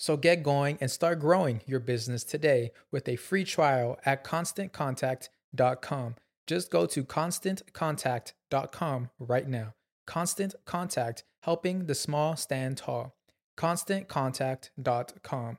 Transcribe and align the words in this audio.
So 0.00 0.16
get 0.16 0.42
going 0.42 0.78
and 0.80 0.90
start 0.90 1.20
growing 1.20 1.60
your 1.66 1.78
business 1.78 2.24
today 2.24 2.72
with 2.90 3.06
a 3.06 3.16
free 3.16 3.44
trial 3.44 3.98
at 4.06 4.24
constantcontact.com. 4.24 6.14
Just 6.46 6.70
go 6.70 6.86
to 6.86 7.04
constantcontact.com 7.04 9.10
right 9.18 9.46
now. 9.46 9.74
Constant 10.06 10.54
Contact, 10.64 11.24
helping 11.42 11.84
the 11.84 11.94
small 11.94 12.34
stand 12.34 12.78
tall. 12.78 13.14
ConstantContact.com. 13.58 15.58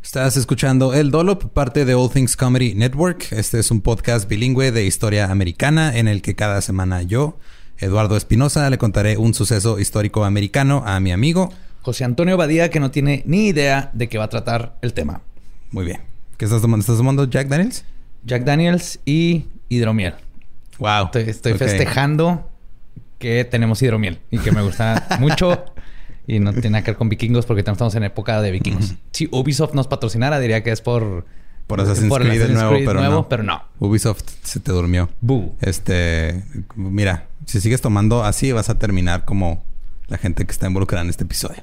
Estás 0.00 0.36
escuchando 0.36 0.94
El 0.94 1.10
Dolop, 1.10 1.52
parte 1.52 1.84
de 1.84 1.94
All 1.94 2.08
Things 2.08 2.36
Comedy 2.36 2.76
Network. 2.76 3.32
Este 3.32 3.58
es 3.58 3.72
un 3.72 3.80
podcast 3.80 4.28
bilingüe 4.28 4.70
de 4.70 4.84
historia 4.84 5.32
americana 5.32 5.98
en 5.98 6.06
el 6.06 6.22
que 6.22 6.36
cada 6.36 6.60
semana 6.60 7.02
yo, 7.02 7.40
Eduardo 7.78 8.16
Espinosa, 8.16 8.70
le 8.70 8.78
contaré 8.78 9.16
un 9.16 9.34
suceso 9.34 9.80
histórico 9.80 10.24
americano 10.24 10.84
a 10.86 11.00
mi 11.00 11.10
amigo 11.10 11.52
José 11.88 12.04
Antonio 12.04 12.36
Badía, 12.36 12.68
que 12.68 12.80
no 12.80 12.90
tiene 12.90 13.22
ni 13.24 13.46
idea 13.46 13.90
de 13.94 14.10
qué 14.10 14.18
va 14.18 14.24
a 14.24 14.28
tratar 14.28 14.76
el 14.82 14.92
tema. 14.92 15.22
Muy 15.70 15.86
bien. 15.86 16.02
¿Qué 16.36 16.44
estás 16.44 16.60
tomando? 16.60 16.82
¿Estás 16.82 16.98
tomando 16.98 17.24
Jack 17.24 17.48
Daniels? 17.48 17.86
Jack 18.24 18.44
Daniels 18.44 19.00
y 19.06 19.46
hidromiel. 19.70 20.12
Wow. 20.78 21.08
Estoy, 21.14 21.54
festejando 21.54 22.50
que 23.18 23.46
tenemos 23.46 23.80
hidromiel 23.80 24.18
y 24.30 24.36
que 24.36 24.52
me 24.52 24.60
gusta 24.60 25.06
mucho. 25.18 25.64
Y 26.26 26.40
no 26.40 26.52
tiene 26.52 26.68
nada 26.68 26.84
que 26.84 26.90
ver 26.90 26.98
con 26.98 27.08
vikingos 27.08 27.46
porque 27.46 27.60
estamos 27.60 27.94
en 27.94 28.02
época 28.02 28.42
de 28.42 28.50
vikingos. 28.50 28.96
Si 29.12 29.26
Ubisoft 29.32 29.72
nos 29.72 29.88
patrocinara, 29.88 30.38
diría 30.40 30.62
que 30.62 30.72
es 30.72 30.82
por... 30.82 31.24
Por 31.66 31.80
Assassin's 31.80 32.14
Creed 32.14 32.50
nuevo, 32.50 32.76
pero, 32.84 33.00
no. 33.00 33.28
pero 33.30 33.42
no. 33.42 33.62
Ubisoft 33.78 34.24
se 34.42 34.60
te 34.60 34.72
durmió. 34.72 35.08
Este... 35.62 36.44
Mira, 36.76 37.28
si 37.46 37.62
sigues 37.62 37.80
tomando 37.80 38.24
así 38.24 38.52
vas 38.52 38.68
a 38.68 38.78
terminar 38.78 39.24
como 39.24 39.64
la 40.08 40.18
gente 40.18 40.44
que 40.44 40.52
está 40.52 40.66
involucrada 40.66 41.02
en 41.02 41.08
este 41.08 41.24
episodio. 41.24 41.62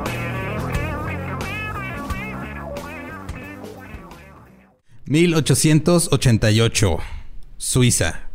...1888... 5.11 6.97
Suiza. 7.57 8.29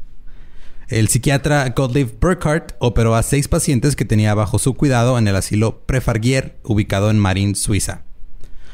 El 0.88 1.08
psiquiatra 1.08 1.72
Gottlieb 1.74 2.20
Burkhardt 2.20 2.74
operó 2.80 3.14
a 3.14 3.22
seis 3.22 3.48
pacientes 3.48 3.96
que 3.96 4.04
tenía 4.04 4.34
bajo 4.34 4.58
su 4.58 4.74
cuidado 4.74 5.16
en 5.16 5.26
el 5.26 5.36
asilo 5.36 5.86
Prefargier, 5.86 6.58
ubicado 6.64 7.10
en 7.10 7.18
Marin, 7.18 7.56
Suiza. 7.56 8.02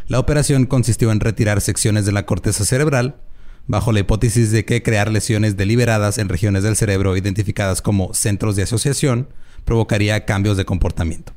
La 0.08 0.18
operación 0.18 0.66
consistió 0.66 1.12
en 1.12 1.20
retirar 1.20 1.60
secciones 1.60 2.04
de 2.04 2.10
la 2.10 2.26
corteza 2.26 2.64
cerebral, 2.64 3.20
bajo 3.68 3.92
la 3.92 4.00
hipótesis 4.00 4.50
de 4.50 4.64
que 4.64 4.82
crear 4.82 5.08
lesiones 5.12 5.56
deliberadas 5.56 6.18
en 6.18 6.28
regiones 6.28 6.64
del 6.64 6.74
cerebro 6.74 7.16
identificadas 7.16 7.82
como 7.82 8.14
centros 8.14 8.56
de 8.56 8.64
asociación 8.64 9.28
provocaría 9.64 10.24
cambios 10.24 10.56
de 10.56 10.64
comportamiento. 10.64 11.34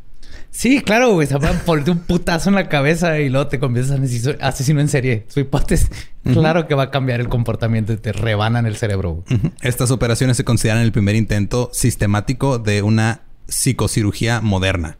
Sí, 0.55 0.81
claro, 0.81 1.11
güey. 1.11 1.27
Se 1.27 1.37
van 1.37 1.55
a 1.57 1.59
ponerte 1.59 1.91
un 1.91 1.99
putazo 1.99 2.49
en 2.49 2.55
la 2.55 2.69
cabeza 2.69 3.19
y 3.19 3.29
luego 3.29 3.47
te 3.47 3.59
conviertes 3.59 3.93
en 3.93 4.37
asesino 4.41 4.79
en 4.79 4.87
serie. 4.87 5.25
Su 5.27 5.41
hipótesis, 5.41 5.91
claro 6.23 6.67
que 6.67 6.75
va 6.75 6.83
a 6.83 6.91
cambiar 6.91 7.19
el 7.19 7.27
comportamiento 7.27 7.91
y 7.91 7.97
te 7.97 8.13
rebanan 8.13 8.65
el 8.65 8.77
cerebro. 8.77 9.23
Estas 9.61 9.91
operaciones 9.91 10.37
se 10.37 10.45
consideran 10.45 10.81
el 10.81 10.93
primer 10.93 11.15
intento 11.15 11.69
sistemático 11.73 12.57
de 12.57 12.81
una 12.83 13.23
psicocirugía 13.49 14.39
moderna. 14.39 14.97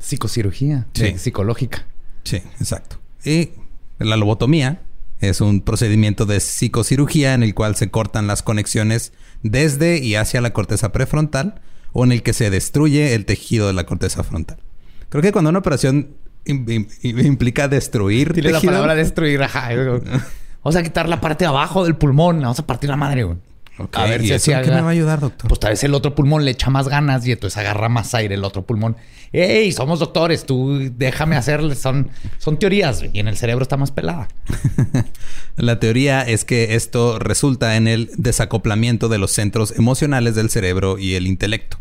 Psicocirugía, 0.00 0.86
sí. 0.94 1.16
psicológica. 1.16 1.86
Sí, 2.24 2.38
exacto. 2.58 2.98
Y 3.24 3.50
la 3.98 4.16
lobotomía 4.16 4.82
es 5.20 5.40
un 5.40 5.60
procedimiento 5.60 6.26
de 6.26 6.40
psicocirugía 6.40 7.34
en 7.34 7.44
el 7.44 7.54
cual 7.54 7.76
se 7.76 7.88
cortan 7.90 8.26
las 8.26 8.42
conexiones 8.42 9.12
desde 9.44 9.98
y 9.98 10.16
hacia 10.16 10.40
la 10.40 10.52
corteza 10.52 10.90
prefrontal 10.90 11.60
o 11.92 12.02
en 12.04 12.10
el 12.10 12.24
que 12.24 12.32
se 12.32 12.50
destruye 12.50 13.14
el 13.14 13.26
tejido 13.26 13.68
de 13.68 13.74
la 13.74 13.86
corteza 13.86 14.24
frontal. 14.24 14.58
Creo 15.12 15.20
que 15.20 15.30
cuando 15.30 15.50
una 15.50 15.58
operación 15.58 16.08
implica 16.46 17.68
destruir 17.68 18.32
tejido... 18.32 18.50
la 18.52 18.60
palabra 18.62 18.94
destruir, 18.94 19.42
ajá. 19.42 19.68
Vamos 20.64 20.74
a 20.74 20.82
quitar 20.82 21.06
la 21.06 21.20
parte 21.20 21.44
de 21.44 21.48
abajo 21.48 21.84
del 21.84 21.96
pulmón. 21.96 22.40
Vamos 22.40 22.58
a 22.58 22.66
partir 22.66 22.88
la 22.88 22.96
madre, 22.96 23.24
güey. 23.24 23.36
Ok, 23.78 23.94
A 23.98 24.04
ver 24.04 24.22
¿y 24.22 24.28
si 24.28 24.32
eso 24.32 24.36
así 24.36 24.52
en 24.52 24.62
qué 24.62 24.70
haga- 24.70 24.76
me 24.76 24.82
va 24.82 24.88
a 24.88 24.92
ayudar, 24.92 25.20
doctor? 25.20 25.48
Pues 25.48 25.60
tal 25.60 25.72
vez 25.72 25.84
el 25.84 25.92
otro 25.92 26.14
pulmón 26.14 26.46
le 26.46 26.52
echa 26.52 26.70
más 26.70 26.88
ganas 26.88 27.26
y 27.26 27.32
entonces 27.32 27.58
agarra 27.58 27.90
más 27.90 28.14
aire 28.14 28.36
el 28.36 28.44
otro 28.44 28.62
pulmón. 28.62 28.96
¡Ey! 29.32 29.70
Somos 29.72 29.98
doctores, 29.98 30.46
tú 30.46 30.90
déjame 30.96 31.36
hacerle. 31.36 31.74
Son, 31.74 32.08
son 32.38 32.58
teorías 32.58 33.02
y 33.12 33.18
en 33.20 33.28
el 33.28 33.36
cerebro 33.36 33.62
está 33.62 33.76
más 33.76 33.90
pelada. 33.90 34.28
La 35.56 35.78
teoría 35.78 36.22
es 36.22 36.44
que 36.46 36.74
esto 36.74 37.18
resulta 37.18 37.76
en 37.76 37.86
el 37.86 38.10
desacoplamiento 38.16 39.08
de 39.10 39.18
los 39.18 39.32
centros 39.32 39.72
emocionales 39.76 40.34
del 40.36 40.48
cerebro 40.48 40.98
y 40.98 41.14
el 41.16 41.26
intelecto. 41.26 41.78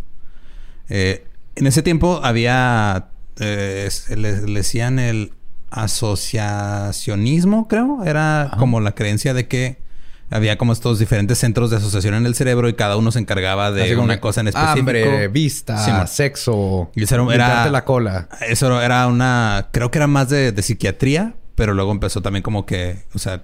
Eh, 0.89 1.25
en 1.55 1.67
ese 1.67 1.81
tiempo 1.81 2.21
había, 2.23 3.09
eh, 3.41 3.89
le, 4.15 4.41
le 4.47 4.53
decían 4.59 4.99
el 4.99 5.33
asociacionismo, 5.69 7.67
creo. 7.67 8.03
Era 8.03 8.51
como 8.57 8.79
la 8.79 8.93
creencia 8.93 9.33
de 9.33 9.47
que 9.47 9.81
había 10.29 10.57
como 10.57 10.71
estos 10.71 10.97
diferentes 10.99 11.37
centros 11.39 11.69
de 11.71 11.77
asociación 11.77 12.13
en 12.13 12.25
el 12.25 12.35
cerebro 12.35 12.69
y 12.69 12.73
cada 12.73 12.95
uno 12.95 13.11
se 13.11 13.19
encargaba 13.19 13.71
de 13.71 13.81
una 14.03 14.21
cosa 14.21 14.41
en 14.41 14.47
específico. 14.47 14.79
Hambre, 14.79 15.27
vista, 15.27 16.07
sexo. 16.07 16.89
Y 16.95 17.03
eso 17.03 17.15
era- 17.31 17.69
la 17.69 17.83
cola. 17.85 18.29
Eso 18.47 18.81
era 18.81 19.07
una, 19.07 19.67
creo 19.71 19.91
que 19.91 19.97
era 19.99 20.07
más 20.07 20.29
de, 20.29 20.51
de 20.53 20.61
psiquiatría, 20.61 21.35
pero 21.55 21.73
luego 21.73 21.91
empezó 21.91 22.21
también 22.21 22.43
como 22.43 22.65
que, 22.65 23.03
o 23.13 23.19
sea, 23.19 23.43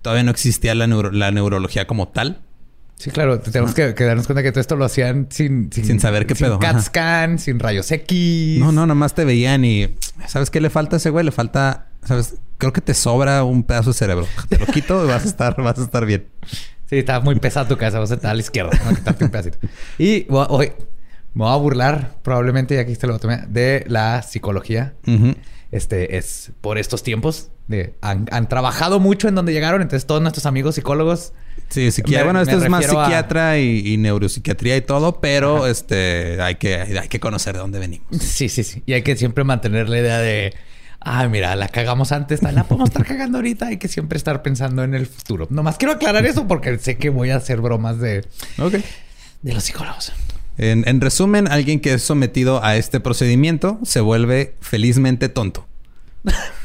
todavía 0.00 0.22
no 0.24 0.30
existía 0.30 0.74
la, 0.74 0.86
neuro- 0.86 1.12
la 1.12 1.30
neurología 1.30 1.86
como 1.86 2.08
tal. 2.08 2.40
Sí, 2.96 3.10
claro. 3.10 3.40
Tenemos 3.40 3.74
que, 3.74 3.94
que 3.94 4.04
darnos 4.04 4.26
cuenta 4.26 4.42
que 4.42 4.50
todo 4.52 4.60
esto 4.60 4.76
lo 4.76 4.84
hacían 4.84 5.26
sin... 5.30 5.70
Sin 5.72 6.00
saber 6.00 6.26
qué 6.26 6.34
sin 6.34 6.46
pedo, 6.46 6.58
CAT 6.58 6.76
ajá. 6.76 6.82
scan, 6.82 7.38
sin 7.38 7.58
rayos 7.58 7.90
X. 7.90 8.58
No, 8.60 8.72
no, 8.72 8.86
nomás 8.86 9.14
te 9.14 9.24
veían 9.24 9.64
y, 9.64 9.94
¿sabes 10.26 10.48
qué 10.50 10.60
le 10.60 10.70
falta 10.70 10.96
a 10.96 10.98
ese 10.98 11.10
güey? 11.10 11.24
Le 11.24 11.32
falta, 11.32 11.88
¿sabes? 12.04 12.36
Creo 12.58 12.72
que 12.72 12.80
te 12.80 12.94
sobra 12.94 13.42
un 13.44 13.64
pedazo 13.64 13.90
de 13.90 13.94
cerebro. 13.94 14.26
Te 14.48 14.58
lo 14.58 14.66
quito 14.66 15.04
y 15.04 15.08
vas 15.08 15.24
a 15.24 15.28
estar, 15.28 15.60
vas 15.60 15.78
a 15.78 15.82
estar 15.82 16.06
bien. 16.06 16.28
Sí, 16.88 16.98
está 16.98 17.18
muy 17.20 17.34
pesada 17.40 17.66
tu 17.68 17.76
cabeza. 17.76 17.98
Vas 17.98 18.10
a 18.12 18.14
estar 18.14 18.30
a 18.30 18.34
la 18.34 18.40
izquierda. 18.40 18.70
Voy 18.84 18.92
a 18.92 18.96
quitarte 18.96 19.24
un 19.24 19.30
pedacito. 19.30 19.58
Y 19.98 20.24
voy 20.24 20.44
a- 20.44 20.48
hoy 20.50 20.72
me 21.34 21.44
voy 21.44 21.52
a 21.52 21.56
burlar, 21.56 22.16
probablemente, 22.22 22.76
ya 22.76 22.84
que 22.84 22.92
hiciste 22.92 23.06
la 23.08 23.14
lobotomía, 23.14 23.44
de 23.48 23.84
la 23.88 24.22
psicología. 24.22 24.94
Este 25.72 26.16
es 26.16 26.52
por 26.60 26.78
estos 26.78 27.02
tiempos. 27.02 27.50
De, 27.66 27.94
han, 28.02 28.28
han 28.30 28.48
trabajado 28.48 29.00
mucho 29.00 29.26
en 29.28 29.34
donde 29.34 29.52
llegaron. 29.52 29.82
Entonces, 29.82 30.06
todos 30.06 30.22
nuestros 30.22 30.46
amigos 30.46 30.76
psicólogos. 30.76 31.32
Sí, 31.70 31.90
psiquiatra. 31.90 32.24
Bueno, 32.24 32.40
esto 32.40 32.62
es 32.62 32.68
más 32.70 32.84
a- 32.84 32.88
psiquiatra 32.88 33.58
y, 33.58 33.92
y 33.92 33.96
neuropsiquiatría 33.96 34.76
y 34.76 34.80
todo, 34.82 35.20
pero 35.20 35.66
este 35.66 36.40
hay 36.40 36.54
que, 36.56 36.76
hay 36.76 37.08
que 37.08 37.18
conocer 37.20 37.54
de 37.54 37.58
dónde 37.60 37.78
venimos. 37.78 38.06
Sí, 38.20 38.48
sí, 38.48 38.62
sí. 38.64 38.82
Y 38.86 38.92
hay 38.92 39.02
que 39.02 39.16
siempre 39.16 39.44
mantener 39.44 39.88
la 39.88 39.98
idea 39.98 40.18
de. 40.18 40.54
Ay, 41.06 41.28
mira, 41.28 41.54
la 41.54 41.68
cagamos 41.68 42.12
antes, 42.12 42.42
la 42.42 42.64
podemos 42.64 42.88
estar 42.88 43.04
cagando 43.04 43.36
ahorita. 43.38 43.66
Hay 43.66 43.76
que 43.76 43.88
siempre 43.88 44.16
estar 44.16 44.40
pensando 44.42 44.82
en 44.84 44.94
el 44.94 45.06
futuro. 45.06 45.46
Nomás 45.50 45.76
quiero 45.76 45.92
aclarar 45.92 46.24
eso 46.24 46.46
porque 46.48 46.78
sé 46.78 46.96
que 46.96 47.10
voy 47.10 47.28
a 47.30 47.36
hacer 47.36 47.60
bromas 47.60 47.98
de, 47.98 48.24
de 49.42 49.52
los 49.52 49.62
psicólogos. 49.64 50.12
En, 50.56 50.88
en 50.88 51.00
resumen, 51.02 51.46
alguien 51.50 51.80
que 51.80 51.92
es 51.94 52.02
sometido 52.02 52.64
a 52.64 52.76
este 52.76 53.00
procedimiento 53.00 53.78
se 53.82 54.00
vuelve 54.00 54.54
felizmente 54.60 55.28
tonto. 55.28 55.66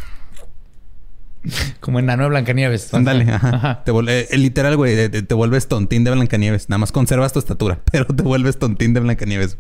Como 1.80 2.00
enano 2.00 2.24
de 2.24 2.30
Blancanieves. 2.30 2.94
Ándale, 2.94 3.32
ajá. 3.32 3.56
Ajá. 3.56 3.84
Te 3.84 3.92
vuelve, 3.92 4.28
eh, 4.30 4.38
literal, 4.38 4.76
güey, 4.78 5.10
te, 5.10 5.22
te 5.22 5.34
vuelves 5.34 5.68
tontín 5.68 6.04
de 6.04 6.12
Blancanieves. 6.12 6.70
Nada 6.70 6.80
más 6.80 6.92
conservas 6.92 7.34
tu 7.34 7.40
estatura, 7.40 7.80
pero 7.92 8.06
te 8.06 8.24
vuelves 8.24 8.58
tontín 8.60 8.94
de 8.94 9.00
Blancanieves. 9.00 9.58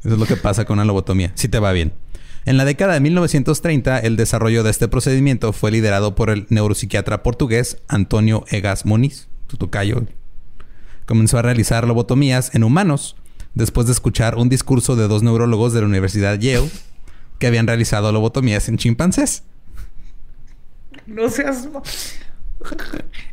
Eso 0.00 0.14
es 0.14 0.18
lo 0.18 0.26
que 0.26 0.36
pasa 0.36 0.64
con 0.64 0.78
una 0.78 0.84
lobotomía. 0.84 1.32
Si 1.34 1.48
te 1.48 1.58
va 1.58 1.72
bien. 1.72 1.92
En 2.44 2.56
la 2.56 2.64
década 2.64 2.94
de 2.94 3.00
1930, 3.00 4.00
el 4.00 4.16
desarrollo 4.16 4.64
de 4.64 4.70
este 4.70 4.88
procedimiento 4.88 5.52
fue 5.52 5.70
liderado 5.70 6.16
por 6.16 6.28
el 6.28 6.46
neuropsiquiatra 6.48 7.22
portugués 7.22 7.78
Antonio 7.86 8.44
Egas 8.50 8.84
Moniz, 8.84 9.28
tu 9.46 9.56
tocayo. 9.56 10.04
Comenzó 11.06 11.38
a 11.38 11.42
realizar 11.42 11.86
lobotomías 11.86 12.52
en 12.54 12.64
humanos 12.64 13.16
después 13.54 13.86
de 13.86 13.92
escuchar 13.92 14.36
un 14.36 14.48
discurso 14.48 14.96
de 14.96 15.06
dos 15.06 15.22
neurólogos 15.22 15.72
de 15.72 15.82
la 15.82 15.86
Universidad 15.86 16.36
Yale 16.38 16.68
que 17.38 17.46
habían 17.46 17.68
realizado 17.68 18.10
lobotomías 18.10 18.68
en 18.68 18.76
chimpancés. 18.76 19.44
No 21.06 21.28
seas. 21.28 21.68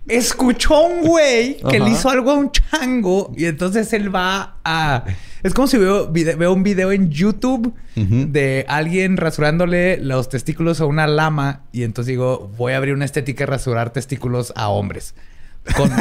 Escuchó 0.08 0.76
a 0.76 0.82
un 0.88 1.02
güey 1.06 1.58
que 1.70 1.80
le 1.80 1.92
hizo 1.92 2.10
algo 2.10 2.32
a 2.32 2.34
un 2.34 2.52
chango 2.52 3.32
y 3.38 3.46
entonces 3.46 3.94
él 3.94 4.14
va 4.14 4.58
a. 4.64 5.06
Es 5.44 5.54
como 5.54 5.68
si 5.68 5.78
veo, 5.78 6.12
veo 6.12 6.52
un 6.54 6.64
video 6.64 6.92
en 6.92 7.12
YouTube 7.12 7.74
de 8.00 8.66
alguien 8.68 9.18
rasurándole 9.18 9.98
los 9.98 10.30
testículos 10.30 10.82
a 10.82 10.86
una 10.86 11.06
lama 11.06 11.62
y 11.72 11.84
entonces 11.84 12.08
digo, 12.10 12.52
voy 12.58 12.74
a 12.74 12.78
abrir 12.78 12.94
una 12.96 13.06
estética 13.06 13.44
de 13.46 13.52
rasurar 13.52 13.92
testículos 13.92 14.52
a 14.56 14.70
hombres. 14.70 15.14
Con, 15.78 15.92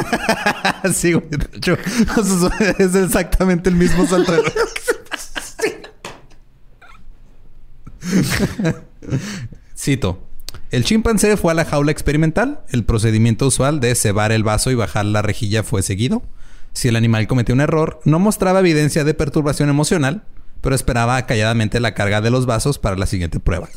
sí, 0.93 1.13
güey. 1.13 1.27
De 1.29 1.57
hecho, 1.57 1.77
o 2.17 2.23
sea, 2.23 2.69
es 2.79 2.95
exactamente 2.95 3.69
el 3.69 3.75
mismo 3.75 4.07
salto. 4.07 4.31
de- 4.31 4.41
Cito. 9.77 10.28
El 10.71 10.83
chimpancé 10.83 11.35
fue 11.37 11.51
a 11.51 11.55
la 11.55 11.65
jaula 11.65 11.91
experimental. 11.91 12.61
El 12.69 12.83
procedimiento 12.83 13.47
usual 13.47 13.79
de 13.79 13.95
cebar 13.95 14.31
el 14.31 14.43
vaso 14.43 14.69
y 14.71 14.75
bajar 14.75 15.05
la 15.05 15.21
rejilla 15.21 15.63
fue 15.63 15.81
seguido. 15.81 16.21
Si 16.73 16.87
el 16.87 16.95
animal 16.95 17.27
cometió 17.27 17.55
un 17.55 17.61
error, 17.61 17.99
no 18.05 18.19
mostraba 18.19 18.59
evidencia 18.59 19.03
de 19.03 19.15
perturbación 19.15 19.69
emocional, 19.69 20.23
pero 20.61 20.75
esperaba 20.75 21.25
calladamente 21.25 21.79
la 21.79 21.95
carga 21.95 22.21
de 22.21 22.29
los 22.29 22.45
vasos 22.45 22.77
para 22.77 22.95
la 22.97 23.07
siguiente 23.07 23.39
prueba. 23.39 23.67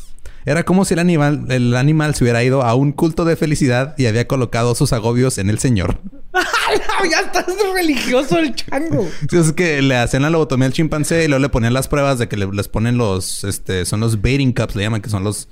Era 0.45 0.63
como 0.63 0.83
si 0.85 0.93
el 0.93 0.99
animal, 0.99 1.45
el 1.49 1.75
animal 1.75 2.13
se 2.15 2.23
hubiera 2.25 2.43
ido 2.43 2.61
a 2.63 2.75
un 2.75 2.91
culto 2.91 3.23
de 3.25 3.37
felicidad 3.37 3.95
y 3.97 4.05
había 4.07 4.27
colocado 4.27 4.75
sus 4.75 4.91
agobios 4.93 5.37
en 5.37 5.49
el 5.49 5.57
señor. 5.57 5.99
ya 7.09 7.19
estás 7.21 7.45
religioso 7.73 8.37
el 8.37 8.53
chango. 8.53 9.07
Es 9.31 9.53
que 9.53 9.81
le 9.81 9.95
hacían 9.97 10.21
la 10.23 10.29
lobotomía 10.29 10.67
al 10.67 10.73
chimpancé 10.73 11.23
y 11.23 11.27
luego 11.27 11.41
le 11.41 11.49
ponían 11.49 11.73
las 11.73 11.87
pruebas 11.87 12.19
de 12.19 12.27
que 12.27 12.35
le- 12.37 12.51
les 12.51 12.67
ponen 12.67 12.97
los, 12.97 13.43
este, 13.45 13.85
son 13.85 14.01
los 14.01 14.21
baiting 14.21 14.51
cups, 14.53 14.75
le 14.75 14.83
llaman, 14.83 15.01
que 15.01 15.09
son 15.09 15.23
los, 15.23 15.47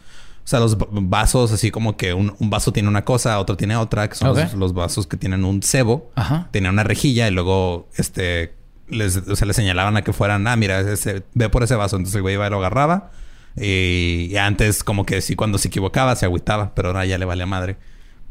sea, 0.52 0.60
los 0.60 0.78
vasos, 0.92 1.52
así 1.52 1.72
como 1.72 1.98
que 1.98 2.14
un, 2.14 2.36
un 2.40 2.50
vaso 2.50 2.72
tiene 2.72 2.88
una 2.90 3.04
cosa, 3.04 3.40
otro 3.40 3.58
tiene 3.58 3.76
otra, 3.76 4.08
que 4.10 4.16
son 4.16 4.36
los, 4.36 4.54
los 4.54 4.74
vasos 4.74 5.08
que 5.08 5.18
tienen 5.18 5.44
un 5.46 5.62
cebo, 5.64 6.12
Ajá. 6.16 6.48
tenían 6.52 6.74
una 6.74 6.84
rejilla 6.84 7.28
y 7.28 7.32
luego, 7.32 7.88
este, 7.98 8.54
les, 8.88 9.18
o 9.18 9.36
sea, 9.36 9.48
les 9.48 9.56
señalaban 9.56 9.98
a 9.98 10.02
que 10.04 10.14
fueran, 10.14 10.46
ah, 10.48 10.56
mira, 10.56 10.80
ese- 10.82 11.24
ve 11.34 11.50
por 11.50 11.64
ese 11.64 11.76
vaso. 11.76 11.96
Entonces 11.96 12.16
el 12.16 12.22
güey 12.22 12.36
iba 12.36 12.46
y 12.48 12.50
lo 12.50 12.58
agarraba. 12.60 13.12
Y, 13.58 14.28
y 14.32 14.38
antes, 14.38 14.84
como 14.84 15.06
que 15.06 15.22
sí, 15.22 15.36
cuando 15.36 15.58
se 15.58 15.68
equivocaba, 15.70 16.16
se 16.16 16.26
agüitaba, 16.26 16.74
pero 16.76 16.90
ahora 16.90 17.06
ya 17.06 17.18
le 17.18 17.26
valía 17.26 17.46
madre. 17.46 17.78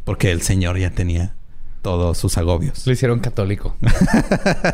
Porque 0.05 0.31
el 0.31 0.43
señor 0.43 0.79
ya 0.79 0.91
tenía 0.91 1.35
todos 1.83 2.19
sus 2.19 2.37
agobios. 2.39 2.87
Lo 2.87 2.93
hicieron 2.93 3.21
católico. 3.21 3.77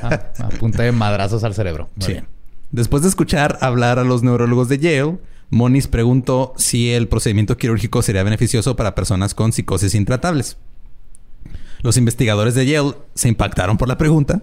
Ah, 0.03 0.21
a 0.39 0.49
punta 0.51 0.83
de 0.83 0.93
madrazos 0.93 1.43
al 1.45 1.55
cerebro. 1.55 1.89
Muy 1.97 2.07
Sí. 2.07 2.13
bien. 2.13 2.29
Después 2.73 3.03
de 3.03 3.09
escuchar 3.09 3.59
hablar 3.61 3.99
a 3.99 4.05
los 4.05 4.23
neurólogos 4.23 4.69
de 4.69 4.79
Yale, 4.79 5.19
Moniz 5.51 5.87
preguntó 5.87 6.53
si 6.57 6.91
el 6.93 7.09
procedimiento 7.09 7.57
quirúrgico 7.57 8.03
sería 8.03 8.23
beneficioso 8.25 8.75
para 8.77 8.95
personas 8.95 9.35
con 9.35 9.53
psicosis 9.53 9.95
intratables. 9.95 10.57
Los 11.83 11.97
investigadores 11.97 12.55
de 12.55 12.67
Yale 12.67 12.95
se 13.15 13.29
impactaron 13.29 13.77
por 13.79 13.87
la 13.89 13.97
pregunta, 13.99 14.43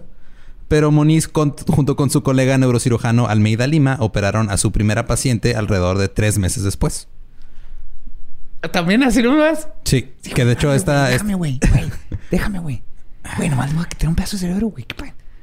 pero 0.68 0.90
Moniz, 0.90 1.28
con- 1.28 1.54
junto 1.68 1.94
con 1.96 2.08
su 2.10 2.22
colega 2.22 2.56
neurocirujano 2.56 3.26
Almeida 3.28 3.66
Lima, 3.66 3.96
operaron 4.00 4.48
a 4.50 4.56
su 4.56 4.72
primera 4.72 5.06
paciente 5.06 5.54
alrededor 5.56 5.98
de 5.98 6.08
tres 6.08 6.38
meses 6.38 6.62
después. 6.62 7.08
¿También 8.72 9.02
así 9.02 9.22
no 9.22 9.36
ves? 9.36 9.68
Sí, 9.84 10.12
que 10.34 10.44
de 10.46 10.52
hecho 10.52 10.72
esta... 10.72 11.08
es- 11.08 11.16
Déjame, 11.18 11.34
güey. 11.34 11.60
güey. 11.70 11.90
Déjame, 12.30 12.58
güey. 12.60 12.82
Güey, 13.36 13.50
nomás 13.50 13.70
me 13.70 13.76
voy 13.76 13.84
a 13.84 13.88
quitar 13.88 14.08
un 14.08 14.14
pedazo 14.14 14.36
de 14.36 14.40
cerebro, 14.40 14.68
güey. 14.68 14.86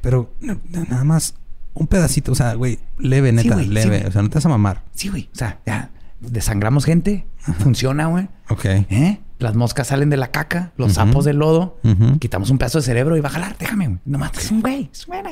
Pero 0.01 0.33
no, 0.39 0.59
no, 0.69 0.83
nada 0.85 1.03
más 1.03 1.35
un 1.73 1.87
pedacito, 1.87 2.31
o 2.31 2.35
sea, 2.35 2.53
güey, 2.55 2.79
leve, 2.97 3.31
neta, 3.31 3.53
güey, 3.55 3.67
leve. 3.67 4.05
o 4.07 4.11
sea, 4.11 4.21
no 4.21 4.29
te 4.29 4.35
vas 4.35 4.45
a 4.45 4.49
mamar. 4.49 4.83
Sí, 4.93 5.09
güey. 5.09 5.29
O 5.33 5.35
sea, 5.35 5.59
ya 5.65 5.89
desangramos 6.19 6.85
gente. 6.85 7.25
Funciona, 7.59 8.07
güey. 8.07 8.27
Ok. 8.49 8.65
¿Eh? 8.65 9.19
Las 9.39 9.55
moscas 9.55 9.87
salen 9.87 10.09
de 10.11 10.17
la 10.17 10.29
caca, 10.31 10.71
los 10.77 10.87
Ujú. 10.91 10.95
sapos 10.95 11.25
del 11.25 11.37
lodo. 11.37 11.79
Quitamos 12.19 12.49
un 12.51 12.57
pedazo 12.57 12.79
de 12.79 12.83
cerebro 12.83 13.17
y 13.17 13.21
va 13.21 13.29
a 13.29 13.31
jalar. 13.31 13.55
Déjame, 13.57 13.87
güey. 13.87 13.99
Nomás 14.05 14.31
es 14.37 14.51
un 14.51 14.61
güey. 14.61 14.89
Es 14.93 15.05
buena. 15.07 15.31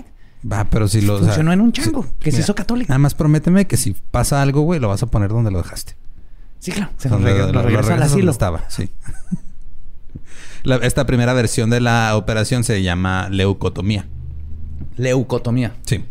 Va, 0.51 0.63
pero 0.63 0.88
si 0.88 1.01
lo... 1.01 1.15
o 1.15 1.17
sea, 1.17 1.27
Funcionó 1.27 1.51
en 1.51 1.60
un 1.62 1.72
chango 1.74 2.03
que 2.17 2.31
se 2.31 2.38
mira, 2.38 2.46
hizo 2.46 2.55
católico. 2.55 2.88
Nada 2.89 2.98
más 3.00 3.13
prométeme 3.13 3.67
que 3.67 3.75
si 3.77 3.93
pasa 4.12 4.41
algo, 4.41 4.62
güey, 4.62 4.79
lo 4.79 4.88
vas 4.88 5.03
a 5.03 5.08
poner 5.08 5.29
donde 5.29 5.51
lo 5.51 5.58
dejaste. 5.62 5.96
Sí, 6.60 6.72
claro. 6.72 6.91
Se 6.98 7.10
Donde- 7.10 7.31
lo- 7.38 7.46
nos 7.48 7.53
lo 7.55 7.62
regresa 7.63 7.93
al 7.96 8.03
asilo. 8.03 8.31
estaba, 8.31 8.63
sí. 8.69 8.89
La- 10.63 10.77
esta 10.77 11.05
primera 11.05 11.34
versión 11.34 11.69
de 11.69 11.79
la 11.81 12.15
operación 12.15 12.63
se 12.63 12.81
llama 12.81 13.29
leucotomía. 13.29 14.08
Leucotomía. 14.98 15.75
Sí. 15.86 16.03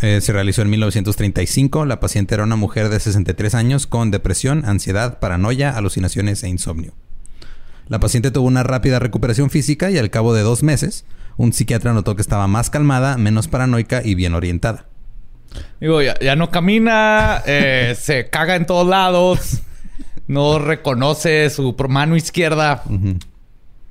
Eh, 0.00 0.20
se 0.20 0.32
realizó 0.32 0.62
en 0.62 0.70
1935. 0.70 1.84
La 1.84 1.98
paciente 1.98 2.34
era 2.34 2.44
una 2.44 2.56
mujer 2.56 2.88
de 2.88 3.00
63 3.00 3.54
años 3.54 3.86
con 3.86 4.10
depresión, 4.10 4.64
ansiedad, 4.64 5.18
paranoia, 5.18 5.76
alucinaciones 5.76 6.42
e 6.44 6.48
insomnio. 6.48 6.92
La 7.88 7.98
paciente 7.98 8.30
tuvo 8.30 8.46
una 8.46 8.62
rápida 8.62 8.98
recuperación 8.98 9.50
física 9.50 9.90
y 9.90 9.98
al 9.98 10.10
cabo 10.10 10.34
de 10.34 10.42
dos 10.42 10.62
meses, 10.62 11.04
un 11.36 11.52
psiquiatra 11.52 11.94
notó 11.94 12.14
que 12.14 12.22
estaba 12.22 12.46
más 12.46 12.70
calmada, 12.70 13.16
menos 13.16 13.48
paranoica 13.48 14.02
y 14.04 14.14
bien 14.14 14.34
orientada. 14.34 14.86
Digo, 15.80 16.02
ya, 16.02 16.14
ya 16.20 16.36
no 16.36 16.50
camina, 16.50 17.42
eh, 17.46 17.96
se 18.00 18.28
caga 18.28 18.56
en 18.56 18.66
todos 18.66 18.86
lados, 18.86 19.62
no 20.26 20.58
reconoce 20.58 21.48
su 21.50 21.74
mano 21.88 22.14
izquierda, 22.16 22.84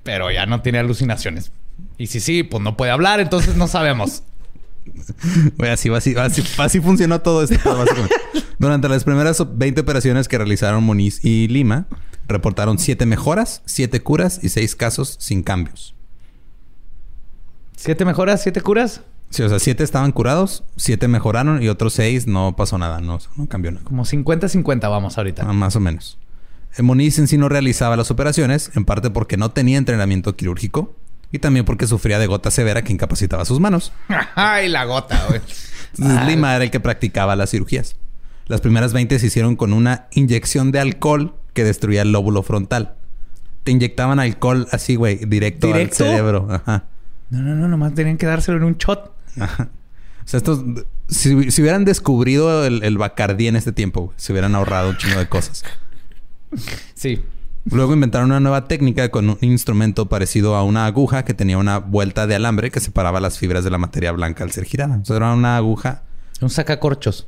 pero 0.03 0.31
ya 0.31 0.45
no 0.45 0.61
tiene 0.61 0.77
alucinaciones. 0.79 1.51
Y 1.97 2.07
si 2.07 2.19
sí, 2.19 2.43
pues 2.43 2.61
no 2.63 2.77
puede 2.77 2.91
hablar, 2.91 3.19
entonces 3.19 3.55
no 3.55 3.67
sabemos. 3.67 4.23
Güey, 5.57 5.71
así, 5.71 5.89
así, 5.89 6.15
así, 6.15 6.43
así 6.57 6.79
funcionó 6.79 7.21
todo 7.21 7.43
esto. 7.43 7.57
Durante 8.59 8.89
las 8.89 9.03
primeras 9.03 9.43
20 9.57 9.81
operaciones 9.81 10.27
que 10.27 10.37
realizaron 10.37 10.83
Moniz 10.83 11.23
y 11.23 11.47
Lima, 11.47 11.87
reportaron 12.27 12.79
7 12.79 13.05
mejoras, 13.05 13.61
7 13.65 14.01
curas 14.01 14.39
y 14.41 14.49
6 14.49 14.75
casos 14.75 15.15
sin 15.19 15.43
cambios. 15.43 15.93
¿Siete 17.77 18.05
mejoras, 18.05 18.41
siete 18.41 18.59
curas? 18.59 19.01
Sí, 19.29 19.43
o 19.43 19.49
sea, 19.49 19.59
7 19.59 19.83
estaban 19.83 20.11
curados, 20.11 20.63
7 20.77 21.07
mejoraron 21.07 21.61
y 21.61 21.69
otros 21.69 21.93
6 21.93 22.25
no 22.25 22.55
pasó 22.55 22.79
nada, 22.79 22.99
no, 23.01 23.19
no 23.35 23.47
cambió 23.47 23.71
nada. 23.71 23.83
Como 23.85 24.03
50-50 24.03 24.89
vamos 24.89 25.17
ahorita. 25.17 25.43
Ah, 25.47 25.53
más 25.53 25.75
o 25.75 25.79
menos. 25.79 26.17
Eh, 26.75 26.81
Moniz 26.81 27.19
en 27.19 27.27
sí 27.27 27.37
no 27.37 27.49
realizaba 27.49 27.95
las 27.95 28.09
operaciones, 28.09 28.71
en 28.75 28.83
parte 28.83 29.11
porque 29.11 29.37
no 29.37 29.51
tenía 29.51 29.77
entrenamiento 29.77 30.35
quirúrgico 30.35 30.95
y 31.31 31.39
también 31.39 31.65
porque 31.65 31.87
sufría 31.87 32.19
de 32.19 32.27
gota 32.27 32.51
severa 32.51 32.83
que 32.83 32.93
incapacitaba 32.93 33.45
sus 33.45 33.59
manos. 33.59 33.91
Ay, 34.35 34.69
la 34.69 34.85
gota, 34.85 35.25
güey. 35.27 35.41
Entonces, 35.97 36.27
Lima 36.27 36.55
era 36.55 36.63
el 36.63 36.71
que 36.71 36.79
practicaba 36.79 37.35
las 37.35 37.51
cirugías. 37.51 37.95
Las 38.45 38.61
primeras 38.61 38.93
20 38.93 39.19
se 39.19 39.27
hicieron 39.27 39.55
con 39.55 39.73
una 39.73 40.07
inyección 40.11 40.71
de 40.71 40.79
alcohol 40.79 41.35
que 41.53 41.63
destruía 41.63 42.03
el 42.03 42.11
lóbulo 42.11 42.43
frontal. 42.43 42.95
Te 43.63 43.71
inyectaban 43.71 44.19
alcohol 44.19 44.67
así, 44.71 44.95
güey, 44.95 45.17
directo, 45.25 45.67
¿Directo? 45.67 46.03
al 46.03 46.09
cerebro. 46.11 46.47
Ajá. 46.49 46.85
No, 47.29 47.39
no, 47.39 47.55
no, 47.55 47.67
nomás 47.67 47.93
tenían 47.93 48.17
que 48.17 48.25
dárselo 48.25 48.57
en 48.57 48.63
un 48.63 48.77
shot. 48.77 49.11
Ajá. 49.39 49.69
O 50.23 50.27
sea, 50.27 50.37
estos... 50.37 50.63
Si, 51.09 51.51
si 51.51 51.61
hubieran 51.61 51.85
descubrido 51.85 52.65
el, 52.65 52.83
el 52.83 52.97
Bacardí 52.97 53.47
en 53.47 53.55
este 53.55 53.71
tiempo, 53.71 54.01
güey, 54.01 54.13
se 54.17 54.33
hubieran 54.33 54.55
ahorrado 54.55 54.89
un 54.89 54.97
chingo 54.97 55.19
de 55.19 55.27
cosas. 55.27 55.63
Sí. 56.93 57.23
Luego 57.71 57.93
inventaron 57.93 58.29
una 58.31 58.39
nueva 58.39 58.67
técnica 58.67 59.09
con 59.09 59.29
un 59.29 59.37
instrumento 59.41 60.07
parecido 60.07 60.55
a 60.55 60.63
una 60.63 60.85
aguja 60.85 61.25
que 61.25 61.33
tenía 61.33 61.57
una 61.57 61.79
vuelta 61.79 62.27
de 62.27 62.35
alambre 62.35 62.71
que 62.71 62.79
separaba 62.79 63.19
las 63.19 63.37
fibras 63.37 63.63
de 63.63 63.69
la 63.69 63.77
materia 63.77 64.11
blanca 64.11 64.43
al 64.43 64.51
ser 64.51 64.65
girada. 64.65 64.99
O 65.01 65.05
sea, 65.05 65.17
era 65.17 65.33
una 65.33 65.57
aguja. 65.57 66.03
Un 66.41 66.49
sacacorchos 66.49 67.27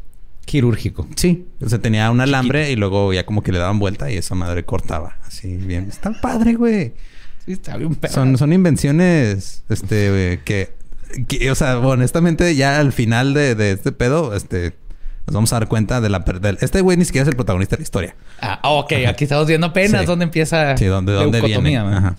quirúrgico. 0.50 1.08
Sí. 1.16 1.48
O 1.62 1.70
sea, 1.70 1.80
tenía 1.80 2.10
un 2.10 2.22
alambre 2.22 2.72
y 2.72 2.76
luego 2.76 3.14
ya 3.14 3.24
como 3.24 3.44
que 3.44 3.52
le 3.52 3.60
daban 3.60 3.78
vuelta 3.78 4.10
y 4.12 4.18
esa 4.18 4.34
madre 4.34 4.66
cortaba. 4.66 5.18
Así 5.24 5.58
bien. 5.58 5.88
Está 5.88 6.12
padre, 6.20 6.56
güey. 6.56 6.94
Sí, 7.46 7.52
está 7.52 7.78
bien 7.78 7.94
perro. 7.94 8.14
Son, 8.16 8.36
son 8.36 8.52
invenciones, 8.52 9.64
este, 9.70 10.10
güey, 10.10 10.44
que, 10.44 10.74
que, 11.28 11.52
o 11.52 11.56
sea, 11.56 11.78
honestamente, 11.78 12.56
ya 12.56 12.80
al 12.80 12.94
final 12.94 13.36
de, 13.36 13.54
de 13.54 13.72
este 13.72 13.92
pedo, 13.92 14.36
este, 14.36 14.74
nos 15.30 15.36
vamos 15.36 15.54
a 15.54 15.60
dar 15.60 15.68
cuenta 15.68 16.02
de 16.02 16.10
la... 16.10 16.20
del- 16.20 16.58
este 16.62 16.82
güey 16.82 16.98
ni 16.98 17.06
siquiera 17.06 17.24
es 17.24 17.30
el 17.30 17.36
protagonista 17.36 17.76
de 17.76 17.82
la 17.82 17.84
historia. 17.84 18.16
Ah, 18.42 18.60
ok. 18.64 18.94
Aquí 19.08 19.24
estamos 19.26 19.48
viendo 19.48 19.68
apenas 19.68 20.02
Sí. 20.02 20.08
dónde 20.08 20.24
empieza 20.26 20.76
Sí, 20.78 20.86
¿dónde, 20.86 21.14
la 21.14 21.22
dónde 21.24 21.42
viene? 21.42 21.78
Ajá. 21.78 22.16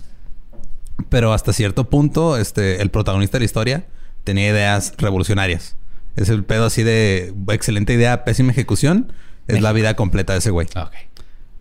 Pero 1.09 1.33
hasta 1.33 1.51
cierto 1.53 1.89
punto, 1.89 2.37
este, 2.37 2.81
el 2.81 2.89
protagonista 2.89 3.37
de 3.37 3.39
la 3.41 3.45
historia 3.45 3.83
tenía 4.23 4.49
ideas 4.49 4.93
revolucionarias. 4.97 5.75
Es 6.15 6.29
el 6.29 6.43
pedo 6.43 6.65
así 6.65 6.83
de 6.83 7.33
excelente 7.49 7.93
idea, 7.93 8.23
pésima 8.23 8.51
ejecución. 8.51 9.11
Es 9.47 9.61
la 9.61 9.73
vida 9.73 9.95
completa 9.95 10.33
de 10.33 10.39
ese 10.39 10.51
güey. 10.51 10.67
Ok. 10.75 10.91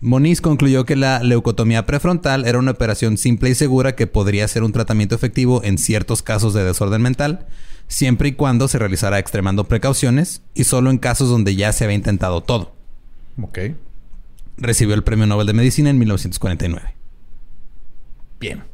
Moniz 0.00 0.40
concluyó 0.40 0.87
que 0.87 0.97
la 0.97 1.23
leucotomía 1.23 1.85
prefrontal 1.85 2.47
era 2.47 2.59
una 2.59 2.71
operación 2.71 3.19
simple 3.19 3.50
y 3.50 3.54
segura 3.54 3.95
que 3.95 4.07
podría 4.07 4.49
ser 4.49 4.62
un 4.62 4.73
tratamiento 4.73 5.14
efectivo 5.14 5.62
en 5.62 5.76
ciertos 5.76 6.23
casos 6.23 6.54
de 6.54 6.64
desorden 6.64 7.02
mental, 7.02 7.47
siempre 7.87 8.30
y 8.30 8.33
cuando 8.33 8.66
se 8.66 8.78
realizara 8.78 9.19
extremando 9.19 9.64
precauciones 9.64 10.40
y 10.54 10.64
solo 10.64 10.90
en 10.90 10.97
casos 10.97 11.28
donde 11.28 11.54
ya 11.54 11.73
se 11.75 11.85
había 11.85 11.97
intentado 11.97 12.40
todo. 12.40 12.73
Ok. 13.42 13.59
Recibió 14.57 14.95
el 14.95 15.04
Premio 15.04 15.26
Nobel 15.26 15.47
de 15.47 15.52
Medicina 15.52 15.90
en 15.90 15.99
1949. 15.99 16.95
Bien. 18.38 18.70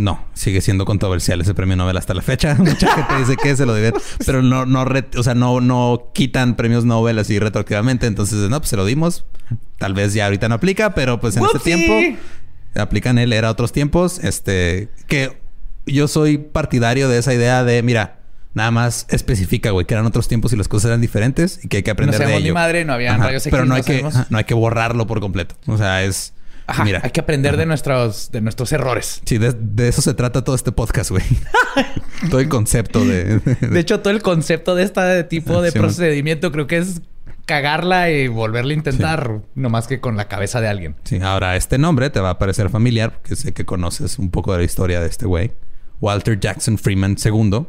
No, 0.00 0.24
sigue 0.34 0.60
siendo 0.62 0.84
controversial 0.86 1.40
ese 1.42 1.52
premio 1.52 1.76
Nobel 1.76 1.96
hasta 1.96 2.14
la 2.14 2.22
fecha. 2.22 2.54
Mucha 2.58 2.94
gente 2.94 3.18
dice 3.18 3.36
que 3.36 3.54
se 3.54 3.66
lo 3.66 3.74
debe, 3.74 3.92
pero 4.24 4.42
no, 4.42 4.64
no, 4.64 4.84
re- 4.86 5.08
o 5.16 5.22
sea, 5.22 5.34
no, 5.34 5.60
no 5.60 6.10
quitan 6.14 6.56
premios 6.56 6.84
Nobel 6.84 7.18
así 7.18 7.38
retroactivamente. 7.38 8.06
Entonces, 8.06 8.38
no, 8.48 8.58
pues 8.60 8.70
se 8.70 8.76
lo 8.76 8.84
dimos. 8.86 9.24
Tal 9.78 9.92
vez 9.94 10.14
ya 10.14 10.24
ahorita 10.24 10.48
no 10.48 10.54
aplica, 10.54 10.94
pero 10.94 11.20
pues 11.20 11.36
en 11.36 11.44
este 11.44 11.58
¡Whoopsie! 11.58 11.74
tiempo 11.74 12.18
aplican 12.76 13.18
él, 13.18 13.32
era 13.32 13.50
otros 13.50 13.72
tiempos. 13.72 14.18
Este, 14.22 14.88
que 15.06 15.40
yo 15.86 16.08
soy 16.08 16.38
partidario 16.38 17.08
de 17.08 17.18
esa 17.18 17.34
idea 17.34 17.64
de, 17.64 17.82
mira, 17.82 18.20
nada 18.54 18.70
más 18.70 19.06
especifica, 19.10 19.70
güey, 19.70 19.86
que 19.86 19.94
eran 19.94 20.06
otros 20.06 20.28
tiempos 20.28 20.52
y 20.52 20.56
las 20.56 20.68
cosas 20.68 20.88
eran 20.88 21.00
diferentes 21.00 21.60
y 21.62 21.68
que 21.68 21.78
hay 21.78 21.82
que 21.82 21.90
aprender 21.90 22.18
de 22.18 22.24
sabemos 22.24 22.40
ni 22.42 22.46
ello. 22.48 22.54
madre, 22.54 22.84
no 22.84 22.94
X, 22.98 23.48
Pero 23.50 23.64
no 23.64 23.70
no 23.70 23.74
hay 23.74 23.82
que, 23.82 24.02
no 24.30 24.38
hay 24.38 24.44
que 24.44 24.54
borrarlo 24.54 25.06
por 25.06 25.20
completo. 25.20 25.56
O 25.66 25.76
sea, 25.76 26.04
es, 26.04 26.32
Ajá. 26.70 26.84
mira, 26.84 27.00
hay 27.02 27.10
que 27.10 27.20
aprender 27.20 27.56
de 27.56 27.66
nuestros, 27.66 28.30
de 28.30 28.40
nuestros 28.40 28.72
errores. 28.72 29.20
Sí, 29.24 29.38
de, 29.38 29.52
de 29.52 29.88
eso 29.88 30.02
se 30.02 30.14
trata 30.14 30.42
todo 30.44 30.54
este 30.56 30.72
podcast, 30.72 31.10
güey. 31.10 31.22
todo 32.30 32.40
el 32.40 32.48
concepto 32.48 33.04
de... 33.04 33.38
De 33.38 33.80
hecho, 33.80 34.00
todo 34.00 34.12
el 34.12 34.22
concepto 34.22 34.74
de 34.74 34.84
este 34.84 35.24
tipo 35.24 35.62
de 35.62 35.70
Sí, 35.70 35.78
man. 35.78 35.86
procedimiento 35.88 36.52
creo 36.52 36.66
que 36.66 36.78
es 36.78 37.02
cagarla 37.46 38.10
y 38.10 38.28
volverla 38.28 38.72
a 38.72 38.76
intentar, 38.76 39.40
no 39.56 39.70
más 39.70 39.88
que 39.88 40.00
con 40.00 40.16
la 40.16 40.28
cabeza 40.28 40.60
de 40.60 40.68
alguien. 40.68 40.94
Sí, 41.04 41.18
ahora 41.20 41.56
este 41.56 41.78
nombre 41.78 42.08
te 42.10 42.20
va 42.20 42.30
a 42.30 42.38
parecer 42.38 42.70
familiar, 42.70 43.12
porque 43.14 43.34
sé 43.34 43.52
que 43.52 43.64
conoces 43.64 44.18
un 44.20 44.30
poco 44.30 44.52
de 44.52 44.58
la 44.58 44.64
historia 44.64 45.00
de 45.00 45.08
este 45.08 45.26
güey. 45.26 45.50
Walter 46.00 46.38
Jackson 46.38 46.78
Freeman 46.78 47.16
II. 47.22 47.66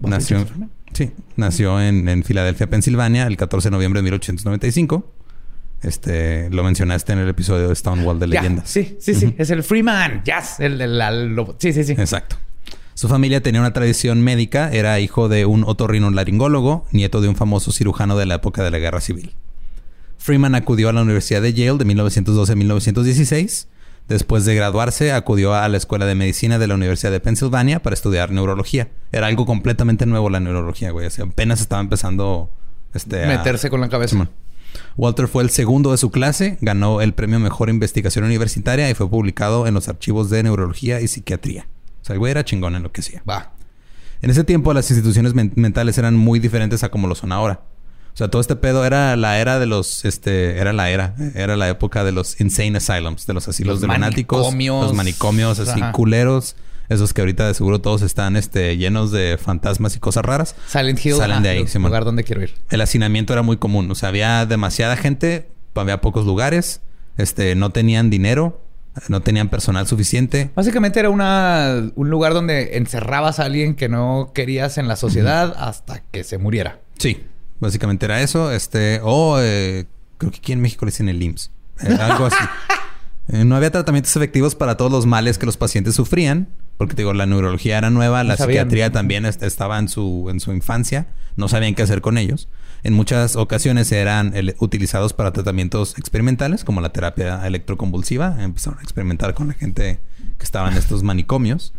Nació, 0.00 0.44
Freeman? 0.44 0.70
sí, 0.92 1.12
nació 1.36 1.80
en, 1.80 2.08
en 2.08 2.24
Filadelfia, 2.24 2.66
Pensilvania, 2.68 3.26
el 3.28 3.36
14 3.36 3.68
de 3.68 3.70
noviembre 3.70 4.00
de 4.00 4.04
1895. 4.04 5.14
Este, 5.82 6.48
lo 6.50 6.62
mencionaste 6.62 7.12
en 7.12 7.18
el 7.18 7.28
episodio 7.28 7.68
de 7.68 7.74
Stonewall 7.74 8.18
de 8.20 8.28
Leyendas. 8.28 8.68
Sí, 8.70 8.96
sí, 9.00 9.14
sí. 9.14 9.34
Es 9.38 9.50
el 9.50 9.62
Freeman. 9.62 10.22
Yes. 10.24 10.60
El, 10.60 10.80
el- 10.80 10.98
la- 10.98 11.10
lo- 11.10 11.56
sí, 11.58 11.72
sí, 11.72 11.82
sí. 11.84 11.92
Exacto. 11.92 12.36
Su 12.94 13.08
familia 13.08 13.42
tenía 13.42 13.60
una 13.60 13.72
tradición 13.72 14.22
médica, 14.22 14.70
era 14.70 15.00
hijo 15.00 15.28
de 15.28 15.44
un 15.46 15.64
otorrinolaringólogo, 15.64 16.86
nieto 16.92 17.20
de 17.20 17.28
un 17.28 17.36
famoso 17.36 17.72
cirujano 17.72 18.16
de 18.16 18.26
la 18.26 18.36
época 18.36 18.62
de 18.62 18.70
la 18.70 18.78
Guerra 18.78 19.00
Civil. 19.00 19.34
Freeman 20.18 20.54
acudió 20.54 20.88
a 20.88 20.92
la 20.92 21.02
Universidad 21.02 21.42
de 21.42 21.52
Yale 21.52 21.78
de 21.78 21.84
1912 21.84 22.52
a 22.52 22.54
1916. 22.54 23.68
Después 24.08 24.44
de 24.44 24.54
graduarse, 24.54 25.12
acudió 25.12 25.54
a 25.54 25.68
la 25.68 25.76
Escuela 25.76 26.06
de 26.06 26.14
Medicina 26.14 26.58
de 26.58 26.66
la 26.66 26.74
Universidad 26.74 27.12
de 27.12 27.20
Pensilvania 27.20 27.82
para 27.82 27.94
estudiar 27.94 28.30
neurología. 28.30 28.88
Era 29.10 29.26
algo 29.28 29.46
completamente 29.46 30.06
nuevo 30.06 30.28
la 30.28 30.40
neurología, 30.40 30.90
güey. 30.90 31.06
O 31.06 31.10
sea, 31.10 31.24
apenas 31.24 31.60
estaba 31.60 31.80
empezando 31.80 32.50
este, 32.94 33.24
a- 33.24 33.28
Meterse 33.28 33.70
con 33.70 33.80
la 33.80 33.88
cabeza. 33.88 34.28
Walter 34.96 35.28
fue 35.28 35.42
el 35.42 35.50
segundo 35.50 35.90
de 35.92 35.98
su 35.98 36.10
clase, 36.10 36.58
ganó 36.60 37.00
el 37.00 37.14
premio 37.14 37.38
Mejor 37.38 37.68
Investigación 37.70 38.24
Universitaria 38.24 38.88
y 38.90 38.94
fue 38.94 39.08
publicado 39.08 39.66
en 39.66 39.74
los 39.74 39.88
archivos 39.88 40.30
de 40.30 40.42
neurología 40.42 41.00
y 41.00 41.08
psiquiatría. 41.08 41.66
O 42.00 42.04
sea, 42.04 42.14
el 42.14 42.18
güey 42.18 42.30
era 42.30 42.44
chingón 42.44 42.74
en 42.74 42.82
lo 42.82 42.92
que 42.92 43.00
hacía. 43.00 43.22
Va. 43.28 43.52
En 44.20 44.30
ese 44.30 44.44
tiempo 44.44 44.72
las 44.72 44.90
instituciones 44.90 45.34
men- 45.34 45.52
mentales 45.56 45.98
eran 45.98 46.16
muy 46.16 46.38
diferentes 46.38 46.82
a 46.84 46.90
como 46.90 47.08
lo 47.08 47.14
son 47.14 47.32
ahora. 47.32 47.60
O 48.14 48.16
sea, 48.16 48.28
todo 48.28 48.40
este 48.42 48.56
pedo 48.56 48.84
era 48.84 49.16
la 49.16 49.38
era 49.40 49.58
de 49.58 49.64
los, 49.66 50.04
este, 50.04 50.58
era 50.58 50.72
la 50.74 50.90
era, 50.90 51.14
era 51.34 51.56
la 51.56 51.68
época 51.70 52.04
de 52.04 52.12
los 52.12 52.40
insane 52.42 52.76
asylums, 52.76 53.26
de 53.26 53.32
los 53.32 53.48
asilos 53.48 53.74
Los 53.74 53.80
de 53.80 53.86
manicomios. 53.86 54.84
los 54.84 54.94
manicomios 54.94 55.58
así 55.58 55.80
Ajá. 55.80 55.92
culeros, 55.92 56.54
esos 56.92 57.12
que 57.12 57.20
ahorita 57.20 57.46
de 57.46 57.54
seguro 57.54 57.80
todos 57.80 58.02
están, 58.02 58.36
este, 58.36 58.76
llenos 58.76 59.10
de 59.10 59.38
fantasmas 59.38 59.96
y 59.96 59.98
cosas 59.98 60.24
raras. 60.24 60.54
Silent 60.66 61.04
Hill. 61.04 61.14
Salen 61.14 61.42
de 61.42 61.48
ah, 61.48 61.52
ahí, 61.52 61.58
el 61.60 61.68
Simón. 61.68 61.90
lugar 61.90 62.04
donde 62.04 62.24
quiero 62.24 62.42
ir. 62.42 62.54
El 62.70 62.80
hacinamiento 62.80 63.32
era 63.32 63.42
muy 63.42 63.56
común. 63.56 63.90
O 63.90 63.94
sea, 63.94 64.10
había 64.10 64.46
demasiada 64.46 64.96
gente, 64.96 65.48
había 65.74 66.00
pocos 66.00 66.26
lugares, 66.26 66.80
este, 67.16 67.54
no 67.54 67.70
tenían 67.70 68.10
dinero, 68.10 68.60
no 69.08 69.22
tenían 69.22 69.48
personal 69.48 69.86
suficiente. 69.86 70.50
Básicamente 70.54 71.00
era 71.00 71.10
una, 71.10 71.90
un 71.94 72.10
lugar 72.10 72.34
donde 72.34 72.76
encerrabas 72.76 73.38
a 73.40 73.44
alguien 73.44 73.74
que 73.74 73.88
no 73.88 74.32
querías 74.34 74.78
en 74.78 74.88
la 74.88 74.96
sociedad 74.96 75.54
hasta 75.58 76.02
que 76.10 76.24
se 76.24 76.38
muriera. 76.38 76.80
Sí, 76.98 77.24
básicamente 77.58 78.06
era 78.06 78.20
eso. 78.20 78.52
Este, 78.52 79.00
o 79.02 79.38
eh, 79.40 79.86
creo 80.18 80.30
que 80.30 80.38
aquí 80.38 80.52
en 80.52 80.60
México 80.60 80.84
le 80.84 80.90
dicen 80.90 81.08
el 81.08 81.22
IMSS. 81.22 81.50
Eh, 81.82 81.96
algo 82.00 82.26
así. 82.26 82.36
Eh, 83.28 83.44
no 83.44 83.54
había 83.54 83.70
tratamientos 83.70 84.14
efectivos 84.16 84.56
para 84.56 84.76
todos 84.76 84.90
los 84.90 85.06
males 85.06 85.38
que 85.38 85.46
los 85.46 85.56
pacientes 85.56 85.94
sufrían. 85.94 86.48
Porque 86.82 86.94
te 86.96 87.02
digo, 87.02 87.12
la 87.14 87.26
neurología 87.26 87.78
era 87.78 87.90
nueva, 87.90 88.24
la 88.24 88.36
sabían. 88.36 88.64
psiquiatría 88.64 88.90
también 88.92 89.24
est- 89.26 89.42
estaba 89.42 89.78
en 89.78 89.88
su, 89.88 90.28
en 90.30 90.40
su 90.40 90.52
infancia. 90.52 91.06
No 91.36 91.48
sabían 91.48 91.74
qué 91.74 91.82
hacer 91.82 92.00
con 92.00 92.18
ellos. 92.18 92.48
En 92.82 92.92
muchas 92.94 93.36
ocasiones 93.36 93.90
eran 93.92 94.32
el- 94.34 94.56
utilizados 94.58 95.12
para 95.12 95.32
tratamientos 95.32 95.96
experimentales, 95.98 96.64
como 96.64 96.80
la 96.80 96.90
terapia 96.92 97.46
electroconvulsiva. 97.46 98.36
Empezaron 98.42 98.78
a 98.80 98.82
experimentar 98.82 99.34
con 99.34 99.48
la 99.48 99.54
gente 99.54 100.00
que 100.38 100.44
estaba 100.44 100.70
en 100.70 100.76
estos 100.76 101.02
manicomios. 101.02 101.72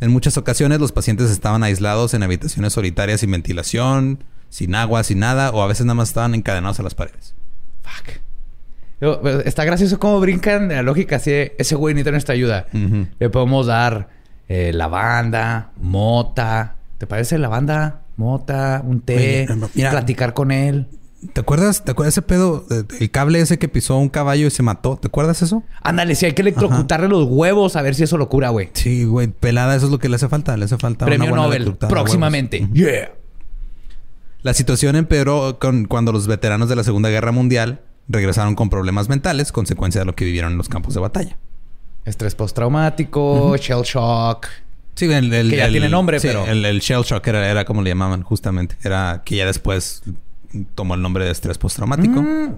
En 0.00 0.10
muchas 0.10 0.36
ocasiones 0.36 0.80
los 0.80 0.92
pacientes 0.92 1.30
estaban 1.30 1.62
aislados 1.62 2.14
en 2.14 2.22
habitaciones 2.22 2.72
solitarias 2.72 3.20
sin 3.20 3.30
ventilación, 3.30 4.22
sin 4.48 4.74
agua, 4.74 5.02
sin 5.04 5.18
nada, 5.20 5.50
o 5.50 5.62
a 5.62 5.66
veces 5.66 5.86
nada 5.86 5.94
más 5.94 6.08
estaban 6.08 6.34
encadenados 6.34 6.78
a 6.80 6.82
las 6.82 6.94
paredes. 6.94 7.34
Fuck. 7.82 8.20
Yo, 9.00 9.20
pero 9.22 9.40
está 9.40 9.64
gracioso 9.64 9.98
cómo 10.00 10.18
brincan 10.20 10.68
de 10.68 10.74
la 10.76 10.82
lógica 10.82 11.16
así 11.16 11.30
de 11.30 11.54
ese 11.58 11.76
güey 11.76 11.94
necesita 11.94 12.10
nuestra 12.10 12.34
ayuda. 12.34 12.66
Le 13.18 13.30
podemos 13.30 13.66
dar 13.66 14.08
eh, 14.48 14.72
lavanda, 14.72 15.72
mota. 15.80 16.76
¿Te 16.98 17.06
parece 17.06 17.38
lavanda, 17.38 18.02
mota, 18.16 18.82
un 18.84 19.00
té? 19.00 19.46
Oye, 19.48 19.68
mira. 19.74 19.90
platicar 19.90 20.34
con 20.34 20.50
él. 20.50 20.88
¿Te 21.32 21.40
acuerdas? 21.40 21.84
¿Te 21.84 21.90
acuerdas 21.90 22.14
ese 22.14 22.22
pedo? 22.22 22.64
El 23.00 23.10
cable 23.10 23.40
ese 23.40 23.58
que 23.58 23.68
pisó 23.68 23.96
un 23.96 24.08
caballo 24.08 24.46
y 24.46 24.50
se 24.50 24.62
mató. 24.62 24.96
¿Te 24.96 25.08
acuerdas 25.08 25.42
eso? 25.42 25.64
Ándale, 25.82 26.14
si 26.14 26.26
hay 26.26 26.32
que 26.32 26.42
electrocutarle 26.42 27.08
los 27.08 27.26
huevos 27.28 27.74
a 27.74 27.82
ver 27.82 27.96
si 27.96 28.04
eso 28.04 28.16
lo 28.16 28.28
cura, 28.28 28.50
güey. 28.50 28.70
Sí, 28.72 29.04
güey. 29.04 29.26
Pelada, 29.26 29.74
eso 29.74 29.86
es 29.86 29.92
lo 29.92 29.98
que 29.98 30.08
le 30.08 30.14
hace 30.16 30.28
falta. 30.28 30.56
Le 30.56 30.66
hace 30.66 30.78
falta 30.78 31.06
Premio 31.06 31.32
una 31.32 31.46
buena 31.46 31.64
Nobel 31.64 31.76
próximamente. 31.76 32.68
Yeah. 32.72 33.10
La 34.42 34.54
situación 34.54 34.94
empeoró 34.94 35.58
con, 35.58 35.86
cuando 35.86 36.12
los 36.12 36.28
veteranos 36.28 36.68
de 36.68 36.76
la 36.76 36.84
Segunda 36.84 37.08
Guerra 37.08 37.32
Mundial 37.32 37.80
regresaron 38.06 38.54
con 38.54 38.70
problemas 38.70 39.08
mentales, 39.08 39.50
consecuencia 39.50 40.00
de 40.00 40.04
lo 40.04 40.14
que 40.14 40.24
vivieron 40.24 40.52
en 40.52 40.58
los 40.58 40.68
campos 40.68 40.94
de 40.94 41.00
batalla. 41.00 41.36
Estrés 42.08 42.34
postraumático, 42.34 43.56
shell 43.56 43.82
shock. 43.82 44.46
Sí, 44.94 45.04
el, 45.06 45.32
el- 45.32 45.50
Que 45.50 45.56
ya 45.58 45.66
el- 45.66 45.72
tiene 45.72 45.88
nombre, 45.88 46.18
sí, 46.20 46.26
pero- 46.28 46.44
El, 46.46 46.64
el 46.64 46.80
shell 46.80 47.02
shock 47.02 47.26
era, 47.28 47.48
era 47.48 47.64
como 47.64 47.82
le 47.82 47.90
llamaban, 47.90 48.22
justamente. 48.22 48.76
Era 48.82 49.22
que 49.24 49.36
ya 49.36 49.46
después 49.46 50.02
tomó 50.74 50.94
el 50.94 51.02
nombre 51.02 51.24
de 51.24 51.30
estrés 51.30 51.58
postraumático. 51.58 52.20
Mm. 52.22 52.54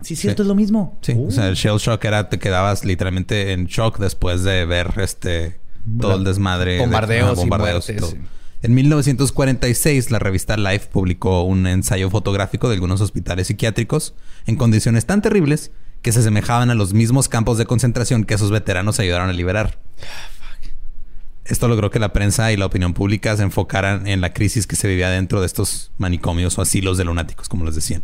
Sí, 0.00 0.14
cierto, 0.16 0.42
Sí. 0.42 0.46
es 0.46 0.48
lo 0.48 0.54
mismo. 0.54 0.96
Sí, 1.02 1.12
Uh. 1.16 1.28
o 1.28 1.30
sea, 1.30 1.48
el 1.48 1.54
shell 1.54 1.76
shock 1.78 2.04
era 2.04 2.28
te 2.28 2.38
quedabas 2.38 2.84
literalmente 2.84 3.52
en 3.52 3.66
shock 3.66 3.98
después 3.98 4.42
de 4.44 4.64
ver 4.64 4.94
este 4.98 5.58
todo 6.00 6.16
el 6.16 6.24
desmadre, 6.24 6.72
de- 6.74 6.78
Bombardeos 6.80 7.24
ajá, 7.24 7.32
y 7.32 7.36
bombardeos 7.36 7.88
y 7.88 7.92
muertes, 7.92 8.10
todo. 8.14 8.22
sí. 8.22 8.28
En 8.62 8.74
1946, 8.74 10.10
la 10.10 10.18
revista 10.18 10.56
Life 10.56 10.88
publicó 10.92 11.42
un 11.42 11.66
ensayo 11.66 12.10
fotográfico 12.10 12.68
de 12.68 12.74
algunos 12.74 13.00
hospitales 13.00 13.46
psiquiátricos 13.46 14.14
en 14.46 14.56
condiciones 14.56 15.06
tan 15.06 15.22
terribles 15.22 15.70
que 16.02 16.12
se 16.12 16.20
asemejaban 16.20 16.70
a 16.70 16.74
los 16.74 16.94
mismos 16.94 17.28
campos 17.28 17.58
de 17.58 17.66
concentración 17.66 18.24
que 18.24 18.34
esos 18.34 18.50
veteranos 18.50 18.98
ayudaron 19.00 19.28
a 19.28 19.32
liberar. 19.32 19.78
Esto 21.44 21.66
logró 21.66 21.90
que 21.90 21.98
la 21.98 22.12
prensa 22.12 22.52
y 22.52 22.56
la 22.56 22.66
opinión 22.66 22.92
pública 22.92 23.36
se 23.36 23.42
enfocaran 23.42 24.06
en 24.06 24.20
la 24.20 24.34
crisis 24.34 24.66
que 24.66 24.76
se 24.76 24.86
vivía 24.86 25.08
dentro 25.08 25.40
de 25.40 25.46
estos 25.46 25.90
manicomios 25.96 26.58
o 26.58 26.62
asilos 26.62 26.98
de 26.98 27.04
lunáticos, 27.04 27.48
como 27.48 27.64
les 27.64 27.74
decían. 27.74 28.02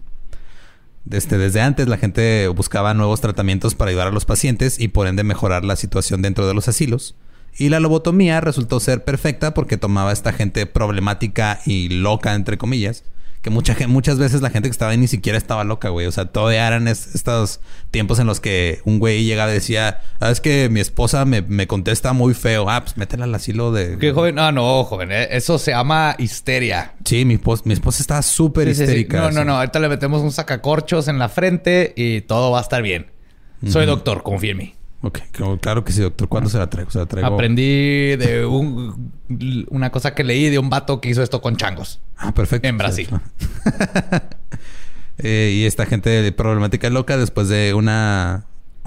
Desde, 1.05 1.37
desde 1.37 1.61
antes 1.61 1.87
la 1.87 1.99
gente 1.99 2.49
buscaba 2.49 2.95
nuevos 2.95 3.21
tratamientos 3.21 3.75
para 3.75 3.91
ayudar 3.91 4.09
a 4.09 4.13
los 4.13 4.25
pacientes 4.25 4.81
y 4.81 4.89
por 4.89 5.07
ende 5.07 5.23
mejorar 5.25 5.63
la 5.65 5.77
situación 5.77 6.23
dentro 6.23 6.47
de 6.47 6.55
los 6.55 6.69
asilos. 6.69 7.17
Y 7.57 7.69
la 7.69 7.81
lobotomía 7.81 8.41
resultó 8.41 8.81
ser 8.81 9.05
perfecta 9.05 9.53
porque 9.53 9.77
tomaba 9.77 10.11
a 10.11 10.15
esta 10.15 10.33
gente 10.33 10.65
problemática 10.65 11.61
y 11.67 11.91
loca, 11.91 12.35
entre 12.35 12.57
comillas, 12.57 13.05
que 13.45 13.51
mucha, 13.51 13.77
muchas 13.89 14.19
veces 14.19 14.41
la 14.41 14.49
gente 14.49 14.69
que 14.69 14.73
estaba 14.73 14.93
ahí 14.93 14.97
ni 14.97 15.07
siquiera 15.07 15.37
estaba 15.37 15.65
loca, 15.65 15.91
güey. 15.91 16.07
O 16.07 16.13
sea, 16.13 16.25
todavía 16.25 16.67
eran 16.67 16.89
es- 16.89 17.15
estos 17.15 17.61
tiempos 17.91 18.19
en 18.19 18.27
los 18.27 18.41
que 18.41 18.81
un 18.87 18.99
güey 18.99 19.23
llegaba 19.25 19.51
y 19.51 19.55
decía, 19.55 20.01
ah, 20.19 20.31
es 20.31 20.41
que 20.41 20.71
mi 20.71 20.81
esposa 20.81 21.27
me, 21.27 21.43
me 21.43 21.67
contesta 21.67 22.15
muy 22.15 22.33
feo. 22.33 22.71
Ah, 22.71 22.81
pues 22.83 22.97
métela 22.97 23.25
al 23.25 23.35
asilo 23.35 23.71
de... 23.71 23.99
¿Qué 23.99 24.13
joven? 24.13 24.35
No, 24.35 24.51
no, 24.51 24.83
joven. 24.85 25.13
eh, 25.13 25.29
Eso 25.31 25.59
se 25.59 25.73
llama 25.73 26.17
histeria. 26.19 26.95
Sí, 27.05 27.27
mi, 27.27 27.37
pos- 27.37 27.67
mi 27.67 27.75
esposa 27.75 28.01
estaba 28.01 28.23
súper 28.23 28.67
Sí, 28.69 28.73
sí, 28.75 28.77
sí. 28.79 28.83
histérica. 28.85 29.19
No, 29.19 29.31
no, 29.31 29.41
así. 29.41 29.47
no. 29.47 29.57
Ahorita 29.59 29.79
le 29.79 29.89
metemos 29.91 30.23
un 30.23 30.33
sacacorchos 30.33 31.07
en 31.09 31.19
la 31.19 31.29
frente 31.29 31.93
y 31.97 32.23
todo 32.23 32.51
va 32.51 32.61
a 32.61 32.63
estar 32.63 32.81
bien. 32.83 33.13
Soy 33.69 33.85
doctor, 33.85 34.23
confía 34.23 34.53
en 34.53 34.57
mí. 34.57 34.75
Ok, 35.07 35.19
claro- 35.61 35.85
que 35.85 35.93
sí, 35.93 36.01
doctor. 36.01 36.29
¿Cuándo 36.29 36.49
se 36.49 36.57
la 36.57 36.71
traigo? 36.71 36.91
Se 36.91 36.99
la 36.99 37.05
traigo... 37.05 37.29
Aprendí 37.29 38.17
de 38.17 38.47
un- 38.47 39.13
una 39.69 39.91
cosa 39.91 40.15
que 40.15 40.25
leí 40.25 40.49
de 40.49 40.59
un 40.59 40.71
vato 40.71 41.01
que 41.03 41.11
hizo 41.11 41.23
esto 41.23 41.43
con 41.43 41.57
changos. 41.57 42.01
Ah, 42.17 42.33
perfecto. 42.33 42.67
En 42.67 42.79
Brasil. 42.79 43.09
Eh, 45.19 45.53
y 45.55 45.65
esta 45.65 45.87
gente 45.87 46.11
de 46.11 46.33
problemática 46.33 46.91
loca, 46.91 47.17
después 47.17 47.49
de 47.49 47.73
una, 47.73 48.47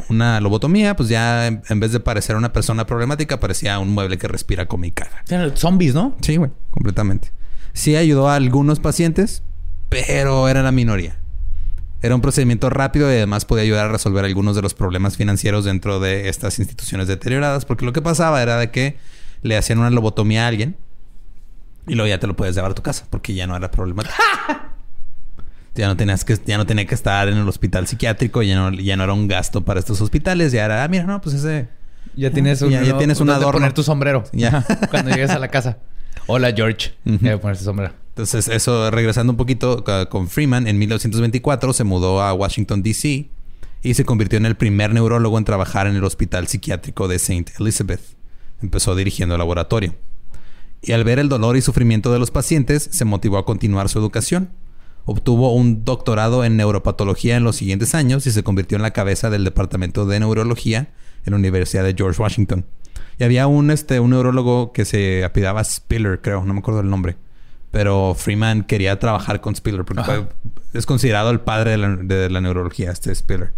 una 0.09 0.41
lobotomía, 0.41 0.93
pues 0.95 1.07
ya 1.07 1.47
en, 1.47 1.61
en 1.69 1.79
vez 1.79 1.93
de 1.93 2.01
parecer 2.01 2.35
una 2.35 2.51
persona 2.51 2.85
problemática, 2.85 3.39
parecía 3.39 3.79
un 3.79 3.91
mueble 3.91 4.17
que 4.17 4.27
respira, 4.27 4.65
come 4.65 4.87
y 4.87 4.91
caga. 4.91 5.23
Zombies, 5.55 5.93
¿no? 5.93 6.17
Sí, 6.19 6.35
güey, 6.35 6.51
completamente. 6.69 7.31
Sí 7.71 7.95
ayudó 7.95 8.27
a 8.27 8.35
algunos 8.35 8.81
pacientes, 8.81 9.41
pero 9.87 10.49
era 10.49 10.61
la 10.63 10.73
minoría. 10.73 11.17
Era 12.01 12.13
un 12.15 12.21
procedimiento 12.21 12.69
rápido 12.69 13.09
y 13.11 13.15
además 13.15 13.45
podía 13.45 13.63
ayudar 13.63 13.87
a 13.87 13.91
resolver 13.91 14.23
algunos 14.25 14.55
de 14.55 14.61
los 14.61 14.73
problemas 14.75 15.17
financieros 15.17 15.65
dentro 15.65 15.99
de 15.99 16.29
estas 16.29 16.59
instituciones 16.59 17.07
deterioradas, 17.07 17.65
porque 17.65 17.85
lo 17.85 17.93
que 17.93 18.01
pasaba 18.03 18.41
era 18.43 18.57
de 18.57 18.69
que 18.69 18.97
le 19.41 19.57
hacían 19.57 19.79
una 19.79 19.89
lobotomía 19.89 20.45
a 20.45 20.47
alguien 20.47 20.75
y 21.87 21.95
luego 21.95 22.07
ya 22.07 22.19
te 22.19 22.27
lo 22.27 22.35
puedes 22.35 22.53
llevar 22.55 22.71
a 22.71 22.75
tu 22.75 22.83
casa, 22.83 23.05
porque 23.09 23.33
ya 23.33 23.47
no 23.47 23.55
era 23.55 23.71
problemático. 23.71 24.13
ya 25.75 25.87
no 25.87 25.95
tenías 25.97 26.23
que, 26.23 26.37
ya 26.45 26.57
no 26.57 26.65
tenía 26.65 26.85
que 26.85 26.93
estar 26.95 27.27
en 27.29 27.37
el 27.37 27.47
hospital 27.47 27.87
psiquiátrico, 27.87 28.41
ya 28.43 28.55
no, 28.55 28.71
ya 28.73 28.95
no 28.95 29.03
era 29.03 29.13
un 29.13 29.27
gasto 29.27 29.63
para 29.65 29.79
estos 29.79 29.99
hospitales, 30.01 30.51
ya 30.51 30.65
era, 30.65 30.83
ah, 30.83 30.87
mira, 30.87 31.03
no, 31.05 31.19
pues 31.21 31.35
ese. 31.35 31.67
Ya 32.15 32.31
tienes 32.31 32.61
un, 32.63 32.71
Ya- 32.71 32.83
ya 32.83 32.97
tienes 32.97 33.19
un 33.19 33.29
adorno. 33.29 33.51
poner 33.53 33.73
tu 33.73 33.83
sombrero. 33.83 34.23
Ya. 34.33 34.65
Cuando 34.91 35.11
llegues 35.11 35.29
a 35.29 35.39
la 35.39 35.47
casa. 35.49 35.77
Hola, 36.25 36.51
George. 36.55 36.93
Ujú. 37.05 37.17
Ya 37.21 37.31
voy 37.31 37.37
a 37.37 37.41
poner 37.41 37.57
tu 37.57 37.63
sombrero. 37.63 37.93
Entonces, 38.17 38.47
eso, 38.47 38.89
regresando 38.89 39.33
un 39.33 39.37
poquito 39.37 39.83
con 40.09 40.27
Freeman, 40.27 40.65
en 40.67 40.79
1924 40.79 41.71
se 41.71 41.83
mudó 41.83 42.19
a 42.23 42.33
Washington, 42.33 42.81
D.C. 42.81 43.29
y 43.83 43.93
se 43.93 44.05
convirtió 44.05 44.37
en 44.37 44.47
el 44.47 44.55
primer 44.55 44.91
neurólogo 44.91 45.37
en 45.37 45.45
trabajar 45.45 45.85
en 45.85 45.95
el 45.95 46.03
hospital 46.03 46.47
psiquiátrico 46.47 47.07
de 47.07 47.17
St. 47.17 47.53
Elizabeth. 47.59 48.01
Empezó 48.59 48.95
dirigiendo 48.95 49.35
el 49.35 49.39
laboratorio. 49.39 49.93
Y 50.81 50.93
al 50.93 51.03
ver 51.03 51.19
el 51.19 51.29
dolor 51.29 51.57
y 51.57 51.61
sufrimiento 51.61 52.11
de 52.11 52.17
los 52.17 52.31
pacientes, 52.31 52.89
se 52.91 53.05
motivó 53.05 53.37
a 53.37 53.45
continuar 53.45 53.87
su 53.87 53.99
educación. 53.99 54.49
Obtuvo 55.05 55.53
un 55.53 55.85
doctorado 55.85 56.43
en 56.43 56.57
neuropatología 56.57 57.37
en 57.37 57.43
los 57.43 57.57
siguientes 57.57 57.93
años 57.93 58.25
y 58.25 58.31
se 58.31 58.41
convirtió 58.41 58.77
en 58.77 58.81
la 58.81 58.93
cabeza 58.93 59.29
del 59.29 59.43
departamento 59.43 60.07
de 60.07 60.19
neurología 60.19 60.89
en 61.23 61.33
la 61.33 61.37
Universidad 61.37 61.83
de 61.83 61.93
George 61.95 62.19
Washington. 62.19 62.65
Y 63.19 63.25
había 63.25 63.45
un, 63.45 63.69
este, 63.69 63.99
un 63.99 64.09
neurólogo 64.09 64.73
que 64.73 64.85
se 64.85 65.23
apellidaba 65.23 65.63
Spiller, 65.63 66.19
creo, 66.19 66.43
no 66.43 66.55
me 66.55 66.61
acuerdo 66.61 66.79
el 66.79 66.89
nombre. 66.89 67.15
Pero 67.77 68.15
Freeman 68.15 68.63
quería 68.63 68.97
trabajar 68.97 69.39
con 69.39 69.55
Spiller 69.55 69.85
porque 69.85 70.01
fue- 70.01 70.25
es 70.73 70.87
considerado 70.87 71.29
el 71.29 71.41
padre 71.41 71.69
de 71.71 71.77
la, 71.77 71.95
de 71.95 72.27
la 72.31 72.41
neurología, 72.41 72.89
este 72.91 73.13
Spiller. 73.13 73.53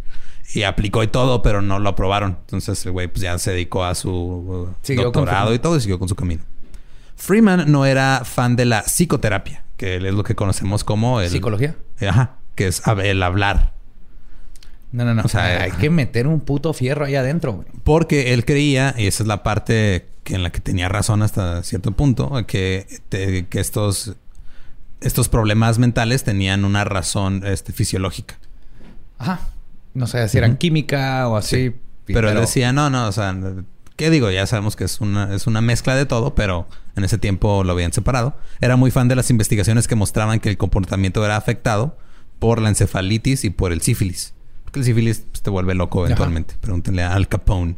Y 0.54 0.64
aplicó 0.64 1.04
y 1.04 1.08
todo, 1.08 1.42
pero 1.42 1.62
no 1.62 1.80
lo 1.80 1.88
aprobaron. 1.88 2.38
Entonces 2.42 2.86
el 2.86 2.92
güey 2.92 3.08
pues, 3.08 3.22
ya 3.22 3.38
se 3.38 3.52
dedicó 3.52 3.86
a 3.86 3.96
su 3.96 4.12
uh, 4.12 4.94
doctorado 4.96 5.54
y 5.54 5.60
todo 5.60 5.78
y 5.78 5.80
siguió 5.80 6.00
con 6.00 6.10
su 6.10 6.16
camino. 6.16 6.44
Freeman 7.16 7.72
no 7.72 7.86
era 7.86 8.24
fan 8.26 8.58
de 8.58 8.66
la 8.66 8.84
psicoterapia, 8.84 9.64
que 9.78 9.96
es 9.96 10.02
lo 10.14 10.26
que 10.26 10.36
conocemos 10.36 10.84
como 10.84 11.22
el... 11.22 11.30
¿Psicología? 11.30 11.78
Ajá, 12.06 12.36
que 12.56 12.68
es 12.68 12.82
el 13.02 13.24
hablar. 13.24 13.72
No, 14.92 15.06
no, 15.06 15.14
no. 15.14 15.22
O 15.24 15.30
sea, 15.30 15.62
hay 15.62 15.72
que 15.72 15.90
meter 15.90 16.28
un 16.28 16.42
puto 16.42 16.74
fierro 16.74 17.06
ahí 17.06 17.16
adentro, 17.16 17.54
güey. 17.54 17.68
Porque 17.86 18.34
él 18.34 18.44
creía, 18.44 18.94
y 18.98 19.08
esa 19.08 19.24
es 19.24 19.28
la 19.28 19.44
parte 19.44 20.10
que 20.30 20.36
en 20.36 20.44
la 20.44 20.52
que 20.52 20.60
tenía 20.60 20.88
razón 20.90 21.24
hasta 21.24 21.64
cierto 21.64 21.92
punto, 21.92 22.46
que, 22.46 22.86
te- 23.10 23.48
que 23.48 23.60
estos, 23.60 24.14
estos 25.02 25.28
problemas 25.28 25.80
mentales 25.80 26.24
tenían 26.24 26.66
una 26.66 26.84
razón 26.84 27.42
este, 27.46 27.74
fisiológica. 27.74 28.38
Ajá. 29.18 29.40
No 29.96 30.06
sé 30.06 30.30
si 30.30 30.38
eran 30.38 30.58
química 30.58 31.28
o 31.28 31.36
así. 31.36 31.76
Pero, 32.06 32.30
él 32.30 32.40
decía, 32.40 32.72
no, 32.72 32.92
no, 32.92 33.08
o 33.08 33.12
sea, 33.12 33.36
¿qué 33.96 34.12
digo? 34.12 34.30
Ya 34.30 34.46
sabemos 34.46 34.76
que 34.76 34.84
es 34.84 35.02
una, 35.02 35.34
es 35.34 35.48
una 35.48 35.62
mezcla 35.62 35.96
de 35.96 36.06
todo, 36.06 36.36
pero 36.36 36.68
en 36.96 37.04
ese 37.04 37.18
tiempo 37.18 37.64
lo 37.64 37.72
habían 37.72 37.92
separado. 37.92 38.38
Era 38.62 38.76
muy 38.76 38.92
fan 38.92 39.08
de 39.08 39.16
las 39.16 39.32
investigaciones 39.32 39.88
que 39.88 39.96
mostraban 39.96 40.40
que 40.40 40.50
el 40.50 40.58
comportamiento 40.58 41.26
era 41.26 41.38
afectado 41.38 41.98
por 42.38 42.62
la 42.62 42.70
encefalitis 42.70 43.46
y 43.46 43.50
por 43.50 43.72
el 43.74 43.82
sífilis. 43.82 44.34
Porque 44.64 44.80
el 44.80 44.86
sífilis 44.86 45.24
pues, 45.32 45.42
te 45.42 45.50
vuelve 45.50 45.74
loco 45.74 46.06
eventualmente. 46.06 46.54
Pregúntenle 46.62 47.02
a 47.02 47.14
Al 47.14 47.28
Capone. 47.28 47.78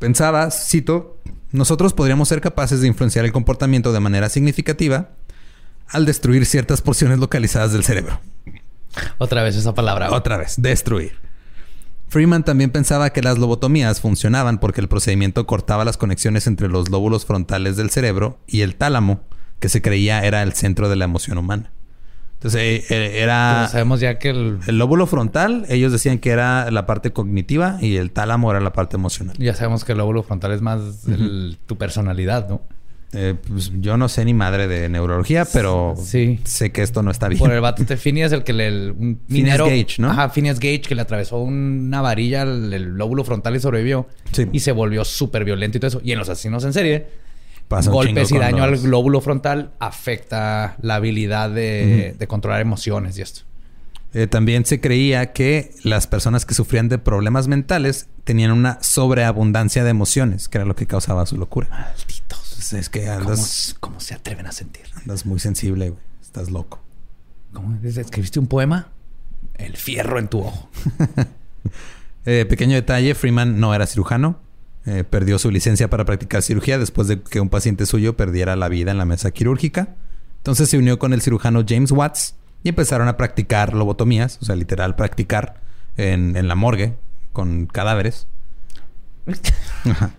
Pensaba, 0.00 0.50
cito, 0.50 1.18
nosotros 1.52 1.92
podríamos 1.92 2.26
ser 2.26 2.40
capaces 2.40 2.80
de 2.80 2.86
influenciar 2.86 3.26
el 3.26 3.32
comportamiento 3.32 3.92
de 3.92 4.00
manera 4.00 4.30
significativa 4.30 5.10
al 5.88 6.06
destruir 6.06 6.46
ciertas 6.46 6.80
porciones 6.80 7.18
localizadas 7.18 7.74
del 7.74 7.84
cerebro. 7.84 8.18
Otra 9.18 9.42
vez 9.42 9.56
esa 9.56 9.74
palabra. 9.74 10.10
Otra 10.10 10.38
vez, 10.38 10.54
destruir. 10.56 11.18
Freeman 12.08 12.44
también 12.44 12.70
pensaba 12.70 13.10
que 13.10 13.20
las 13.20 13.36
lobotomías 13.36 14.00
funcionaban 14.00 14.58
porque 14.58 14.80
el 14.80 14.88
procedimiento 14.88 15.46
cortaba 15.46 15.84
las 15.84 15.98
conexiones 15.98 16.46
entre 16.46 16.68
los 16.68 16.88
lóbulos 16.88 17.26
frontales 17.26 17.76
del 17.76 17.90
cerebro 17.90 18.40
y 18.46 18.62
el 18.62 18.76
tálamo, 18.76 19.20
que 19.58 19.68
se 19.68 19.82
creía 19.82 20.24
era 20.24 20.42
el 20.42 20.54
centro 20.54 20.88
de 20.88 20.96
la 20.96 21.04
emoción 21.04 21.36
humana. 21.36 21.72
Entonces, 22.40 22.60
eh, 22.62 22.84
eh, 22.88 23.22
era 23.22 23.56
Pero 23.64 23.72
sabemos 23.72 24.00
ya 24.00 24.18
que 24.18 24.30
el... 24.30 24.58
el 24.66 24.78
lóbulo 24.78 25.06
frontal, 25.06 25.66
ellos 25.68 25.92
decían 25.92 26.18
que 26.18 26.30
era 26.30 26.70
la 26.70 26.86
parte 26.86 27.12
cognitiva 27.12 27.76
y 27.82 27.96
el 27.96 28.12
tálamo 28.12 28.50
era 28.50 28.60
la 28.60 28.72
parte 28.72 28.96
emocional. 28.96 29.36
Ya 29.38 29.54
sabemos 29.54 29.84
que 29.84 29.92
el 29.92 29.98
lóbulo 29.98 30.22
frontal 30.22 30.52
es 30.52 30.62
más 30.62 31.06
el- 31.06 31.58
tu 31.66 31.76
personalidad, 31.76 32.48
¿no? 32.48 32.62
Eh, 33.12 33.34
pues, 33.46 33.72
yo 33.80 33.96
no 33.98 34.08
sé 34.08 34.24
ni 34.24 34.32
madre 34.32 34.68
de 34.68 34.88
neurología, 34.88 35.44
pero 35.52 35.94
Sí. 36.02 36.40
sé 36.44 36.70
que 36.72 36.80
esto 36.80 37.02
no 37.02 37.10
está 37.10 37.28
bien. 37.28 37.40
Por 37.40 37.52
el 37.52 37.60
vato 37.60 37.82
de 37.84 37.96
Phineas, 37.98 38.32
el 38.32 38.42
que 38.42 38.52
le... 38.54 38.68
el- 38.68 38.94
un 38.96 39.20
Phineas 39.28 39.58
Gage, 39.58 39.96
¿no? 39.98 40.10
Ajá, 40.10 40.30
Phineas 40.30 40.60
Gage, 40.60 40.80
que 40.82 40.94
le 40.94 41.02
atravesó 41.02 41.38
una 41.40 42.00
varilla 42.00 42.42
al 42.42 42.72
el 42.72 42.84
lóbulo 42.96 43.22
frontal 43.24 43.54
y 43.54 43.60
sobrevivió. 43.60 44.06
Sí. 44.32 44.46
Y 44.50 44.60
se 44.60 44.72
volvió 44.72 45.04
súper 45.04 45.44
violento 45.44 45.76
y 45.76 45.80
todo 45.80 45.88
eso. 45.88 46.00
Y 46.02 46.12
en 46.12 46.18
los 46.20 46.28
asesinos 46.30 46.64
en 46.64 46.72
serie, 46.72 47.08
Pasa 47.70 47.90
golpes 47.90 48.30
y 48.32 48.36
daño 48.38 48.66
los- 48.66 48.80
al 48.80 48.86
glóbulo 48.86 49.20
frontal 49.20 49.70
afecta 49.78 50.76
la 50.82 50.96
habilidad 50.96 51.50
de, 51.50 52.14
de 52.18 52.26
controlar 52.26 52.60
emociones 52.60 53.16
y 53.16 53.22
esto. 53.22 53.42
Eh, 54.12 54.26
también 54.26 54.66
se 54.66 54.80
creía 54.80 55.32
que 55.32 55.72
las 55.84 56.08
personas 56.08 56.44
que 56.44 56.52
sufrían 56.54 56.88
de 56.88 56.98
problemas 56.98 57.46
mentales 57.46 58.08
tenían 58.24 58.50
una 58.50 58.82
sobreabundancia 58.82 59.84
de 59.84 59.90
emociones, 59.90 60.48
que 60.48 60.58
era 60.58 60.64
lo 60.64 60.74
que 60.74 60.86
causaba 60.86 61.24
su 61.26 61.36
locura. 61.36 61.68
Malditos. 61.70 62.38
Entonces, 62.50 62.72
es 62.72 62.88
que 62.90 63.04
¿Cómo, 63.06 63.12
andas, 63.20 63.76
cómo 63.78 64.00
se 64.00 64.14
atreven 64.14 64.46
a 64.48 64.52
sentir? 64.52 64.82
andas 64.96 65.24
muy 65.26 65.38
sensible, 65.38 65.90
güey. 65.90 66.02
Estás 66.20 66.50
loco. 66.50 66.80
¿Cómo 67.52 67.78
es? 67.84 67.96
¿Escribiste 67.96 68.40
un 68.40 68.48
poema? 68.48 68.88
El 69.54 69.76
fierro 69.76 70.18
en 70.18 70.26
tu 70.28 70.40
ojo. 70.40 70.68
Eh, 72.26 72.44
pequeño 72.48 72.74
detalle, 72.74 73.14
Freeman 73.14 73.60
no 73.60 73.74
era 73.74 73.86
cirujano. 73.86 74.38
Eh, 74.86 75.04
perdió 75.04 75.38
su 75.38 75.50
licencia 75.50 75.90
para 75.90 76.06
practicar 76.06 76.40
cirugía 76.40 76.78
después 76.78 77.06
de 77.06 77.20
que 77.20 77.40
un 77.40 77.50
paciente 77.50 77.84
suyo 77.84 78.16
perdiera 78.16 78.56
la 78.56 78.68
vida 78.68 78.90
en 78.90 78.98
la 78.98 79.04
mesa 79.04 79.30
quirúrgica. 79.30 79.94
Entonces 80.38 80.70
se 80.70 80.78
unió 80.78 80.98
con 80.98 81.12
el 81.12 81.20
cirujano 81.20 81.64
James 81.68 81.92
Watts 81.92 82.34
y 82.62 82.70
empezaron 82.70 83.06
a 83.06 83.16
practicar 83.18 83.74
lobotomías, 83.74 84.38
o 84.40 84.46
sea, 84.46 84.56
literal 84.56 84.96
practicar 84.96 85.60
en, 85.98 86.34
en 86.34 86.48
la 86.48 86.54
morgue 86.54 86.94
con 87.32 87.66
cadáveres. 87.66 88.26
Ajá. 89.84 90.12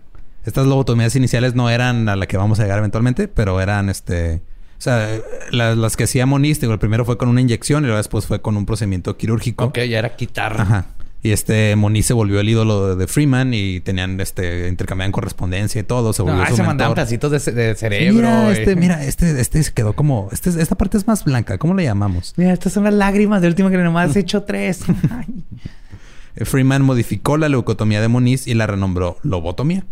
Estas 0.46 0.66
lobotomías 0.66 1.16
iniciales 1.16 1.56
no 1.56 1.70
eran 1.70 2.08
a 2.10 2.16
la 2.16 2.28
que 2.28 2.38
vamos 2.38 2.60
a 2.60 2.64
llegar 2.64 2.80
eventualmente, 2.80 3.28
pero 3.28 3.62
eran 3.62 3.90
este. 3.90 4.42
O 4.78 4.82
sea, 4.84 5.08
las, 5.52 5.78
las 5.78 5.96
que 5.96 6.06
hacía 6.06 6.26
Moniz, 6.26 6.60
digo, 6.60 6.74
el 6.74 6.80
primero 6.80 7.06
fue 7.06 7.18
con 7.18 7.30
una 7.30 7.42
inyección 7.42 7.84
y 7.84 7.86
luego 7.86 7.98
después 7.98 8.26
fue 8.26 8.42
con 8.42 8.58
un 8.58 8.66
procedimiento 8.66 9.18
quirúrgico. 9.18 9.66
Ok, 9.66 9.78
ya 9.78 10.00
era 10.00 10.16
quitar. 10.16 10.60
Ajá. 10.60 10.86
Y 11.24 11.32
este 11.32 11.76
Moniz 11.76 12.08
se 12.08 12.14
volvió 12.14 12.40
el 12.40 12.50
ídolo 12.50 12.96
de 12.96 13.08
Freeman 13.08 13.54
y 13.54 13.80
tenían 13.80 14.20
este 14.20 14.68
intercambiaban 14.68 15.12
correspondencia 15.12 15.80
y 15.80 15.84
todo. 15.84 16.14
Se 16.14 16.24
volvió 16.24 16.40
No, 16.42 16.48
su 16.48 16.56
se 16.56 16.64
mandaban 16.64 16.96
pedacitos 16.96 17.32
de, 17.32 17.76
cerebro. 17.76 18.16
mira, 18.16 18.52
este, 18.52 18.76
mira, 18.76 19.06
este, 19.06 19.40
este 19.40 19.62
se 19.62 19.72
quedó 19.72 19.94
como. 19.94 20.30
Este, 20.32 20.50
esta 20.50 20.76
parte 20.76 20.98
es 20.98 21.06
más 21.06 21.24
blanca. 21.24 21.60
¿Cómo 21.60 21.76
le 21.76 21.84
llamamos? 21.84 22.34
Mira, 22.38 22.54
estas 22.54 22.74
son 22.74 22.86
las 22.86 22.94
lágrimas 22.96 23.42
de 23.44 23.50
última 23.50 23.70
que 23.70 23.78
nomás 23.78 24.16
he 24.16 24.20
hecho 24.22 24.44
tres. 24.44 24.82
Eh, 26.36 26.46
Freeman 26.46 26.82
modificó 26.82 27.38
la 27.38 27.50
leucotomía 27.50 28.02
de 28.02 28.08
Moniz 28.08 28.48
y 28.48 28.56
la 28.56 28.66
renombró 28.66 29.18
lobotomía. 29.22 29.86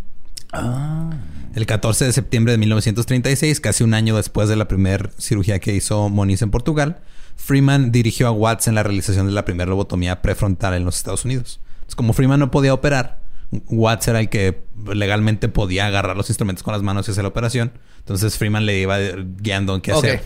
Ah. 0.51 1.11
El 1.53 1.65
14 1.65 2.05
de 2.05 2.13
septiembre 2.13 2.53
de 2.53 2.57
1936, 2.57 3.59
casi 3.59 3.83
un 3.83 3.93
año 3.93 4.15
después 4.15 4.49
de 4.49 4.55
la 4.55 4.67
primera 4.67 5.09
cirugía 5.17 5.59
que 5.59 5.75
hizo 5.75 6.09
Moniz 6.09 6.41
en 6.41 6.51
Portugal, 6.51 6.99
Freeman 7.39 7.91
dirigió 7.91 8.27
a 8.27 8.31
Watts 8.31 8.67
en 8.67 8.75
la 8.75 8.83
realización 8.83 9.25
de 9.25 9.31
la 9.31 9.45
primera 9.45 9.69
lobotomía 9.69 10.21
prefrontal 10.21 10.73
en 10.73 10.83
los 10.85 10.97
Estados 10.97 11.23
Unidos. 11.25 11.61
Entonces, 11.75 11.95
como 11.95 12.13
Freeman 12.13 12.39
no 12.39 12.51
podía 12.51 12.73
operar, 12.73 13.21
Watts 13.69 14.07
era 14.09 14.19
el 14.19 14.29
que 14.29 14.61
legalmente 14.93 15.47
podía 15.49 15.87
agarrar 15.87 16.15
los 16.17 16.29
instrumentos 16.29 16.63
con 16.63 16.73
las 16.73 16.83
manos 16.83 17.07
y 17.07 17.11
hacer 17.11 17.23
la 17.23 17.29
operación. 17.29 17.71
Entonces 17.99 18.37
Freeman 18.37 18.65
le 18.65 18.77
iba 18.79 18.97
guiando 19.37 19.73
en 19.73 19.81
qué 19.81 19.93
hacer. 19.93 20.23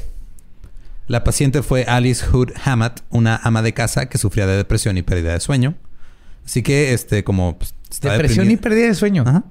La 1.08 1.24
paciente 1.24 1.62
fue 1.62 1.84
Alice 1.84 2.26
Hood 2.26 2.52
Hammett, 2.66 3.04
una 3.10 3.40
ama 3.44 3.62
de 3.62 3.74
casa 3.74 4.08
que 4.08 4.18
sufría 4.18 4.48
de 4.48 4.58
depresión 4.58 4.98
y 4.98 5.04
pérdida 5.04 5.34
de 5.34 5.40
sueño. 5.40 5.76
Así 6.46 6.64
que, 6.64 6.94
este, 6.94 7.24
como... 7.24 7.58
pues, 7.58 7.74
Depresión 8.02 8.50
y 8.50 8.58
pérdida 8.58 8.88
de 8.88 8.96
sueño. 8.96 9.24
Ajá. 9.26 9.44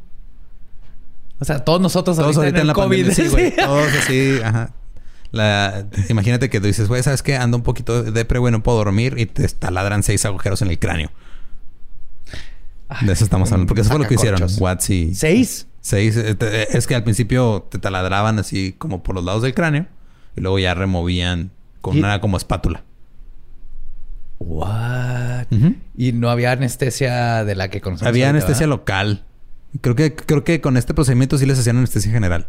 O 1.38 1.44
sea, 1.44 1.60
todos 1.60 1.80
nosotros 1.80 2.16
Todos 2.16 2.36
ahorita 2.36 2.56
en, 2.56 2.60
el 2.62 2.66
la 2.66 2.74
COVID. 2.74 3.06
pandemia. 3.06 3.14
Sí, 3.14 3.28
güey. 3.30 3.50
Sí. 3.50 3.56
Todos 3.56 3.88
así, 3.94 4.38
ajá. 4.42 4.72
La, 5.32 5.86
imagínate 6.10 6.50
que 6.50 6.60
tú 6.60 6.66
dices, 6.66 6.88
güey, 6.88 7.02
¿sabes 7.02 7.22
qué? 7.22 7.36
Ando 7.36 7.56
un 7.56 7.62
poquito 7.62 8.02
de 8.02 8.12
depre, 8.12 8.38
güey, 8.38 8.52
no 8.52 8.62
puedo 8.62 8.78
dormir 8.78 9.14
y 9.18 9.26
te 9.26 9.48
taladran 9.48 10.02
seis 10.02 10.24
agujeros 10.26 10.60
en 10.62 10.68
el 10.68 10.78
cráneo. 10.78 11.10
De 13.00 13.12
eso 13.12 13.24
estamos 13.24 13.50
hablando. 13.50 13.68
Porque 13.68 13.80
eso 13.80 13.90
fue 13.90 13.98
lo 14.00 14.06
que 14.06 14.14
hicieron. 14.14 14.40
Watts 14.58 14.90
y... 14.90 15.14
¿Seis? 15.14 15.66
Seis. 15.80 16.16
eh, 16.18 16.34
te- 16.34 16.76
Es 16.76 16.86
que 16.86 16.94
al 16.94 17.02
principio 17.02 17.66
te 17.70 17.78
taladraban 17.78 18.38
así 18.38 18.74
como 18.76 19.02
por 19.02 19.14
los 19.14 19.24
lados 19.24 19.42
del 19.42 19.54
cráneo 19.54 19.86
y 20.36 20.42
luego 20.42 20.58
ya 20.58 20.74
removían 20.74 21.50
con 21.80 21.96
Y- 21.96 22.00
una 22.00 22.20
como 22.20 22.36
espátula. 22.36 22.84
What? 24.38 25.46
Y 25.96 26.12
no 26.12 26.28
había 26.30 26.52
anestesia 26.52 27.44
de 27.44 27.54
la 27.54 27.68
que 27.68 27.80
conocemos. 27.80 28.08
Había 28.08 28.26
ahorita, 28.26 28.44
anestesia 28.44 28.66
¿verdad? 28.66 28.78
local. 28.80 29.24
Creo 29.80 29.94
que, 29.96 30.14
creo 30.14 30.44
que 30.44 30.60
con 30.60 30.76
este 30.76 30.92
procedimiento 30.94 31.38
sí 31.38 31.46
les 31.46 31.58
hacían 31.58 31.78
anestesia 31.78 32.12
general. 32.12 32.48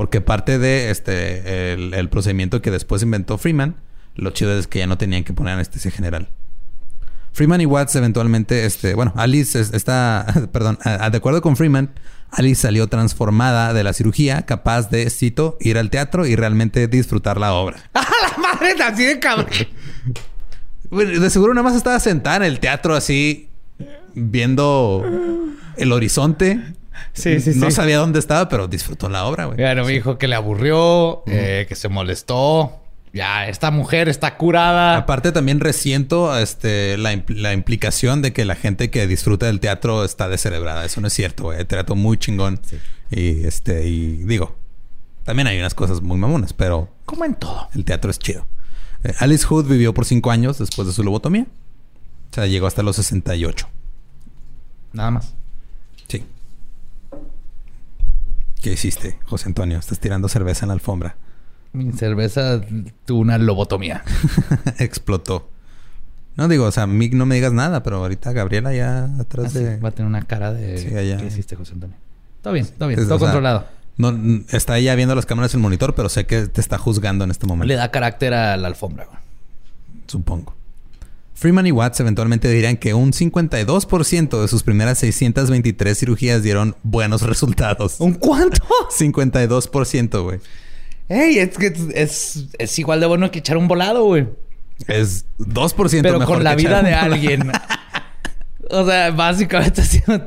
Porque 0.00 0.22
parte 0.22 0.58
de 0.58 0.88
este 0.90 1.74
el, 1.74 1.92
el 1.92 2.08
procedimiento 2.08 2.62
que 2.62 2.70
después 2.70 3.02
inventó 3.02 3.36
Freeman, 3.36 3.76
lo 4.14 4.30
chido 4.30 4.58
es 4.58 4.66
que 4.66 4.78
ya 4.78 4.86
no 4.86 4.96
tenían 4.96 5.24
que 5.24 5.34
poner 5.34 5.52
anestesia 5.52 5.90
general. 5.90 6.30
Freeman 7.32 7.60
y 7.60 7.66
Watts 7.66 7.96
eventualmente, 7.96 8.64
este, 8.64 8.94
bueno, 8.94 9.12
Alice 9.14 9.60
es- 9.60 9.74
está, 9.74 10.24
perdón, 10.52 10.78
a- 10.84 11.04
a- 11.04 11.10
de 11.10 11.18
acuerdo 11.18 11.42
con 11.42 11.54
Freeman, 11.54 11.90
Alice 12.30 12.62
salió 12.62 12.86
transformada 12.86 13.74
de 13.74 13.84
la 13.84 13.92
cirugía, 13.92 14.46
capaz 14.46 14.88
de, 14.88 15.10
cito, 15.10 15.58
ir 15.60 15.76
al 15.76 15.90
teatro 15.90 16.24
y 16.24 16.34
realmente 16.34 16.88
disfrutar 16.88 17.38
la 17.38 17.52
obra. 17.52 17.76
¡Ah, 17.92 18.06
la 18.22 18.38
madre! 18.38 18.82
Así 18.82 19.04
de 19.04 19.20
cabrón. 19.20 19.48
De 21.20 21.28
seguro 21.28 21.52
nada 21.52 21.64
más 21.68 21.76
estaba 21.76 22.00
sentada 22.00 22.36
en 22.36 22.44
el 22.44 22.58
teatro 22.58 22.94
así, 22.94 23.50
viendo 24.14 25.04
el 25.76 25.92
horizonte. 25.92 26.72
Sí, 27.12 27.40
sí, 27.40 27.52
No 27.56 27.66
sí. 27.66 27.72
sabía 27.72 27.98
dónde 27.98 28.18
estaba, 28.18 28.48
pero 28.48 28.68
disfrutó 28.68 29.08
la 29.08 29.24
obra, 29.26 29.46
güey. 29.46 29.58
Bueno, 29.58 29.84
me 29.84 29.92
dijo 29.92 30.18
que 30.18 30.28
le 30.28 30.34
aburrió, 30.36 31.22
eh, 31.26 31.66
que 31.68 31.74
se 31.74 31.88
molestó. 31.88 32.76
Ya, 33.12 33.48
esta 33.48 33.72
mujer 33.72 34.08
está 34.08 34.36
curada. 34.36 34.96
Aparte 34.96 35.32
también 35.32 35.58
resiento 35.58 36.38
este, 36.38 36.96
la, 36.96 37.12
impl- 37.12 37.34
la 37.36 37.52
implicación 37.52 38.22
de 38.22 38.32
que 38.32 38.44
la 38.44 38.54
gente 38.54 38.88
que 38.90 39.06
disfruta 39.08 39.46
del 39.46 39.58
teatro 39.58 40.04
está 40.04 40.28
descerebrada. 40.28 40.84
Eso 40.84 41.00
no 41.00 41.08
es 41.08 41.12
cierto, 41.12 41.44
güey. 41.44 41.58
El 41.58 41.66
teatro 41.66 41.96
muy 41.96 42.18
chingón. 42.18 42.60
Y 43.10 43.44
este, 43.44 43.88
y 43.88 44.18
digo, 44.18 44.54
también 45.24 45.48
hay 45.48 45.58
unas 45.58 45.74
cosas 45.74 46.00
muy 46.02 46.18
mamonas, 46.18 46.52
pero 46.52 46.88
Como 47.04 47.24
en 47.24 47.34
todo. 47.34 47.68
el 47.74 47.84
teatro 47.84 48.12
es 48.12 48.20
chido. 48.20 48.46
Eh, 49.02 49.12
Alice 49.18 49.44
Hood 49.44 49.66
vivió 49.66 49.92
por 49.92 50.04
cinco 50.04 50.30
años 50.30 50.58
después 50.58 50.86
de 50.86 50.94
su 50.94 51.02
lobotomía. 51.02 51.46
O 52.30 52.34
sea, 52.34 52.46
llegó 52.46 52.68
hasta 52.68 52.84
los 52.84 52.94
68. 52.94 53.66
Nada 54.92 55.10
más. 55.10 55.34
Sí. 56.06 56.24
¿Qué 58.60 58.72
hiciste, 58.72 59.18
José 59.24 59.48
Antonio? 59.48 59.78
Estás 59.78 60.00
tirando 60.00 60.28
cerveza 60.28 60.64
en 60.64 60.68
la 60.68 60.74
alfombra. 60.74 61.16
Mi 61.72 61.92
cerveza 61.92 62.60
tuvo 63.04 63.20
una 63.20 63.38
lobotomía. 63.38 64.02
Explotó. 64.78 65.48
No 66.36 66.48
digo, 66.48 66.64
o 66.66 66.72
sea, 66.72 66.86
Mick, 66.86 67.14
no 67.14 67.26
me 67.26 67.34
digas 67.34 67.52
nada, 67.52 67.82
pero 67.82 67.98
ahorita 67.98 68.32
Gabriela 68.32 68.74
ya 68.74 69.04
atrás 69.18 69.46
Así, 69.46 69.60
de... 69.64 69.78
Va 69.78 69.88
a 69.88 69.92
tener 69.92 70.08
una 70.08 70.22
cara 70.22 70.52
de... 70.52 70.78
Sí, 70.78 70.94
allá. 70.94 71.16
¿Qué 71.16 71.26
hiciste, 71.26 71.56
José 71.56 71.74
Antonio? 71.74 71.96
Todo 72.42 72.52
bien, 72.54 72.66
todo 72.66 72.88
bien. 72.88 73.00
Todo 73.00 73.18
sea, 73.18 73.26
controlado. 73.28 73.66
No, 73.96 74.12
está 74.50 74.78
ella 74.78 74.94
viendo 74.94 75.14
las 75.14 75.26
cámaras 75.26 75.54
en 75.54 75.60
el 75.60 75.62
monitor, 75.62 75.94
pero 75.94 76.08
sé 76.08 76.26
que 76.26 76.46
te 76.46 76.60
está 76.60 76.78
juzgando 76.78 77.24
en 77.24 77.30
este 77.30 77.46
momento. 77.46 77.66
Le 77.66 77.74
da 77.74 77.90
carácter 77.90 78.34
a 78.34 78.56
la 78.56 78.68
alfombra. 78.68 79.06
güey. 79.06 79.18
Supongo. 80.06 80.54
Freeman 81.40 81.66
y 81.66 81.72
Watts 81.72 81.98
eventualmente 82.00 82.50
dirían 82.50 82.76
que 82.76 82.92
un 82.92 83.12
52% 83.12 84.42
de 84.42 84.46
sus 84.46 84.62
primeras 84.62 84.98
623 84.98 85.98
cirugías 85.98 86.42
dieron 86.42 86.76
buenos 86.82 87.22
resultados. 87.22 87.98
¿Un 87.98 88.12
cuánto? 88.12 88.62
52%, 88.90 90.22
güey. 90.22 90.38
Ey, 91.08 91.38
es 91.38 91.56
que 91.56 91.72
es, 91.94 92.48
es 92.58 92.78
igual 92.78 93.00
de 93.00 93.06
bueno 93.06 93.30
que 93.30 93.38
echar 93.38 93.56
un 93.56 93.68
volado, 93.68 94.04
güey. 94.04 94.28
Es 94.86 95.24
2% 95.38 96.02
Pero 96.02 96.18
mejor 96.18 96.36
con 96.36 96.44
la 96.44 96.56
que 96.56 96.62
vida 96.62 96.82
de 96.82 96.92
alguien. 96.92 97.50
o 98.70 98.84
sea, 98.84 99.10
básicamente 99.10 99.80
te 100.06 100.20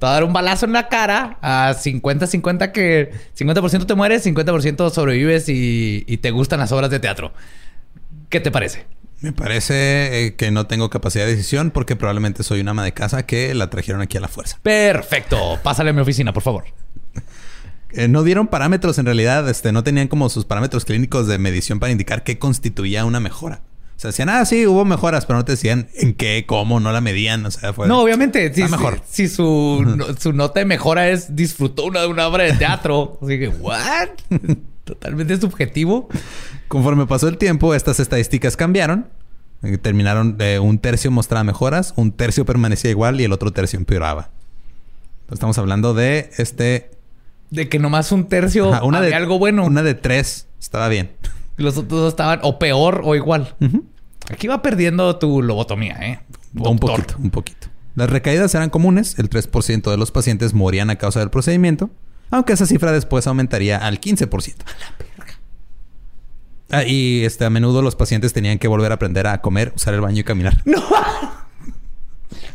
va 0.00 0.10
a 0.10 0.12
dar 0.12 0.22
un 0.22 0.32
balazo 0.32 0.66
en 0.66 0.72
la 0.72 0.86
cara 0.86 1.36
a 1.42 1.74
50-50 1.74 2.70
que 2.70 3.10
50% 3.36 3.86
te 3.86 3.94
mueres, 3.96 4.24
50% 4.24 4.90
sobrevives 4.90 5.48
y, 5.48 6.04
y 6.06 6.18
te 6.18 6.30
gustan 6.30 6.60
las 6.60 6.70
obras 6.70 6.90
de 6.90 7.00
teatro. 7.00 7.32
¿Qué 8.28 8.38
te 8.38 8.52
parece? 8.52 8.86
Me 9.20 9.32
parece 9.32 10.26
eh, 10.26 10.34
que 10.34 10.50
no 10.50 10.66
tengo 10.66 10.88
capacidad 10.88 11.26
de 11.26 11.32
decisión 11.36 11.70
porque 11.70 11.94
probablemente 11.94 12.42
soy 12.42 12.60
una 12.60 12.70
ama 12.70 12.84
de 12.84 12.92
casa 12.94 13.26
que 13.26 13.54
la 13.54 13.68
trajeron 13.68 14.00
aquí 14.00 14.16
a 14.16 14.20
la 14.20 14.28
fuerza. 14.28 14.58
Perfecto. 14.62 15.58
Pásale 15.62 15.90
a 15.90 15.92
mi 15.92 16.00
oficina, 16.00 16.32
por 16.32 16.42
favor. 16.42 16.64
Eh, 17.92 18.08
no 18.08 18.22
dieron 18.22 18.46
parámetros 18.46 18.98
en 18.98 19.06
realidad, 19.06 19.48
este, 19.48 19.72
no 19.72 19.82
tenían 19.82 20.08
como 20.08 20.28
sus 20.28 20.44
parámetros 20.44 20.84
clínicos 20.84 21.26
de 21.26 21.38
medición 21.38 21.80
para 21.80 21.92
indicar 21.92 22.22
qué 22.22 22.38
constituía 22.38 23.04
una 23.04 23.20
mejora. 23.20 23.62
O 23.96 24.00
sea, 24.00 24.08
decían, 24.12 24.30
ah, 24.30 24.46
sí, 24.46 24.66
hubo 24.66 24.86
mejoras, 24.86 25.26
pero 25.26 25.38
no 25.40 25.44
te 25.44 25.52
decían 25.52 25.88
en 25.94 26.14
qué, 26.14 26.44
cómo, 26.46 26.80
no 26.80 26.90
la 26.90 27.02
medían. 27.02 27.44
O 27.44 27.50
sea, 27.50 27.74
fue. 27.74 27.86
No, 27.86 28.00
obviamente. 28.00 28.54
Si, 28.54 28.62
mejor. 28.62 29.02
Si, 29.06 29.28
si 29.28 29.34
su, 29.34 29.82
no- 29.96 30.16
su 30.16 30.32
nota 30.32 30.60
de 30.60 30.66
mejora 30.66 31.10
es 31.10 31.36
disfrutó 31.36 31.84
una, 31.84 32.06
una 32.06 32.26
obra 32.26 32.44
de 32.44 32.54
teatro. 32.54 33.18
Así 33.20 33.38
que, 33.38 33.48
¿what? 33.48 34.08
Totalmente 34.90 35.40
subjetivo. 35.40 36.08
Conforme 36.66 37.06
pasó 37.06 37.28
el 37.28 37.38
tiempo, 37.38 37.74
estas 37.74 38.00
estadísticas 38.00 38.56
cambiaron. 38.56 39.06
Eh, 39.62 39.78
Terminaron 39.78 40.36
de 40.36 40.58
un 40.58 40.80
tercio 40.80 41.12
mostraba 41.12 41.44
mejoras, 41.44 41.94
un 41.94 42.10
tercio 42.10 42.44
permanecía 42.44 42.90
igual 42.90 43.20
y 43.20 43.24
el 43.24 43.32
otro 43.32 43.52
tercio 43.52 43.78
empeoraba. 43.78 44.30
Entonces, 45.20 45.34
estamos 45.34 45.58
hablando 45.58 45.94
de 45.94 46.30
este. 46.38 46.90
De 47.50 47.68
que 47.68 47.78
nomás 47.78 48.10
un 48.10 48.26
tercio 48.26 48.74
ajá, 48.74 48.82
había 48.84 49.16
algo 49.16 49.38
bueno. 49.38 49.64
Una 49.64 49.84
de 49.84 49.94
tres 49.94 50.48
estaba 50.58 50.88
bien. 50.88 51.12
Los 51.56 51.76
otros 51.76 52.00
dos 52.00 52.08
estaban 52.08 52.40
o 52.42 52.58
peor 52.58 53.02
o 53.04 53.14
igual. 53.14 53.54
Aquí 54.28 54.48
va 54.48 54.60
perdiendo 54.60 55.16
tu 55.18 55.40
lobotomía, 55.40 55.98
¿eh? 56.00 56.20
Un 56.56 56.80
poquito, 56.80 57.14
un 57.16 57.30
poquito. 57.30 57.68
Las 57.94 58.10
recaídas 58.10 58.52
eran 58.56 58.70
comunes. 58.70 59.20
El 59.20 59.30
3% 59.30 59.88
de 59.88 59.96
los 59.96 60.10
pacientes 60.10 60.52
morían 60.52 60.90
a 60.90 60.96
causa 60.96 61.20
del 61.20 61.30
procedimiento. 61.30 61.90
Aunque 62.30 62.52
esa 62.52 62.66
cifra 62.66 62.92
después 62.92 63.26
aumentaría 63.26 63.76
al 63.78 64.00
15%. 64.00 64.54
Ah, 66.72 66.84
y 66.84 67.24
este, 67.24 67.44
a 67.44 67.50
menudo 67.50 67.82
los 67.82 67.96
pacientes 67.96 68.32
tenían 68.32 68.58
que 68.58 68.68
volver 68.68 68.92
a 68.92 68.94
aprender 68.94 69.26
a 69.26 69.40
comer, 69.40 69.72
usar 69.74 69.92
el 69.94 70.00
baño 70.00 70.20
y 70.20 70.24
caminar. 70.24 70.62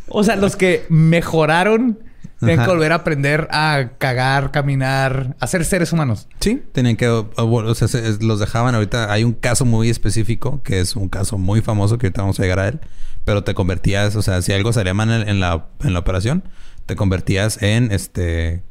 O 0.08 0.22
sea, 0.24 0.36
los 0.36 0.54
que 0.56 0.86
mejoraron 0.88 1.98
Tienen 2.38 2.60
que 2.60 2.66
volver 2.66 2.92
a 2.92 2.96
aprender 2.96 3.48
a 3.50 3.90
cagar, 3.98 4.50
caminar, 4.52 5.34
a 5.40 5.46
ser 5.48 5.64
seres 5.64 5.92
humanos. 5.92 6.28
Sí, 6.40 6.62
tenían 6.72 6.96
que, 6.96 7.08
o- 7.08 7.28
o 7.36 7.74
sea, 7.74 7.88
se- 7.88 8.22
los 8.24 8.38
dejaban 8.38 8.74
ahorita. 8.74 9.12
Hay 9.12 9.24
un 9.24 9.32
caso 9.32 9.64
muy 9.64 9.90
específico 9.90 10.62
que 10.62 10.80
es 10.80 10.94
un 10.96 11.08
caso 11.08 11.38
muy 11.38 11.60
famoso 11.60 11.98
que 11.98 12.06
ahorita 12.06 12.22
vamos 12.22 12.38
a 12.38 12.42
llegar 12.44 12.60
a 12.60 12.68
él, 12.68 12.80
pero 13.24 13.42
te 13.42 13.54
convertías, 13.54 14.14
o 14.16 14.22
sea, 14.22 14.40
si 14.42 14.52
algo 14.52 14.72
salía 14.72 14.94
mal 14.94 15.10
en, 15.10 15.28
en 15.28 15.40
la, 15.40 15.66
en 15.82 15.92
la 15.92 15.98
operación, 15.98 16.44
te 16.86 16.94
convertías 16.94 17.60
en 17.62 17.90
este 17.90 18.62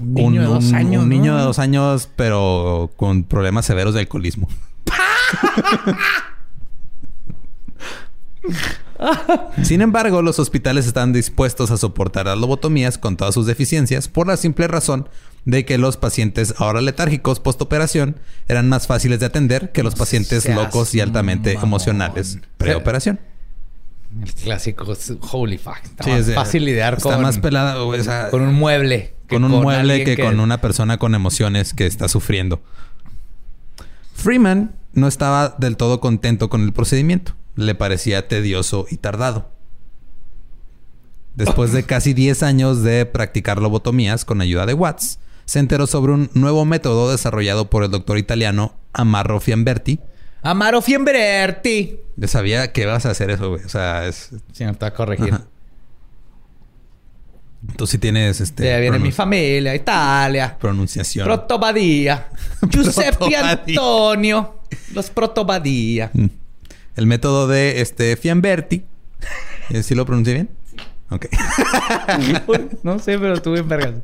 Un 0.00 0.14
niño 0.14 0.40
de 0.42 0.46
dos 0.46 0.72
años. 0.72 1.02
un 1.02 1.08
¿no? 1.08 1.14
niño 1.16 1.36
de 1.36 1.42
dos 1.42 1.58
años, 1.58 2.08
pero 2.16 2.90
con 2.96 3.24
problemas 3.24 3.66
severos 3.66 3.94
de 3.94 4.00
alcoholismo. 4.00 4.48
Sin 9.62 9.80
embargo, 9.82 10.22
los 10.22 10.38
hospitales 10.38 10.86
están 10.86 11.12
dispuestos 11.12 11.70
a 11.70 11.76
soportar 11.76 12.26
las 12.26 12.38
lobotomías 12.38 12.98
con 12.98 13.16
todas 13.16 13.34
sus 13.34 13.46
deficiencias 13.46 14.08
por 14.08 14.26
la 14.26 14.36
simple 14.36 14.68
razón 14.68 15.08
de 15.44 15.64
que 15.64 15.78
los 15.78 15.96
pacientes 15.96 16.54
ahora 16.58 16.80
letárgicos 16.80 17.40
postoperación 17.40 18.16
eran 18.48 18.68
más 18.68 18.86
fáciles 18.86 19.20
de 19.20 19.26
atender 19.26 19.72
que 19.72 19.82
los 19.82 19.94
pacientes 19.94 20.48
locos 20.48 20.94
y 20.94 21.00
altamente 21.00 21.52
emocionales 21.52 22.38
preoperación. 22.56 23.20
El 24.22 24.32
clásico 24.34 24.86
holy 25.32 25.58
fuck. 25.58 25.78
Está 25.84 26.04
Sí, 26.04 26.10
más 26.10 26.26
de- 26.26 26.34
fácil 26.34 26.64
lidiar 26.64 26.94
está 26.94 27.14
con, 27.14 27.22
más 27.22 27.38
pelada, 27.38 27.82
o 27.82 27.94
sea, 28.02 28.30
con 28.30 28.42
un 28.42 28.54
mueble. 28.54 29.14
que 29.28 29.36
con 29.36 29.44
un 29.44 29.50
mueble 29.62 29.94
alguien 29.94 30.16
que, 30.16 30.22
con 30.22 30.38
una 30.40 30.60
persona 30.60 30.98
con 30.98 31.14
emociones 31.14 31.74
que 31.74 31.86
está 31.86 32.08
sufriendo. 32.08 32.62
Freeman 34.14 34.74
no 34.92 35.08
estaba 35.08 35.54
del 35.58 35.76
todo 35.76 36.00
contento 36.00 36.48
con 36.48 36.62
el 36.62 36.72
procedimiento. 36.72 37.34
Le 37.56 37.74
parecía 37.74 38.28
tedioso 38.28 38.86
y 38.90 38.96
tardado. 38.98 39.50
Después 41.34 41.72
de 41.72 41.82
casi 41.84 42.14
10 42.14 42.42
años 42.44 42.82
de 42.82 43.06
practicar 43.06 43.60
lobotomías 43.60 44.24
con 44.24 44.40
ayuda 44.40 44.66
de 44.66 44.74
Watts, 44.74 45.18
se 45.46 45.58
enteró 45.58 45.86
sobre 45.86 46.12
un 46.12 46.30
nuevo 46.34 46.64
método 46.64 47.10
desarrollado 47.10 47.68
por 47.70 47.82
el 47.84 47.90
doctor 47.90 48.18
italiano 48.18 48.76
Amarro 48.92 49.40
Fiamberti. 49.40 49.98
Amaro 50.44 50.80
Fiemberti. 50.82 51.98
Sabía 52.26 52.70
que 52.72 52.82
ibas 52.82 53.04
a 53.06 53.10
hacer 53.10 53.30
eso, 53.30 53.48
güey. 53.50 53.64
O 53.64 53.68
sea, 53.68 54.06
es... 54.06 54.30
Sí, 54.52 54.64
no 54.64 54.74
te 54.74 54.80
va 54.80 54.88
a 54.88 54.94
corregir. 54.94 55.32
Ajá. 55.34 55.44
Tú 57.76 57.86
sí 57.86 57.96
tienes 57.98 58.40
este... 58.40 58.64
Ya 58.64 58.78
viene 58.78 58.98
mi 58.98 59.10
familia, 59.10 59.74
Italia. 59.74 60.56
Pronunciación. 60.60 61.24
Protobadía. 61.24 62.28
Giuseppe. 62.70 63.34
Antonio. 63.36 64.60
Los 64.92 65.08
Protobadía. 65.10 66.10
Mm. 66.12 66.26
El 66.96 67.06
método 67.06 67.48
de 67.48 67.80
este 67.80 68.16
Fiamberti. 68.16 68.84
¿Sí 69.82 69.94
lo 69.94 70.04
pronuncié 70.04 70.34
bien? 70.34 70.50
Ok. 71.10 71.26
no 72.82 72.98
sé, 72.98 73.18
pero 73.18 73.34
estuve 73.34 73.60
en 73.60 73.68
vergas. 73.68 73.94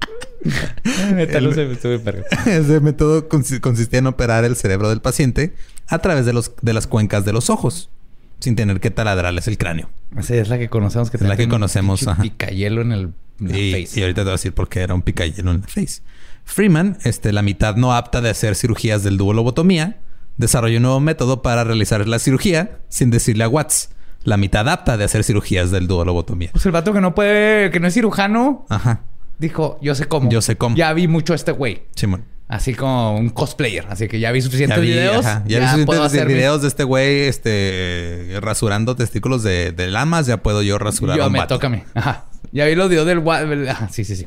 Neta, 1.14 1.38
El- 1.38 1.44
no 1.44 1.53
sé, 1.55 1.70
estuve 1.70 1.96
en 1.96 2.05
vergas. 2.05 2.26
Ese 2.46 2.81
método 2.81 3.29
consi- 3.29 3.61
consistía 3.61 3.98
en 3.98 4.07
operar 4.07 4.44
el 4.44 4.57
cerebro 4.57 4.88
del 4.88 5.00
paciente 5.03 5.53
a 5.90 5.98
través 5.98 6.24
de, 6.24 6.33
los, 6.33 6.53
de 6.62 6.72
las 6.72 6.87
cuencas 6.87 7.24
de 7.26 7.33
los 7.35 7.50
ojos, 7.50 7.90
sin 8.38 8.57
tener 8.57 8.81
que 8.81 8.90
taladrarles 8.90 9.46
el 9.48 9.59
cráneo. 9.59 9.90
Esa 10.16 10.35
es 10.37 10.48
la 10.48 10.59
que 10.59 10.68
conocemos 10.70 11.11
que 11.11 11.18
Es 11.18 11.22
la 11.22 11.37
que 11.37 11.44
un 11.44 11.50
conocemos, 11.50 12.07
ajá. 12.09 12.22
Picayelo 12.22 12.81
en 12.81 12.92
el 12.92 13.12
en 13.40 13.48
la 13.53 13.59
Y, 13.59 13.85
face. 13.87 14.00
y 14.00 14.03
ahorita 14.03 14.20
te 14.22 14.24
voy 14.24 14.31
a 14.31 14.33
decir 14.33 14.53
por 14.55 14.68
qué 14.68 14.81
era 14.81 14.94
un 14.94 15.03
picayelo 15.03 15.50
en 15.50 15.61
la 15.61 15.66
face. 15.68 16.00
Freeman, 16.44 16.98
este, 17.05 17.33
la 17.33 17.42
mitad 17.42 17.76
no 17.76 17.94
apta 17.94 18.20
de 18.20 18.31
hacer 18.31 18.55
cirugías 18.57 19.03
del 19.03 19.16
lobotomía, 19.16 19.98
desarrolló 20.37 20.79
un 20.79 20.83
nuevo 20.85 21.00
método 21.00 21.42
para 21.42 21.64
realizar 21.64 22.07
la 22.09 22.18
cirugía 22.18 22.79
sin 22.88 23.11
decirle 23.11 23.44
a 23.44 23.48
Watts. 23.48 23.90
La 24.24 24.37
mitad 24.37 24.68
apta 24.68 24.96
de 24.96 25.05
hacer 25.05 25.24
cirugías 25.24 25.70
del 25.70 25.87
lobotomía. 25.87 26.50
Pues 26.53 26.64
el 26.66 26.72
vato 26.72 26.92
que 26.92 27.00
no 27.00 27.14
puede, 27.14 27.70
que 27.70 27.81
no 27.81 27.87
es 27.88 27.94
cirujano, 27.94 28.66
Ajá. 28.68 29.03
dijo, 29.38 29.79
yo 29.81 29.94
sé 29.94 30.07
cómo. 30.07 30.29
Yo 30.31 30.42
sé 30.42 30.57
cómo. 30.57 30.76
Ya 30.76 30.92
vi 30.92 31.09
mucho 31.09 31.33
a 31.33 31.37
este 31.37 31.53
güey. 31.53 31.83
Simón. 31.94 32.24
Así 32.51 32.75
como 32.75 33.17
un 33.17 33.31
cosplayer. 33.31 33.87
Así 33.89 34.09
que 34.09 34.19
ya 34.19 34.33
vi 34.33 34.43
suficientes 34.43 34.77
Ya 34.77 34.83
vi, 34.83 34.89
videos. 34.89 35.25
ajá, 35.25 35.45
ya 35.47 35.61
vi 35.61 35.85
suficientes 35.85 36.27
videos 36.27 36.63
de 36.63 36.69
este 36.69 36.83
güey 36.85 37.21
este, 37.29 38.39
rasurando 38.41 38.97
testículos 38.97 39.43
de, 39.45 39.71
de 39.73 39.87
lamas. 39.89 40.27
Ya 40.27 40.39
puedo 40.43 40.61
yo 40.63 40.77
rasurar 40.77 41.15
a 41.15 41.19
Yo 41.19 41.27
un 41.29 41.33
me 41.33 41.39
vato. 41.39 41.55
toca 41.55 41.69
a 41.69 41.71
mí. 41.71 41.83
Ajá. 41.95 42.25
Ya 42.53 42.65
vi 42.67 42.75
los 42.75 42.89
videos 42.91 43.07
del... 43.07 43.69
Ajá, 43.69 43.89
sí, 43.91 44.05
sí, 44.05 44.17
sí. 44.17 44.27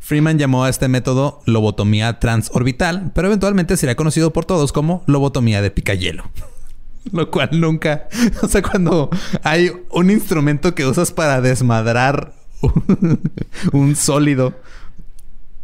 Freeman 0.00 0.36
llamó 0.38 0.64
a 0.64 0.68
este 0.68 0.88
método 0.88 1.40
lobotomía 1.46 2.18
transorbital, 2.18 3.12
pero 3.14 3.28
eventualmente 3.28 3.76
sería 3.76 3.94
conocido 3.94 4.32
por 4.32 4.44
todos 4.44 4.72
como 4.72 5.04
lobotomía 5.06 5.62
de 5.62 5.70
picayelo. 5.70 6.24
Lo 7.12 7.30
cual 7.30 7.50
nunca... 7.52 8.08
O 8.42 8.48
sea, 8.48 8.62
cuando 8.62 9.08
hay 9.44 9.70
un 9.90 10.10
instrumento 10.10 10.74
que 10.74 10.84
usas 10.84 11.12
para 11.12 11.40
desmadrar 11.40 12.32
un 13.72 13.94
sólido, 13.96 14.54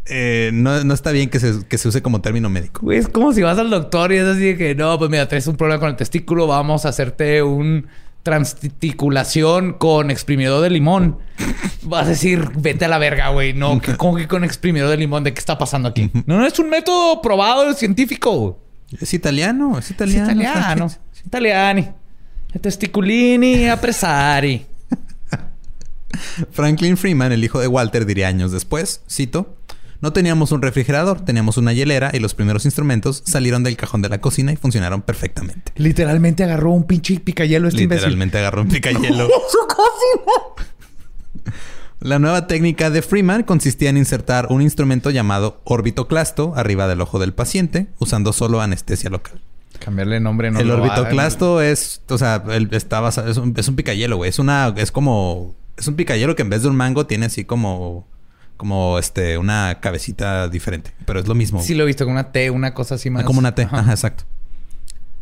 eh, 0.09 0.51
no, 0.53 0.85
no 0.85 0.94
está 0.94 1.12
bien 1.12 1.31
que 1.31 1.40
se, 1.40 1.64
que 1.66 1.79
se 1.79 1.88
use 1.88 2.03
como 2.03 2.21
término 2.21 2.49
médico. 2.51 2.81
Güey, 2.83 2.99
es 2.99 3.09
como 3.09 3.33
si 3.33 3.42
vas 3.42 3.59
al 3.59 3.71
doctor 3.71 4.12
y 4.12 4.16
es 4.16 4.25
así 4.25 4.40
de 4.40 4.57
que 4.57 4.75
no, 4.75 4.99
pues 4.99 5.11
mira, 5.11 5.29
traes 5.29 5.47
un 5.47 5.57
problema 5.57 5.81
con 5.81 5.90
el 5.90 5.97
testículo, 5.97 6.47
vamos 6.47 6.85
a 6.85 6.90
hacerte 6.90 7.42
un 7.42 7.87
transticulación 8.23 9.75
con 9.75 10.11
exprimidor 10.11 10.62
de 10.62 10.71
limón. 10.71 11.18
Vas 11.83 12.07
a 12.07 12.11
decir, 12.11 12.51
vete 12.59 12.85
a 12.85 12.88
la 12.88 12.99
verga, 12.99 13.31
güey. 13.31 13.55
No, 13.55 13.81
¿cómo 13.97 14.16
que 14.16 14.29
con 14.29 14.44
exprimidor 14.44 14.90
de 14.90 14.99
limón? 14.99 15.25
¿De 15.25 15.33
qué 15.33 15.38
está 15.38 15.57
pasando 15.57 15.88
aquí? 15.88 16.11
No, 16.27 16.38
no, 16.38 16.47
es 16.47 16.59
un 16.59 16.68
método 16.68 17.23
probado 17.23 17.73
científico. 17.73 18.59
Es 19.01 19.14
italiano, 19.14 19.79
es 19.79 19.87
Es 19.87 19.90
italiano. 19.92 20.25
italiano. 20.27 20.77
Francis. 20.77 21.01
Es 21.14 21.27
italiani. 21.27 21.88
Testiculini 22.61 23.68
apresari. 23.68 24.66
Franklin 26.53 26.97
Freeman, 26.97 27.33
el 27.33 27.44
hijo 27.44 27.61
de 27.61 27.66
Walter, 27.66 28.05
diría 28.07 28.29
años 28.29 28.53
después, 28.53 29.03
cito, 29.09 29.58
no 30.01 30.13
teníamos 30.13 30.53
un 30.53 30.63
refrigerador, 30.63 31.25
teníamos 31.25 31.57
una 31.57 31.73
hielera 31.73 32.11
y 32.13 32.19
los 32.21 32.35
primeros 32.35 32.65
instrumentos 32.65 33.23
salieron 33.27 33.63
del 33.65 33.77
cajón 33.77 34.01
de 34.03 34.09
la 34.09 34.21
cocina 34.21 34.53
y 34.53 34.57
funcionaron 34.57 35.03
perfectamente. 35.03 35.73
Literalmente 35.77 36.45
agarró 36.45 36.71
un 36.73 36.85
pinche 36.85 37.19
picayelo 37.21 37.69
este 37.69 37.83
imbécil. 37.83 38.05
Literalmente 38.05 38.39
agarró 38.39 38.63
un 38.63 38.69
picayelo. 38.69 39.29
La 42.01 42.21
nueva 42.21 42.47
técnica 42.47 42.91
de 42.91 43.03
Freeman 43.03 43.43
consistía 43.43 43.91
en 43.91 43.97
insertar 43.97 44.47
un 44.51 44.63
instrumento 44.63 45.11
llamado 45.11 45.61
orbitoclasto 45.65 46.53
arriba 46.55 46.87
del 46.87 47.01
ojo 47.01 47.19
del 47.19 47.33
paciente, 47.35 47.89
usando 47.99 48.33
solo 48.33 48.61
anestesia 48.61 49.11
local. 49.11 49.41
Cambiarle 49.81 50.21
nombre 50.21 50.51
no 50.53 50.61
el 50.61 50.69
lo 50.69 50.79
va 50.79 50.87
a- 50.87 50.91
orbitoclasto 50.93 51.61
es, 51.61 52.03
o 52.09 52.17
sea, 52.19 52.45
el- 52.51 52.69
está 52.73 53.01
basado- 53.01 53.29
es 53.29 53.37
un, 53.37 53.53
es 53.57 53.67
un 53.67 53.75
picayelo, 53.75 54.17
güey. 54.17 54.31
Es 54.31 54.39
una, 54.39 54.73
es 54.77 54.93
como, 54.93 55.57
es 55.77 55.89
un 55.89 55.97
picayelo 55.97 56.37
que 56.37 56.43
en 56.43 56.51
vez 56.51 56.63
de 56.63 56.69
un 56.69 56.77
mango 56.77 57.07
tiene 57.07 57.27
así 57.27 57.45
como, 57.45 58.07
como 58.59 58.99
este, 58.99 59.38
una 59.38 59.79
cabecita 59.81 60.49
diferente. 60.49 60.92
Pero 61.07 61.21
es 61.21 61.27
lo 61.27 61.35
mismo. 61.35 61.62
Sí 61.62 61.75
lo 61.75 61.85
he 61.85 61.87
visto 61.87 62.05
con 62.05 62.12
una 62.12 62.33
T, 62.33 62.51
una 62.51 62.75
cosa 62.75 62.97
así 62.97 63.09
más. 63.09 63.25
como 63.25 63.38
una 63.38 63.55
T. 63.55 63.62
Ajá. 63.62 63.79
Ajá, 63.79 63.92
exacto. 63.92 64.25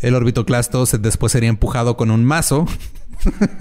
El 0.00 0.14
orbitoclasto 0.16 0.84
se- 0.86 0.98
después 0.98 1.30
sería 1.32 1.48
empujado 1.48 1.96
con 1.96 2.10
un 2.10 2.24
mazo. 2.24 2.66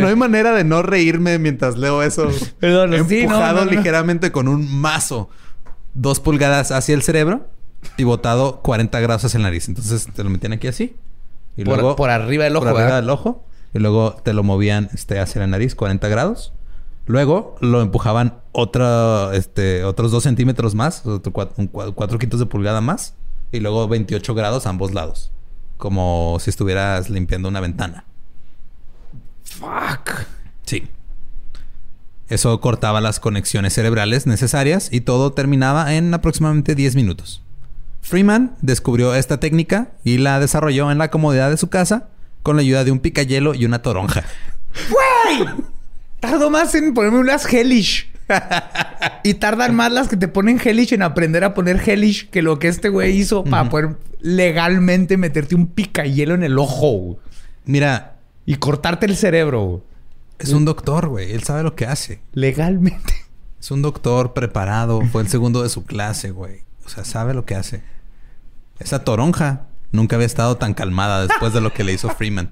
no 0.00 0.08
hay 0.08 0.16
manera 0.16 0.52
de 0.52 0.64
no 0.64 0.82
reírme 0.82 1.38
mientras 1.38 1.76
leo 1.78 2.02
eso. 2.02 2.28
Perdón, 2.58 2.92
sí, 3.08 3.24
no, 3.24 3.32
empujado 3.34 3.60
no, 3.60 3.64
no. 3.66 3.70
ligeramente 3.70 4.32
con 4.32 4.48
un 4.48 4.80
mazo. 4.80 5.30
Dos 5.94 6.20
pulgadas 6.20 6.70
hacia 6.70 6.94
el 6.94 7.02
cerebro 7.02 7.48
y 7.96 8.04
botado 8.04 8.60
40 8.62 8.98
grados 9.00 9.24
hacia 9.24 9.38
la 9.38 9.44
nariz. 9.44 9.68
Entonces 9.68 10.08
te 10.12 10.24
lo 10.24 10.30
metían 10.30 10.52
aquí 10.52 10.66
así. 10.66 10.96
Y 11.56 11.64
Por, 11.64 11.78
luego 11.78 11.96
por 11.96 12.10
arriba 12.10 12.44
del 12.44 12.56
ojo, 12.56 12.66
por 12.66 12.80
arriba 12.80 12.96
del 12.96 13.10
ojo. 13.10 13.44
Y 13.74 13.78
luego 13.80 14.14
te 14.24 14.32
lo 14.32 14.42
movían 14.42 14.88
este, 14.94 15.18
hacia 15.18 15.40
la 15.40 15.46
nariz 15.46 15.74
40 15.74 16.08
grados. 16.08 16.52
Luego 17.08 17.56
lo 17.60 17.80
empujaban 17.80 18.42
otra, 18.52 19.34
este, 19.34 19.82
otros 19.82 20.12
2 20.12 20.22
centímetros 20.22 20.74
más. 20.74 21.06
Otro 21.06 21.32
un 21.56 21.66
cuatro 21.66 22.18
quintos 22.18 22.38
de 22.38 22.44
pulgada 22.44 22.82
más. 22.82 23.14
Y 23.50 23.60
luego 23.60 23.88
28 23.88 24.34
grados 24.34 24.66
a 24.66 24.70
ambos 24.70 24.92
lados. 24.92 25.32
Como 25.78 26.36
si 26.38 26.50
estuvieras 26.50 27.08
limpiando 27.08 27.48
una 27.48 27.60
ventana. 27.60 28.04
Fuck. 29.42 30.26
Sí. 30.66 30.86
Eso 32.28 32.60
cortaba 32.60 33.00
las 33.00 33.20
conexiones 33.20 33.72
cerebrales 33.72 34.26
necesarias 34.26 34.90
y 34.92 35.00
todo 35.00 35.32
terminaba 35.32 35.94
en 35.94 36.12
aproximadamente 36.12 36.74
10 36.74 36.94
minutos. 36.94 37.42
Freeman 38.02 38.54
descubrió 38.60 39.14
esta 39.14 39.40
técnica 39.40 39.92
y 40.04 40.18
la 40.18 40.40
desarrolló 40.40 40.92
en 40.92 40.98
la 40.98 41.10
comodidad 41.10 41.48
de 41.48 41.56
su 41.56 41.70
casa 41.70 42.08
con 42.42 42.56
la 42.56 42.62
ayuda 42.62 42.84
de 42.84 42.90
un 42.90 43.00
picayelo 43.00 43.54
y 43.54 43.64
una 43.64 43.80
toronja. 43.80 44.24
Tardo 46.20 46.50
más 46.50 46.74
en 46.74 46.94
ponerme 46.94 47.18
unas 47.18 47.52
Hellish. 47.52 48.10
y 49.22 49.34
tardan 49.34 49.74
más 49.74 49.90
las 49.92 50.08
que 50.08 50.16
te 50.16 50.28
ponen 50.28 50.60
Hellish 50.62 50.92
en 50.92 51.02
aprender 51.02 51.44
a 51.44 51.54
poner 51.54 51.80
Hellish 51.88 52.28
que 52.30 52.42
lo 52.42 52.58
que 52.58 52.68
este 52.68 52.88
güey 52.88 53.16
hizo 53.16 53.44
para 53.44 53.68
poder 53.68 53.96
legalmente 54.20 55.16
meterte 55.16 55.54
un 55.54 55.68
picayelo 55.68 56.34
en 56.34 56.42
el 56.42 56.58
ojo. 56.58 57.18
Mira, 57.64 58.16
y 58.44 58.56
cortarte 58.56 59.06
el 59.06 59.16
cerebro. 59.16 59.84
es 60.38 60.52
un 60.52 60.64
doctor, 60.64 61.08
güey. 61.08 61.32
Él 61.32 61.42
sabe 61.42 61.62
lo 61.62 61.74
que 61.74 61.86
hace. 61.86 62.20
Legalmente. 62.32 63.14
Es 63.60 63.70
un 63.70 63.82
doctor 63.82 64.34
preparado. 64.34 65.02
Fue 65.12 65.22
el 65.22 65.28
segundo 65.28 65.62
de 65.62 65.68
su 65.68 65.84
clase, 65.84 66.30
güey. 66.30 66.62
O 66.84 66.88
sea, 66.88 67.04
sabe 67.04 67.34
lo 67.34 67.44
que 67.44 67.54
hace. 67.54 67.82
Esa 68.78 69.04
toronja 69.04 69.66
nunca 69.92 70.16
había 70.16 70.26
estado 70.26 70.56
tan 70.56 70.74
calmada 70.74 71.26
después 71.26 71.52
de 71.52 71.60
lo 71.60 71.72
que 71.72 71.84
le 71.84 71.92
hizo 71.92 72.08
Freeman. 72.08 72.50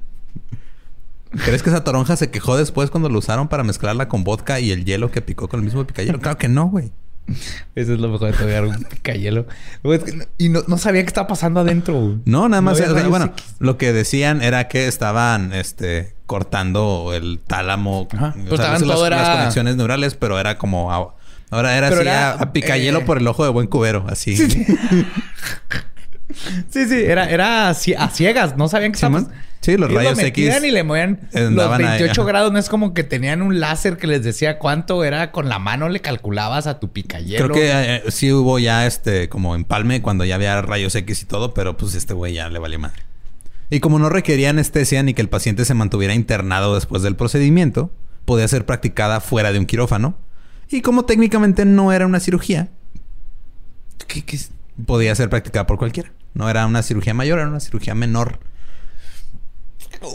¿Crees 1.31 1.62
que 1.62 1.71
esa 1.71 1.85
toronja 1.85 2.17
se 2.17 2.31
quejó 2.31 2.57
después 2.57 2.91
cuando 2.91 3.09
lo 3.09 3.19
usaron 3.19 3.49
para 3.49 3.65
mezclarla 3.65 4.09
con 4.09 4.25
vodka 4.25 4.61
y 4.61 4.71
el 4.71 4.85
hielo 4.85 5.11
que 5.11 5.23
picó 5.23 5.49
con 5.49 5.61
el 5.61 5.65
mismo 5.65 5.85
picayelo? 5.87 6.21
Claro 6.21 6.39
que 6.39 6.49
no, 6.49 6.67
güey. 6.69 6.93
Eso 7.75 7.93
es 7.93 7.99
lo 7.99 8.09
mejor 8.09 8.31
de 8.31 8.39
tocar 8.39 8.65
un 8.65 8.85
picayelo. 8.85 9.47
Y 10.39 10.49
no, 10.49 10.62
no 10.69 10.79
sabía 10.79 11.03
qué 11.03 11.09
estaba 11.09 11.27
pasando 11.27 11.61
adentro. 11.61 12.21
No, 12.25 12.49
nada 12.49 12.62
más. 12.62 12.81
No 12.81 13.11
bueno, 13.11 13.33
lo 13.59 13.77
que 13.79 13.93
decían 13.93 14.43
era 14.43 14.69
que 14.69 14.87
estaban 14.87 15.53
este, 15.53 16.15
cortando 16.27 17.12
el 17.15 17.41
tálamo. 17.45 18.07
Ajá. 18.12 18.35
O 18.51 18.57
sea, 18.57 18.77
estaban 18.77 19.11
las, 19.11 19.29
conexiones 19.37 19.77
neurales, 19.77 20.15
pero 20.15 20.39
era 20.39 20.57
como. 20.57 20.93
a- 20.93 21.15
ahora 21.51 21.77
era 21.77 21.89
Pero 21.89 22.01
así 22.01 22.09
era, 22.09 22.31
a, 22.31 22.43
a 22.43 22.53
picayelo 22.53 23.01
eh, 23.01 23.05
por 23.05 23.19
el 23.19 23.27
ojo 23.27 23.45
de 23.45 23.51
buen 23.51 23.67
cubero, 23.67 24.07
así. 24.09 24.37
Sí, 24.37 24.49
sí, 24.49 24.67
era, 26.91 27.31
era 27.31 27.71
cie- 27.71 27.97
a 27.99 28.09
ciegas. 28.11 28.57
No 28.57 28.69
sabían 28.69 28.93
qué 28.93 28.97
estaba 28.97 29.19
Simón. 29.21 29.33
Sí, 29.61 29.77
los 29.77 29.93
rayos 29.93 30.12
lo 30.17 30.23
metían 30.23 30.53
X 30.59 30.65
y 30.65 30.71
le 30.71 30.85
movían 30.85 31.21
los 31.33 31.43
andaban 31.43 31.81
ahí, 31.85 31.99
28 31.99 32.21
ajá. 32.23 32.29
grados. 32.29 32.53
No 32.53 32.59
es 32.59 32.69
como 32.69 32.95
que 32.95 33.03
tenían 33.03 33.43
un 33.43 33.59
láser 33.59 33.97
que 33.97 34.07
les 34.07 34.23
decía 34.23 34.59
cuánto 34.59 35.03
era. 35.03 35.33
Con 35.33 35.49
la 35.49 35.59
mano 35.59 35.89
le 35.89 36.01
calculabas 36.01 36.67
a 36.69 36.79
tu 36.79 36.93
picayelo. 36.93 37.49
Creo 37.49 37.55
que 37.55 37.97
eh, 37.97 38.03
sí 38.11 38.33
hubo 38.33 38.59
ya 38.59 38.87
este 38.87 39.29
como 39.29 39.55
empalme 39.57 40.03
cuando 40.03 40.25
ya 40.25 40.37
había 40.37 40.61
rayos 40.62 40.95
X 40.95 41.23
y 41.23 41.27
todo, 41.27 41.53
pero 41.55 41.77
pues 41.77 41.95
este 41.95 42.15
güey 42.15 42.35
ya 42.35 42.49
le 42.49 42.59
valió 42.61 42.79
madre. 42.79 43.03
Y 43.69 43.81
como 43.81 43.99
no 43.99 44.09
requería 44.09 44.51
anestesia 44.51 45.03
ni 45.03 45.15
que 45.15 45.23
el 45.23 45.29
paciente 45.29 45.65
se 45.65 45.75
mantuviera 45.75 46.15
internado 46.15 46.77
después 46.77 47.03
del 47.03 47.17
procedimiento, 47.17 47.91
podía 48.25 48.47
ser 48.47 48.67
practicada 48.67 49.19
fuera 49.21 49.51
de 49.53 49.59
un 49.59 49.67
quirófano. 49.67 50.17
Y 50.71 50.81
como 50.83 51.05
técnicamente 51.07 51.65
no 51.65 51.93
era 51.93 52.07
una 52.07 52.21
cirugía, 52.21 52.69
¿Qué- 54.07 54.25
qué 54.25 54.37
es? 54.37 54.51
Podía 54.85 55.15
ser 55.15 55.31
practicada 55.31 55.67
por 55.67 55.79
cualquiera. 55.79 56.12
No 56.35 56.51
era 56.51 56.67
una 56.67 56.83
cirugía 56.83 57.15
mayor, 57.15 57.39
era 57.39 57.49
una 57.49 57.61
cirugía 57.61 57.95
menor. 57.95 58.41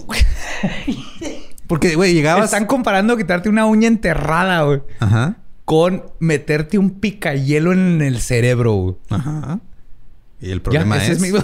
Porque, 1.68 1.96
güey, 1.96 2.14
llegabas... 2.14 2.46
Están 2.46 2.66
comparando 2.66 3.18
quitarte 3.18 3.50
una 3.50 3.66
uña 3.66 3.88
enterrada, 3.88 4.62
güey. 4.64 4.82
Ajá. 5.00 5.38
Con 5.66 6.06
meterte 6.20 6.78
un 6.78 7.00
picayelo 7.00 7.72
en 7.72 8.02
el 8.02 8.20
cerebro, 8.22 8.74
güey. 8.74 8.96
Ajá. 9.10 9.60
Y 10.42 10.52
el 10.52 10.62
problema 10.62 10.98
ese 10.98 11.14
es... 11.14 11.20
mi- 11.22 11.30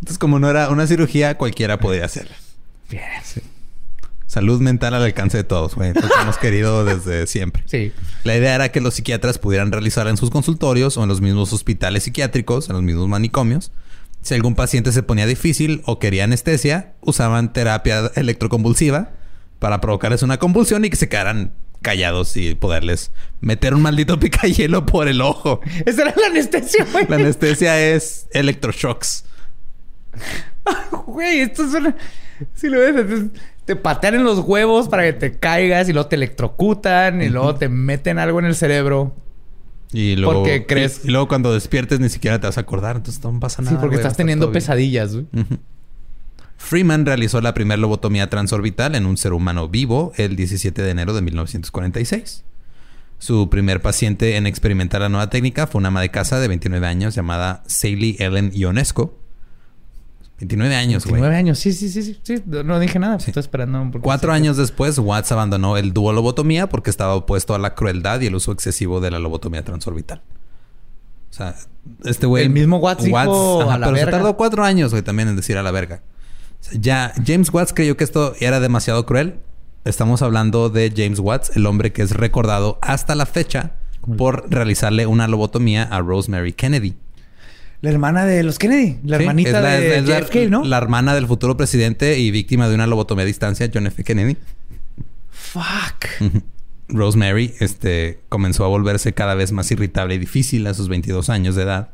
Entonces, 0.00 0.18
como 0.18 0.38
no 0.38 0.48
era 0.50 0.68
una 0.70 0.86
cirugía, 0.86 1.36
cualquiera 1.36 1.78
podía 1.78 2.04
hacerla. 2.04 2.36
Bien. 2.90 3.02
Salud 4.34 4.60
mental 4.60 4.94
al 4.94 5.04
alcance 5.04 5.36
de 5.36 5.44
todos, 5.44 5.76
güey. 5.76 5.92
Lo 5.94 6.00
que 6.00 6.20
hemos 6.20 6.38
querido 6.38 6.84
desde 6.84 7.28
siempre. 7.28 7.62
Sí. 7.66 7.92
La 8.24 8.34
idea 8.34 8.56
era 8.56 8.72
que 8.72 8.80
los 8.80 8.94
psiquiatras 8.94 9.38
pudieran 9.38 9.70
realizar 9.70 10.08
en 10.08 10.16
sus 10.16 10.30
consultorios 10.30 10.96
o 10.96 11.04
en 11.04 11.08
los 11.08 11.20
mismos 11.20 11.52
hospitales 11.52 12.02
psiquiátricos, 12.02 12.68
en 12.68 12.72
los 12.72 12.82
mismos 12.82 13.06
manicomios. 13.06 13.70
Si 14.22 14.34
algún 14.34 14.56
paciente 14.56 14.90
se 14.90 15.04
ponía 15.04 15.26
difícil 15.26 15.82
o 15.86 16.00
quería 16.00 16.24
anestesia, 16.24 16.94
usaban 17.00 17.52
terapia 17.52 18.10
electroconvulsiva 18.16 19.12
para 19.60 19.80
provocarles 19.80 20.24
una 20.24 20.40
convulsión 20.40 20.84
y 20.84 20.90
que 20.90 20.96
se 20.96 21.08
quedaran 21.08 21.52
callados 21.80 22.36
y 22.36 22.56
poderles 22.56 23.12
meter 23.40 23.72
un 23.72 23.82
maldito 23.82 24.18
picayelo 24.18 24.84
por 24.84 25.06
el 25.06 25.20
ojo. 25.20 25.60
Esa 25.86 26.02
era 26.02 26.14
la 26.20 26.26
anestesia, 26.26 26.84
güey. 26.90 27.06
La 27.06 27.14
anestesia 27.14 27.80
es 27.80 28.26
electroshocks. 28.32 29.26
Güey, 31.06 31.40
esto 31.40 31.64
es 31.64 31.74
una... 31.74 31.94
Si 32.54 32.68
lo 32.68 32.80
ves, 32.80 32.96
entonces, 32.96 33.30
te 33.64 33.76
patean 33.76 34.16
en 34.16 34.24
los 34.24 34.40
huevos 34.40 34.88
para 34.88 35.04
que 35.04 35.12
te 35.12 35.38
caigas 35.38 35.88
y 35.88 35.92
luego 35.92 36.08
te 36.08 36.16
electrocutan 36.16 37.22
y 37.22 37.28
luego 37.28 37.54
te 37.54 37.68
meten 37.68 38.18
algo 38.18 38.38
en 38.38 38.46
el 38.46 38.54
cerebro. 38.54 39.14
Y 39.92 40.16
luego, 40.16 40.40
¿Por 40.40 40.44
qué 40.44 40.66
crees? 40.66 41.02
Y, 41.04 41.08
y 41.08 41.10
luego 41.12 41.28
cuando 41.28 41.52
despiertes 41.52 42.00
ni 42.00 42.08
siquiera 42.08 42.40
te 42.40 42.46
vas 42.46 42.58
a 42.58 42.62
acordar, 42.62 42.96
entonces 42.96 43.22
no 43.22 43.38
pasa 43.38 43.62
nada. 43.62 43.76
sí, 43.76 43.80
porque 43.80 43.96
estás 43.96 44.12
está 44.12 44.22
teniendo 44.22 44.50
pesadillas, 44.50 45.14
güey. 45.14 45.26
Freeman 46.56 47.04
realizó 47.04 47.40
la 47.40 47.54
primera 47.54 47.80
lobotomía 47.80 48.30
transorbital 48.30 48.94
en 48.94 49.06
un 49.06 49.16
ser 49.16 49.32
humano 49.32 49.68
vivo 49.68 50.12
el 50.16 50.36
17 50.36 50.82
de 50.82 50.90
enero 50.90 51.12
de 51.12 51.22
1946. 51.22 52.44
Su 53.18 53.48
primer 53.48 53.80
paciente 53.80 54.36
en 54.36 54.46
experimentar 54.46 55.00
la 55.00 55.08
nueva 55.08 55.30
técnica 55.30 55.66
fue 55.66 55.78
una 55.78 55.88
ama 55.88 56.00
de 56.00 56.10
casa 56.10 56.40
de 56.40 56.48
29 56.48 56.86
años 56.86 57.14
llamada 57.14 57.62
Sally 57.66 58.16
Ellen 58.18 58.50
Ionesco. 58.54 59.18
29 60.48 60.74
años, 60.76 61.04
güey. 61.04 61.14
19 61.16 61.36
años, 61.36 61.58
sí, 61.58 61.72
sí, 61.72 61.88
sí, 61.88 62.02
sí, 62.02 62.18
sí. 62.22 62.42
No 62.46 62.78
dije 62.78 62.98
nada, 62.98 63.18
Sí. 63.18 63.30
estoy 63.30 63.40
esperando. 63.40 63.98
Cuatro 64.00 64.32
años 64.32 64.56
después, 64.56 64.98
Watts 64.98 65.32
abandonó 65.32 65.76
el 65.76 65.92
dúo 65.92 66.12
lobotomía 66.12 66.68
porque 66.68 66.90
estaba 66.90 67.14
opuesto 67.14 67.54
a 67.54 67.58
la 67.58 67.74
crueldad 67.74 68.20
y 68.20 68.26
el 68.26 68.34
uso 68.34 68.52
excesivo 68.52 69.00
de 69.00 69.10
la 69.10 69.18
lobotomía 69.18 69.64
transorbital. 69.64 70.22
O 71.30 71.32
sea, 71.36 71.56
este 72.04 72.26
güey... 72.26 72.44
El 72.44 72.50
mismo 72.50 72.76
Watts 72.78 73.04
dijo 73.04 73.18
a 73.70 73.78
la 73.78 73.86
pero 73.86 73.96
se 73.98 74.04
verga. 74.04 74.18
tardó 74.18 74.36
cuatro 74.36 74.62
años, 74.64 74.90
güey, 74.92 75.02
también 75.02 75.28
en 75.28 75.36
decir 75.36 75.56
a 75.58 75.62
la 75.62 75.70
verga. 75.72 76.02
O 76.60 76.64
sea, 76.64 76.80
ya 76.80 77.12
James 77.26 77.52
Watts 77.52 77.72
creyó 77.72 77.96
que 77.96 78.04
esto 78.04 78.34
era 78.40 78.60
demasiado 78.60 79.04
cruel. 79.06 79.40
Estamos 79.84 80.22
hablando 80.22 80.70
de 80.70 80.92
James 80.96 81.18
Watts, 81.18 81.56
el 81.56 81.66
hombre 81.66 81.92
que 81.92 82.02
es 82.02 82.12
recordado 82.12 82.78
hasta 82.82 83.14
la 83.14 83.26
fecha 83.26 83.72
por 84.16 84.46
realizarle 84.50 85.06
una 85.06 85.26
lobotomía 85.28 85.82
a 85.82 86.00
Rosemary 86.00 86.52
Kennedy. 86.52 86.94
La 87.84 87.90
hermana 87.90 88.24
de 88.24 88.42
los 88.42 88.58
Kennedy, 88.58 88.98
la 89.04 89.18
Sí, 89.18 89.24
hermanita 89.24 89.50
es 89.50 89.62
la- 89.62 89.70
de 89.78 89.98
es 89.98 90.08
la- 90.08 90.20
JFK, 90.20 90.48
¿no? 90.48 90.64
La 90.64 90.78
hermana 90.78 91.14
del 91.14 91.26
futuro 91.26 91.56
presidente 91.56 92.18
y 92.18 92.30
víctima 92.30 92.66
de 92.68 92.74
una 92.74 92.86
lobotomía 92.86 93.24
a 93.24 93.26
distancia, 93.26 93.70
John 93.72 93.86
F. 93.86 94.02
Kennedy. 94.04 94.38
Fuck. 95.30 96.06
Rosemary 96.88 97.54
este, 97.60 98.20
comenzó 98.28 98.64
a 98.64 98.68
volverse 98.68 99.12
cada 99.12 99.34
vez 99.34 99.52
más 99.52 99.70
irritable 99.70 100.14
y 100.14 100.18
difícil 100.18 100.66
a 100.66 100.72
sus 100.74 100.88
22 100.88 101.28
años 101.30 101.56
de 101.56 101.62
edad. 101.64 101.90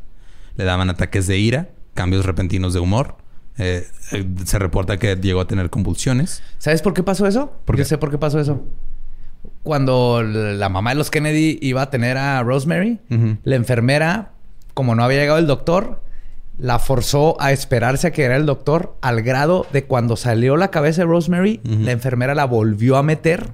Le 0.56 0.64
daban 0.64 0.90
ataques 0.90 1.26
de 1.26 1.38
ira, 1.38 1.70
cambios 1.94 2.24
repentinos 2.24 2.72
de 2.74 2.80
humor. 2.80 3.16
Eh, 3.58 3.86
eh, 4.12 4.24
se 4.44 4.58
reporta 4.58 4.96
que 4.98 5.16
llegó 5.16 5.40
a 5.40 5.46
tener 5.46 5.70
convulsiones. 5.70 6.42
¿Sabes 6.58 6.82
por 6.82 6.94
qué 6.94 7.02
pasó 7.02 7.26
eso? 7.26 7.52
¿Por 7.64 7.76
Yo 7.76 7.82
qué? 7.82 7.88
sé 7.88 7.98
por 7.98 8.10
qué 8.10 8.18
pasó 8.18 8.38
eso. 8.40 8.64
Cuando 9.62 10.22
la 10.22 10.68
mamá 10.68 10.90
de 10.90 10.96
los 10.96 11.10
Kennedy 11.10 11.58
iba 11.60 11.82
a 11.82 11.90
tener 11.90 12.16
a 12.16 12.42
Rosemary, 12.42 12.98
la 13.42 13.56
enfermera, 13.56 14.32
como 14.74 14.94
no 14.94 15.04
había 15.04 15.20
llegado 15.20 15.38
el 15.38 15.46
doctor, 15.46 16.02
la 16.58 16.78
forzó 16.78 17.40
a 17.40 17.52
esperarse 17.52 18.08
a 18.08 18.10
que 18.10 18.22
era 18.24 18.36
el 18.36 18.44
doctor 18.46 18.96
al 19.00 19.22
grado 19.22 19.66
de 19.72 19.84
cuando 19.84 20.16
salió 20.16 20.56
la 20.56 20.70
cabeza 20.70 21.02
de 21.02 21.06
Rosemary, 21.06 21.60
la 21.64 21.92
enfermera 21.92 22.34
la 22.34 22.44
volvió 22.44 22.96
a 22.96 23.02
meter 23.02 23.50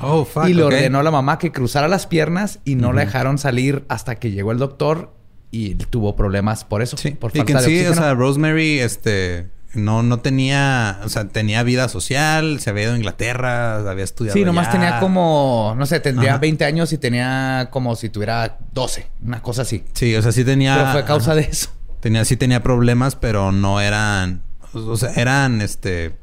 Oh, 0.00 0.24
fuck. 0.24 0.48
y 0.48 0.54
le 0.54 0.64
ordenó 0.64 0.98
a 0.98 1.02
la 1.04 1.12
mamá 1.12 1.38
que 1.38 1.52
cruzara 1.52 1.86
las 1.86 2.06
piernas 2.08 2.58
y 2.64 2.74
no 2.74 2.92
la 2.92 3.02
dejaron 3.02 3.38
salir 3.38 3.84
hasta 3.88 4.16
que 4.16 4.32
llegó 4.32 4.50
el 4.50 4.58
doctor 4.58 5.12
y 5.52 5.76
tuvo 5.76 6.16
problemas 6.16 6.64
por 6.64 6.82
eso. 6.82 6.96
Sí, 6.96 7.12
por 7.12 7.30
y 7.30 7.44
que 7.44 7.52
falta 7.52 7.68
en 7.68 7.74
de 7.76 7.80
sí, 7.84 7.86
o 7.86 7.94
sea, 7.94 8.14
Rosemary, 8.14 8.80
este, 8.80 9.50
no, 9.74 10.02
no 10.02 10.20
tenía, 10.20 11.00
o 11.04 11.08
sea, 11.08 11.28
tenía 11.28 11.62
vida 11.62 11.88
social, 11.88 12.60
se 12.60 12.70
había 12.70 12.84
ido 12.84 12.92
a 12.92 12.96
Inglaterra, 12.96 13.78
había 13.90 14.04
estudiado. 14.04 14.34
Sí, 14.38 14.44
nomás 14.44 14.68
allá. 14.68 14.72
tenía 14.72 15.00
como, 15.00 15.74
no 15.76 15.86
sé, 15.86 16.00
tendría 16.00 16.32
Ajá. 16.32 16.38
20 16.38 16.52
20 16.52 16.64
años 16.64 16.92
y 16.92 16.98
tenía 16.98 17.68
como 17.70 17.96
si 17.96 18.10
tuviera 18.10 18.58
12, 18.72 19.06
una 19.24 19.40
cosa 19.40 19.62
así. 19.62 19.84
Sí, 19.94 20.14
o 20.14 20.22
sea, 20.22 20.32
sí 20.32 20.44
tenía. 20.44 20.76
Pero 20.76 20.92
fue 20.92 21.00
a 21.00 21.04
causa 21.04 21.32
ajá. 21.32 21.40
de 21.40 21.48
eso. 21.50 21.70
Tenía, 22.00 22.24
sí 22.24 22.36
tenía 22.36 22.62
problemas, 22.62 23.16
pero 23.16 23.52
no 23.52 23.80
eran. 23.80 24.42
O 24.74 24.96
sea, 24.96 25.12
eran 25.14 25.60
este. 25.60 26.16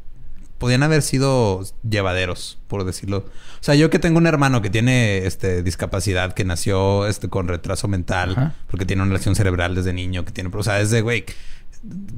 Podían 0.60 0.84
haber 0.84 1.02
sido 1.02 1.64
llevaderos, 1.90 2.60
por 2.68 2.84
decirlo. 2.84 3.20
O 3.20 3.64
sea, 3.64 3.76
yo 3.76 3.90
que 3.90 3.98
tengo 3.98 4.18
un 4.18 4.28
hermano 4.28 4.62
que 4.62 4.70
tiene 4.70 5.26
este 5.26 5.64
discapacidad, 5.64 6.34
que 6.34 6.44
nació 6.44 7.08
este 7.08 7.30
con 7.30 7.48
retraso 7.48 7.88
mental, 7.88 8.32
Ajá. 8.32 8.56
porque 8.70 8.86
tiene 8.86 9.02
una 9.04 9.14
lesión 9.14 9.36
cerebral 9.36 9.74
desde 9.74 9.94
niño, 9.94 10.26
que 10.26 10.32
tiene. 10.32 10.50
O 10.54 10.64
sea, 10.64 10.82
es 10.82 10.92
de 10.92 11.02
güey. 11.02 11.26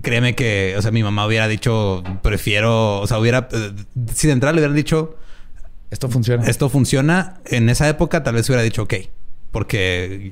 Créeme 0.02 0.36
que, 0.36 0.74
o 0.78 0.82
sea, 0.82 0.91
mi 0.91 1.04
mamá 1.04 1.26
hubiera 1.28 1.47
dicho, 1.47 2.04
prefiero, 2.24 3.00
o 3.00 3.08
sea, 3.08 3.19
hubiera, 3.19 3.47
eh, 3.52 3.71
si 4.13 4.28
de 4.28 4.34
entrada 4.34 4.54
le 4.54 4.60
hubieran 4.62 4.76
dicho, 4.76 5.17
Esto 5.91 6.10
funciona. 6.10 6.45
esto 6.47 6.69
funciona. 6.69 7.39
En 7.45 7.69
esa 7.69 7.88
época 7.88 8.24
tal 8.24 8.36
vez 8.36 8.50
hubiera 8.50 8.63
dicho 8.63 8.84
ok. 8.84 8.93
Porque 9.52 10.32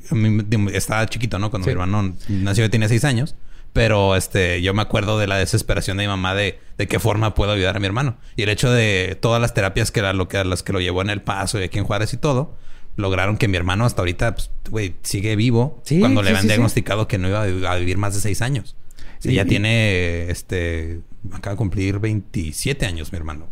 estaba 0.74 1.06
chiquito, 1.08 1.40
¿no? 1.40 1.50
Cuando 1.50 1.66
Sí. 1.66 1.70
mi 1.70 1.74
hermano 1.82 2.16
nació 2.30 2.64
yo 2.66 2.70
tenía 2.70 2.88
seis 2.88 3.04
años. 3.04 3.36
Pero 3.74 4.16
este, 4.16 4.62
yo 4.64 4.74
me 4.74 4.82
acuerdo 4.82 5.20
de 5.20 5.28
la 5.28 5.38
desesperación 5.38 5.98
de 5.98 6.04
mi 6.06 6.08
mamá 6.08 6.34
de, 6.34 6.58
de 6.78 6.88
qué 6.88 6.98
forma 6.98 7.36
puedo 7.36 7.52
ayudar 7.52 7.76
a 7.76 7.80
mi 7.80 7.86
hermano. 7.86 8.18
Y 8.36 8.42
el 8.44 8.50
hecho 8.50 8.72
de 8.72 9.16
todas 9.22 9.40
las 9.40 9.54
terapias 9.54 9.92
que 9.92 10.00
era 10.00 10.14
lo 10.14 10.28
que 10.28 10.44
las 10.44 10.64
que 10.64 10.74
lo 10.74 10.80
llevó 10.80 11.02
en 11.04 11.12
el 11.12 11.22
paso 11.22 11.60
y 11.60 11.64
aquí 11.64 11.78
en 11.78 11.84
Juárez 11.84 12.14
y 12.14 12.18
todo, 12.18 12.56
lograron 12.96 13.38
que 13.38 13.48
mi 13.48 13.58
hermano 13.58 13.86
hasta 13.86 14.02
ahorita, 14.02 14.34
pues, 14.34 14.50
güey, 14.72 14.96
sigue 15.04 15.36
vivo. 15.36 15.82
Sí, 15.86 16.00
cuando 16.00 16.24
le 16.24 16.30
habían 16.30 16.44
sí, 16.44 16.48
diagnosticado 16.48 17.08
que 17.08 17.20
no 17.20 17.28
iba 17.28 17.44
a 17.44 17.76
vivir 17.76 17.98
más 18.00 18.16
de 18.16 18.22
seis 18.22 18.42
años. 18.42 18.76
Sí. 19.20 19.34
Ya 19.34 19.46
tiene, 19.46 20.30
este, 20.32 21.02
acaba 21.32 21.54
de 21.54 21.58
cumplir 21.58 22.00
27 22.00 22.86
años 22.86 23.12
mi 23.12 23.18
hermano. 23.18 23.48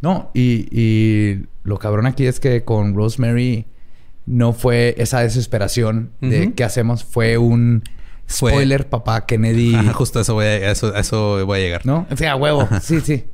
No, 0.00 0.30
y, 0.34 0.66
y 0.72 1.46
lo 1.62 1.78
cabrón 1.78 2.06
aquí 2.06 2.26
es 2.26 2.40
que 2.40 2.64
con 2.64 2.94
Rosemary 2.94 3.66
no 4.26 4.52
fue 4.52 4.94
esa 4.98 5.20
desesperación 5.20 6.12
de 6.20 6.52
qué 6.54 6.64
hacemos, 6.64 7.04
fue 7.04 7.36
un 7.38 7.82
Fue- 8.26 8.52
spoiler, 8.52 8.88
papá 8.88 9.26
Kennedy. 9.26 9.74
Ajá, 9.76 9.92
justo 9.92 10.18
a 10.18 10.22
eso 10.22 10.34
voy 10.34 10.46
a, 10.46 10.70
eso, 10.70 10.94
eso 10.94 11.44
voy 11.46 11.58
a 11.58 11.62
llegar. 11.62 11.86
¿No? 11.86 12.06
O 12.10 12.16
sea, 12.16 12.32
a 12.32 12.36
huevo. 12.36 12.68
Sí, 12.82 13.00
sí. 13.00 13.24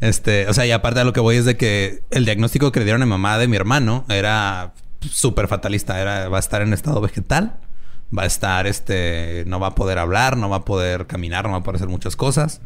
Este, 0.00 0.48
o 0.48 0.54
sea, 0.54 0.66
y 0.66 0.70
aparte 0.72 0.98
de 1.00 1.04
lo 1.04 1.12
que 1.12 1.20
voy 1.20 1.36
es 1.36 1.44
de 1.44 1.56
que 1.56 2.00
el 2.10 2.24
diagnóstico 2.24 2.72
que 2.72 2.80
le 2.80 2.84
dieron 2.84 3.02
a 3.02 3.06
mi 3.06 3.10
mamá 3.10 3.38
de 3.38 3.46
mi 3.48 3.56
hermano 3.56 4.04
era 4.08 4.74
súper 5.00 5.46
fatalista. 5.48 6.00
Era, 6.00 6.28
va 6.28 6.36
a 6.38 6.40
estar 6.40 6.60
en 6.62 6.72
estado 6.72 7.00
vegetal. 7.00 7.58
Va 8.16 8.22
a 8.22 8.26
estar, 8.26 8.66
este, 8.66 9.44
no 9.46 9.60
va 9.60 9.68
a 9.68 9.74
poder 9.74 9.98
hablar, 9.98 10.36
no 10.36 10.48
va 10.48 10.56
a 10.56 10.64
poder 10.64 11.06
caminar, 11.06 11.44
no 11.44 11.52
va 11.52 11.58
a 11.58 11.62
poder 11.62 11.76
hacer 11.76 11.88
muchas 11.88 12.16
cosas. 12.16 12.60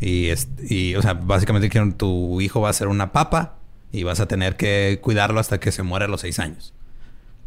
Y, 0.00 0.28
y 0.68 0.94
o 0.94 1.02
sea, 1.02 1.14
básicamente 1.14 1.68
tu 1.96 2.40
hijo 2.40 2.60
va 2.60 2.70
a 2.70 2.72
ser 2.72 2.88
una 2.88 3.12
papa 3.12 3.56
y 3.92 4.02
vas 4.02 4.20
a 4.20 4.26
tener 4.26 4.56
que 4.56 5.00
cuidarlo 5.02 5.40
hasta 5.40 5.58
que 5.58 5.72
se 5.72 5.82
muera 5.82 6.06
a 6.06 6.08
los 6.08 6.20
seis 6.20 6.38
años. 6.38 6.74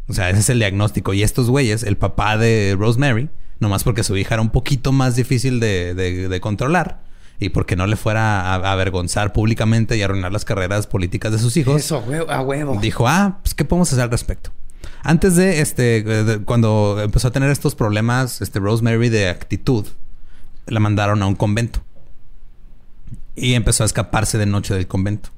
O 0.08 0.12
sea, 0.14 0.30
ese 0.30 0.40
es 0.40 0.50
el 0.50 0.58
diagnóstico. 0.58 1.14
Y 1.14 1.22
estos 1.22 1.48
güeyes, 1.48 1.82
el 1.82 1.96
papá 1.96 2.36
de 2.36 2.76
Rosemary, 2.78 3.30
nomás 3.60 3.84
porque 3.84 4.02
su 4.02 4.16
hija 4.16 4.34
era 4.34 4.42
un 4.42 4.50
poquito 4.50 4.92
más 4.92 5.16
difícil 5.16 5.60
de, 5.60 6.38
controlar 6.42 7.00
y 7.38 7.48
porque 7.48 7.76
no 7.76 7.86
le 7.86 7.96
fuera 7.96 8.52
a, 8.52 8.72
avergonzar 8.72 9.32
públicamente 9.32 9.96
y 9.96 10.02
arruinar 10.02 10.32
las 10.32 10.44
carreras 10.44 10.86
políticas 10.86 11.32
de 11.32 11.38
sus 11.38 11.56
hijos. 11.56 11.76
Eso, 11.76 12.04
a 12.28 12.40
huevo. 12.42 12.78
Dijo, 12.80 13.08
ah, 13.08 13.38
pues, 13.42 13.54
¿qué 13.54 13.64
podemos 13.64 13.92
hacer 13.92 14.04
al 14.04 14.10
respecto? 14.10 14.50
Antes 15.02 15.36
de 15.36 15.60
este, 15.60 16.40
cuando 16.44 17.00
empezó 17.02 17.28
a 17.28 17.30
tener 17.32 17.50
estos 17.50 17.74
problemas, 17.74 18.40
este 18.40 18.58
Rosemary 18.58 19.08
de 19.08 19.28
actitud, 19.28 19.86
la 20.66 20.80
mandaron 20.80 21.22
a 21.22 21.26
un 21.26 21.34
convento. 21.34 21.80
Y 23.34 23.54
empezó 23.54 23.82
a 23.82 23.86
escaparse 23.86 24.38
de 24.38 24.46
noche 24.46 24.74
del 24.74 24.86
convento. 24.86 25.30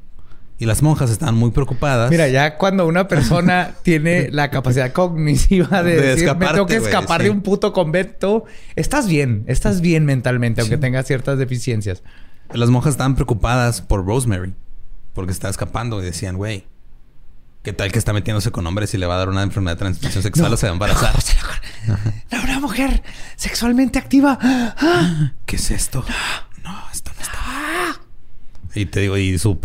Y 0.59 0.67
las 0.67 0.83
monjas 0.83 1.11
estaban 1.11 1.35
muy 1.35 1.51
preocupadas. 1.51 2.11
Mira, 2.11 2.29
ya 2.29 2.57
cuando 2.57 2.87
una 2.87 3.09
persona 3.09 3.75
tiene 3.83 4.31
la 4.31 4.51
capacidad 4.51 4.93
cognitiva 4.93 5.83
de, 5.83 6.01
decir, 6.01 6.37
me 6.37 6.47
tengo 6.47 6.67
que 6.67 6.77
escapar 6.77 7.23
de 7.23 7.31
un 7.31 7.41
puto 7.41 7.73
convento, 7.73 8.45
estás 8.77 9.09
bien, 9.09 9.45
estás 9.49 9.81
bien 9.81 10.05
mentalmente, 10.05 10.61
aunque 10.61 10.77
tengas 10.77 11.07
ciertas 11.07 11.39
deficiencias. 11.39 12.03
Las 12.53 12.71
monjas 12.71 12.93
estaban 12.93 13.15
preocupadas 13.17 13.81
por 13.81 14.07
Rosemary, 14.07 14.55
porque 15.13 15.33
estaba 15.33 15.51
escapando 15.51 16.01
y 16.01 16.05
decían, 16.05 16.37
güey, 16.37 16.67
¿qué 17.65 17.73
tal 17.73 17.91
que 17.91 17.99
está 17.99 18.13
metiéndose 18.13 18.53
con 18.53 18.65
hombres 18.67 18.93
y 18.95 18.99
le 18.99 19.07
va 19.07 19.15
a 19.15 19.19
dar 19.19 19.31
una 19.31 19.43
enfermedad 19.43 19.77
de 19.77 19.79
transmisión 19.81 20.23
sexual 20.23 20.53
o 20.53 20.57
se 20.57 20.67
va 20.67 20.71
a 20.71 20.73
embarazar? 20.75 21.15
No, 22.31 22.43
una 22.43 22.61
mujer 22.61 23.03
sexualmente 23.37 23.99
activa. 23.99 24.39
¿Qué 25.47 25.57
es 25.57 25.71
esto? 25.71 26.05
No, 26.63 26.83
esto 26.91 27.11
no 27.15 27.23
está. 27.23 28.01
Y 28.75 28.87
te 28.87 29.01
digo, 29.01 29.19
y, 29.19 29.39
su, 29.39 29.61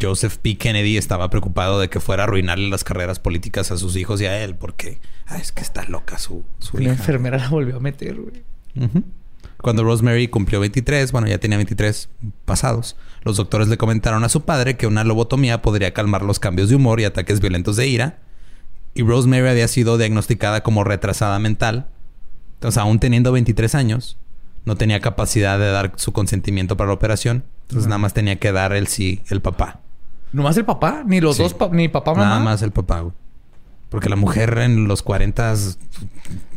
Joseph 0.00 0.36
P. 0.36 0.56
Kennedy 0.56 0.96
estaba 0.96 1.28
preocupado 1.30 1.80
de 1.80 1.90
que 1.90 1.98
fuera 1.98 2.22
a 2.22 2.26
arruinarle 2.26 2.68
las 2.68 2.84
carreras 2.84 3.18
políticas 3.18 3.72
a 3.72 3.76
sus 3.76 3.96
hijos 3.96 4.20
y 4.20 4.26
a 4.26 4.44
él, 4.44 4.54
porque 4.54 5.00
ah, 5.26 5.38
es 5.38 5.50
que 5.50 5.62
está 5.62 5.82
loca 5.84 6.18
su, 6.18 6.44
su 6.60 6.78
La 6.78 6.90
enfermera 6.90 7.38
la 7.38 7.48
volvió 7.48 7.78
a 7.78 7.80
meter, 7.80 8.20
güey. 8.20 8.44
Cuando 9.62 9.84
Rosemary 9.84 10.28
cumplió 10.28 10.60
23, 10.60 11.12
bueno, 11.12 11.28
ya 11.28 11.38
tenía 11.38 11.56
23 11.56 12.08
pasados, 12.44 12.96
los 13.22 13.36
doctores 13.36 13.68
le 13.68 13.78
comentaron 13.78 14.24
a 14.24 14.28
su 14.28 14.42
padre 14.42 14.76
que 14.76 14.86
una 14.86 15.04
lobotomía 15.04 15.62
podría 15.62 15.94
calmar 15.94 16.22
los 16.22 16.40
cambios 16.40 16.68
de 16.68 16.76
humor 16.76 17.00
y 17.00 17.04
ataques 17.04 17.40
violentos 17.40 17.76
de 17.76 17.86
ira. 17.86 18.18
Y 18.94 19.02
Rosemary 19.02 19.48
había 19.48 19.68
sido 19.68 19.96
diagnosticada 19.96 20.62
como 20.62 20.84
retrasada 20.84 21.38
mental. 21.38 21.86
Entonces, 22.54 22.76
aún 22.78 22.98
teniendo 22.98 23.32
23 23.32 23.74
años, 23.74 24.18
no 24.64 24.76
tenía 24.76 25.00
capacidad 25.00 25.58
de 25.58 25.70
dar 25.70 25.92
su 25.96 26.12
consentimiento 26.12 26.76
para 26.76 26.88
la 26.88 26.94
operación. 26.94 27.44
Entonces 27.62 27.88
nada 27.88 27.98
más 27.98 28.14
tenía 28.14 28.36
que 28.36 28.52
dar 28.52 28.72
el 28.72 28.86
sí, 28.86 29.22
el 29.28 29.40
papá. 29.40 29.80
¿No 30.32 30.42
más 30.42 30.56
el 30.56 30.64
papá? 30.64 31.02
¿Ni 31.06 31.20
los 31.20 31.38
dos, 31.38 31.56
ni 31.72 31.88
papá, 31.88 32.12
mamá? 32.12 32.24
Nada 32.24 32.40
más 32.40 32.62
el 32.62 32.70
papá, 32.70 33.00
güey. 33.00 33.14
Porque 33.88 34.08
la 34.08 34.16
mujer 34.16 34.58
en 34.58 34.88
los 34.88 35.02
40... 35.02 35.54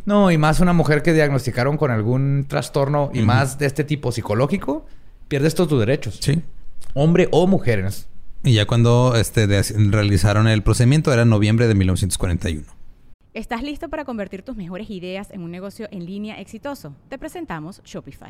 No, 0.05 0.31
y 0.31 0.37
más 0.37 0.59
una 0.59 0.73
mujer 0.73 1.01
que 1.01 1.13
diagnosticaron 1.13 1.77
con 1.77 1.91
algún 1.91 2.45
trastorno 2.47 3.09
y 3.13 3.21
más 3.21 3.57
de 3.57 3.65
este 3.65 3.83
tipo 3.83 4.11
psicológico, 4.11 4.85
pierde 5.27 5.47
estos 5.47 5.67
tus 5.67 5.79
derechos. 5.79 6.19
Sí. 6.21 6.43
Hombre 6.93 7.27
o 7.31 7.47
mujeres. 7.47 8.07
Y 8.43 8.53
ya 8.53 8.65
cuando 8.65 9.15
este, 9.15 9.47
realizaron 9.47 10.47
el 10.47 10.61
procedimiento 10.61 11.11
era 11.11 11.23
en 11.23 11.29
noviembre 11.29 11.67
de 11.67 11.73
1941. 11.73 12.63
¿Estás 13.33 13.63
listo 13.63 13.89
para 13.89 14.05
convertir 14.05 14.43
tus 14.43 14.55
mejores 14.55 14.89
ideas 14.89 15.31
en 15.31 15.41
un 15.41 15.51
negocio 15.51 15.87
en 15.91 16.05
línea 16.05 16.39
exitoso? 16.39 16.95
Te 17.09 17.17
presentamos 17.17 17.81
Shopify. 17.83 18.29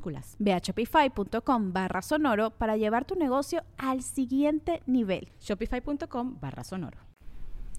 Ve 0.39 0.53
a 0.53 0.59
shopify.com 0.59 1.73
barra 1.73 2.01
sonoro 2.01 2.51
para 2.51 2.77
llevar 2.77 3.05
tu 3.05 3.15
negocio 3.15 3.63
al 3.77 4.01
siguiente 4.01 4.81
nivel. 4.85 5.29
Shopify.com 5.39 6.39
barra 6.39 6.63
sonoro. 6.63 6.97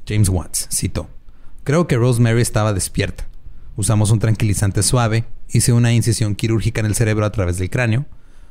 James 0.06 0.28
Watts 0.28 0.68
citó. 0.70 1.08
Creo 1.64 1.86
que 1.86 1.96
Rosemary 1.96 2.40
estaba 2.40 2.72
despierta. 2.72 3.28
Usamos 3.76 4.10
un 4.10 4.18
tranquilizante 4.18 4.82
suave, 4.82 5.24
hice 5.48 5.72
una 5.72 5.92
incisión 5.92 6.34
quirúrgica 6.34 6.80
en 6.80 6.86
el 6.86 6.94
cerebro 6.94 7.24
a 7.24 7.32
través 7.32 7.58
del 7.58 7.70
cráneo. 7.70 8.06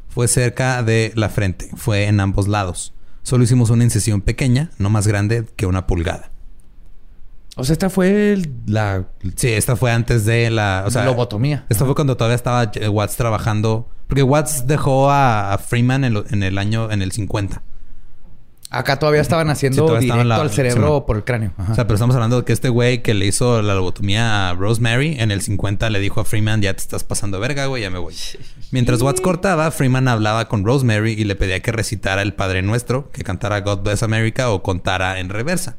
Fue 0.07 0.27
cerca 0.27 0.81
de 0.83 1.11
la 1.15 1.29
frente, 1.29 1.69
fue 1.75 2.05
en 2.05 2.19
ambos 2.19 2.47
lados. 2.47 2.93
Solo 3.23 3.43
hicimos 3.43 3.69
una 3.69 3.83
incisión 3.83 4.21
pequeña, 4.21 4.71
no 4.77 4.89
más 4.89 5.07
grande 5.07 5.45
que 5.55 5.67
una 5.67 5.85
pulgada. 5.85 6.31
O 7.55 7.63
sea, 7.63 7.73
esta 7.73 7.89
fue 7.89 8.41
la... 8.65 9.05
Sí, 9.35 9.49
esta 9.49 9.75
fue 9.75 9.91
antes 9.91 10.25
de 10.25 10.49
la... 10.49 10.83
O 10.87 10.91
sea, 10.91 11.05
lobotomía. 11.05 11.65
Esta 11.69 11.85
fue 11.85 11.95
cuando 11.95 12.15
todavía 12.15 12.35
estaba 12.35 12.71
Watts 12.89 13.17
trabajando... 13.17 13.89
Porque 14.07 14.23
Watts 14.23 14.67
dejó 14.67 15.09
a, 15.09 15.57
Freeman 15.57 16.03
en, 16.03 16.43
el 16.43 16.57
año... 16.57 16.91
En 16.91 17.01
el 17.01 17.11
50. 17.11 17.61
Acá 18.69 18.97
todavía 18.97 19.19
estaban 19.19 19.49
haciendo 19.49 19.99
directo 19.99 20.33
al 20.33 20.49
cerebro 20.49 21.05
por 21.05 21.17
el 21.17 21.25
cráneo. 21.25 21.51
O 21.57 21.75
sea, 21.75 21.87
pero 21.87 21.95
estamos 21.95 22.15
hablando 22.15 22.37
de 22.37 22.45
que 22.45 22.53
este 22.53 22.69
güey 22.69 23.03
que 23.03 23.13
le 23.13 23.25
hizo 23.25 23.61
la 23.61 23.75
lobotomía 23.75 24.49
a 24.49 24.53
Rosemary 24.53 25.17
en 25.19 25.29
el 25.29 25.41
50 25.41 25.89
le 25.89 25.99
dijo 25.99 26.21
a 26.21 26.25
Freeman, 26.25 26.61
ya 26.61 26.73
te 26.73 26.79
estás 26.79 27.03
pasando 27.03 27.37
verga, 27.41 27.65
güey, 27.65 27.83
ya 27.83 27.89
me 27.89 27.99
voy. 27.99 28.15
Mientras 28.71 29.01
Watts 29.01 29.19
cortaba, 29.19 29.69
Freeman 29.71 30.07
hablaba 30.07 30.47
con 30.47 30.63
Rosemary 30.63 31.11
y 31.11 31.25
le 31.25 31.35
pedía 31.35 31.59
que 31.59 31.73
recitara 31.73 32.21
el 32.21 32.33
Padre 32.33 32.61
Nuestro, 32.61 33.11
que 33.11 33.23
cantara 33.23 33.59
God 33.59 33.79
Bless 33.79 34.03
America 34.03 34.49
o 34.51 34.63
contara 34.63 35.19
en 35.19 35.27
reversa. 35.27 35.75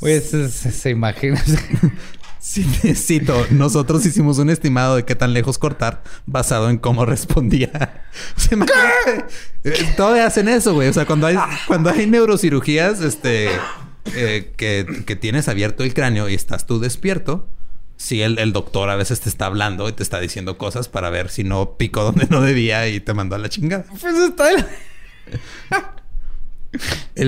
Oye, 0.00 0.20
se, 0.20 0.90
imagina. 0.90 1.42
Sí, 2.38 2.62
cito, 2.94 3.44
nosotros 3.50 4.06
hicimos 4.06 4.38
un 4.38 4.50
estimado 4.50 4.94
de 4.94 5.04
qué 5.04 5.16
tan 5.16 5.32
lejos 5.32 5.58
cortar 5.58 6.04
basado 6.26 6.70
en 6.70 6.78
cómo 6.78 7.04
respondía. 7.04 8.04
Se 8.36 8.54
eh, 9.64 9.94
Todavía 9.96 10.26
hacen 10.26 10.46
eso, 10.46 10.72
güey. 10.72 10.86
O 10.86 10.92
sea, 10.92 11.06
cuando 11.06 11.26
hay, 11.26 11.36
cuando 11.66 11.90
hay 11.90 12.06
neurocirugías, 12.06 13.00
este, 13.00 13.48
eh, 14.14 14.52
que, 14.56 15.16
tienes 15.20 15.48
abierto 15.48 15.82
el 15.82 15.92
cráneo 15.92 16.28
y 16.28 16.34
estás 16.34 16.66
tú 16.66 16.78
despierto, 16.78 17.48
sí, 17.96 18.22
el, 18.22 18.38
el, 18.38 18.52
doctor 18.52 18.90
a 18.90 18.96
veces 18.96 19.18
te 19.18 19.28
está 19.28 19.46
hablando 19.46 19.88
y 19.88 19.92
te 19.92 20.04
está 20.04 20.20
diciendo 20.20 20.56
cosas 20.56 20.88
para 20.88 21.10
ver 21.10 21.30
si 21.30 21.42
no 21.42 21.76
pico 21.76 22.04
donde 22.04 22.28
no 22.30 22.42
debía 22.42 22.86
y 22.86 23.00
te 23.00 23.12
mandó 23.12 23.34
a 23.34 23.38
la 23.38 23.48
chingada. 23.48 23.86
Pues 24.00 24.14
está... 24.14 24.50
El 24.52 24.64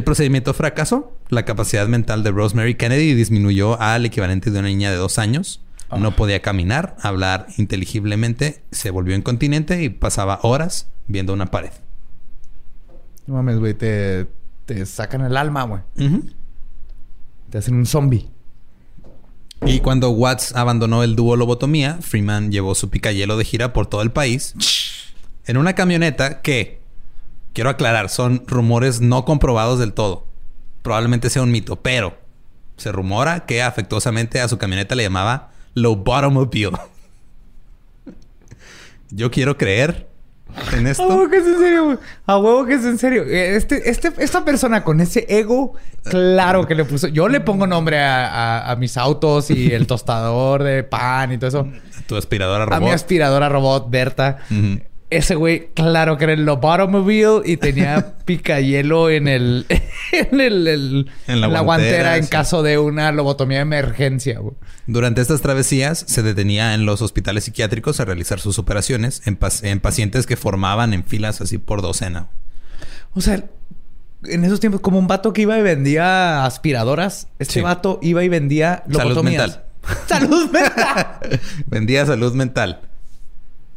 procedimiento 0.05 0.55
fracasó. 0.55 1.13
La 1.29 1.45
capacidad 1.45 1.87
mental 1.89 2.23
de 2.23 2.31
Rosemary 2.31 2.75
Kennedy 2.75 3.15
disminuyó 3.15 3.81
al 3.81 4.07
equivalente 4.07 4.51
de 4.51 4.59
una 4.59 4.69
niña 4.69 4.91
de 4.91 4.97
dos 4.97 5.19
años. 5.19 5.63
No 5.97 6.15
podía 6.15 6.43
caminar, 6.43 6.97
hablar 7.01 7.47
inteligiblemente, 7.57 8.63
se 8.71 8.91
volvió 8.91 9.17
incontinente 9.17 9.83
y 9.83 9.89
pasaba 9.89 10.39
horas 10.43 10.89
viendo 11.07 11.33
una 11.33 11.47
pared. 11.47 11.71
No 13.27 13.35
mames, 13.35 13.59
güey, 13.59 13.75
te, 13.75 14.27
sacan 14.85 15.23
el 15.23 15.37
alma, 15.37 15.63
güey. 15.65 15.81
Te 17.49 17.59
hacen 17.59 17.75
un 17.75 17.87
zombie. 17.87 18.29
Y 19.67 19.81
cuando 19.81 20.11
Watts 20.11 20.55
abandonó 20.55 21.03
el 21.03 21.17
dúo 21.17 21.37
lobotomía, 21.37 21.99
Freeman 22.01 22.53
llevó 22.53 22.75
su 22.75 22.91
picayelo 22.91 23.37
de 23.37 23.45
gira 23.45 23.73
por 23.73 23.87
todo 23.87 24.03
el 24.03 24.13
país 24.13 24.55
en 25.49 25.57
una 25.57 25.75
camioneta 25.75 26.43
que 26.43 26.78
quiero 27.53 27.71
aclarar, 27.71 28.09
son 28.09 28.45
rumores 28.47 29.01
no 29.01 29.25
comprobados 29.25 29.79
del 29.79 29.93
todo. 29.93 30.27
Probablemente 30.83 31.31
sea 31.31 31.43
un 31.43 31.51
mito, 31.51 31.77
pero 31.77 32.17
se 32.77 32.93
rumora 32.93 33.47
que 33.47 33.63
afectuosamente 33.63 34.41
a 34.41 34.49
su 34.49 34.59
camioneta 34.59 34.95
le 34.95 35.03
llamaba 35.05 35.51
Low 35.75 35.97
Bottomobile. 35.97 36.73
Yo 39.11 39.31
quiero 39.31 39.57
creer 39.57 40.07
en 40.73 40.87
A 40.87 40.91
esto. 40.91 41.07
huevo 41.07 41.29
que 41.31 41.37
es 41.39 41.47
en 41.47 41.59
serio. 41.59 42.01
A 42.27 42.39
huevo 42.39 42.67
que 42.67 42.75
es 42.75 42.85
en 42.85 42.99
serio. 42.99 43.25
Este, 43.25 43.91
este, 43.91 44.13
esta 44.19 44.45
persona 44.45 44.85
con 44.85 45.01
ese 45.01 45.27
ego, 45.29 45.75
claro 46.05 46.67
que 46.67 46.75
le 46.75 46.85
puso. 46.85 47.09
Yo 47.09 47.29
le 47.29 47.41
pongo 47.41 47.67
nombre 47.67 47.99
a, 48.01 48.27
a- 48.29 48.71
a 48.73 48.77
mis 48.77 48.97
autos 48.97 49.51
y 49.51 49.73
el 49.73 49.87
tostador 49.89 50.63
de 50.63 50.85
pan 50.85 51.33
y 51.33 51.39
todo 51.39 51.49
eso. 51.49 51.69
Tu 52.07 52.17
aspiradora 52.17 52.65
A 52.65 52.67
mi 52.67 52.75
robot. 52.87 52.93
aspiradora 52.95 53.49
robot, 53.49 53.91
Berta. 53.91 54.39
Ese 55.11 55.37
güey, 55.37 55.69
claro 55.75 56.19
que 56.19 56.25
era 56.25 56.33
el 56.35 56.45
Lobotomobile 56.45 57.41
y 57.47 57.57
tenía 57.57 58.15
picayelo 58.27 59.09
en 59.09 59.27
el, 59.27 59.65
en 60.13 60.39
el, 60.41 60.67
el- 60.69 61.11
En 61.27 61.41
la 61.41 61.47
guantera, 61.47 61.63
guantera 61.63 62.17
en 62.19 62.27
caso 62.27 62.63
de 62.63 62.79
una 62.79 63.11
lobotomía 63.13 63.57
de 63.59 63.63
emergencia, 63.63 64.39
güey. 64.39 64.55
Durante 64.87 65.23
estas 65.23 65.41
travesías 65.41 66.05
se 66.07 66.23
detenía 66.23 66.75
en 66.75 66.85
los 66.85 67.01
hospitales 67.01 67.45
psiquiátricos 67.45 68.01
a 68.01 68.05
realizar 68.05 68.39
sus 68.39 68.59
operaciones 68.59 69.23
en, 69.27 69.39
pac- 69.39 69.65
en 69.65 69.81
pacientes 69.81 70.27
que 70.27 70.37
formaban 70.37 70.93
en 70.93 71.05
filas 71.05 71.41
así 71.41 71.57
por 71.57 71.81
docena. 71.81 72.29
O 73.15 73.23
sea, 73.23 73.43
en 74.25 74.45
esos 74.45 74.61
tiempos, 74.61 74.83
como 74.83 74.99
un 74.99 75.07
vato 75.07 75.33
que 75.33 75.41
iba 75.43 75.59
y 75.59 75.63
vendía 75.63 76.45
aspiradoras, 76.45 77.29
este 77.39 77.55
Sí. 77.55 77.61
vato 77.63 77.99
iba 78.03 78.25
y 78.25 78.29
vendía 78.29 78.83
Salud 78.87 79.01
lobotomías. 79.11 79.43
mental. 79.43 79.65
Salud 80.07 80.51
mental. 80.51 81.07
Vendía 81.67 82.05
salud 82.05 82.35
mental. 82.35 82.81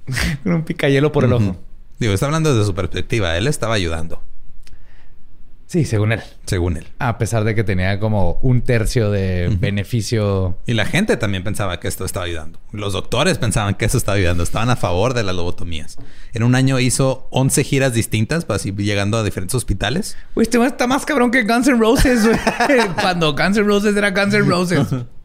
Con 0.44 0.54
un 0.54 0.64
picayelo 0.64 1.12
por 1.12 1.24
el 1.26 1.34
ojo. 1.34 1.58
Digo, 2.00 2.14
está 2.14 2.26
hablando 2.26 2.54
desde 2.54 2.66
su 2.66 2.74
perspectiva. 2.74 3.38
Él 3.38 3.48
estaba 3.48 3.76
ayudando, 3.76 4.22
Sí, 5.72 5.86
según 5.86 6.12
él. 6.12 6.22
según 6.48 6.76
él. 6.76 6.86
A 7.00 7.18
pesar 7.18 7.46
de 7.46 7.56
que 7.56 7.64
tenía 7.64 7.98
como 7.98 8.40
un 8.42 8.62
tercio 8.62 9.10
de 9.10 9.56
beneficio. 9.58 10.58
Y 10.66 10.74
la 10.74 10.86
gente 10.86 11.16
también 11.16 11.46
pensaba 11.46 11.80
que 11.80 11.88
esto 11.88 12.04
estaba 12.04 12.26
ayudando. 12.26 12.60
Los 12.74 12.92
doctores 12.92 13.38
pensaban 13.38 13.76
que 13.76 13.86
eso 13.86 13.98
estaba 13.98 14.18
ayudando. 14.18 14.44
Estaban 14.44 14.70
a 14.70 14.76
favor 14.76 15.14
de 15.14 15.24
las 15.24 15.34
lobotomías. 15.34 15.98
En 16.34 16.44
un 16.44 16.56
año 16.56 16.78
hizo 16.80 17.26
11 17.32 17.64
giras 17.64 17.94
distintas, 17.94 18.44
para 18.44 18.58
así 18.58 18.74
llegando 18.74 19.18
a 19.18 19.24
diferentes 19.24 19.56
hospitales. 19.56 20.18
Güey, 20.36 20.44
este 20.44 20.62
está 20.66 20.88
más 20.88 21.06
cabrón 21.06 21.32
que 21.32 21.44
Guns 21.44 21.68
N' 21.70 21.80
Roses. 21.80 22.28
Cuando 23.02 23.34
Guns 23.34 23.56
N' 23.56 23.64
Roses 23.66 23.96
era 23.96 24.12
Guns 24.12 24.34
N' 24.34 24.44
Roses. 24.50 24.88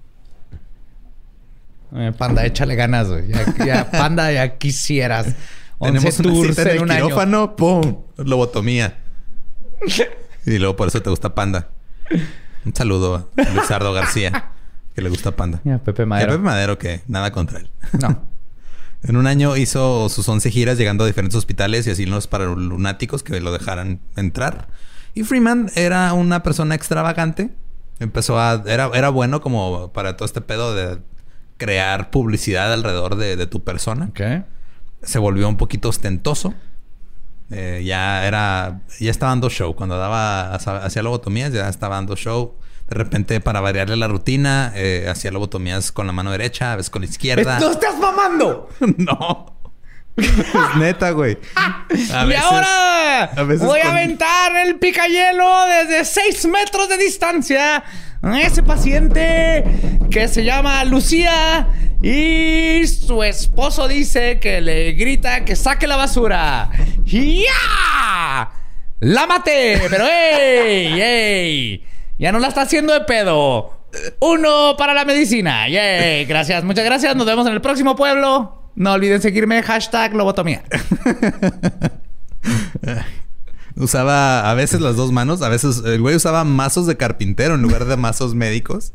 Eh, 1.95 2.13
Panda, 2.17 2.45
échale 2.45 2.75
ganas, 2.75 3.09
güey. 3.09 3.29
Ya, 3.29 3.65
ya, 3.65 3.91
Panda, 3.93 4.31
ya 4.33 4.57
quisieras. 4.59 5.35
11 5.79 5.93
Tenemos 5.99 6.19
una 6.21 6.33
tours 6.33 6.49
cita 6.57 6.63
en 6.63 6.69
en 6.69 6.77
el 6.77 6.83
un 6.83 6.91
año. 6.91 7.05
quirófano, 7.05 7.57
¡pum! 7.57 8.03
Lobotomía. 8.17 8.99
y 10.47 10.59
luego 10.59 10.77
por 10.77 10.89
eso 10.89 11.03
te 11.03 11.11
gusta 11.11 11.35
Panda. 11.35 11.69
Un 12.65 12.75
saludo 12.75 13.31
a 13.37 13.51
Luisardo 13.53 13.93
García, 13.93 14.51
que 14.95 15.03
le 15.03 15.09
gusta 15.09 15.37
Panda. 15.37 15.61
Pepe 15.85 16.03
Y 16.03 16.03
a 16.03 16.07
Madero. 16.07 16.33
Pepe 16.33 16.43
Madero, 16.43 16.79
que 16.79 17.03
nada 17.07 17.31
contra 17.33 17.59
él. 17.61 17.71
No. 18.01 18.29
En 19.03 19.17
un 19.17 19.29
año 19.29 19.57
hizo 19.57 20.09
sus 20.09 20.29
11 20.29 20.51
giras 20.51 20.79
llegando 20.79 21.05
a 21.05 21.07
diferentes 21.07 21.37
hospitales 21.37 21.87
y 21.87 21.91
asilos 21.91 22.27
para 22.27 22.47
lunáticos 22.47 23.23
que 23.23 23.41
lo 23.41 23.53
dejaran 23.53 24.01
entrar. 24.17 24.67
Y 25.15 25.23
Freeman 25.23 25.71
era 25.77 26.13
una 26.13 26.43
persona 26.43 26.75
extravagante. 26.75 27.51
Empezó 28.01 28.41
a... 28.41 28.65
Era, 28.67 28.91
era 28.95 29.11
bueno 29.11 29.41
como 29.41 29.93
para 29.93 30.17
todo 30.17 30.27
este 30.27 30.41
pedo 30.41 30.75
de 30.75 30.99
crear 31.57 32.11
publicidad 32.11 32.73
alrededor 32.73 33.17
de, 33.17 33.37
de 33.37 33.47
tu 33.47 33.65
persona. 33.65 34.07
Ok. 34.11 34.21
Se 35.03 35.19
volvió 35.19 35.49
un 35.49 35.57
poquito 35.57 35.89
ostentoso. 35.89 36.55
Eh, 37.51 37.83
ya 37.85 38.27
era... 38.27 38.81
Ya 38.99 39.11
estaba 39.11 39.31
dando 39.31 39.51
show. 39.51 39.75
Cuando 39.75 39.97
daba... 39.99 40.55
Hacía 40.55 41.03
lobotomías 41.03 41.53
ya 41.53 41.69
estaba 41.69 41.97
dando 41.97 42.17
show. 42.17 42.57
De 42.89 42.95
repente, 42.95 43.41
para 43.41 43.61
variarle 43.61 43.97
la 43.97 44.09
rutina, 44.09 44.73
eh, 44.77 45.07
hacía 45.11 45.33
lobotomías 45.33 45.91
con 45.91 46.07
la 46.07 46.13
mano 46.13 46.31
derecha, 46.31 46.73
a 46.73 46.77
veces 46.77 46.91
con 46.91 47.03
la 47.03 47.09
izquierda. 47.09 47.59
¡No 47.59 47.71
estás 47.71 47.99
mamando! 47.99 48.69
No. 48.99 49.57
Es 50.17 50.77
neta, 50.79 51.11
güey. 51.11 51.37
A 51.55 51.87
y 51.91 52.33
ahora 52.33 53.25
a 53.25 53.43
veces 53.43 53.67
voy 53.67 53.81
a 53.81 53.91
aventar 53.91 54.57
el 54.57 54.79
picayelo 54.79 55.67
desde 55.67 56.07
6 56.07 56.47
metros 56.47 56.89
de 56.89 56.97
distancia 56.97 57.85
ese 58.35 58.63
paciente 58.63 59.65
que 60.11 60.27
se 60.27 60.45
llama 60.45 60.85
Lucía 60.85 61.69
y 62.03 62.87
su 62.87 63.23
esposo 63.23 63.89
dice 63.89 64.39
que 64.41 64.61
le 64.61 64.93
grita 64.93 65.45
que 65.45 65.57
saque 65.57 65.87
la 65.87 65.97
basura. 65.97 66.71
¡Ya! 67.05 68.51
¡La 69.01 69.27
maté! 69.27 69.81
Pero 69.89 70.05
¡ey! 70.07 71.01
¡ey! 71.01 71.85
Ya 72.19 72.33
no 72.33 72.39
la 72.39 72.49
está 72.49 72.63
haciendo 72.63 72.95
de 72.95 73.03
pedo. 73.03 73.77
Uno 74.21 74.75
para 74.77 74.95
la 74.95 75.05
medicina. 75.05 75.69
¡Yay! 75.69 76.25
Gracias, 76.25 76.65
muchas 76.65 76.85
gracias. 76.85 77.17
Nos 77.17 77.27
vemos 77.27 77.47
en 77.47 77.53
el 77.53 77.61
próximo 77.61 77.97
pueblo. 77.97 78.71
No 78.75 78.93
olviden 78.93 79.23
seguirme. 79.23 79.63
Hashtag 79.63 80.15
lobotomía. 80.15 80.63
Usaba 83.77 84.51
a 84.51 84.55
veces 84.55 84.81
las 84.81 84.97
dos 84.97 85.13
manos, 85.13 85.43
a 85.43 85.49
veces 85.49 85.83
el 85.85 86.01
güey 86.01 86.17
usaba 86.17 86.45
mazos 86.45 86.87
de 86.87 86.97
carpintero 86.97 87.55
en 87.55 87.63
lugar 87.63 87.85
de 87.85 87.97
mazos 87.97 88.35
médicos. 88.35 88.93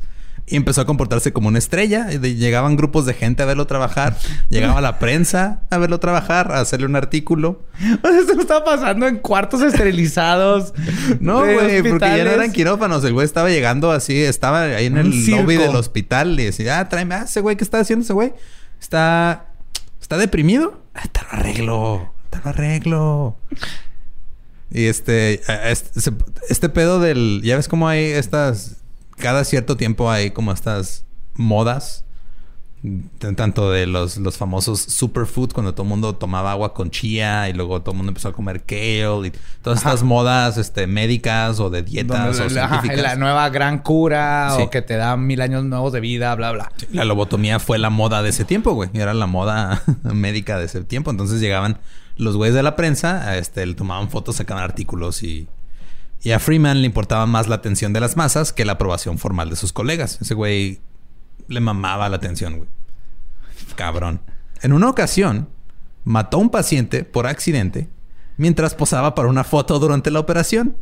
Y 0.47 0.55
empezó 0.55 0.81
a 0.81 0.85
comportarse 0.85 1.31
como 1.31 1.47
una 1.49 1.59
estrella. 1.59 2.09
Llegaban 2.09 2.75
grupos 2.75 3.05
de 3.05 3.13
gente 3.13 3.43
a 3.43 3.45
verlo 3.45 3.67
trabajar. 3.67 4.17
Llegaba 4.49 4.81
la 4.81 4.97
prensa 4.97 5.61
a 5.69 5.77
verlo 5.77 5.99
trabajar, 5.99 6.51
a 6.51 6.59
hacerle 6.59 6.87
un 6.87 6.95
artículo. 6.95 7.63
O 8.01 8.07
sea, 8.07 8.19
esto 8.19 8.33
está 8.39 8.63
pasando 8.63 9.07
en 9.07 9.19
cuartos 9.19 9.61
esterilizados. 9.61 10.73
No, 11.19 11.41
güey, 11.41 11.83
porque 11.83 12.05
ya 12.05 12.23
no 12.23 12.31
eran 12.31 12.51
quirófanos. 12.51 13.03
El 13.03 13.13
güey 13.13 13.25
estaba 13.25 13.49
llegando 13.49 13.91
así, 13.91 14.19
estaba 14.23 14.63
ahí 14.63 14.87
en 14.87 14.97
el 14.97 15.25
lobby 15.27 15.57
del 15.57 15.75
hospital 15.75 16.39
y 16.39 16.45
decía, 16.45 16.79
ah, 16.79 16.89
tráeme, 16.89 17.15
ah, 17.15 17.23
ese 17.25 17.41
güey, 17.41 17.55
¿qué 17.55 17.63
está 17.63 17.79
haciendo 17.79 18.03
ese 18.03 18.13
güey? 18.13 18.33
Está, 18.79 19.53
está 20.01 20.17
deprimido. 20.17 20.81
Ah, 20.95 21.03
te 21.11 21.21
lo 21.21 21.27
arreglo, 21.31 22.13
te 22.29 22.39
lo 22.43 22.49
arreglo. 22.49 23.37
Y 24.71 24.85
este, 24.85 25.41
este, 25.69 26.11
este 26.49 26.69
pedo 26.69 26.99
del, 26.99 27.41
ya 27.43 27.57
ves 27.57 27.67
cómo 27.67 27.87
hay 27.87 28.03
estas, 28.05 28.77
cada 29.17 29.43
cierto 29.43 29.75
tiempo 29.77 30.09
hay 30.09 30.31
como 30.31 30.51
estas 30.51 31.05
modas. 31.33 32.05
Tanto 33.35 33.69
de 33.69 33.85
los, 33.85 34.17
los 34.17 34.37
famosos 34.37 34.79
superfood, 34.79 35.51
cuando 35.53 35.73
todo 35.75 35.83
el 35.83 35.89
mundo 35.89 36.15
tomaba 36.15 36.51
agua 36.51 36.73
con 36.73 36.89
chía 36.89 37.47
y 37.47 37.53
luego 37.53 37.79
todo 37.81 37.91
el 37.91 37.97
mundo 37.97 38.09
empezó 38.09 38.29
a 38.29 38.33
comer 38.33 38.63
kale 38.63 39.27
y 39.27 39.31
todas 39.61 39.81
Ajá. 39.81 39.89
estas 39.89 40.03
modas 40.03 40.57
este, 40.57 40.87
médicas 40.87 41.59
o 41.59 41.69
de 41.69 41.83
dietas 41.83 42.39
o 42.39 42.43
ajá, 42.43 42.49
científicas. 42.49 42.99
la 43.03 43.15
nueva 43.17 43.47
gran 43.49 43.77
cura 43.77 44.55
Sí. 44.57 44.63
o 44.63 44.71
que 44.71 44.81
te 44.81 44.95
da 44.95 45.15
mil 45.15 45.41
años 45.41 45.63
nuevos 45.63 45.93
de 45.93 45.99
vida, 45.99 46.33
bla, 46.33 46.53
bla. 46.53 46.71
La 46.91 47.05
lobotomía 47.05 47.59
fue 47.59 47.77
la 47.77 47.91
moda 47.91 48.23
de 48.23 48.29
ese 48.29 48.45
tiempo, 48.45 48.71
güey. 48.73 48.89
Era 48.93 49.13
la 49.13 49.27
moda 49.27 49.83
médica 50.03 50.57
de 50.57 50.65
ese 50.65 50.81
tiempo. 50.83 51.11
Entonces 51.11 51.39
llegaban 51.39 51.77
los 52.15 52.37
güeyes 52.37 52.55
de 52.55 52.63
la 52.63 52.75
prensa, 52.75 53.37
este, 53.37 53.65
le 53.65 53.73
tomaban 53.73 54.09
fotos, 54.09 54.37
sacaban 54.37 54.63
artículos 54.63 55.23
y... 55.23 55.47
Y 56.23 56.33
a 56.33 56.39
Freeman 56.39 56.81
le 56.81 56.85
importaba 56.85 57.25
más 57.25 57.47
la 57.47 57.55
atención 57.55 57.93
de 57.93 57.99
las 57.99 58.15
masas 58.15 58.53
que 58.53 58.63
la 58.63 58.73
aprobación 58.73 59.17
formal 59.17 59.49
de 59.49 59.55
sus 59.55 59.73
colegas. 59.73 60.19
Ese 60.21 60.35
güey 60.35 60.79
le 61.47 61.59
mamaba 61.59 62.07
la 62.09 62.17
atención, 62.17 62.57
güey. 62.57 62.69
Cabrón. 63.75 64.21
En 64.61 64.71
una 64.71 64.87
ocasión, 64.87 65.49
mató 66.03 66.37
a 66.37 66.41
un 66.41 66.49
paciente 66.49 67.03
por 67.03 67.27
accidente 67.27 67.89
mientras 68.37 68.75
posaba 68.75 69.15
para 69.15 69.29
una 69.29 69.43
foto 69.43 69.79
durante 69.79 70.11
la 70.11 70.19
operación. 70.19 70.77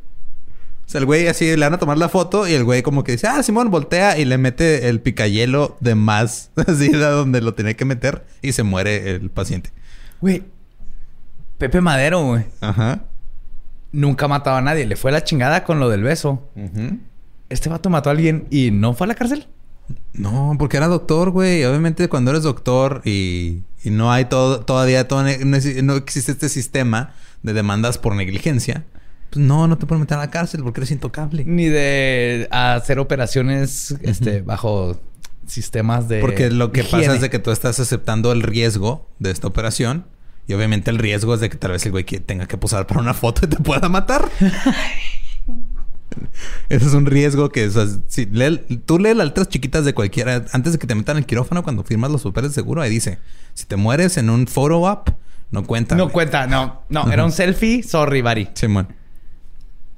O 0.85 0.91
sea, 0.91 0.99
el 0.99 1.05
güey 1.05 1.27
así 1.27 1.45
le 1.45 1.65
van 1.65 1.73
a 1.73 1.77
tomar 1.77 1.97
la 1.97 2.09
foto 2.09 2.47
y 2.47 2.53
el 2.53 2.63
güey 2.63 2.81
como 2.81 3.03
que 3.03 3.11
dice, 3.11 3.27
ah, 3.27 3.43
Simón, 3.43 3.69
voltea 3.69 4.17
y 4.17 4.25
le 4.25 4.37
mete 4.37 4.89
el 4.89 5.01
picayelo 5.01 5.77
de 5.81 5.93
más, 5.93 6.51
así 6.55 6.89
de 6.89 6.97
donde 6.97 7.41
lo 7.41 7.53
tenía 7.53 7.75
que 7.75 7.85
meter 7.85 8.25
y 8.41 8.53
se 8.53 8.63
muere 8.63 9.11
el 9.11 9.29
paciente. 9.29 9.71
Güey, 10.19 10.45
Pepe 11.59 11.79
Madero, 11.81 12.25
güey, 12.25 12.45
Ajá. 12.61 13.03
nunca 13.91 14.27
mataba 14.27 14.57
a 14.57 14.61
nadie. 14.61 14.87
Le 14.87 14.95
fue 14.95 15.11
la 15.11 15.23
chingada 15.23 15.63
con 15.63 15.79
lo 15.79 15.89
del 15.89 16.01
beso. 16.01 16.49
Este 17.49 17.69
vato 17.69 17.89
mató 17.91 18.09
a 18.09 18.13
alguien 18.13 18.47
y 18.49 18.71
no 18.71 18.93
fue 18.95 19.05
a 19.05 19.09
la 19.09 19.15
cárcel. 19.15 19.47
No, 20.13 20.55
porque 20.59 20.77
era 20.77 20.87
doctor, 20.87 21.31
güey. 21.31 21.63
Obviamente 21.65 22.07
cuando 22.09 22.31
eres 22.31 22.43
doctor 22.43 23.01
y, 23.05 23.61
y 23.83 23.89
no 23.89 24.11
hay 24.11 24.25
todo, 24.25 24.61
todavía 24.61 25.07
todo, 25.07 25.23
no, 25.23 25.29
exi- 25.29 25.81
no 25.83 25.95
existe 25.95 26.31
este 26.31 26.47
sistema 26.49 27.13
de 27.43 27.53
demandas 27.53 27.97
por 27.97 28.15
negligencia, 28.15 28.85
pues 29.31 29.43
no, 29.45 29.67
no 29.67 29.77
te 29.77 29.85
pueden 29.85 30.01
meter 30.01 30.17
a 30.17 30.21
la 30.21 30.29
cárcel 30.31 30.61
porque 30.63 30.79
eres 30.81 30.91
intocable. 30.91 31.43
Ni 31.45 31.65
de 31.65 32.47
hacer 32.51 32.99
operaciones 32.99 33.95
este, 34.01 34.41
bajo 34.41 34.99
sistemas 35.47 36.07
de. 36.07 36.19
Porque 36.21 36.51
lo 36.51 36.71
que 36.71 36.81
higiene. 36.81 37.05
pasa 37.05 37.15
es 37.15 37.21
de 37.21 37.29
que 37.29 37.39
tú 37.39 37.49
estás 37.51 37.79
aceptando 37.79 38.31
el 38.31 38.43
riesgo 38.43 39.07
de 39.19 39.31
esta 39.31 39.47
operación. 39.47 40.05
Y 40.49 40.53
obviamente 40.55 40.89
el 40.89 40.97
riesgo 40.97 41.35
es 41.35 41.41
de 41.41 41.49
que 41.49 41.57
tal 41.57 41.69
vez 41.71 41.85
el 41.85 41.91
güey 41.91 42.05
que 42.05 42.19
tenga 42.19 42.47
que 42.47 42.57
posar 42.57 42.87
para 42.87 42.99
una 43.01 43.13
foto 43.13 43.41
y 43.45 43.47
te 43.51 43.57
pueda 43.57 43.87
matar. 43.87 44.27
Ese 46.69 46.85
es 46.87 46.93
un 46.95 47.05
riesgo 47.05 47.49
que... 47.49 47.67
o 47.67 47.69
sea, 47.71 47.85
si 48.07 48.25
lee- 48.25 48.57
tú 48.85 48.97
lees 48.97 49.15
las 49.15 49.27
letras 49.27 49.47
chiquitas 49.49 49.85
de 49.85 49.93
cualquiera... 49.93 50.45
Antes 50.51 50.73
de 50.73 50.79
que 50.79 50.87
te 50.87 50.95
metan 50.95 51.17
en 51.17 51.23
el 51.23 51.25
quirófano 51.27 51.61
cuando 51.63 51.83
firmas 51.83 52.09
los 52.09 52.23
papeles 52.23 52.49
de 52.51 52.55
seguro, 52.55 52.81
ahí 52.81 52.89
dice... 52.89 53.19
Si 53.53 53.65
te 53.67 53.75
mueres 53.75 54.17
en 54.17 54.29
un 54.31 54.47
photo 54.47 54.79
op, 54.81 55.09
no 55.51 55.63
cuenta. 55.65 55.95
No 55.95 56.05
güey. 56.05 56.13
cuenta, 56.13 56.47
no. 56.47 56.81
No, 56.89 57.11
era 57.11 57.23
un 57.25 57.31
selfie. 57.31 57.83
Sorry, 57.83 58.21
Bari. 58.23 58.49
Simón. 58.55 58.87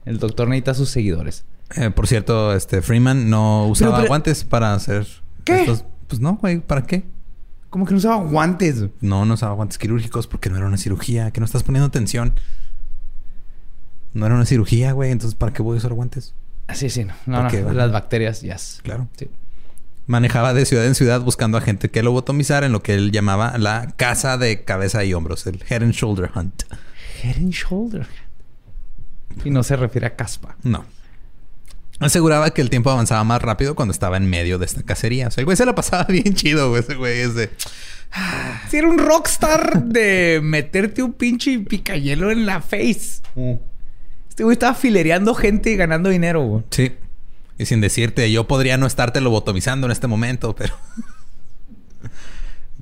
El 0.03 0.17
doctor 0.19 0.47
necesita 0.49 0.73
sus 0.73 0.89
seguidores. 0.89 1.45
Eh, 1.77 1.91
por 1.91 2.07
cierto, 2.07 2.53
este 2.53 2.81
Freeman 2.81 3.29
no 3.29 3.67
usaba 3.67 3.95
pero- 3.97 4.07
guantes 4.09 4.43
para 4.43 4.73
hacer... 4.73 5.07
¿Qué? 5.45 5.61
estos- 5.61 5.85
Pues 6.07 6.19
no, 6.19 6.35
güey. 6.35 6.59
¿Para 6.59 6.83
qué? 6.83 7.03
Como 7.71 7.85
que 7.85 7.93
no 7.93 7.97
usaba 7.97 8.17
guantes. 8.17 8.85
No, 8.99 9.25
no 9.25 9.33
usaba 9.33 9.53
guantes 9.53 9.77
quirúrgicos 9.77 10.27
porque 10.27 10.49
no 10.49 10.57
era 10.57 10.67
una 10.67 10.77
cirugía. 10.77 11.31
Que 11.31 11.39
no 11.39 11.45
estás 11.45 11.63
poniendo 11.63 11.87
atención. 11.87 12.33
No 14.13 14.25
era 14.25 14.35
una 14.35 14.45
cirugía, 14.45 14.91
güey. 14.91 15.09
Entonces, 15.09 15.35
¿para 15.35 15.53
qué 15.53 15.61
voy 15.63 15.75
a 15.75 15.77
usar 15.77 15.93
guantes? 15.93 16.35
Así, 16.67 16.89
sí, 16.89 17.05
no. 17.05 17.13
No. 17.25 17.49
Las 17.73 17.91
bacterias, 17.93 18.41
ya. 18.41 18.57
Claro. 18.83 19.07
Sí. 19.17 19.29
Manejaba 20.05 20.53
de 20.53 20.65
ciudad 20.65 20.85
en 20.85 20.95
ciudad 20.95 21.21
buscando 21.21 21.57
a 21.57 21.61
gente 21.61 21.89
que 21.89 22.03
lobotomizara 22.03 22.65
en 22.65 22.73
lo 22.73 22.83
que 22.83 22.93
él 22.93 23.11
llamaba 23.13 23.57
la 23.57 23.93
casa 23.95 24.37
de 24.37 24.65
cabeza 24.65 25.05
y 25.05 25.13
hombros, 25.13 25.47
el 25.47 25.63
Head 25.69 25.83
and 25.83 25.93
Shoulder 25.93 26.29
Hunt. 26.35 26.63
Head 27.23 27.37
and 27.37 27.53
shoulder. 27.53 28.05
Y 29.45 29.49
no 29.49 29.63
se 29.63 29.77
refiere 29.77 30.07
a 30.07 30.17
caspa. 30.17 30.57
No. 30.63 30.83
Aseguraba 32.01 32.49
que 32.49 32.61
el 32.61 32.69
tiempo 32.69 32.89
avanzaba 32.89 33.23
más 33.23 33.41
rápido 33.41 33.75
cuando 33.75 33.91
estaba 33.91 34.17
en 34.17 34.29
medio 34.29 34.57
de 34.57 34.65
esta 34.65 34.83
cacería. 34.83 35.27
O 35.27 35.31
sea, 35.31 35.41
el 35.41 35.45
güey 35.45 35.55
se 35.55 35.65
la 35.65 35.75
pasaba 35.75 36.03
bien 36.09 36.33
chido, 36.33 36.69
güey. 36.69 36.81
Ese 36.81 36.95
güey 36.95 37.19
es 37.19 37.35
de... 37.35 37.49
Si 38.69 38.77
era 38.77 38.87
un 38.89 38.97
rockstar 38.97 39.83
de 39.85 40.41
meterte 40.43 41.01
un 41.01 41.13
pinche 41.13 41.59
picayelo 41.59 42.29
en 42.31 42.45
la 42.45 42.59
face. 42.59 43.21
Este 44.27 44.43
güey 44.43 44.55
estaba 44.55 44.73
filereando 44.73 45.33
gente 45.33 45.71
y 45.71 45.77
ganando 45.77 46.09
dinero, 46.09 46.41
güey. 46.41 46.63
Sí. 46.71 46.91
Y 47.57 47.65
sin 47.65 47.79
decirte, 47.79 48.29
yo 48.31 48.47
podría 48.47 48.77
no 48.77 48.87
estarte 48.87 49.21
lobotomizando 49.21 49.87
en 49.87 49.91
este 49.91 50.07
momento, 50.07 50.55
pero... 50.55 50.73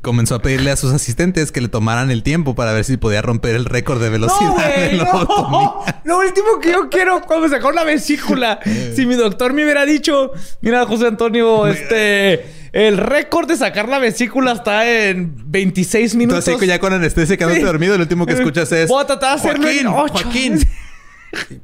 Comenzó 0.02 0.36
a 0.36 0.42
pedirle 0.42 0.72
a 0.72 0.76
sus 0.76 0.94
asistentes 0.94 1.52
que 1.52 1.60
le 1.62 1.68
tomaran 1.68 2.10
el 2.12 2.24
tiempo 2.24 2.56
para 2.56 2.72
ver 2.74 2.86
si 2.86 2.98
podía 2.98 3.22
romper 3.22 3.56
el 3.56 3.66
récord 3.66 4.02
de 4.02 4.10
velocidad 4.10 4.50
No, 4.50 4.58
de 4.58 4.86
güey, 4.88 4.98
lobotomía. 4.98 5.50
no. 5.52 5.84
Lo 6.06 6.20
último 6.20 6.48
que 6.62 6.72
yo 6.72 6.90
quiero 6.90 7.22
cuando 7.22 7.50
sacó 7.50 7.72
la 7.72 7.84
vesícula. 7.84 8.60
si 8.96 9.06
mi 9.06 9.16
doctor 9.16 9.54
me 9.54 9.64
hubiera 9.64 9.86
dicho, 9.86 10.32
mira, 10.62 10.86
José 10.86 11.08
Antonio, 11.08 11.68
este, 11.68 12.46
el 12.72 12.98
récord 12.98 13.48
de 13.48 13.58
sacar 13.58 13.90
la 13.90 14.00
vesícula 14.00 14.54
está 14.54 14.88
en 14.90 15.34
26 15.52 16.16
minutos. 16.16 16.48
Entonces, 16.48 16.68
ya 16.68 16.80
con 16.80 16.94
anestesia 16.94 17.36
quedándote 17.38 17.62
Sí. 17.62 17.66
dormido, 17.66 17.96
lo 17.98 18.04
último 18.04 18.26
que 18.26 18.34
escuchas 18.34 18.72
es... 18.72 18.88
Voy 18.90 19.04
a 19.04 19.08
tratar 19.08 19.32
de 19.32 19.36
hacerlo 19.50 19.64
Joaquín, 19.64 19.80
en 19.80 19.88
ocho". 19.88 20.24
Joaquín. 20.24 20.68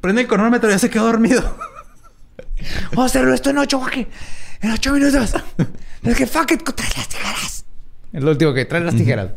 Prende 0.02 0.22
el 0.22 0.28
cronómetro, 0.28 0.70
ya 0.70 0.78
se 0.80 0.90
quedó 0.90 1.06
dormido. 1.06 1.58
Vamos 2.92 3.04
a 3.04 3.06
hacerlo 3.06 3.34
esto 3.34 3.50
en 3.50 3.58
8, 3.60 3.80
Joaquín. 3.80 4.08
En 4.62 4.72
8 4.72 4.94
minutos. 4.94 5.34
es 6.04 6.18
que 6.18 6.26
fuck 6.28 6.52
it, 6.52 6.62
las 6.98 7.08
tijeras. 7.08 7.65
Es 8.16 8.24
lo 8.24 8.32
último 8.32 8.54
que 8.54 8.64
trae 8.64 8.82
las 8.82 8.96
tijeras. 8.96 9.32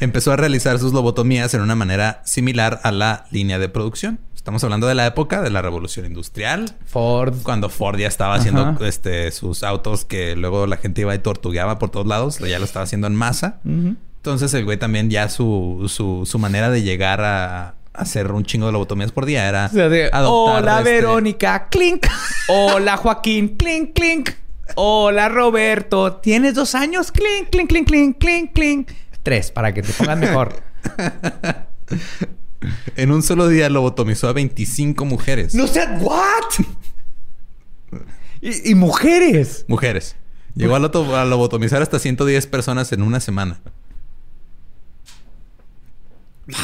Empezó 0.00 0.32
a 0.32 0.36
realizar 0.36 0.80
sus 0.80 0.92
lobotomías 0.92 1.54
en 1.54 1.60
una 1.60 1.76
manera 1.76 2.20
similar 2.24 2.80
a 2.82 2.90
la 2.90 3.26
línea 3.30 3.60
de 3.60 3.68
producción. 3.68 4.18
Estamos 4.34 4.64
hablando 4.64 4.88
de 4.88 4.96
la 4.96 5.06
época 5.06 5.40
de 5.40 5.50
la 5.50 5.62
revolución 5.62 6.04
industrial, 6.04 6.74
Ford. 6.84 7.36
cuando 7.44 7.68
Ford 7.68 7.96
ya 7.96 8.08
estaba 8.08 8.34
haciendo 8.34 8.62
Ajá. 8.62 8.86
este, 8.88 9.30
sus 9.30 9.62
autos 9.62 10.04
que 10.04 10.34
luego 10.34 10.66
la 10.66 10.78
gente 10.78 11.02
iba 11.02 11.14
y 11.14 11.18
tortugueaba 11.20 11.78
por 11.78 11.90
todos 11.90 12.08
lados, 12.08 12.38
ya 12.40 12.58
lo 12.58 12.64
estaba 12.64 12.82
haciendo 12.84 13.06
en 13.06 13.14
masa. 13.14 13.60
Entonces 13.64 14.52
el 14.54 14.64
güey 14.64 14.78
también 14.78 15.10
ya 15.10 15.28
su, 15.28 15.84
su, 15.88 16.26
su 16.26 16.38
manera 16.40 16.70
de 16.70 16.82
llegar 16.82 17.20
a 17.22 17.76
hacer 17.94 18.32
un 18.32 18.42
chingo 18.44 18.66
de 18.66 18.72
lobotomías 18.72 19.12
por 19.12 19.26
día 19.26 19.48
era 19.48 19.66
O 19.66 19.74
sea, 19.74 19.88
de, 19.88 20.10
adoptar 20.12 20.62
Hola 20.64 20.78
este- 20.78 20.90
Verónica, 20.90 21.68
clink. 21.68 22.04
Hola 22.48 22.96
Joaquín, 22.96 23.56
clink, 23.56 23.92
clink. 23.94 24.30
Hola 24.76 25.28
Roberto, 25.28 26.16
¿tienes 26.16 26.54
dos 26.54 26.74
años? 26.74 27.10
Clink, 27.12 27.50
clink, 27.50 27.68
clink, 27.68 27.86
clink, 27.88 28.18
clink, 28.18 28.52
clink. 28.52 28.90
Tres, 29.22 29.50
para 29.50 29.72
que 29.74 29.82
te 29.82 29.92
pongas 29.92 30.18
mejor. 30.18 30.62
En 32.96 33.12
un 33.12 33.22
solo 33.22 33.46
día 33.46 33.68
lobotomizó 33.70 34.26
a 34.28 34.32
25 34.32 35.04
mujeres. 35.04 35.54
no 35.54 35.68
sé, 35.68 35.86
¿what? 36.00 36.66
y, 38.40 38.72
y 38.72 38.74
mujeres. 38.74 39.64
Mujeres. 39.68 40.16
Llegó 40.56 40.74
a, 40.74 40.80
loto- 40.80 41.16
a 41.16 41.24
lobotomizar 41.24 41.80
hasta 41.82 42.00
110 42.00 42.46
personas 42.48 42.90
en 42.92 43.02
una 43.02 43.20
semana. 43.20 43.60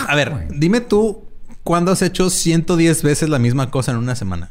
A 0.08 0.16
ver, 0.16 0.48
dime 0.50 0.80
tú, 0.80 1.24
¿cuándo 1.62 1.92
has 1.92 2.02
hecho 2.02 2.28
110 2.28 3.02
veces 3.04 3.28
la 3.28 3.38
misma 3.38 3.70
cosa 3.70 3.92
en 3.92 3.98
una 3.98 4.16
semana? 4.16 4.50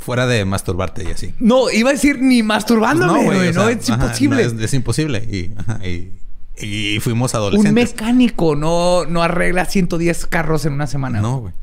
Fuera 0.00 0.26
de 0.26 0.44
masturbarte 0.44 1.04
y 1.04 1.12
así. 1.12 1.34
No, 1.38 1.70
iba 1.70 1.90
a 1.90 1.92
decir 1.92 2.20
ni 2.20 2.42
masturbándome, 2.42 3.24
güey. 3.24 3.48
o 3.48 3.52
No, 3.52 3.60
sea, 3.66 3.70
es 3.70 3.88
ajá, 3.90 4.02
imposible. 4.04 4.44
no, 4.46 4.58
es, 4.58 4.64
es 4.64 4.74
imposible. 4.74 5.18
Y, 5.30 5.52
ajá, 5.56 5.86
y- 5.86 6.12
y 6.62 6.98
fuimos 7.00 7.32
Un 7.34 7.38
adolescentes. 7.40 7.72
mecánico 7.94 8.54
no, 8.56 9.04
no 9.06 9.22
arregla 9.22 9.64
110 9.64 10.26
carros 10.26 10.66
en 10.66 10.72
una 10.74 10.86
semana. 10.86 11.20
No, 11.20 11.38
güey. 11.38 11.54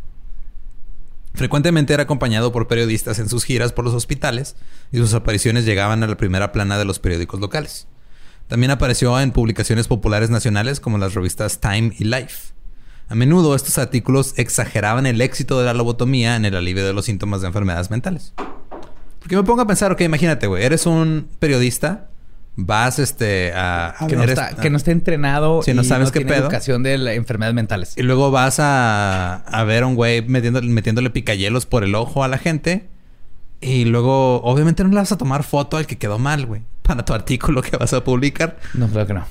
Frecuentemente 1.34 1.94
era 1.94 2.04
acompañado 2.04 2.52
por 2.52 2.68
periodistas 2.68 3.20
en 3.20 3.30
sus 3.30 3.44
giras 3.44 3.72
por 3.72 3.86
los 3.86 3.94
hospitales 3.94 4.56
y 4.92 4.98
sus 4.98 5.14
apariciones 5.14 5.66
llegaban 5.66 6.02
a 6.04 6.08
la 6.08 6.18
primera 6.18 6.52
plana 6.52 6.80
de 6.80 6.86
los 6.86 6.98
periódicos 6.98 7.40
locales. 7.40 7.88
También 8.48 8.72
apareció 8.72 9.20
en 9.20 9.32
publicaciones 9.32 9.88
populares 9.88 10.30
nacionales 10.32 10.80
como 10.80 10.98
las 10.98 11.14
revistas 11.14 11.60
Time 11.60 11.94
y 12.00 12.06
Life. 12.06 12.54
A 13.10 13.16
menudo 13.16 13.56
estos 13.56 13.78
artículos 13.78 14.34
exageraban 14.38 15.06
el 15.06 15.22
éxito 15.22 15.60
de 15.60 15.66
la 15.66 15.74
lobotomía 15.74 16.36
en 16.36 16.46
el 16.46 16.56
alivio 16.56 16.86
de 16.86 16.94
los 16.94 17.06
síntomas 17.06 17.42
de 17.42 17.48
enfermedades 17.48 17.90
mentales. 17.90 18.34
Porque 19.20 19.36
me 19.36 19.44
pongo 19.44 19.62
a 19.62 19.68
pensar, 19.68 19.92
ok, 19.92 20.02
imagínate, 20.02 20.48
güey, 20.48 20.64
eres 20.64 20.86
un 20.86 21.30
periodista, 21.40 22.10
vas 22.58 23.00
este 23.00 23.54
a... 23.56 23.96
Que 24.08 24.16
no, 24.16 24.24
eres- 24.24 24.38
está, 24.38 24.56
que 24.62 24.70
no 24.70 24.78
esté 24.78 24.92
entrenado 24.92 25.62
Sí, 25.64 25.74
no 25.74 25.82
y 25.84 25.86
sabes 25.86 26.08
no 26.10 26.12
qué 26.12 26.20
tiene 26.20 26.34
pedo. 26.34 26.44
educación 26.46 26.84
de 26.84 26.98
la- 26.98 27.14
enfermedades 27.14 27.56
mentales. 27.56 27.94
Y 27.98 28.04
luego 28.04 28.30
vas 28.32 28.60
a, 28.60 29.36
a 29.36 29.64
ver 29.64 29.84
a 29.84 29.88
un 29.88 29.96
güey 29.96 30.22
metiéndole, 30.28 30.68
metiéndole 30.70 31.10
picayelos 31.10 31.66
por 31.66 31.84
el 31.84 31.96
ojo 31.96 32.24
a 32.24 32.28
la 32.28 32.38
gente. 32.38 32.90
Y 33.62 33.86
luego, 33.86 34.42
obviamente, 34.44 34.84
no 34.84 34.90
le 34.90 34.96
vas 34.98 35.12
a 35.12 35.18
tomar 35.18 35.44
foto 35.44 35.78
al 35.78 35.88
que 35.88 35.98
quedó 35.98 36.20
mal, 36.20 36.46
güey. 36.46 36.62
Para 36.84 37.04
tu 37.06 37.14
artículo 37.14 37.62
que 37.62 37.76
vas 37.76 37.92
a 37.94 38.04
publicar. 38.04 38.58
No, 38.76 38.88
creo 38.88 39.08
que 39.08 39.14
no. 39.14 39.26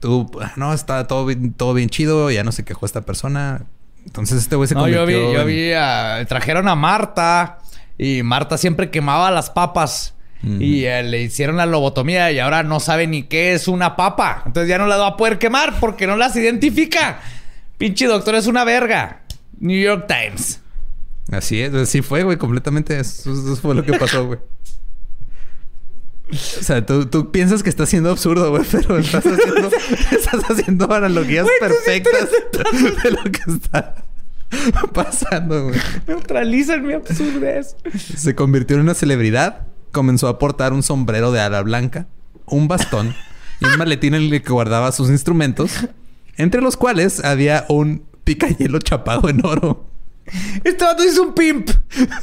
Tú, 0.00 0.30
"Ah, 0.42 0.52
no, 0.56 0.72
está 0.72 1.06
todo 1.06 1.26
bien, 1.26 1.52
todo 1.52 1.74
bien 1.74 1.88
chido. 1.90 2.30
Ya 2.30 2.42
no 2.42 2.52
se 2.52 2.64
quejó 2.64 2.86
esta 2.86 3.02
persona. 3.02 3.66
Entonces 4.06 4.38
este 4.38 4.56
güey 4.56 4.66
se 4.68 4.74
No, 4.74 4.88
yo 4.88 4.98
convirtió 5.00 5.28
vi, 5.28 5.34
yo 5.34 5.44
vi, 5.44 5.72
a- 5.72 6.24
trajeron 6.26 6.68
a 6.68 6.74
Marta 6.74 7.58
y 7.98 8.22
Marta 8.22 8.56
siempre 8.58 8.90
quemaba 8.90 9.30
las 9.30 9.50
papas 9.50 10.14
y 10.42 10.84
eh, 10.86 11.02
le 11.02 11.20
hicieron 11.20 11.58
la 11.58 11.66
lobotomía 11.66 12.32
y 12.32 12.38
ahora 12.38 12.62
no 12.62 12.80
sabe 12.80 13.06
ni 13.06 13.24
qué 13.24 13.52
es 13.52 13.68
una 13.68 13.94
papa. 13.96 14.42
Entonces 14.46 14.70
ya 14.70 14.78
no 14.78 14.86
las 14.86 14.98
va 14.98 15.08
a 15.08 15.16
poder 15.18 15.38
quemar 15.38 15.78
porque 15.80 16.06
no 16.06 16.16
las 16.16 16.34
identifica. 16.34 17.20
Pinche 17.76 18.06
doctor 18.06 18.34
es 18.36 18.46
una 18.46 18.64
verga. 18.64 19.20
New 19.58 19.78
York 19.78 20.06
Times. 20.08 20.60
Así 21.30 21.60
es, 21.60 21.74
así 21.74 22.00
fue, 22.00 22.22
güey, 22.22 22.38
completamente. 22.38 22.98
Eso, 22.98 23.30
eso 23.32 23.54
fue 23.56 23.74
lo 23.74 23.84
que 23.84 23.92
pasó, 23.92 24.24
güey. 24.26 24.38
O 26.32 26.62
sea, 26.62 26.84
tú, 26.84 27.06
tú 27.06 27.30
piensas 27.30 27.62
que 27.62 27.70
estás 27.70 27.88
siendo 27.88 28.10
absurdo, 28.10 28.50
güey, 28.50 28.62
pero 28.70 28.98
estás 28.98 29.24
haciendo, 29.26 29.70
estás 30.10 30.50
haciendo 30.50 30.92
analogías 30.92 31.46
perfectas 31.58 32.28
de 33.02 33.10
lo 33.10 33.22
que 33.24 33.40
está 33.52 34.04
pasando, 34.92 35.64
güey. 35.68 35.80
Neutralizan 36.06 36.86
mi 36.86 36.94
absurdez. 36.94 37.76
Se 38.16 38.34
convirtió 38.34 38.76
en 38.76 38.82
una 38.82 38.94
celebridad, 38.94 39.66
comenzó 39.92 40.28
a 40.28 40.38
portar 40.38 40.72
un 40.72 40.82
sombrero 40.82 41.32
de 41.32 41.40
ala 41.40 41.62
blanca, 41.62 42.06
un 42.46 42.68
bastón 42.68 43.14
y 43.60 43.66
un 43.66 43.76
maletín 43.76 44.14
en 44.14 44.22
el 44.22 44.42
que 44.42 44.52
guardaba 44.52 44.92
sus 44.92 45.10
instrumentos, 45.10 45.72
entre 46.36 46.60
los 46.62 46.76
cuales 46.76 47.24
había 47.24 47.64
un 47.68 48.04
picayelo 48.24 48.78
chapado 48.78 49.28
en 49.28 49.44
oro. 49.44 49.86
Este 50.62 50.84
vato 50.84 51.02
es 51.02 51.18
un 51.18 51.34
pimp. 51.34 51.70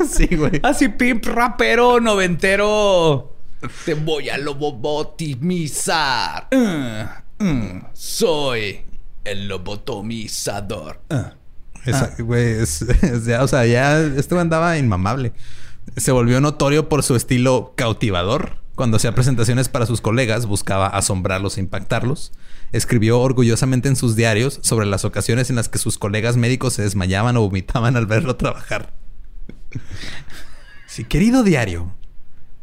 Sí, 0.09 0.27
güey. 0.35 0.61
Así 0.63 0.87
pimp, 0.87 1.25
rapero, 1.25 1.99
noventero. 1.99 3.36
Te 3.85 3.93
voy 3.95 4.29
a 4.29 4.37
lobotomizar. 4.37 6.47
Uh, 6.51 7.43
uh, 7.43 7.81
soy 7.93 8.81
el 9.23 9.47
lobotomizador. 9.47 11.01
Uh. 11.09 11.23
Esa- 11.85 12.13
güey, 12.19 12.59
es- 12.61 12.81
es 12.81 13.25
ya, 13.25 13.43
o 13.43 13.47
sea, 13.47 13.65
ya 13.65 13.99
esto 13.99 14.39
andaba 14.39 14.77
inmamable. 14.77 15.33
Se 15.95 16.11
volvió 16.11 16.41
notorio 16.41 16.89
por 16.89 17.01
su 17.03 17.15
estilo 17.15 17.73
cautivador. 17.75 18.57
Cuando 18.75 18.97
hacía 18.97 19.15
presentaciones 19.15 19.69
para 19.69 19.87
sus 19.87 20.01
colegas, 20.01 20.45
buscaba 20.45 20.85
asombrarlos 20.87 21.57
e 21.57 21.61
impactarlos. 21.61 22.31
Escribió 22.73 23.19
orgullosamente 23.19 23.87
en 23.87 23.95
sus 23.95 24.15
diarios 24.15 24.59
sobre 24.61 24.85
las 24.85 25.03
ocasiones 25.05 25.49
en 25.49 25.55
las 25.55 25.69
que 25.69 25.79
sus 25.79 25.97
colegas 25.97 26.37
médicos 26.37 26.73
se 26.73 26.83
desmayaban 26.83 27.37
o 27.37 27.41
vomitaban 27.41 27.95
al 27.95 28.05
verlo 28.05 28.35
trabajar. 28.35 28.93
Sí, 30.85 31.05
querido 31.05 31.43
diario, 31.43 31.95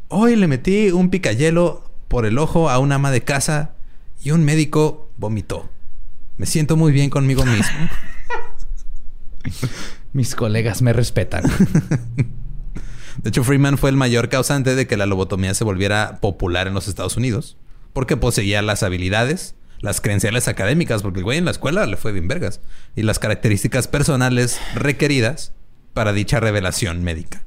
hoy 0.07 0.35
le 0.35 0.47
metí 0.47 0.91
un 0.91 1.09
picayelo 1.09 1.83
por 2.07 2.25
el 2.25 2.37
ojo 2.37 2.69
a 2.69 2.79
un 2.79 2.91
ama 2.91 3.11
de 3.11 3.23
casa 3.23 3.75
y 4.23 4.31
un 4.31 4.43
médico 4.43 5.09
vomitó. 5.17 5.69
Me 6.37 6.45
siento 6.45 6.75
muy 6.75 6.91
bien 6.91 7.09
conmigo 7.09 7.45
mismo. 7.45 7.89
Mis 10.13 10.35
colegas 10.35 10.81
me 10.81 10.93
respetan. 10.93 11.43
De 13.21 13.29
hecho, 13.29 13.43
Freeman 13.43 13.77
fue 13.77 13.89
el 13.89 13.95
mayor 13.95 14.29
causante 14.29 14.75
de 14.75 14.87
que 14.87 14.97
la 14.97 15.05
lobotomía 15.05 15.53
se 15.53 15.63
volviera 15.63 16.19
popular 16.19 16.67
en 16.67 16.73
los 16.73 16.87
Estados 16.87 17.15
Unidos, 17.15 17.57
porque 17.93 18.17
poseía 18.17 18.61
las 18.61 18.83
habilidades, 18.83 19.55
las 19.79 20.01
credenciales 20.01 20.47
académicas, 20.47 21.01
porque 21.01 21.19
el 21.19 21.23
güey 21.23 21.37
en 21.37 21.45
la 21.45 21.51
escuela 21.51 21.85
le 21.85 21.95
fue 21.95 22.11
bien 22.11 22.27
vergas, 22.27 22.59
y 22.95 23.03
las 23.03 23.19
características 23.19 23.87
personales 23.87 24.59
requeridas 24.73 25.53
para 25.93 26.11
dicha 26.11 26.41
revelación 26.41 27.03
médica. 27.03 27.45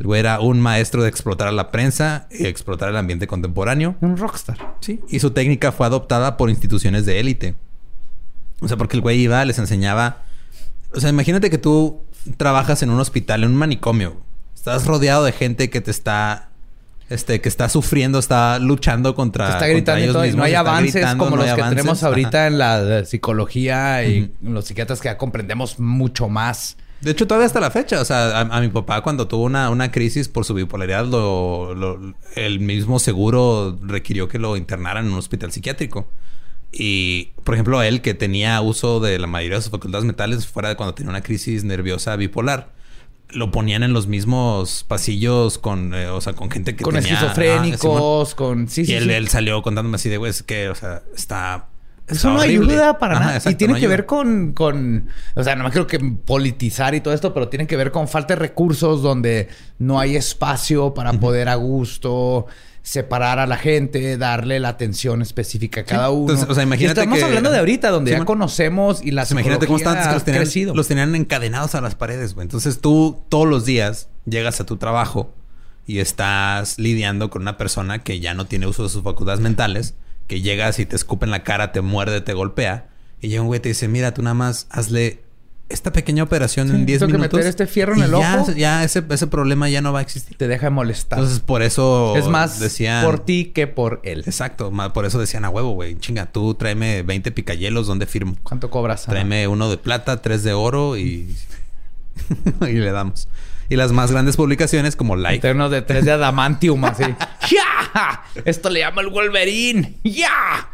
El 0.00 0.06
güey 0.06 0.20
era 0.20 0.40
un 0.40 0.60
maestro 0.60 1.02
de 1.02 1.10
explotar 1.10 1.46
a 1.46 1.52
la 1.52 1.70
prensa 1.70 2.26
y 2.30 2.46
explotar 2.46 2.88
el 2.88 2.96
ambiente 2.96 3.26
contemporáneo. 3.26 3.96
Un 4.00 4.16
rockstar. 4.16 4.76
Sí. 4.80 4.98
Y 5.10 5.20
su 5.20 5.32
técnica 5.32 5.72
fue 5.72 5.86
adoptada 5.86 6.38
por 6.38 6.48
instituciones 6.48 7.04
de 7.04 7.20
élite. 7.20 7.54
O 8.60 8.68
sea, 8.68 8.78
porque 8.78 8.96
el 8.96 9.02
güey 9.02 9.20
iba, 9.20 9.44
les 9.44 9.58
enseñaba. 9.58 10.22
O 10.94 11.00
sea, 11.00 11.10
imagínate 11.10 11.50
que 11.50 11.58
tú 11.58 12.00
trabajas 12.38 12.82
en 12.82 12.88
un 12.88 12.98
hospital, 12.98 13.44
en 13.44 13.50
un 13.50 13.56
manicomio. 13.56 14.22
Estás 14.54 14.86
rodeado 14.86 15.22
de 15.22 15.32
gente 15.32 15.68
que 15.68 15.82
te 15.82 15.90
está. 15.90 16.48
Este, 17.10 17.42
que 17.42 17.50
está 17.50 17.68
sufriendo, 17.68 18.18
está 18.20 18.58
luchando 18.58 19.14
contra. 19.14 19.46
Te 19.48 19.52
está 19.52 19.72
contra 19.72 19.96
gritando 19.96 20.00
y 20.00 20.02
ellos 20.04 20.14
todo. 20.14 20.24
Y 20.24 20.28
mismos, 20.28 20.38
no 20.38 20.44
hay 20.44 20.54
avances 20.54 20.94
gritando, 20.94 21.24
como 21.24 21.36
no 21.36 21.42
los 21.42 21.44
que 21.44 21.60
avances. 21.60 21.76
tenemos 21.76 21.98
Ajá. 21.98 22.06
ahorita 22.06 22.46
en 22.46 22.58
la 22.58 23.04
psicología 23.04 24.02
y 24.04 24.32
los 24.40 24.64
psiquiatras 24.64 25.00
que 25.02 25.08
ya 25.08 25.18
comprendemos 25.18 25.78
mucho 25.78 26.30
más. 26.30 26.78
De 27.00 27.12
hecho, 27.12 27.26
todavía 27.26 27.46
hasta 27.46 27.60
la 27.60 27.70
fecha. 27.70 28.00
O 28.00 28.04
sea, 28.04 28.38
a, 28.38 28.40
a 28.40 28.60
mi 28.60 28.68
papá 28.68 29.00
cuando 29.02 29.26
tuvo 29.26 29.44
una, 29.44 29.70
una 29.70 29.90
crisis 29.90 30.28
por 30.28 30.44
su 30.44 30.54
bipolaridad, 30.54 31.06
lo, 31.06 31.74
lo- 31.74 32.14
el 32.36 32.60
mismo 32.60 32.98
seguro 32.98 33.78
requirió 33.82 34.28
que 34.28 34.38
lo 34.38 34.56
internaran 34.56 35.06
en 35.06 35.12
un 35.12 35.18
hospital 35.18 35.50
psiquiátrico. 35.52 36.08
Y, 36.72 37.30
por 37.42 37.54
ejemplo, 37.54 37.82
él 37.82 38.00
que 38.00 38.14
tenía 38.14 38.60
uso 38.60 39.00
de 39.00 39.18
la 39.18 39.26
mayoría 39.26 39.56
de 39.56 39.62
sus 39.62 39.72
facultades 39.72 40.04
mentales 40.04 40.46
fuera 40.46 40.68
de 40.68 40.76
cuando 40.76 40.94
tenía 40.94 41.10
una 41.10 41.22
crisis 41.22 41.64
nerviosa 41.64 42.14
bipolar, 42.16 42.70
lo 43.30 43.50
ponían 43.50 43.82
en 43.82 43.92
los 43.92 44.06
mismos 44.06 44.84
pasillos 44.86 45.58
con, 45.58 45.94
eh, 45.94 46.08
o 46.08 46.20
sea, 46.20 46.34
con 46.34 46.50
gente 46.50 46.76
que 46.76 46.84
Con 46.84 46.94
tenía... 46.94 47.14
ah, 47.14 47.16
Simón. 47.16 47.30
esquizofrénicos, 47.30 48.34
con... 48.36 48.68
Sí, 48.68 48.84
sí, 48.84 48.92
y 48.92 48.94
él, 48.96 49.04
sí. 49.04 49.10
él 49.10 49.28
salió 49.28 49.62
contándome 49.62 49.96
así 49.96 50.08
de, 50.08 50.18
güey, 50.18 50.30
es 50.30 50.42
que, 50.44 50.68
o 50.68 50.74
sea, 50.76 51.02
está... 51.16 51.69
Eso 52.10 52.30
no 52.30 52.40
horrible". 52.40 52.72
ayuda 52.74 52.98
para 52.98 53.14
Ajá, 53.16 53.24
nada. 53.24 53.36
exacto, 53.36 53.50
y 53.50 53.54
tiene 53.56 53.72
no 53.74 53.78
que 53.78 53.86
ayuda. 53.86 53.96
ver 53.96 54.06
con, 54.06 54.52
con... 54.52 55.08
O 55.34 55.42
sea, 55.44 55.56
no 55.56 55.64
me 55.64 55.70
creo 55.70 55.86
que 55.86 55.98
politizar 55.98 56.94
y 56.94 57.00
todo 57.00 57.14
esto, 57.14 57.32
pero 57.34 57.48
tiene 57.48 57.66
que 57.66 57.76
ver 57.76 57.90
con 57.90 58.08
falta 58.08 58.34
de 58.34 58.40
recursos 58.40 59.02
donde 59.02 59.48
no 59.78 59.98
hay 60.00 60.16
espacio 60.16 60.94
para 60.94 61.12
poder 61.14 61.48
a 61.48 61.54
gusto 61.56 62.46
separar 62.82 63.38
a 63.38 63.46
la 63.46 63.58
gente, 63.58 64.16
darle 64.16 64.58
la 64.58 64.70
atención 64.70 65.20
específica 65.20 65.82
a 65.82 65.84
cada 65.84 66.10
uno. 66.10 66.22
Entonces, 66.22 66.46
o 66.48 66.54
sea, 66.54 66.62
imagínate 66.62 67.00
Y 67.00 67.02
estamos 67.02 67.18
que- 67.18 67.24
hablando 67.24 67.50
de 67.50 67.58
ahorita, 67.58 67.90
donde 67.90 68.12
Sí, 68.12 68.18
ya 68.18 68.24
conocemos 68.24 69.02
y 69.04 69.10
la 69.10 69.22
Pues 69.22 69.32
imagínate 69.32 69.66
cómo 69.66 69.76
están, 69.78 70.02
que 70.08 70.14
los 70.14 70.24
tenían, 70.24 70.42
crecido. 70.44 70.74
los 70.74 70.88
tenían 70.88 71.14
encadenados 71.14 71.74
a 71.74 71.82
las 71.82 71.94
paredes, 71.94 72.34
güey. 72.34 72.46
Entonces 72.46 72.80
tú 72.80 73.22
todos 73.28 73.46
los 73.46 73.66
días 73.66 74.08
llegas 74.24 74.60
a 74.60 74.64
tu 74.66 74.78
trabajo 74.78 75.30
y 75.86 75.98
estás 75.98 76.78
lidiando 76.78 77.28
con 77.30 77.42
una 77.42 77.58
persona 77.58 78.02
que 78.02 78.18
ya 78.18 78.32
no 78.32 78.46
tiene 78.46 78.66
uso 78.66 78.82
de 78.84 78.88
sus 78.88 79.02
facultades 79.02 79.40
mentales, 79.40 79.94
que 80.30 80.40
llegas 80.40 80.78
y 80.78 80.86
te 80.86 80.94
escupe 80.94 81.24
en 81.24 81.32
la 81.32 81.42
cara, 81.42 81.72
te 81.72 81.80
muerde, 81.80 82.20
te 82.20 82.34
golpea. 82.34 82.86
Y 83.20 83.28
llega 83.30 83.42
un 83.42 83.48
güey 83.48 83.58
y 83.58 83.62
te 83.62 83.68
dice, 83.70 83.88
mira, 83.88 84.14
tú 84.14 84.22
nada 84.22 84.34
más 84.34 84.68
hazle 84.70 85.24
esta 85.68 85.92
pequeña 85.92 86.22
operación 86.22 86.68
Sí, 86.68 86.74
en 86.76 86.86
10 86.86 87.00
tengo 87.00 87.10
que 87.10 87.18
minutos. 87.18 87.38
meter 87.38 87.50
este 87.50 87.66
fierro 87.66 87.96
en 87.96 88.02
el 88.04 88.12
ya, 88.12 88.40
ojo. 88.40 88.52
Ya 88.52 88.84
ese, 88.84 89.02
ese 89.10 89.26
problema 89.26 89.68
ya 89.68 89.82
no 89.82 89.92
va 89.92 89.98
a 89.98 90.02
existir. 90.02 90.36
Te 90.36 90.46
deja 90.46 90.66
de 90.66 90.70
molestar. 90.70 91.18
Entonces 91.18 91.40
por 91.40 91.62
eso 91.62 92.16
es 92.16 92.28
más 92.28 92.60
decían... 92.60 93.04
por 93.04 93.18
ti 93.24 93.46
que 93.46 93.66
por 93.66 94.00
él. 94.04 94.22
Exacto, 94.24 94.72
por 94.94 95.04
eso 95.04 95.18
decían 95.18 95.44
a 95.44 95.50
huevo, 95.50 95.72
güey. 95.72 95.98
Chinga, 95.98 96.26
tú 96.26 96.54
tráeme 96.54 97.02
20 97.02 97.32
picayelos, 97.32 97.88
¿dónde 97.88 98.06
firmo? 98.06 98.36
¿Cuánto 98.44 98.70
cobras? 98.70 99.06
Tráeme 99.06 99.48
uno 99.48 99.68
de 99.68 99.78
plata, 99.78 100.22
tres 100.22 100.44
de 100.44 100.52
oro 100.52 100.96
y... 100.96 101.34
y 102.60 102.72
le 102.74 102.92
damos. 102.92 103.26
Y 103.70 103.76
las 103.76 103.92
más 103.92 104.10
grandes 104.12 104.36
publicaciones 104.36 104.96
como 104.96 105.16
Life. 105.16 105.36
Eternos 105.36 105.70
de 105.70 105.80
tres 105.80 106.04
de 106.04 106.10
adamantium, 106.12 106.84
así. 106.84 107.04
¡Ya! 107.50 108.22
Esto 108.44 108.68
le 108.68 108.80
llama 108.80 109.00
el 109.00 109.08
Wolverine. 109.08 109.94
¡Ya! 110.04 110.68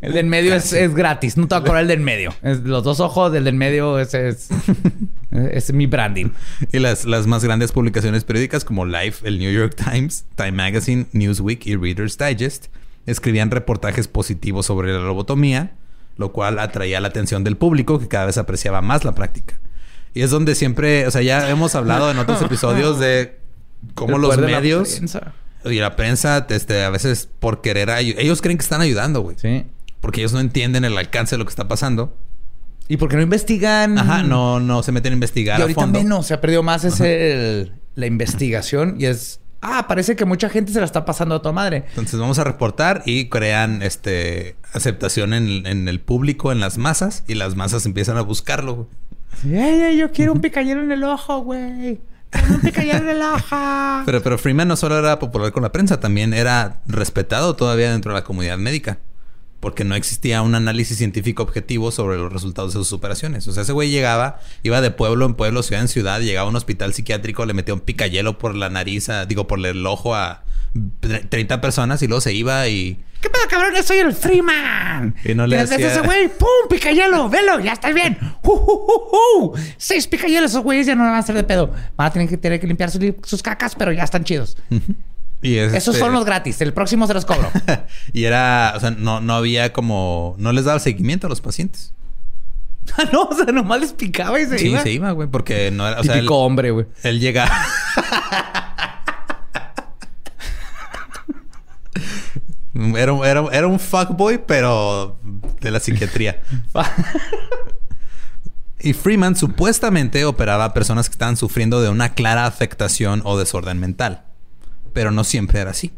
El 0.00 0.12
del 0.12 0.26
medio 0.26 0.54
es, 0.54 0.72
es 0.74 0.94
gratis. 0.94 1.38
No 1.38 1.48
te 1.48 1.54
va 1.54 1.62
a 1.62 1.64
cobrar 1.64 1.80
el 1.82 1.88
del 1.88 2.00
medio. 2.00 2.34
Es- 2.42 2.60
los 2.60 2.84
dos 2.84 3.00
ojos 3.00 3.32
del 3.32 3.44
del 3.44 3.54
medio 3.54 3.98
es, 3.98 4.12
es, 4.12 4.48
es 5.30 5.72
mi 5.72 5.86
branding. 5.86 6.28
Y 6.70 6.78
las, 6.78 7.06
las 7.06 7.26
más 7.26 7.42
grandes 7.42 7.72
publicaciones 7.72 8.24
periódicas 8.24 8.64
como 8.66 8.84
Life, 8.84 9.26
el 9.26 9.38
New 9.38 9.50
York 9.50 9.74
Times, 9.74 10.26
Time 10.36 10.52
Magazine, 10.52 11.06
Newsweek 11.12 11.66
y 11.66 11.76
Reader's 11.76 12.18
Digest 12.18 12.66
escribían 13.06 13.50
reportajes 13.50 14.06
positivos 14.06 14.66
sobre 14.66 14.92
la 14.92 14.98
lobotomía, 15.00 15.72
lo 16.18 16.32
cual 16.32 16.58
atraía 16.58 17.00
la 17.00 17.08
atención 17.08 17.42
del 17.42 17.56
público 17.56 17.98
que 17.98 18.08
cada 18.08 18.26
vez 18.26 18.36
apreciaba 18.36 18.82
más 18.82 19.04
la 19.04 19.14
práctica. 19.14 19.58
Y 20.14 20.22
es 20.22 20.30
donde 20.30 20.54
siempre, 20.54 21.06
o 21.06 21.10
sea, 21.10 21.22
ya 21.22 21.50
hemos 21.50 21.74
hablado 21.74 22.10
en 22.10 22.18
otros 22.18 22.40
episodios 22.42 22.98
de 23.00 23.38
cómo 23.94 24.16
El 24.16 24.22
los 24.22 24.36
la 24.36 24.46
medios 24.46 24.94
prensa. 24.96 25.32
y 25.64 25.74
la 25.80 25.96
prensa, 25.96 26.46
este, 26.48 26.84
a 26.84 26.90
veces 26.90 27.28
por 27.40 27.60
querer 27.60 27.88
ayu- 27.88 28.14
ellos 28.18 28.40
creen 28.40 28.56
que 28.58 28.62
están 28.62 28.80
ayudando, 28.80 29.20
güey. 29.20 29.36
Sí. 29.38 29.66
Porque 30.00 30.20
ellos 30.20 30.32
no 30.32 30.40
entienden 30.40 30.84
el 30.84 30.96
alcance 30.96 31.34
de 31.34 31.38
lo 31.38 31.44
que 31.44 31.50
está 31.50 31.66
pasando. 31.68 32.16
¿Y 32.86 32.98
porque 32.98 33.16
no 33.16 33.22
investigan? 33.22 33.98
Ajá, 33.98 34.22
no, 34.22 34.60
no 34.60 34.82
se 34.82 34.92
meten 34.92 35.12
a 35.12 35.14
investigar 35.14 35.58
Y 35.58 35.62
a 35.62 35.64
ahorita 35.64 35.80
fondo. 35.80 35.98
menos. 35.98 36.26
Se 36.26 36.34
ha 36.34 36.40
perdido 36.40 36.62
más 36.62 36.84
ese, 36.84 37.32
el- 37.60 37.72
la 37.94 38.06
investigación. 38.06 38.96
Y 38.98 39.06
es... 39.06 39.40
Ah, 39.66 39.86
parece 39.88 40.14
que 40.14 40.26
mucha 40.26 40.50
gente 40.50 40.72
se 40.74 40.78
la 40.78 40.84
está 40.84 41.06
pasando 41.06 41.36
a 41.36 41.40
tu 41.40 41.50
madre. 41.50 41.84
Entonces 41.88 42.20
vamos 42.20 42.38
a 42.38 42.44
reportar 42.44 43.02
y 43.06 43.30
crean 43.30 43.80
este 43.82 44.56
aceptación 44.74 45.32
en, 45.32 45.66
en 45.66 45.88
el 45.88 46.00
público, 46.00 46.52
en 46.52 46.60
las 46.60 46.76
masas, 46.76 47.24
y 47.26 47.32
las 47.34 47.56
masas 47.56 47.86
empiezan 47.86 48.18
a 48.18 48.20
buscarlo. 48.20 48.88
¡Ey, 49.44 49.96
yo 49.98 50.10
quiero 50.12 50.32
un 50.32 50.40
picayero 50.40 50.82
en 50.82 50.90
el 50.90 51.04
ojo, 51.04 51.40
güey! 51.40 52.00
¡Quiero 52.30 52.54
un 52.54 52.60
picayero 52.60 52.98
en 52.98 53.08
el 53.10 53.22
ojo! 53.22 54.02
Pero, 54.06 54.22
pero 54.22 54.38
Freeman 54.38 54.68
no 54.68 54.76
solo 54.76 54.98
era 54.98 55.18
popular 55.18 55.52
con 55.52 55.62
la 55.62 55.72
prensa, 55.72 56.00
también 56.00 56.32
era 56.32 56.80
respetado 56.86 57.54
todavía 57.56 57.92
dentro 57.92 58.12
de 58.12 58.20
la 58.20 58.24
comunidad 58.24 58.58
médica. 58.58 58.98
Porque 59.64 59.82
no 59.82 59.94
existía 59.96 60.42
un 60.42 60.54
análisis 60.54 60.98
científico 60.98 61.42
objetivo 61.42 61.90
sobre 61.90 62.18
los 62.18 62.30
resultados 62.32 62.74
de 62.74 62.78
sus 62.80 62.92
operaciones. 62.92 63.48
O 63.48 63.52
sea, 63.52 63.62
ese 63.62 63.72
güey 63.72 63.88
llegaba, 63.90 64.38
iba 64.62 64.80
de 64.82 64.90
pueblo 64.90 65.24
en 65.24 65.34
pueblo, 65.34 65.62
ciudad 65.62 65.80
en 65.80 65.88
ciudad, 65.88 66.20
llegaba 66.20 66.46
a 66.46 66.50
un 66.50 66.56
hospital 66.56 66.92
psiquiátrico, 66.92 67.46
le 67.46 67.54
metía 67.54 67.72
un 67.72 67.80
picayelo 67.80 68.36
por 68.38 68.54
la 68.54 68.68
nariz, 68.68 69.08
a- 69.08 69.24
digo, 69.24 69.46
por 69.46 69.64
el 69.66 69.86
ojo 69.86 70.14
a 70.14 70.44
tre- 71.00 71.26
30 71.28 71.62
personas 71.62 72.02
y 72.02 72.06
luego 72.08 72.20
se 72.20 72.34
iba 72.34 72.68
y... 72.68 73.02
¿Qué 73.22 73.30
pedo, 73.30 73.42
cabrón? 73.48 73.72
Yo 73.74 73.82
soy 73.82 73.96
el 74.00 74.12
Freeman. 74.12 75.14
Y 75.24 75.34
no 75.34 75.46
le 75.46 75.58
hacía- 75.58 75.78
ese 75.92 76.00
güey, 76.02 76.28
¡pum! 76.28 76.46
¡Picayelo! 76.68 77.30
¡Velo! 77.30 77.58
¡Ya 77.60 77.72
estás 77.72 77.94
bien! 77.94 78.18
¡Uh, 78.42 78.50
uh, 78.52 79.44
uh! 79.46 79.56
Seis 79.78 80.06
picayelos, 80.06 80.50
esos 80.50 80.62
güeyes 80.62 80.86
ya 80.86 80.94
no 80.94 81.04
van 81.04 81.14
a 81.14 81.18
hacer 81.20 81.34
de 81.34 81.44
pedo. 81.44 81.72
Van 81.96 82.08
a 82.08 82.10
tener 82.12 82.28
que, 82.28 82.36
tener 82.36 82.60
que 82.60 82.66
limpiar 82.66 82.90
sus, 82.90 83.42
cacas, 83.42 83.74
pero 83.76 83.92
ya 83.92 84.02
están 84.04 84.24
chidos. 84.24 84.58
Y 85.44 85.58
es, 85.58 85.74
Esos 85.74 85.94
este, 85.94 86.06
son 86.06 86.12
los 86.14 86.24
gratis. 86.24 86.60
El 86.62 86.72
próximo 86.72 87.06
se 87.06 87.14
los 87.14 87.24
cobro. 87.26 87.50
y 88.12 88.24
era, 88.24 88.72
o 88.76 88.80
sea, 88.80 88.90
no, 88.90 89.20
no 89.20 89.34
había 89.34 89.72
como, 89.72 90.34
no 90.38 90.52
les 90.52 90.64
daba 90.64 90.78
seguimiento 90.80 91.26
a 91.26 91.30
los 91.30 91.40
pacientes. 91.40 91.92
Ah, 92.96 93.04
no, 93.12 93.24
o 93.24 93.34
sea, 93.34 93.46
nomás 93.46 93.80
les 93.80 93.92
picaba 93.92 94.40
y 94.40 94.46
se 94.46 94.58
Sí, 94.58 94.68
iba. 94.70 94.82
se 94.82 94.90
iba, 94.92 95.10
güey, 95.12 95.28
porque 95.28 95.70
no 95.70 95.86
era, 95.86 96.00
o 96.00 96.02
sea, 96.02 96.14
él, 96.14 96.20
Típico 96.20 96.38
hombre, 96.38 96.70
güey. 96.70 96.86
él 97.02 97.20
llega. 97.20 97.46
era, 102.74 103.12
era, 103.28 103.44
era 103.52 103.66
un 103.66 103.78
fuckboy, 103.78 104.44
pero 104.46 105.18
de 105.60 105.70
la 105.70 105.78
psiquiatría. 105.80 106.40
Y 108.80 108.92
Freeman 108.92 109.36
supuestamente 109.36 110.24
operaba 110.24 110.64
a 110.66 110.74
personas 110.74 111.08
que 111.08 111.12
estaban 111.12 111.36
sufriendo 111.36 111.80
de 111.80 111.88
una 111.88 112.14
clara 112.14 112.46
afectación 112.46 113.22
o 113.24 113.38
desorden 113.38 113.78
mental. 113.78 114.24
Pero 114.94 115.10
no 115.10 115.22
siempre 115.24 115.60
era 115.60 115.72
así. 115.72 115.92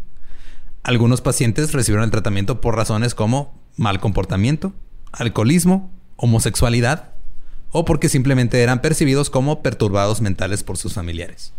Algunos 0.83 1.21
pacientes 1.21 1.73
recibieron 1.73 2.05
el 2.05 2.11
tratamiento 2.11 2.61
por 2.61 2.75
razones 2.75 3.15
como 3.15 3.55
mal 3.77 4.01
comportamiento, 4.01 4.73
alcoholismo, 5.13 5.91
homosexualidad 6.17 7.13
o 7.73 7.85
porque 7.85 8.09
simplemente 8.09 8.63
eran 8.63 8.81
percibidos 8.81 9.29
como 9.31 9.63
perturbados 9.63 10.21
mentales 10.21 10.63
por 10.63 10.77
sus 10.79 10.95
familiares. 10.95 11.53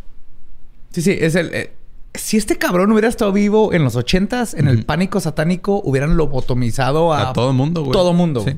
Sí, 0.92 1.02
sí, 1.02 1.16
es 1.20 1.36
el. 1.36 1.54
eh, 1.54 1.74
si 2.16 2.38
este 2.38 2.58
cabrón 2.58 2.92
hubiera 2.92 3.08
estado 3.08 3.32
vivo 3.32 3.74
en 3.74 3.84
los 3.84 3.96
ochentas, 3.96 4.54
en 4.56 4.68
el 4.68 4.86
pánico 4.86 5.20
satánico, 5.20 5.82
hubieran 5.84 6.18
lobotomizado 6.18 7.14
a, 7.14 7.30
A 7.30 7.34
todo 7.34 7.54
mundo, 7.54 7.82
güey. 7.82 7.92
todo 7.92 8.14
mundo. 8.14 8.44
Sí. 8.48 8.58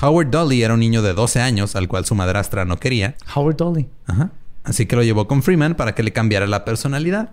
Howard 0.00 0.30
Dolly 0.30 0.62
era 0.62 0.74
un 0.74 0.80
niño 0.80 1.02
de 1.02 1.12
12 1.12 1.40
años 1.40 1.76
al 1.76 1.86
cual 1.86 2.04
su 2.06 2.14
madrastra 2.14 2.64
no 2.64 2.78
quería. 2.78 3.14
Howard 3.36 3.56
Dolly. 3.56 3.88
Ajá. 4.06 4.30
Así 4.64 4.86
que 4.86 4.96
lo 4.96 5.02
llevó 5.04 5.28
con 5.28 5.42
Freeman 5.42 5.74
para 5.76 5.94
que 5.94 6.02
le 6.02 6.12
cambiara 6.12 6.46
la 6.46 6.64
personalidad. 6.64 7.32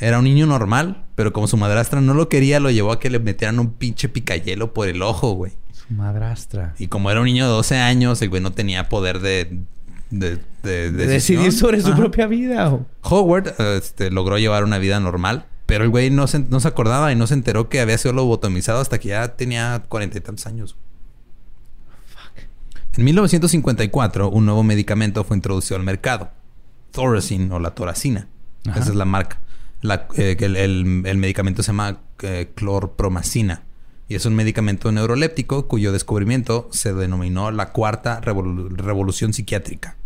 Era 0.00 0.18
un 0.18 0.24
niño 0.24 0.46
normal, 0.46 1.04
pero 1.14 1.32
como 1.32 1.46
su 1.48 1.56
madrastra 1.56 2.00
no 2.00 2.14
lo 2.14 2.28
quería, 2.28 2.60
lo 2.60 2.70
llevó 2.70 2.92
a 2.92 3.00
que 3.00 3.10
le 3.10 3.18
metieran 3.18 3.58
un 3.58 3.72
pinche 3.72 4.08
picayelo 4.08 4.72
por 4.72 4.88
el 4.88 5.02
ojo, 5.02 5.32
güey. 5.32 5.52
Su 5.72 5.92
madrastra. 5.94 6.74
Y 6.78 6.86
como 6.88 7.10
era 7.10 7.20
un 7.20 7.26
niño 7.26 7.44
de 7.46 7.50
12 7.50 7.76
años, 7.78 8.22
el 8.22 8.28
güey 8.28 8.42
no 8.42 8.52
tenía 8.52 8.88
poder 8.88 9.20
de... 9.20 9.60
De, 10.10 10.38
decidir 10.90 11.52
sobre 11.52 11.82
su 11.82 11.88
Ajá. 11.88 11.96
propia 11.96 12.26
vida. 12.26 12.72
o- 12.72 12.86
Howard 13.02 13.54
este, 13.76 14.10
logró 14.10 14.38
llevar 14.38 14.64
una 14.64 14.78
vida 14.78 14.98
normal, 15.00 15.44
pero 15.66 15.84
el 15.84 15.90
güey 15.90 16.08
no 16.10 16.26
se, 16.26 16.38
no 16.38 16.60
se 16.60 16.68
acordaba 16.68 17.12
y 17.12 17.16
no 17.16 17.26
se 17.26 17.34
enteró 17.34 17.68
que 17.68 17.80
había 17.80 17.98
sido 17.98 18.14
lobotomizado 18.14 18.80
hasta 18.80 18.98
que 18.98 19.08
ya 19.08 19.36
tenía 19.36 19.82
cuarenta 19.88 20.16
y 20.16 20.20
tantos 20.22 20.46
años. 20.46 20.76
En 22.96 23.04
1954, 23.04 24.30
un 24.30 24.46
nuevo 24.46 24.62
medicamento 24.62 25.24
fue 25.24 25.36
introducido 25.36 25.76
al 25.76 25.82
mercado. 25.84 26.30
Thorazine 26.90 27.52
o 27.54 27.58
la 27.58 27.70
toracina. 27.74 28.28
Ajá. 28.66 28.80
Esa 28.80 28.90
es 28.90 28.96
la 28.96 29.04
marca. 29.04 29.38
La- 29.80 30.08
eh, 30.16 30.36
el, 30.40 30.56
el- 30.56 31.02
el 31.06 31.18
medicamento 31.18 31.62
se 31.62 31.68
llama 31.68 31.98
eh, 32.22 32.50
clorpromacina. 32.54 33.62
Y 34.08 34.14
es 34.14 34.24
un 34.24 34.34
medicamento 34.34 34.90
neuroléptico 34.90 35.68
cuyo 35.68 35.92
descubrimiento 35.92 36.68
se 36.72 36.94
denominó 36.94 37.50
la 37.50 37.72
cuarta 37.72 38.20
revolu- 38.22 38.70
revolución 38.74 39.32
psiquiátrica. 39.34 39.96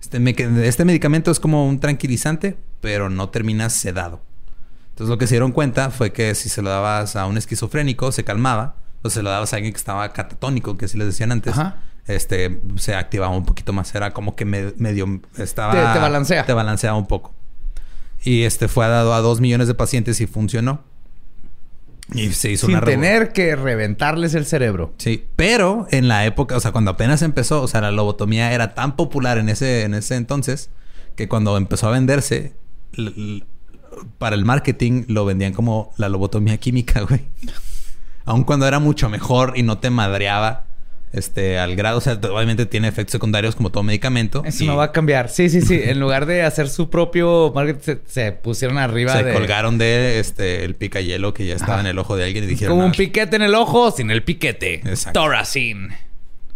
Este, 0.00 0.18
me- 0.20 0.34
este 0.66 0.84
medicamento 0.84 1.30
es 1.30 1.40
como 1.40 1.66
un 1.66 1.80
tranquilizante, 1.80 2.56
pero 2.80 3.08
no 3.08 3.30
termina 3.30 3.70
sedado. 3.70 4.20
Entonces 4.90 5.08
lo 5.08 5.16
que 5.16 5.26
se 5.26 5.34
dieron 5.34 5.52
cuenta 5.52 5.90
fue 5.90 6.12
que 6.12 6.34
si 6.34 6.48
se 6.50 6.60
lo 6.60 6.68
dabas 6.68 7.16
a 7.16 7.24
un 7.26 7.38
esquizofrénico 7.38 8.12
se 8.12 8.24
calmaba, 8.24 8.76
o 9.02 9.08
se 9.10 9.22
lo 9.22 9.30
dabas 9.30 9.52
a 9.52 9.56
alguien 9.56 9.72
que 9.72 9.78
estaba 9.78 10.12
catatónico, 10.12 10.76
que 10.76 10.84
así 10.84 10.98
les 10.98 11.06
decían 11.06 11.32
antes, 11.32 11.54
Ajá. 11.54 11.76
este 12.06 12.60
se 12.76 12.94
activaba 12.94 13.34
un 13.34 13.46
poquito 13.46 13.72
más. 13.72 13.94
Era 13.94 14.12
como 14.12 14.36
que 14.36 14.44
me- 14.44 14.74
medio 14.76 15.22
estaba 15.38 15.72
Te- 15.72 15.94
te 15.94 15.98
balancea. 15.98 16.44
Te 16.44 16.52
balanceaba 16.52 16.98
un 16.98 17.06
poco. 17.06 17.34
Y 18.22 18.42
este 18.42 18.68
fue 18.68 18.86
dado 18.86 19.14
a 19.14 19.20
dos 19.20 19.40
millones 19.40 19.68
de 19.68 19.74
pacientes 19.74 20.20
y 20.20 20.26
funcionó. 20.26 20.84
Y 22.14 22.32
se 22.32 22.50
hizo 22.50 22.66
Sin 22.66 22.76
una 22.76 22.84
tener 22.84 23.32
que 23.32 23.56
reventarles 23.56 24.34
el 24.34 24.44
cerebro. 24.44 24.92
Sí, 24.98 25.24
pero 25.36 25.86
en 25.90 26.08
la 26.08 26.26
época, 26.26 26.56
o 26.56 26.60
sea, 26.60 26.72
cuando 26.72 26.90
apenas 26.90 27.22
empezó, 27.22 27.62
o 27.62 27.68
sea, 27.68 27.80
la 27.80 27.90
lobotomía 27.90 28.52
era 28.52 28.74
tan 28.74 28.96
popular 28.96 29.38
en 29.38 29.48
ese, 29.48 29.82
en 29.82 29.94
ese 29.94 30.16
entonces 30.16 30.70
que 31.16 31.28
cuando 31.28 31.56
empezó 31.56 31.88
a 31.88 31.92
venderse, 31.92 32.54
para 34.18 34.36
el 34.36 34.44
marketing 34.44 35.04
lo 35.08 35.24
vendían 35.24 35.52
como 35.52 35.92
la 35.96 36.08
lobotomía 36.08 36.58
química, 36.58 37.00
güey. 37.08 37.22
Aun 38.24 38.44
cuando 38.44 38.66
era 38.66 38.78
mucho 38.78 39.08
mejor 39.08 39.54
y 39.56 39.62
no 39.62 39.78
te 39.78 39.90
madreaba, 39.90 40.66
este, 41.12 41.58
al 41.58 41.76
grado, 41.76 41.98
o 41.98 42.00
sea, 42.00 42.14
obviamente 42.14 42.64
tiene 42.66 42.88
efectos 42.88 43.12
secundarios 43.12 43.54
como 43.54 43.70
todo 43.70 43.82
medicamento. 43.82 44.42
Eso 44.44 44.64
y 44.64 44.66
no 44.66 44.76
va 44.76 44.84
a 44.84 44.92
cambiar. 44.92 45.28
Sí, 45.28 45.48
sí, 45.50 45.60
sí. 45.60 45.78
en 45.82 46.00
lugar 46.00 46.26
de 46.26 46.42
hacer 46.42 46.68
su 46.68 46.88
propio 46.90 47.52
marketing, 47.54 47.80
se, 47.82 48.00
se 48.06 48.32
pusieron 48.32 48.78
arriba 48.78 49.12
se 49.16 49.24
de... 49.24 49.32
colgaron 49.34 49.76
de 49.78 50.18
este 50.20 50.64
el 50.64 50.74
picayelo 50.74 51.34
que 51.34 51.46
ya 51.46 51.54
estaba 51.54 51.74
Ajá. 51.74 51.80
en 51.82 51.86
el 51.88 51.98
ojo 51.98 52.16
de 52.16 52.24
alguien 52.24 52.44
y 52.44 52.46
dijeron. 52.46 52.74
Como 52.76 52.86
un 52.86 52.92
"Ah, 52.92 52.96
piquete 52.96 53.36
en 53.36 53.42
el 53.42 53.54
ojo 53.54 53.90
sin 53.90 54.10
el 54.10 54.22
piquete. 54.22 54.74
Exacto. 54.84 55.20
Toracin. 55.20 55.88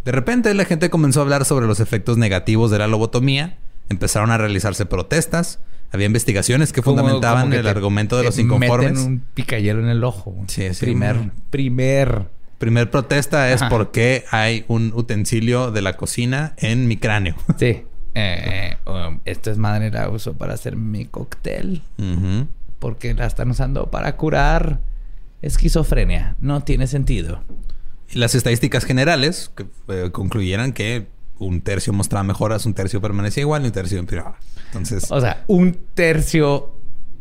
De 0.04 0.12
repente 0.12 0.54
la 0.54 0.64
gente 0.64 0.88
comenzó 0.88 1.20
a 1.20 1.22
hablar 1.24 1.44
sobre 1.44 1.66
los 1.66 1.80
efectos 1.80 2.16
negativos 2.16 2.70
de 2.70 2.78
la 2.78 2.86
lobotomía. 2.86 3.58
Empezaron 3.88 4.30
a 4.30 4.38
realizarse 4.38 4.86
protestas. 4.86 5.58
Había 5.92 6.06
investigaciones 6.06 6.72
que 6.72 6.82
Como- 6.82 6.96
fundamentaban 6.98 7.42
como 7.42 7.52
que 7.52 7.58
el 7.60 7.66
argumento 7.68 8.16
de 8.16 8.24
los 8.24 8.38
inconformes. 8.38 8.92
Meten 8.92 9.06
un 9.06 9.20
picayelo 9.34 9.80
en 9.80 9.88
el 9.88 10.02
ojo. 10.02 10.34
Sí, 10.48 10.72
sí. 10.74 10.84
Primer, 10.84 11.16
primer. 11.50 12.26
Primer 12.58 12.90
protesta 12.90 13.52
es 13.52 13.60
Ajá. 13.62 13.68
por 13.70 13.90
qué 13.90 14.24
hay 14.30 14.64
un 14.68 14.92
utensilio 14.94 15.70
de 15.70 15.82
la 15.82 15.96
cocina 15.96 16.54
en 16.56 16.88
mi 16.88 16.96
cráneo. 16.96 17.34
Sí. 17.58 17.84
Eh, 18.18 18.76
um, 18.86 19.20
esta 19.26 19.50
es 19.50 19.58
madre 19.58 19.90
la 19.90 20.08
uso 20.08 20.32
para 20.32 20.54
hacer 20.54 20.74
mi 20.74 21.04
cóctel. 21.04 21.82
Porque 22.78 23.12
la 23.12 23.26
están 23.26 23.50
usando 23.50 23.90
para 23.90 24.16
curar 24.16 24.80
esquizofrenia. 25.42 26.36
No 26.40 26.62
tiene 26.62 26.86
sentido. 26.86 27.42
Y 28.10 28.18
las 28.18 28.34
estadísticas 28.34 28.84
generales 28.84 29.50
que, 29.54 29.66
eh, 29.88 30.10
concluyeran 30.12 30.72
que 30.72 31.06
un 31.38 31.60
tercio 31.60 31.92
mostraba 31.92 32.22
mejoras, 32.22 32.64
un 32.64 32.72
tercio 32.74 33.00
permanecía 33.02 33.42
igual 33.42 33.62
y 33.64 33.66
un 33.66 33.72
tercio 33.72 33.98
empeoraba. 33.98 34.38
Entonces, 34.66 35.10
O 35.10 35.20
sea, 35.20 35.44
un 35.46 35.76
tercio 35.94 36.72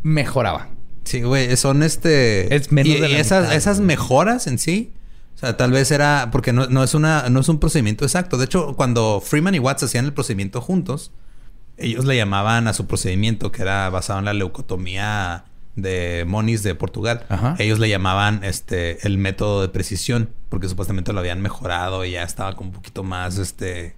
mejoraba. 0.03 0.69
Sí, 1.03 1.21
güey, 1.21 1.55
son 1.57 1.83
este. 1.83 2.55
Es 2.55 2.71
menos 2.71 2.89
y, 2.89 2.93
de 2.95 2.99
la 3.01 3.09
y 3.09 3.15
esas, 3.15 3.43
mitad, 3.43 3.55
esas 3.55 3.77
güey. 3.77 3.87
mejoras 3.87 4.47
en 4.47 4.57
sí. 4.59 4.93
O 5.35 5.37
sea, 5.37 5.57
tal 5.57 5.71
vez 5.71 5.91
era. 5.91 6.29
Porque 6.31 6.53
no, 6.53 6.67
no 6.67 6.83
es 6.83 6.93
una, 6.93 7.29
no 7.29 7.41
es 7.41 7.49
un 7.49 7.59
procedimiento 7.59 8.05
exacto. 8.05 8.37
De 8.37 8.45
hecho, 8.45 8.75
cuando 8.75 9.21
Freeman 9.21 9.53
y 9.55 9.59
Watts 9.59 9.83
hacían 9.83 10.05
el 10.05 10.13
procedimiento 10.13 10.61
juntos, 10.61 11.11
ellos 11.77 12.05
le 12.05 12.15
llamaban 12.15 12.67
a 12.67 12.73
su 12.73 12.87
procedimiento, 12.87 13.51
que 13.51 13.61
era 13.61 13.89
basado 13.89 14.19
en 14.19 14.25
la 14.25 14.33
leucotomía 14.33 15.43
de 15.75 16.23
Moniz 16.25 16.63
de 16.63 16.73
Portugal. 16.73 17.25
Ajá. 17.27 17.55
Ellos 17.59 17.79
le 17.79 17.89
llamaban 17.89 18.45
este 18.45 19.05
el 19.05 19.17
método 19.17 19.61
de 19.61 19.69
precisión. 19.69 20.29
Porque 20.47 20.69
supuestamente 20.69 21.11
lo 21.11 21.19
habían 21.19 21.41
mejorado 21.41 22.05
y 22.05 22.11
ya 22.11 22.23
estaba 22.23 22.55
como 22.55 22.69
un 22.69 22.75
poquito 22.75 23.03
más 23.03 23.37
este. 23.37 23.95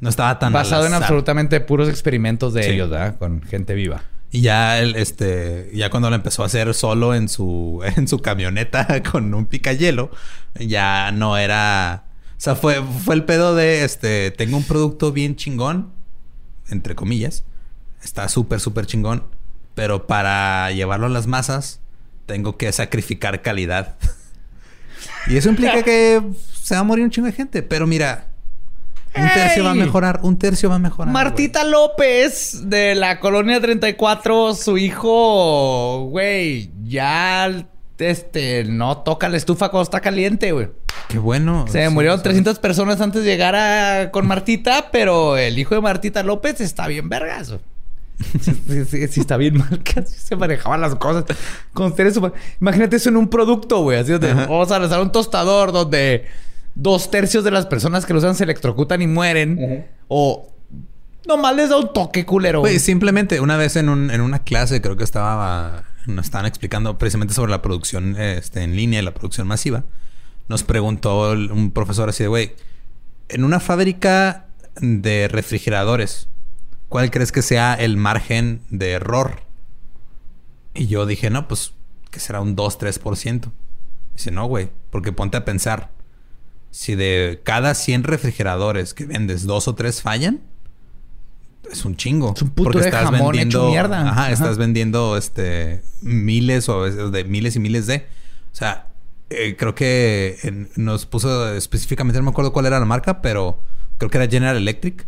No 0.00 0.10
estaba 0.10 0.38
tan. 0.38 0.52
Basado 0.52 0.86
en 0.86 0.92
absolutamente 0.92 1.60
puros 1.60 1.88
experimentos 1.88 2.52
de 2.52 2.62
Sí. 2.64 2.70
ellos, 2.72 2.90
¿verdad? 2.90 3.16
Con 3.18 3.42
gente 3.42 3.72
viva. 3.74 4.02
Y 4.30 4.42
ya 4.42 4.78
él, 4.78 4.94
este, 4.96 5.70
ya 5.72 5.88
cuando 5.90 6.10
lo 6.10 6.16
empezó 6.16 6.42
a 6.42 6.46
hacer 6.46 6.74
solo 6.74 7.14
en 7.14 7.28
su, 7.28 7.80
en 7.96 8.08
su 8.08 8.18
camioneta 8.18 9.02
con 9.10 9.32
un 9.34 9.46
picayelo, 9.46 10.10
ya 10.58 11.12
no 11.12 11.36
era. 11.36 12.04
O 12.36 12.40
sea, 12.40 12.54
fue, 12.54 12.82
fue 12.82 13.14
el 13.14 13.24
pedo 13.24 13.54
de 13.54 13.84
este. 13.84 14.30
Tengo 14.30 14.56
un 14.56 14.64
producto 14.64 15.12
bien 15.12 15.36
chingón, 15.36 15.92
entre 16.68 16.94
comillas. 16.94 17.44
Está 18.02 18.28
súper, 18.28 18.60
súper 18.60 18.86
chingón. 18.86 19.24
Pero 19.74 20.06
para 20.06 20.70
llevarlo 20.72 21.06
a 21.06 21.10
las 21.10 21.26
masas, 21.26 21.80
tengo 22.26 22.56
que 22.56 22.70
sacrificar 22.72 23.42
calidad. 23.42 23.96
y 25.26 25.36
eso 25.36 25.48
implica 25.48 25.82
que 25.82 26.22
se 26.62 26.74
va 26.74 26.80
a 26.80 26.84
morir 26.84 27.04
un 27.04 27.10
chingo 27.10 27.26
de 27.26 27.32
gente. 27.32 27.62
Pero 27.62 27.86
mira, 27.86 28.27
un 29.14 29.28
tercio 29.34 29.64
va 29.64 29.70
a 29.70 29.74
mejorar, 29.74 30.20
un 30.22 30.38
tercio 30.38 30.68
va 30.68 30.76
a 30.76 30.78
mejorar. 30.78 31.12
Martita 31.12 31.64
López 31.64 32.68
de 32.68 32.94
la 32.94 33.20
colonia 33.20 33.60
34, 33.60 34.54
su 34.54 34.78
hijo, 34.78 36.06
güey, 36.10 36.70
ya 36.84 37.64
este 37.98 38.64
no 38.64 38.98
toca 38.98 39.28
la 39.28 39.36
estufa 39.36 39.70
cuando 39.70 39.84
está 39.84 40.00
caliente, 40.00 40.52
güey. 40.52 40.68
Qué 41.08 41.18
bueno. 41.18 41.64
Se 41.68 41.84
Sí, 41.86 41.92
murieron 41.92 42.18
sí. 42.18 42.24
300 42.24 42.58
personas 42.58 43.00
antes 43.00 43.24
de 43.24 43.28
llegar 43.30 43.54
a, 43.56 44.10
con 44.10 44.26
Martita, 44.26 44.90
pero 44.92 45.36
el 45.36 45.58
hijo 45.58 45.74
de 45.74 45.80
Martita 45.80 46.22
López 46.22 46.60
está 46.60 46.86
bien 46.86 47.08
vergas. 47.08 47.48
güey. 47.50 47.60
Sí, 48.40 48.52
sí, 48.68 48.84
sí, 48.84 49.08
sí 49.08 49.20
está 49.20 49.36
bien 49.36 49.58
mal 49.58 49.80
que 49.84 50.00
así 50.00 50.18
se 50.18 50.34
manejaban 50.36 50.80
las 50.80 50.94
cosas 50.96 51.24
con 51.72 51.94
seres 51.96 52.16
humanos. 52.16 52.36
Imagínate 52.60 52.96
eso 52.96 53.08
en 53.08 53.16
un 53.16 53.28
producto, 53.28 53.80
güey. 53.82 53.98
Así 53.98 54.12
donde 54.12 54.34
vamos 54.34 54.70
a 54.72 54.78
lanzar 54.78 55.00
un 55.00 55.12
tostador 55.12 55.70
donde 55.72 56.26
dos 56.78 57.10
tercios 57.10 57.44
de 57.44 57.50
las 57.50 57.66
personas 57.66 58.06
que 58.06 58.12
lo 58.14 58.20
usan 58.20 58.34
se 58.36 58.44
electrocutan 58.44 59.02
y 59.02 59.06
mueren. 59.06 59.86
O 60.08 60.52
nomás 61.26 61.54
les 61.56 61.68
da 61.68 61.76
un 61.76 61.92
toque 61.92 62.24
culero. 62.24 62.60
Güey, 62.60 62.78
simplemente 62.78 63.40
una 63.40 63.56
vez 63.58 63.76
en, 63.76 63.88
un- 63.90 64.10
en 64.10 64.20
una 64.22 64.38
clase, 64.38 64.80
creo 64.80 64.96
que 64.96 65.04
estaba, 65.04 65.84
nos 66.06 66.24
estaban 66.24 66.46
explicando 66.46 66.96
precisamente 66.96 67.34
sobre 67.34 67.50
la 67.50 67.60
producción 67.60 68.16
este, 68.18 68.62
en 68.62 68.76
línea 68.76 69.00
y 69.00 69.04
la 69.04 69.12
producción 69.12 69.46
masiva. 69.46 69.84
Nos 70.48 70.62
preguntó 70.62 71.32
el- 71.32 71.50
un 71.52 71.72
profesor 71.72 72.08
así 72.08 72.22
de, 72.24 72.28
güey, 72.28 72.54
en 73.28 73.44
una 73.44 73.60
fábrica 73.60 74.46
de 74.80 75.28
refrigeradores, 75.28 76.28
¿cuál 76.88 77.10
crees 77.10 77.32
que 77.32 77.42
sea 77.42 77.74
el 77.74 77.96
margen 77.98 78.62
de 78.70 78.92
error? 78.92 79.40
Y 80.74 80.86
yo 80.86 81.04
dije, 81.06 81.28
no, 81.28 81.48
pues 81.48 81.72
que 82.10 82.20
será 82.20 82.40
un 82.40 82.56
2-3%. 82.56 83.50
Dice, 84.14 84.30
no, 84.30 84.46
güey, 84.46 84.70
porque 84.90 85.12
ponte 85.12 85.36
a 85.36 85.44
pensar, 85.44 85.90
si 86.70 86.94
de 86.94 87.40
cada 87.44 87.74
100 87.74 88.04
refrigeradores 88.04 88.94
que 88.94 89.06
vendes, 89.06 89.44
dos 89.46 89.68
o 89.68 89.74
tres 89.74 90.02
fallan, 90.02 90.40
es 91.70 91.84
un 91.84 91.96
chingo. 91.96 92.32
Es 92.34 92.42
un 92.42 92.50
puto 92.50 92.78
de 92.78 92.90
jamón 92.90 93.36
hecho 93.38 93.68
mierda. 93.68 94.00
Ajá, 94.02 94.10
Ajá. 94.24 94.32
estás 94.32 94.56
vendiendo 94.58 95.16
este 95.16 95.82
miles 96.02 96.68
o 96.68 96.80
a 96.80 96.84
veces 96.84 97.12
de 97.12 97.24
miles 97.24 97.56
y 97.56 97.60
miles 97.60 97.86
de. 97.86 98.06
O 98.52 98.56
sea, 98.56 98.86
eh, 99.30 99.54
creo 99.58 99.74
que 99.74 100.38
en- 100.42 100.70
nos 100.76 101.04
puso 101.04 101.52
específicamente, 101.54 102.18
no 102.18 102.24
me 102.24 102.30
acuerdo 102.30 102.52
cuál 102.52 102.66
era 102.66 102.78
la 102.80 102.86
marca, 102.86 103.20
pero 103.20 103.60
creo 103.98 104.10
que 104.10 104.16
era 104.18 104.26
General 104.30 104.56
Electric. 104.56 105.06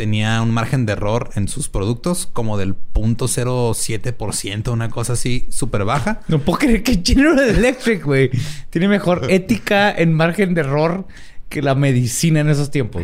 Tenía 0.00 0.40
un 0.40 0.50
margen 0.50 0.86
de 0.86 0.94
error 0.94 1.28
en 1.34 1.46
sus 1.46 1.68
productos 1.68 2.24
como 2.32 2.56
del 2.56 2.74
0.07%, 2.94 4.72
una 4.72 4.88
cosa 4.88 5.12
así 5.12 5.44
súper 5.50 5.84
baja. 5.84 6.22
No 6.26 6.38
puedo 6.38 6.60
creer 6.60 6.82
que 6.82 7.02
General 7.04 7.38
Electric, 7.38 8.02
güey, 8.02 8.30
tiene 8.70 8.88
mejor 8.88 9.26
ética 9.30 9.90
en 9.90 10.14
margen 10.14 10.54
de 10.54 10.62
error 10.62 11.06
que 11.50 11.60
la 11.60 11.74
medicina 11.74 12.40
en 12.40 12.48
esos 12.48 12.70
tiempos. 12.70 13.02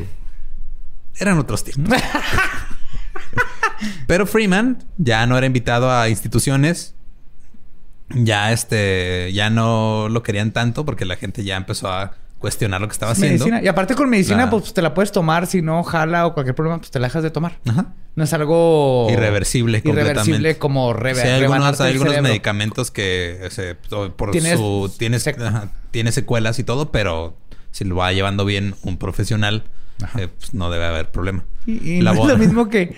Eran 1.19 1.37
otros 1.37 1.65
tiempos. 1.65 2.01
Pero 4.07 4.27
Freeman 4.27 4.83
ya 4.97 5.27
no 5.27 5.37
era 5.37 5.47
invitado 5.47 5.93
a 5.93 6.09
instituciones. 6.09 6.95
Ya 8.09 8.53
este, 8.53 9.35
ya 9.35 9.51
no 9.51 10.09
lo 10.09 10.23
querían 10.23 10.51
tanto 10.53 10.87
porque 10.87 11.05
la 11.05 11.17
gente 11.17 11.45
ya 11.45 11.59
empezó 11.59 11.89
a 11.93 12.15
cuestionar 12.39 12.81
lo 12.81 12.89
que 12.89 12.93
estaba 12.93 13.13
haciendo. 13.13 13.47
Y 13.63 13.67
aparte 13.69 13.95
con 13.95 14.09
medicina, 14.11 14.45
La- 14.45 14.51
pues 14.51 14.73
te 14.75 14.83
la 14.83 14.95
puedes 14.95 15.11
tomar. 15.13 15.47
Si 15.47 15.63
no 15.63 15.83
jala 15.83 16.27
o 16.27 16.35
cualquier 16.35 16.55
problema, 16.55 16.79
pues 16.79 16.91
te 16.91 16.99
la 17.01 17.07
dejas 17.09 17.23
de 17.23 17.31
tomar. 17.31 17.59
Ajá. 17.67 17.95
No 18.15 18.25
es 18.25 18.33
algo... 18.33 19.09
Irreversible 19.11 19.83
Irreversible 19.85 20.57
como 20.57 20.95
reve- 20.95 21.21
Sí, 21.21 21.29
hay 21.29 21.43
algunos, 21.45 21.81
hay 21.81 21.93
algunos 21.93 22.21
medicamentos 22.23 22.91
que 22.91 23.49
por 24.17 24.31
Tienes 24.31 24.59
su 24.59 24.91
tienes, 24.99 25.27
ajá, 25.27 25.69
tiene 25.91 26.13
secuelas 26.13 26.59
y 26.59 26.65
todo, 26.65 26.91
pero 26.91 27.37
si 27.73 27.85
lo 27.85 27.97
va 27.97 28.11
llevando 28.13 28.45
bien 28.47 28.75
un 28.85 28.97
profesional, 28.97 29.65
eh, 30.19 30.29
pues 30.39 30.55
no 30.55 30.71
debe 30.71 30.87
haber 30.87 31.11
problema. 31.11 31.45
Y, 31.67 31.73
y 31.91 32.01
La 32.01 32.13
no 32.15 32.21
bo- 32.21 32.27
es 32.27 32.33
lo 32.33 32.39
mismo 32.39 32.69
que 32.71 32.95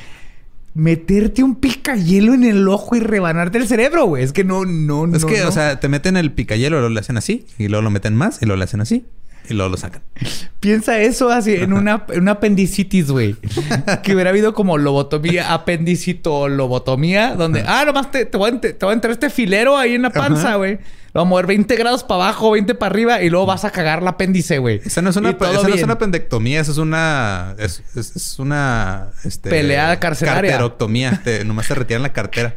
meterte 0.75 1.43
un 1.43 1.57
picayelo 1.57 2.35
en 2.35 2.45
el 2.45 2.69
ojo 2.69 2.95
y 2.95 3.01
rebanarte 3.01 3.59
el 3.59 3.67
cerebro, 3.67 4.07
güey. 4.07 4.23
Es 4.23 4.33
que 4.33 4.45
no, 4.45 4.65
no, 4.65 5.07
no. 5.09 5.17
Es 5.17 5.25
que, 5.25 5.41
no. 5.41 5.49
o 5.49 5.53
sea, 5.53 5.81
te 5.81 5.89
meten 5.89 6.17
el 6.17 6.31
picayelo, 6.33 6.77
luego 6.79 6.95
le 6.95 7.01
hacen 7.01 7.17
así, 7.17 7.47
y 7.59 7.67
luego 7.69 7.83
lo 7.83 7.91
meten 7.91 8.15
más, 8.15 8.41
y 8.43 8.47
luego 8.47 8.59
le 8.59 8.65
hacen 8.65 8.81
así. 8.81 9.05
Y 9.49 9.55
luego 9.55 9.71
lo 9.71 9.77
sacan. 9.77 10.03
Piensa 10.61 10.99
eso 11.01 11.31
así 11.31 11.55
en 11.55 11.73
una, 11.73 12.05
en 12.09 12.21
una 12.23 12.33
apendicitis, 12.33 13.11
güey. 13.11 13.37
que 14.03 14.15
hubiera 14.15 14.31
habido 14.31 14.53
como 14.55 14.77
lobotomía, 14.77 15.55
apendicito, 15.55 16.49
lobotomía, 16.49 17.35
donde, 17.35 17.63
ah, 17.67 17.85
nomás 17.87 18.11
te, 18.11 18.25
te, 18.27 18.37
voy 18.37 18.51
a, 18.51 18.53
ent- 18.55 18.61
te 18.77 18.85
voy 18.85 18.91
a 18.91 18.95
entrar 18.95 19.13
este 19.13 19.31
filero 19.31 19.77
ahí 19.79 19.95
en 19.95 20.03
la 20.03 20.11
panza, 20.11 20.57
güey. 20.57 20.79
Lo 21.15 21.23
voy 21.23 21.27
a 21.27 21.31
mover 21.31 21.47
20 21.47 21.75
grados 21.77 22.05
para 22.05 22.25
abajo, 22.25 22.51
20 22.51 22.75
para 22.75 22.91
arriba 22.91 23.23
y 23.23 23.31
luego 23.31 23.47
vas 23.47 23.65
a 23.65 23.71
cagar 23.71 24.03
el 24.03 24.09
apéndice, 24.09 24.59
güey. 24.59 24.83
Esa 24.85 25.01
no 25.01 25.09
es 25.11 25.17
una, 25.17 25.31
esa 25.31 25.69
no 25.69 25.75
es 25.75 25.83
una 25.83 25.97
pendectomía, 25.99 26.61
esa 26.61 26.73
es 26.73 26.79
una. 26.79 27.55
Es, 27.59 27.83
es- 27.97 28.15
es 28.17 28.39
una. 28.39 29.09
Este, 29.25 29.49
Pelea 29.49 29.99
carcelaria. 30.01 30.51
Carteroctomía. 30.51 31.21
Te- 31.25 31.45
nomás 31.47 31.67
te 31.69 31.75
retiran 31.77 32.03
la 32.03 32.13
cartera. 32.13 32.57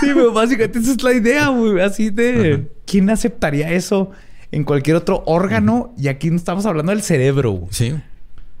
Sí, 0.00 0.12
güey, 0.12 0.30
básicamente 0.32 0.78
esa 0.78 0.92
es 0.92 1.02
la 1.02 1.12
idea, 1.12 1.48
güey. 1.48 1.80
Así 1.82 2.08
de... 2.10 2.68
¿Quién 2.86 3.10
aceptaría 3.10 3.70
eso 3.72 4.10
en 4.54 4.64
cualquier 4.64 4.96
otro 4.96 5.22
órgano? 5.26 5.92
Y 5.98 6.08
aquí 6.08 6.28
estamos 6.28 6.66
hablando 6.66 6.90
del 6.92 7.02
cerebro. 7.02 7.66
Sí. 7.70 7.94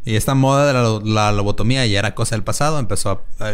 Y 0.04 0.16
esta 0.16 0.34
moda 0.34 0.66
de 0.66 0.72
la, 0.74 0.82
lo- 0.82 1.00
la 1.00 1.32
lobotomía 1.32 1.86
ya 1.86 1.98
era 1.98 2.14
cosa 2.14 2.34
del 2.34 2.44
pasado. 2.44 2.78
Empezó 2.78 3.10
a. 3.38 3.44
a- 3.48 3.52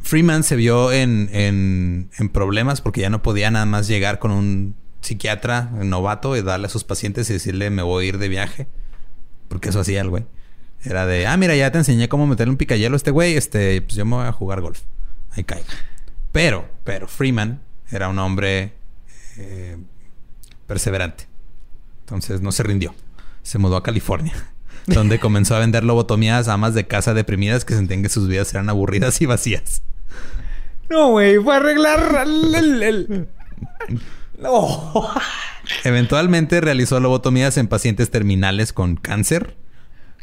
Freeman 0.00 0.44
se 0.44 0.54
vio 0.54 0.92
en, 0.92 1.28
en, 1.32 2.10
en 2.16 2.28
problemas 2.28 2.80
porque 2.80 3.00
ya 3.00 3.10
no 3.10 3.22
podía 3.22 3.50
nada 3.50 3.66
más 3.66 3.88
llegar 3.88 4.20
con 4.20 4.30
un 4.30 4.76
psiquiatra 5.00 5.62
novato 5.72 6.36
y 6.36 6.42
darle 6.42 6.66
a 6.66 6.70
sus 6.70 6.84
pacientes 6.84 7.28
y 7.30 7.32
decirle 7.32 7.70
me 7.70 7.82
voy 7.82 8.04
a 8.04 8.08
ir 8.10 8.18
de 8.18 8.28
viaje. 8.28 8.68
Porque 9.48 9.70
eso 9.70 9.80
hacía 9.80 10.00
el 10.02 10.10
güey. 10.10 10.24
Era 10.84 11.06
de, 11.06 11.26
ah, 11.26 11.36
mira, 11.36 11.56
ya 11.56 11.72
te 11.72 11.78
enseñé 11.78 12.08
cómo 12.08 12.26
meterle 12.28 12.52
un 12.52 12.56
picayelo 12.56 12.94
a 12.94 12.98
este 12.98 13.10
güey. 13.10 13.36
Este, 13.36 13.82
pues 13.82 13.94
yo 13.96 14.04
me 14.04 14.14
voy 14.16 14.26
a 14.26 14.32
jugar 14.32 14.60
golf. 14.60 14.82
Ahí 15.32 15.42
caiga. 15.42 15.66
Pero, 16.30 16.68
pero 16.84 17.08
Freeman 17.08 17.60
era 17.90 18.08
un 18.08 18.18
hombre 18.20 18.74
eh, 19.38 19.76
perseverante. 20.68 21.26
Entonces 22.06 22.40
no 22.40 22.52
se 22.52 22.62
rindió. 22.62 22.94
Se 23.42 23.58
mudó 23.58 23.74
a 23.76 23.82
California, 23.82 24.32
donde 24.86 25.18
comenzó 25.18 25.56
a 25.56 25.58
vender 25.58 25.82
lobotomías 25.82 26.46
a 26.46 26.52
amas 26.52 26.72
de 26.74 26.86
casa 26.86 27.14
deprimidas 27.14 27.64
que 27.64 27.74
sentían 27.74 28.02
que 28.02 28.08
sus 28.08 28.28
vidas 28.28 28.52
eran 28.54 28.68
aburridas 28.68 29.20
y 29.20 29.26
vacías. 29.26 29.82
No, 30.88 31.10
güey. 31.10 31.36
Fue 31.42 31.54
a 31.54 31.56
arreglar 31.56 32.22
el... 32.26 32.82
el- 32.82 33.28
No. 34.40 35.08
Eventualmente 35.82 36.60
realizó 36.60 37.00
lobotomías 37.00 37.56
en 37.56 37.66
pacientes 37.66 38.10
terminales 38.10 38.72
con 38.72 38.94
cáncer, 38.94 39.56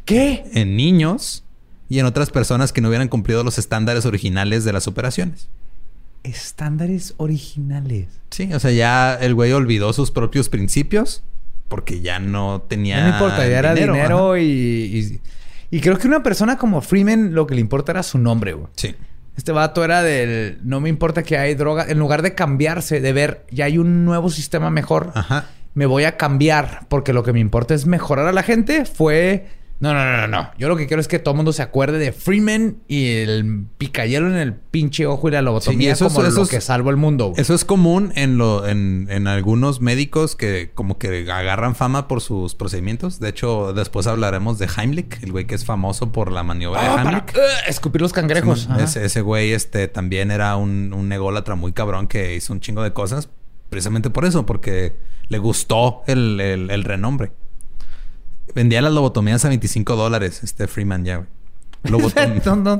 ¿Qué? 0.05 0.45
en 0.53 0.77
niños 0.77 1.43
y 1.89 1.99
en 1.99 2.05
otras 2.05 2.29
personas 2.29 2.71
que 2.71 2.79
no 2.79 2.88
hubieran 2.88 3.09
cumplido 3.09 3.43
los 3.43 3.57
estándares 3.57 4.05
originales 4.05 4.63
de 4.63 4.71
las 4.71 4.88
operaciones. 4.88 5.49
Estándares 6.23 7.13
originales. 7.17 8.07
Sí, 8.29 8.53
o 8.53 8.59
sea, 8.61 8.71
ya 8.71 9.15
el 9.15 9.34
güey 9.36 9.51
olvidó 9.51 9.91
sus 9.91 10.11
propios 10.11 10.47
principios 10.47 11.23
porque 11.74 12.01
ya 12.01 12.19
no 12.19 12.61
tenía. 12.67 12.97
no 12.97 13.03
me 13.05 13.09
importa, 13.13 13.47
ya 13.47 13.57
era 13.57 13.74
dinero, 13.74 14.38
y, 14.38 14.43
y... 14.43 15.21
y 15.71 15.82
creo 15.82 15.97
que 15.97 16.07
una 16.07 16.21
persona 16.21 16.55
como 16.55 16.82
Freeman 16.82 17.34
lo 17.34 17.47
que 17.47 17.55
le 17.55 17.61
importa 17.61 17.93
era 17.93 18.03
su 18.03 18.19
nombre, 18.19 18.53
güey. 18.53 18.67
Sí. 18.76 18.95
Este 19.36 19.51
vato 19.51 19.84
era 19.84 20.03
del... 20.03 20.59
No 20.61 20.80
me 20.82 20.89
importa 20.89 21.24
que 21.24 21.36
hay 21.36 21.55
droga. 21.55 21.88
En 21.89 21.97
lugar 21.97 22.21
de 22.21 22.36
cambiarse, 22.36 23.01
de 23.01 23.11
ver, 23.11 23.47
ya 23.49 23.65
hay 23.65 23.80
un 23.80 24.05
nuevo 24.05 24.30
sistema 24.30 24.69
mejor. 24.69 25.13
Ajá. 25.15 25.47
Me 25.74 25.88
voy 25.88 26.03
a 26.03 26.15
cambiar 26.15 26.86
porque 26.89 27.11
lo 27.11 27.24
que 27.24 27.34
me 27.34 27.39
importa 27.39 27.74
es 27.74 27.88
mejorar 27.88 28.28
a 28.28 28.34
la 28.34 28.43
gente. 28.43 28.86
Fue... 28.86 29.47
No, 29.80 29.93
no, 29.93 30.05
no, 30.05 30.17
no, 30.21 30.28
no. 30.28 30.49
Yo 30.57 30.69
lo 30.69 30.78
que 30.78 30.88
quiero 30.88 31.01
es 31.01 31.09
que 31.09 31.19
todo 31.19 31.34
el 31.34 31.36
mundo 31.38 31.51
se 31.51 31.61
acuerde 31.61 31.97
de 31.97 32.13
Freeman 32.13 32.78
y 32.88 33.15
el 33.17 33.65
picayelo 33.78 34.28
en 34.28 34.36
el 34.36 34.53
pinche 34.53 35.05
ojo 35.07 35.28
y 35.28 35.32
la 35.32 35.41
lobotomía 35.41 35.78
Sí, 35.80 35.86
y 35.86 35.89
eso 35.89 36.07
es- 36.07 36.13
como 36.13 36.26
eso 36.26 36.41
lo 36.41 36.47
que 36.47 36.61
salvó 36.61 36.89
el 36.89 36.95
mundo. 36.95 37.30
güey. 37.32 37.41
Eso 37.41 37.53
es 37.53 37.65
común 37.65 38.13
en 38.15 38.38
lo, 38.38 38.65
en, 38.65 39.07
en 39.09 39.28
algunos 39.28 39.82
médicos 39.82 40.38
que 40.38 40.71
como 40.74 40.97
que 40.97 41.30
agarran 41.30 41.76
fama 41.76 42.07
por 42.07 42.21
sus 42.21 42.55
procedimientos. 42.55 43.19
De 43.19 43.28
hecho, 43.28 43.74
después 43.74 44.07
hablaremos 44.07 44.57
de 44.57 44.69
Heimlich, 44.78 45.21
el 45.21 45.34
güey 45.34 45.45
que 45.47 45.55
es 45.55 45.65
famoso 45.65 46.13
por 46.13 46.32
la 46.32 46.43
maniobra 46.43 46.80
Ah, 46.80 46.84
de 46.84 47.03
para, 47.03 47.17
Heimlich. 47.17 47.36
uh, 47.36 47.69
escupir 47.69 48.01
los 48.01 48.13
cangrejos. 48.13 48.69
Ese, 48.80 49.03
ese 49.03 49.19
güey 49.19 49.51
este, 49.51 49.89
también 49.89 50.32
era 50.32 50.55
un, 50.55 50.93
un 50.93 51.11
ególatra 51.11 51.55
muy 51.55 51.74
cabrón 51.74 52.07
que 52.07 52.36
hizo 52.36 52.53
un 52.53 52.61
chingo 52.61 52.84
de 52.84 52.93
cosas 52.93 53.28
precisamente 53.69 54.09
por 54.09 54.24
eso, 54.24 54.45
porque 54.45 54.95
le 55.28 55.39
gustó 55.39 56.03
el, 56.07 56.39
el- 56.39 56.69
el 56.69 56.84
renombre. 56.86 57.34
Vendía 58.55 58.81
las 58.81 58.93
lobotomías 58.93 59.43
a 59.45 59.49
25 59.49 59.95
dólares, 59.95 60.43
este 60.43 60.67
Freeman 60.67 61.05
ya, 61.05 61.17
güey. 61.17 61.27
Lobotom- 61.85 62.41
no, 62.45 62.55
no. 62.55 62.77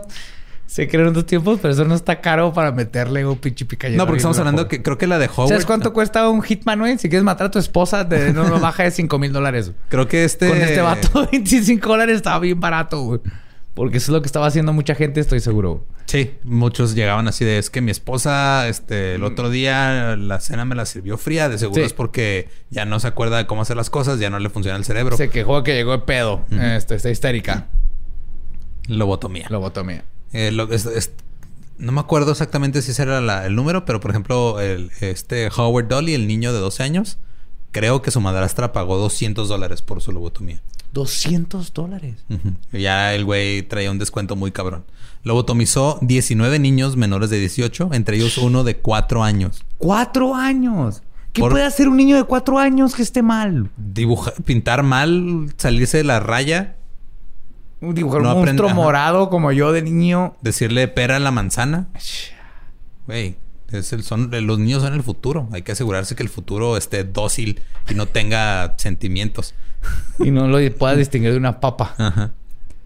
Se 0.66 0.88
crearon 0.88 1.10
en 1.10 1.14
dos 1.14 1.26
tiempos, 1.26 1.60
pero 1.62 1.74
eso 1.74 1.84
no 1.86 1.94
está 1.94 2.20
caro 2.22 2.52
para 2.54 2.72
meterle 2.72 3.26
un 3.28 3.38
pinche 3.38 3.66
picayelo. 3.66 3.98
no, 4.02 4.08
porque 4.08 4.18
estamos 4.18 4.40
hablando 4.40 4.68
que 4.68 4.82
creo 4.82 4.98
que 4.98 5.06
la 5.08 5.20
de 5.20 5.28
Howard. 5.28 5.50
¿Sabes 5.50 5.66
cuánto 5.66 5.94
cuesta 5.94 6.28
un 6.30 6.42
hitman, 6.42 6.80
güey? 6.80 6.98
Si 6.98 7.10
quieres 7.10 7.24
matar 7.24 7.48
a 7.48 7.52
tu 7.52 7.60
esposa, 7.60 8.08
te, 8.08 8.32
no, 8.34 8.48
no 8.48 8.60
baja 8.60 8.84
de 8.84 8.92
5 8.92 9.20
mil 9.20 9.32
dólares. 9.34 9.72
Creo 9.90 10.08
que 10.08 10.24
este. 10.24 10.48
Con 10.48 10.58
este 10.58 10.82
vato, 10.82 11.28
25 11.32 11.88
dólares 11.88 12.16
estaba 12.16 12.40
bien 12.40 12.60
barato, 12.60 13.02
güey. 13.04 13.20
Porque 13.74 13.98
eso 13.98 14.12
es 14.12 14.14
lo 14.14 14.22
que 14.22 14.28
estaba 14.28 14.46
haciendo 14.46 14.72
mucha 14.72 14.94
gente, 14.94 15.20
estoy 15.20 15.40
seguro. 15.40 15.86
Sí, 16.06 16.36
muchos 16.44 16.94
llegaban 16.94 17.28
así 17.28 17.44
de 17.44 17.58
es 17.58 17.72
que 17.72 17.82
mi 17.82 17.90
esposa, 17.90 18.68
este, 18.68 19.16
el 19.16 19.24
otro 19.24 19.50
día 19.50 20.16
la 20.16 20.40
cena 20.42 20.64
me 20.64 20.76
la 20.76 20.86
sirvió 20.86 21.18
fría, 21.18 21.50
de 21.50 21.58
seguro 21.58 21.82
Sí. 21.82 21.88
es 21.88 21.94
porque 21.94 22.50
ya 22.70 22.86
no 22.86 23.00
se 23.00 23.08
acuerda 23.08 23.38
de 23.38 23.48
cómo 23.48 23.64
hacer 23.64 23.76
las 23.78 23.90
cosas, 23.90 24.20
ya 24.20 24.30
no 24.30 24.38
le 24.38 24.50
funciona 24.50 24.78
el 24.78 24.86
cerebro. 24.86 25.18
Se 25.18 25.30
quejó 25.30 25.64
que 25.64 25.74
llegó 25.74 25.92
de 25.94 26.00
pedo. 26.00 26.46
Este, 26.52 26.94
está 26.96 27.10
histérica. 27.10 27.68
Lobotomía. 28.88 29.48
Lobotomía. 29.50 30.04
Eh, 30.34 30.52
lo- 30.52 30.72
es- 30.72 30.86
es- 30.86 31.12
no 31.78 31.92
me 31.92 32.00
acuerdo 32.02 32.32
exactamente 32.32 32.82
si 32.82 32.92
ese 32.92 33.02
era 33.04 33.22
la- 33.22 33.46
el 33.46 33.56
número, 33.56 33.86
pero 33.86 34.00
por 34.00 34.12
ejemplo, 34.12 34.60
el, 34.60 34.92
este 35.02 35.50
Howard 35.56 35.88
Dolly, 35.88 36.14
el 36.14 36.28
niño 36.28 36.54
de 36.54 36.60
12 36.60 36.84
años, 36.84 37.18
creo 37.72 38.02
que 38.02 38.12
su 38.12 38.22
madrastra 38.22 38.72
pagó 38.72 38.98
200 38.98 39.48
dólares 39.50 39.82
por 39.82 40.02
su 40.02 40.12
lobotomía. 40.12 40.62
200 40.94 41.74
dólares. 41.74 42.16
Ujú. 42.30 42.54
Ya 42.78 43.14
el 43.14 43.26
güey 43.26 43.64
traía 43.64 43.92
un 43.92 44.00
descuento 44.00 44.36
muy 44.36 44.52
cabrón. 44.52 44.84
Lobotomizó 45.24 45.98
19 46.02 46.60
niños 46.60 46.96
menores 46.98 47.30
de 47.30 47.40
18, 47.40 47.90
entre 47.94 48.18
ellos 48.18 48.38
uno 48.38 48.64
de 48.64 48.78
4 48.78 49.24
años. 49.24 49.64
¡Cuatro 49.78 50.36
años! 50.36 51.02
¿Qué 51.32 51.42
Por- 51.42 51.52
puede 51.52 51.66
hacer 51.66 51.90
un 51.90 51.98
niño 51.98 52.16
de 52.16 52.24
cuatro 52.26 52.60
años 52.60 52.94
que 52.94 53.02
esté 53.02 53.24
mal? 53.24 53.72
Dibujar, 53.76 54.34
pintar 54.44 54.84
mal, 54.84 55.52
salirse 55.58 55.98
de 55.98 56.04
la 56.04 56.20
raya, 56.20 56.76
Dibujar 57.82 58.22
No 58.22 58.30
un 58.36 58.46
monstruo 58.46 58.70
morado 58.70 59.30
como 59.30 59.52
yo 59.52 59.72
de 59.74 59.82
niño. 59.82 60.36
decirle 60.42 60.88
pera 60.88 61.18
a 61.18 61.20
la 61.20 61.32
manzana. 61.32 61.90
Güey, 63.08 63.36
es 63.80 63.94
el, 63.94 64.04
son, 64.04 64.30
los 64.32 64.60
niños 64.60 64.84
son 64.84 64.94
el 64.94 65.04
futuro. 65.04 65.50
Hay 65.52 65.62
que 65.62 65.72
asegurarse 65.74 66.16
que 66.16 66.24
el 66.24 66.30
futuro 66.30 66.78
esté 66.78 67.04
dócil 67.04 67.62
y 67.90 67.96
no 67.96 68.06
tenga 68.06 68.76
sentimientos. 68.78 69.54
Y 70.20 70.32
no 70.32 70.48
lo 70.48 70.76
pueda 70.76 70.96
distinguir 70.96 71.32
de 71.32 71.38
una 71.38 71.60
papa. 71.60 71.96
Ajá. 71.98 72.32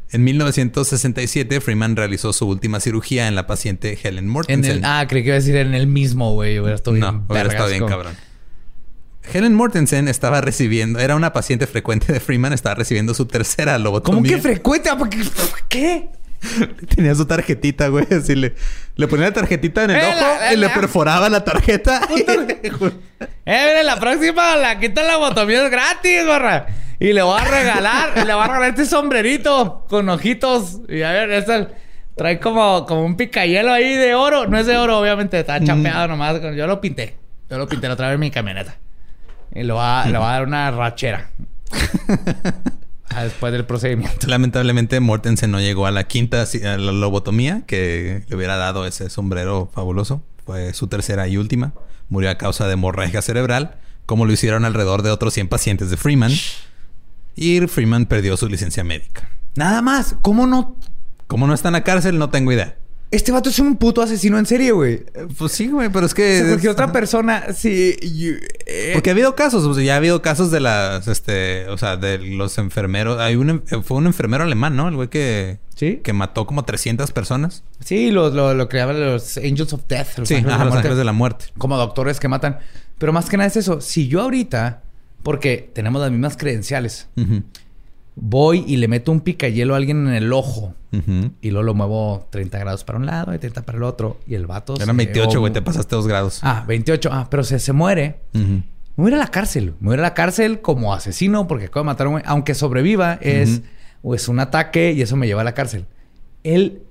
En 0.10 0.24
1967, 0.24 1.60
Freeman 1.60 1.96
realizó 1.96 2.32
su 2.32 2.48
última 2.48 2.80
cirugía 2.80 3.28
en 3.28 3.36
la 3.36 3.46
paciente 3.46 4.00
Helen 4.02 4.26
En 4.26 4.30
Mortensen. 4.30 4.78
el, 4.78 4.86
ah, 4.86 5.06
creí 5.08 5.22
que 5.22 5.28
iba 5.30 5.36
a 5.36 5.40
decir 5.40 5.58
en 5.58 5.74
el 5.74 5.88
mismo, 5.88 6.34
güey. 6.34 6.60
Hubiera 6.60 6.76
estado 6.76 6.96
no, 6.96 7.12
bien 7.12 7.26
hubiera 7.28 7.50
estado 7.50 7.70
bien 7.70 7.86
cabrón. 7.86 8.16
Helen 9.34 9.54
Mortensen 9.54 10.08
estaba 10.08 10.40
recibiendo, 10.40 11.00
era 11.00 11.16
una 11.16 11.34
paciente 11.34 11.68
frecuente 11.68 12.14
de 12.14 12.22
Freeman, 12.22 12.54
estaba 12.54 12.76
recibiendo 12.76 13.14
su 13.14 13.26
tercera 13.26 13.78
lobotomía. 13.78 14.22
¿Cómo 14.22 14.36
que 14.36 14.42
frecuente? 14.42 14.90
¿Por 14.96 15.10
qué? 15.68 16.10
Tenía 16.96 17.16
su 17.16 17.26
tarjetita, 17.26 17.88
güey. 17.88 18.06
Así 18.12 18.36
le, 18.36 18.56
le 18.96 19.08
ponía 19.08 19.26
la 19.28 19.34
tarjetita 19.34 19.84
en 19.84 19.92
el 19.92 19.98
Eh, 19.98 20.02
ojo 20.10 20.20
la- 20.42 20.54
y 20.54 20.58
le 20.58 20.70
perforaba 20.70 21.30
la 21.30 21.44
tarjeta. 21.44 22.02
Eh, 23.50 23.64
mire, 23.66 23.84
la 23.84 23.96
próxima 23.98 24.58
la 24.58 24.78
quita 24.80 25.04
la 25.04 25.16
botomía 25.18 25.64
es 25.66 25.72
gratis, 25.72 26.26
barra. 26.28 26.68
Y 27.00 27.14
le 27.14 27.22
voy 27.22 27.40
a 27.40 27.46
regalar, 27.46 28.26
le 28.26 28.34
voy 28.34 28.44
a 28.44 28.48
regalar 28.48 28.70
este 28.70 28.86
sombrerito 28.86 29.86
con 29.90 30.10
ojitos. 30.10 30.82
Y 30.90 31.02
a 31.02 31.12
ver, 31.14 31.32
este 31.32 31.68
trae 32.16 32.40
como, 32.40 32.86
como 32.86 33.06
un 33.06 33.16
picayelo 33.16 33.72
ahí 33.72 33.96
de 33.96 34.14
oro. 34.16 34.48
No 34.48 34.58
es 34.58 34.66
de 34.66 34.78
oro, 34.78 35.00
obviamente, 35.00 35.40
está 35.40 35.64
chapeado 35.64 36.08
nomás. 36.10 36.42
Yo 36.56 36.68
lo 36.68 36.82
pinté. 36.82 37.16
Yo 37.50 37.58
lo 37.58 37.68
pinté 37.68 37.88
la 37.88 37.94
otra 37.94 38.08
vez 38.08 38.16
en 38.16 38.20
mi 38.20 38.32
camioneta. 38.32 38.76
Y 39.56 39.64
le 39.64 39.72
voy 39.72 39.82
a, 39.84 40.06
le 40.06 40.18
voy 40.18 40.28
a 40.28 40.32
dar 40.32 40.44
una 40.44 40.70
rachera. 40.72 41.30
Ah, 43.18 43.24
Después 43.24 43.52
del 43.52 43.66
procedimiento. 43.66 44.28
Lamentablemente, 44.28 45.00
Mortensen 45.00 45.50
no 45.50 45.60
llegó 45.60 45.88
a 45.88 45.92
la 45.92 46.04
quinta 46.04 46.44
a 46.44 46.78
la 46.78 46.92
lobotomía 46.92 47.64
que 47.66 48.24
le 48.28 48.36
hubiera 48.36 48.58
dado 48.58 48.86
ese 48.86 49.10
sombrero 49.10 49.72
fabuloso. 49.74 50.22
Fue 50.46 50.72
su 50.76 50.86
tercera 50.86 51.28
y 51.28 51.38
última. 51.38 51.74
Murió 52.10 52.30
a 52.30 52.36
causa 52.36 52.68
de 52.68 52.74
hemorragia 52.74 53.24
cerebral, 53.24 53.80
como 54.06 54.28
lo 54.28 54.34
hicieron 54.34 54.66
alrededor 54.66 55.02
de 55.02 55.10
otros 55.10 55.34
100 55.34 55.48
pacientes 55.48 55.90
de 55.90 55.98
Freeman. 55.98 56.32
Y 57.36 57.60
Freeman 57.62 58.06
perdió 58.06 58.38
su 58.38 58.48
licencia 58.50 58.84
médica. 58.84 59.32
Nada 59.56 59.82
más. 59.82 60.16
¿Cómo 60.22 60.46
no? 60.46 60.76
Como 61.26 61.48
no 61.48 61.56
está 61.56 61.70
en 61.70 61.74
la 61.74 61.84
cárcel, 61.84 62.20
no 62.20 62.30
tengo 62.30 62.52
idea. 62.52 62.78
Este 63.10 63.32
vato 63.32 63.50
es 63.50 63.58
un 63.60 63.78
puto 63.78 64.02
asesino 64.02 64.38
en 64.38 64.46
serie, 64.46 64.72
güey. 64.74 65.06
Pues 65.38 65.54
sí, 65.54 65.68
güey, 65.70 65.90
pero 65.90 66.06
es 66.06 66.12
O 66.12 66.16
que... 66.16 66.44
cualquier 66.46 66.72
otra 66.74 66.92
persona, 66.92 67.54
sí. 67.54 67.96
you- 68.02 68.36
eh, 68.66 68.92
Porque 68.94 69.10
ha 69.12 69.14
habido 69.14 69.34
casos, 69.34 69.64
o 69.64 69.74
sea, 69.74 69.82
ya 69.84 69.94
ha 69.94 69.98
habido 69.98 70.22
casos 70.22 70.52
de 70.52 70.60
las, 70.60 71.08
este, 71.08 71.70
o 71.70 71.78
sea, 71.78 71.96
de 71.96 72.18
los 72.18 72.58
enfermeros. 72.58 73.18
Hay 73.20 73.38
un, 73.38 73.64
fue 73.84 73.98
un 73.98 74.08
enfermero 74.08 74.44
alemán, 74.44 74.76
¿no? 74.76 74.90
El 74.90 74.96
güey 74.96 75.08
que, 75.08 75.60
¿Sí? 75.76 76.02
que 76.04 76.12
mató 76.12 76.46
como 76.46 76.66
300 76.66 77.12
personas. 77.12 77.64
Sí, 77.80 78.12
lo, 78.12 78.30
lo, 78.30 78.70
llaman 78.70 79.00
los 79.00 79.38
Angels 79.38 79.72
of 79.72 79.84
Death. 79.88 80.18
Los 80.18 80.28
Sí, 80.28 80.36
ángeles 80.36 80.46
de 80.50 80.54
ajá, 80.54 80.58
la 80.60 80.66
los 80.66 80.74
muerte. 80.74 80.78
ángeles 80.88 80.98
de 80.98 81.06
la 81.06 81.14
muerte. 81.14 81.46
Como 81.58 81.78
doctores 81.78 82.20
que 82.20 82.28
matan. 82.28 82.60
Pero 82.98 83.14
más 83.14 83.30
que 83.30 83.38
nada 83.38 83.48
es 83.48 83.56
eso. 83.56 83.80
Si 83.80 84.08
yo 84.10 84.22
ahorita 84.22 84.82
Porque 85.24 85.70
tenemos 85.74 86.02
las 86.02 86.12
mismas 86.12 86.36
credenciales. 86.38 87.08
Ujú. 87.18 87.44
Voy 88.20 88.64
y 88.68 88.78
le 88.78 88.88
meto 88.88 89.12
un 89.12 89.22
picayelo 89.22 89.76
a 89.76 89.78
alguien 89.78 90.08
en 90.08 90.14
el 90.16 90.34
ojo. 90.34 90.74
Y 91.42 91.52
luego 91.52 91.64
lo 91.64 91.74
muevo 91.76 92.26
30 92.32 92.58
grados 92.58 92.84
para 92.84 92.98
un 92.98 93.06
lado 93.06 93.32
y 93.34 93.38
30 93.38 93.62
para 93.62 93.78
el 93.78 93.84
otro. 93.84 94.20
Y 94.26 94.34
el 94.34 94.48
vato... 94.48 94.74
Eran 94.76 94.88
se- 94.88 94.94
28, 95.06 95.40
güey. 95.40 95.54
Te 95.54 95.62
pasaste 95.62 95.96
dos 95.96 96.08
grados. 96.08 96.40
Ah, 96.42 96.66
28. 96.68 97.10
Ah, 97.12 97.28
pero 97.30 97.44
se, 97.44 97.60
se 97.60 97.74
muere. 97.74 98.20
Ujú. 98.34 98.44
Me 98.44 98.64
voy 98.96 99.06
a 99.06 99.10
ir 99.10 99.16
a 99.16 99.24
la 99.24 99.28
cárcel. 99.32 99.76
Me 99.80 99.88
voy 99.90 99.94
a 99.94 99.96
ir 99.96 100.00
a 100.00 100.04
la 100.04 100.14
cárcel 100.16 100.62
como 100.62 100.94
asesino 100.96 101.48
porque 101.48 101.66
acabo 101.66 101.84
de 101.84 101.86
matar 101.88 102.08
a 102.08 102.10
un 102.10 102.14
güey. 102.16 102.24
Aunque 102.26 102.56
sobreviva, 102.56 103.20
es, 103.22 103.62
es 104.16 104.28
un 104.28 104.40
ataque 104.40 104.94
y 104.94 105.02
eso 105.04 105.16
me 105.16 105.28
lleva 105.28 105.42
a 105.42 105.46
la 105.46 105.54
cárcel. 105.54 105.86
Él... 106.44 106.82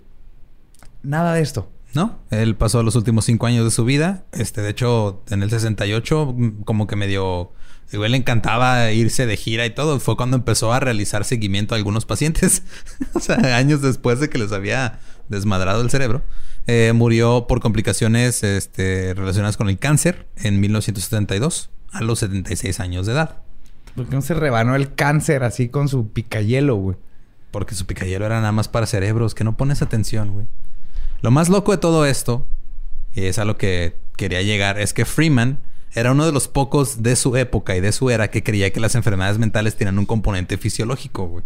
Nada 1.03 1.35
de 1.35 1.41
esto. 1.43 1.69
No, 1.97 2.19
él 2.31 2.57
pasó 2.57 2.83
los 2.83 2.95
últimos 2.95 3.25
cinco 3.25 3.47
años 3.47 3.65
de 3.65 3.71
su 3.71 3.87
vida. 3.87 4.27
Este, 4.33 4.61
de 4.61 4.69
hecho, 4.69 5.23
en 5.31 5.43
el 5.43 5.49
68, 5.49 6.35
mm, 6.37 6.63
como 6.65 6.87
que 6.87 6.95
medio. 6.95 7.53
Igual 7.91 8.11
le 8.11 8.19
encantaba 8.19 8.93
irse 8.93 9.25
de 9.25 9.35
gira 9.39 9.65
y 9.65 9.71
todo. 9.71 9.99
Fue 9.99 10.15
cuando 10.15 10.37
empezó 10.37 10.75
a 10.75 10.81
realizar 10.81 11.25
seguimiento 11.25 11.75
a 11.75 11.79
algunos 11.79 12.05
pacientes. 12.05 12.65
o 13.15 13.21
sea, 13.21 13.57
años 13.57 13.81
después 13.81 14.21
de 14.21 14.29
que 14.29 14.37
les 14.37 14.53
había 14.53 15.01
desmadrado 15.31 15.81
el 15.81 15.89
cerebro. 15.89 16.23
Eh, 16.67 16.93
murió 16.95 17.47
por 17.49 17.61
complicaciones 17.61 18.45
este, 18.45 19.15
relacionadas 19.15 19.57
con 19.57 19.71
el 19.71 19.79
cáncer 19.79 20.27
en 20.37 20.61
1972, 20.61 21.71
a 21.93 22.03
los 22.03 22.19
76 22.19 22.79
años 22.79 23.07
de 23.07 23.13
edad. 23.13 23.39
¿Por 23.95 24.07
qué 24.07 24.17
no 24.17 24.21
se 24.21 24.35
rebanó 24.35 24.77
el 24.77 24.93
cáncer 24.95 25.45
así 25.45 25.71
con 25.71 25.89
su 25.89 26.13
picayelo, 26.13 26.75
güey? 26.75 26.99
Porque 27.53 27.75
su 27.75 27.87
picayelo 27.87 28.27
era 28.27 28.41
nada 28.41 28.53
más 28.53 28.69
para 28.69 28.85
cerebros, 28.85 29.35
que 29.35 29.45
no 29.45 29.57
pones 29.57 29.81
atención, 29.81 30.35
güey. 30.35 30.47
Lo 31.23 31.31
más 31.31 31.49
loco 31.49 31.73
de 31.73 31.79
todo 31.79 32.07
esto, 32.07 32.47
y 33.15 33.25
es 33.25 33.39
a 33.39 33.45
lo 33.45 33.57
que 33.57 33.97
quería 34.17 34.43
llegar, 34.43 34.79
es 34.79 34.93
que 34.93 35.05
Freeman 35.05 35.61
era 35.95 36.13
uno 36.13 36.27
de 36.27 36.33
los 36.33 36.49
pocos 36.49 37.03
de 37.03 37.17
su 37.17 37.37
época 37.37 37.75
y 37.77 37.81
de 37.81 37.93
su 37.93 38.11
era 38.11 38.29
que 38.31 38.43
creía 38.43 38.71
que 38.73 38.81
las 38.81 38.95
enfermedades 38.95 39.39
mentales 39.39 39.77
tenían 39.77 39.99
un 39.99 40.07
componente 40.07 40.59
fisiológico, 40.59 41.27
güey. 41.27 41.45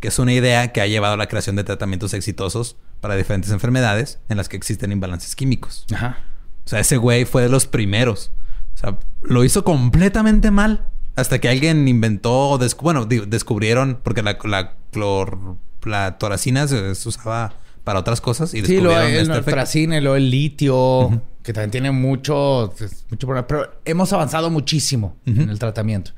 Que 0.00 0.08
es 0.08 0.18
una 0.18 0.32
idea 0.32 0.72
que 0.72 0.80
ha 0.80 0.86
llevado 0.86 1.14
a 1.14 1.16
la 1.16 1.28
creación 1.28 1.56
de 1.56 1.64
tratamientos 1.64 2.14
exitosos 2.14 2.76
para 3.00 3.16
diferentes 3.16 3.52
enfermedades 3.52 4.18
en 4.28 4.36
las 4.36 4.48
que 4.48 4.56
existen 4.56 4.92
imbalances 4.92 5.36
químicos. 5.36 5.84
Ajá. 5.94 6.18
O 6.64 6.68
sea, 6.68 6.80
ese 6.80 6.96
güey 6.96 7.24
fue 7.24 7.42
de 7.42 7.48
los 7.48 7.66
primeros. 7.66 8.30
O 8.74 8.78
sea, 8.78 8.98
lo 9.22 9.44
hizo 9.44 9.62
completamente 9.62 10.50
mal. 10.50 10.88
Hasta 11.14 11.38
que 11.38 11.48
alguien 11.50 11.86
inventó, 11.86 12.58
bueno, 12.80 13.04
descubrieron, 13.04 14.00
porque 14.02 14.22
la, 14.22 14.38
la, 14.44 14.76
clor- 14.90 15.58
la 15.84 16.16
toracina 16.18 16.66
se, 16.66 16.94
se 16.94 17.08
usaba 17.08 17.54
para 17.84 17.98
otras 17.98 18.20
cosas 18.20 18.54
y 18.54 18.64
Sí, 18.64 18.80
lo, 18.80 18.90
descubrieron 18.90 19.30
el 19.30 19.38
este 19.38 20.00
lo 20.00 20.16
el 20.16 20.30
litio, 20.30 21.22
que 21.42 21.52
también 21.52 21.70
tiene 21.70 21.90
mucho, 21.90 22.72
mucho 23.10 23.26
problema. 23.26 23.46
Pero 23.46 23.80
hemos 23.84 24.12
avanzado 24.12 24.50
muchísimo 24.50 25.16
en 25.26 25.48
el 25.48 25.58
tratamiento. 25.58 26.12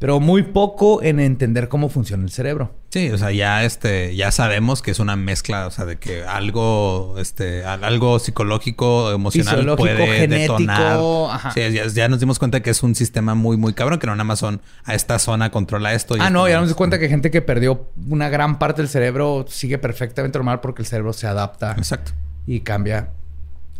Pero 0.00 0.20
muy 0.20 0.44
poco 0.44 1.02
en 1.02 1.18
entender 1.18 1.68
cómo 1.68 1.88
funciona 1.88 2.22
el 2.22 2.30
cerebro. 2.30 2.72
Sí, 2.90 3.10
o 3.10 3.18
sea, 3.18 3.32
ya 3.32 3.64
este, 3.64 4.14
ya 4.14 4.30
sabemos 4.30 4.80
que 4.80 4.92
es 4.92 5.00
una 5.00 5.16
mezcla, 5.16 5.66
o 5.66 5.72
sea, 5.72 5.86
de 5.86 5.96
que 5.98 6.22
algo, 6.24 7.16
este, 7.18 7.64
al- 7.64 7.82
algo 7.82 8.20
psicológico, 8.20 9.10
emocional 9.10 9.74
puede 9.76 10.06
genético, 10.20 10.52
detonar. 10.58 10.98
ajá. 11.34 11.50
Sí, 11.50 11.60
ya, 11.72 11.86
ya 11.88 12.08
nos 12.08 12.20
dimos 12.20 12.38
cuenta 12.38 12.62
que 12.62 12.70
es 12.70 12.82
un 12.84 12.94
sistema 12.94 13.34
muy, 13.34 13.56
muy 13.56 13.74
cabrón, 13.74 13.98
que 13.98 14.06
no 14.06 14.14
nada 14.14 14.22
más 14.24 14.38
son 14.38 14.60
a 14.84 14.94
esta 14.94 15.18
zona 15.18 15.50
controla 15.50 15.92
esto. 15.94 16.16
y 16.16 16.20
Ah, 16.20 16.30
no, 16.30 16.46
ya 16.48 16.58
nos 16.60 16.68
dimos 16.68 16.76
cuenta 16.76 17.00
que 17.00 17.08
gente 17.08 17.32
que 17.32 17.42
perdió 17.42 17.90
una 18.08 18.28
gran 18.28 18.60
parte 18.60 18.82
del 18.82 18.88
cerebro 18.88 19.46
sigue 19.48 19.78
perfectamente 19.78 20.38
normal 20.38 20.60
porque 20.60 20.82
el 20.82 20.86
cerebro 20.86 21.12
se 21.12 21.26
adapta 21.26 21.72
Exacto. 21.76 22.12
y 22.46 22.60
cambia. 22.60 23.10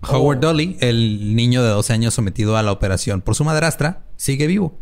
Howard 0.03 0.39
Oh. 0.39 0.41
Dolly, 0.41 0.77
el 0.81 1.37
niño 1.37 1.63
de 1.63 1.69
12 1.71 1.93
años 1.93 2.13
sometido 2.15 2.57
a 2.57 2.63
la 2.65 2.73
operación 2.73 3.21
por 3.21 3.37
su 3.37 3.45
madrastra, 3.45 4.01
sigue 4.17 4.49
vivo. 4.49 4.79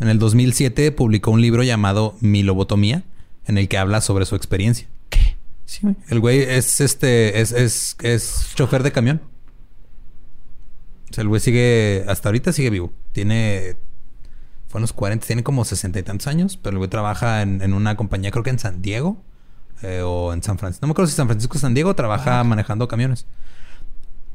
En 0.00 0.08
el 0.08 0.18
2007 0.18 0.92
publicó 0.92 1.30
un 1.30 1.40
libro 1.40 1.62
llamado 1.62 2.16
Mi 2.20 2.42
lobotomía, 2.42 3.04
en 3.46 3.58
el 3.58 3.68
que 3.68 3.78
habla 3.78 4.00
sobre 4.00 4.26
su 4.26 4.34
experiencia. 4.34 4.88
¿Qué? 5.08 5.36
Sí, 5.64 5.80
güey. 5.82 5.96
El 6.08 6.20
güey 6.20 6.40
es 6.40 6.80
este, 6.80 7.40
es, 7.40 7.52
es, 7.52 7.96
es 8.02 8.52
chofer 8.54 8.82
de 8.82 8.92
camión. 8.92 9.22
O 11.10 11.14
sea, 11.14 11.22
el 11.22 11.28
güey 11.28 11.40
sigue, 11.40 12.04
hasta 12.08 12.28
ahorita 12.28 12.52
sigue 12.52 12.70
vivo. 12.70 12.92
Tiene, 13.12 13.76
fue 14.66 14.78
en 14.78 14.82
los 14.82 14.92
40, 14.92 15.26
tiene 15.26 15.44
como 15.44 15.64
60 15.64 15.98
y 15.98 16.02
tantos 16.02 16.26
años, 16.26 16.56
pero 16.56 16.74
el 16.74 16.78
güey 16.78 16.90
trabaja 16.90 17.42
en, 17.42 17.62
en 17.62 17.72
una 17.72 17.96
compañía, 17.96 18.30
creo 18.30 18.42
que 18.42 18.50
en 18.50 18.58
San 18.58 18.82
Diego 18.82 19.22
eh, 19.82 20.02
o 20.02 20.32
en 20.32 20.42
San 20.42 20.58
Francisco. 20.58 20.84
No 20.84 20.88
me 20.88 20.92
acuerdo 20.92 21.10
si 21.10 21.16
San 21.16 21.26
Francisco 21.26 21.58
o 21.58 21.60
San 21.60 21.74
Diego, 21.74 21.94
trabaja 21.94 22.42
manejando 22.44 22.88
camiones. 22.88 23.26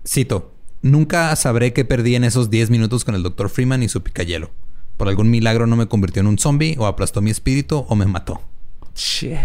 Cito. 0.07 0.53
Nunca 0.81 1.35
sabré 1.35 1.73
qué 1.73 1.83
perdí 1.83 2.15
en 2.15 2.23
esos 2.23 2.49
10 2.49 2.69
minutos 2.69 3.03
con 3.03 3.13
el 3.13 3.23
Dr. 3.23 3.49
Freeman 3.49 3.83
y 3.83 3.89
su 3.89 4.01
picayelo. 4.01 4.51
Por 4.99 5.07
algún 5.07 5.29
milagro 5.29 5.65
no 5.65 5.77
me 5.77 5.85
convirtió 5.87 6.19
en 6.19 6.27
un 6.27 6.37
zombie 6.37 6.75
o 6.77 6.85
aplastó 6.85 7.21
mi 7.21 7.31
espíritu 7.31 7.85
o 7.87 7.95
me 7.95 8.05
mató. 8.05 8.41
Shit. 8.97 9.37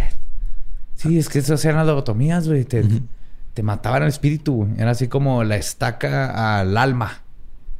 Sí, 0.97 1.17
es 1.17 1.29
que 1.29 1.39
esas 1.39 1.65
eran 1.65 1.77
las 1.77 1.87
lobotomías, 1.87 2.49
güey. 2.49 2.65
Te, 2.65 2.85
te 3.55 3.63
mataban 3.63 4.03
el 4.03 4.09
espíritu, 4.09 4.53
güey. 4.55 4.71
Era 4.79 4.91
así 4.91 5.07
como 5.07 5.45
la 5.45 5.55
estaca 5.55 6.59
al 6.59 6.77
alma. 6.77 7.23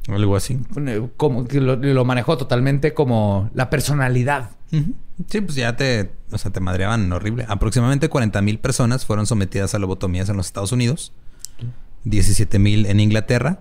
Algo 0.07 0.37
así. 0.37 0.57
Como 1.17 1.49
que 1.49 1.59
lo, 1.59 1.75
lo 1.75 2.05
manejó 2.05 2.37
totalmente 2.37 2.93
como 2.93 3.49
la 3.53 3.69
personalidad. 3.69 4.51
Sí, 4.71 5.41
pues 5.41 5.55
ya 5.55 5.75
te, 5.75 6.13
o 6.31 6.37
sea, 6.37 6.51
te 6.53 6.61
madreaban 6.61 7.11
horrible. 7.11 7.45
Aproximadamente 7.49 8.07
40 8.07 8.41
mil 8.41 8.57
personas 8.57 9.05
fueron 9.05 9.25
sometidas 9.25 9.75
a 9.75 9.79
lobotomías 9.79 10.29
en 10.29 10.37
los 10.37 10.45
Estados 10.45 10.71
Unidos, 10.71 11.11
17 12.05 12.57
mil 12.57 12.85
en 12.85 13.01
Inglaterra, 13.01 13.59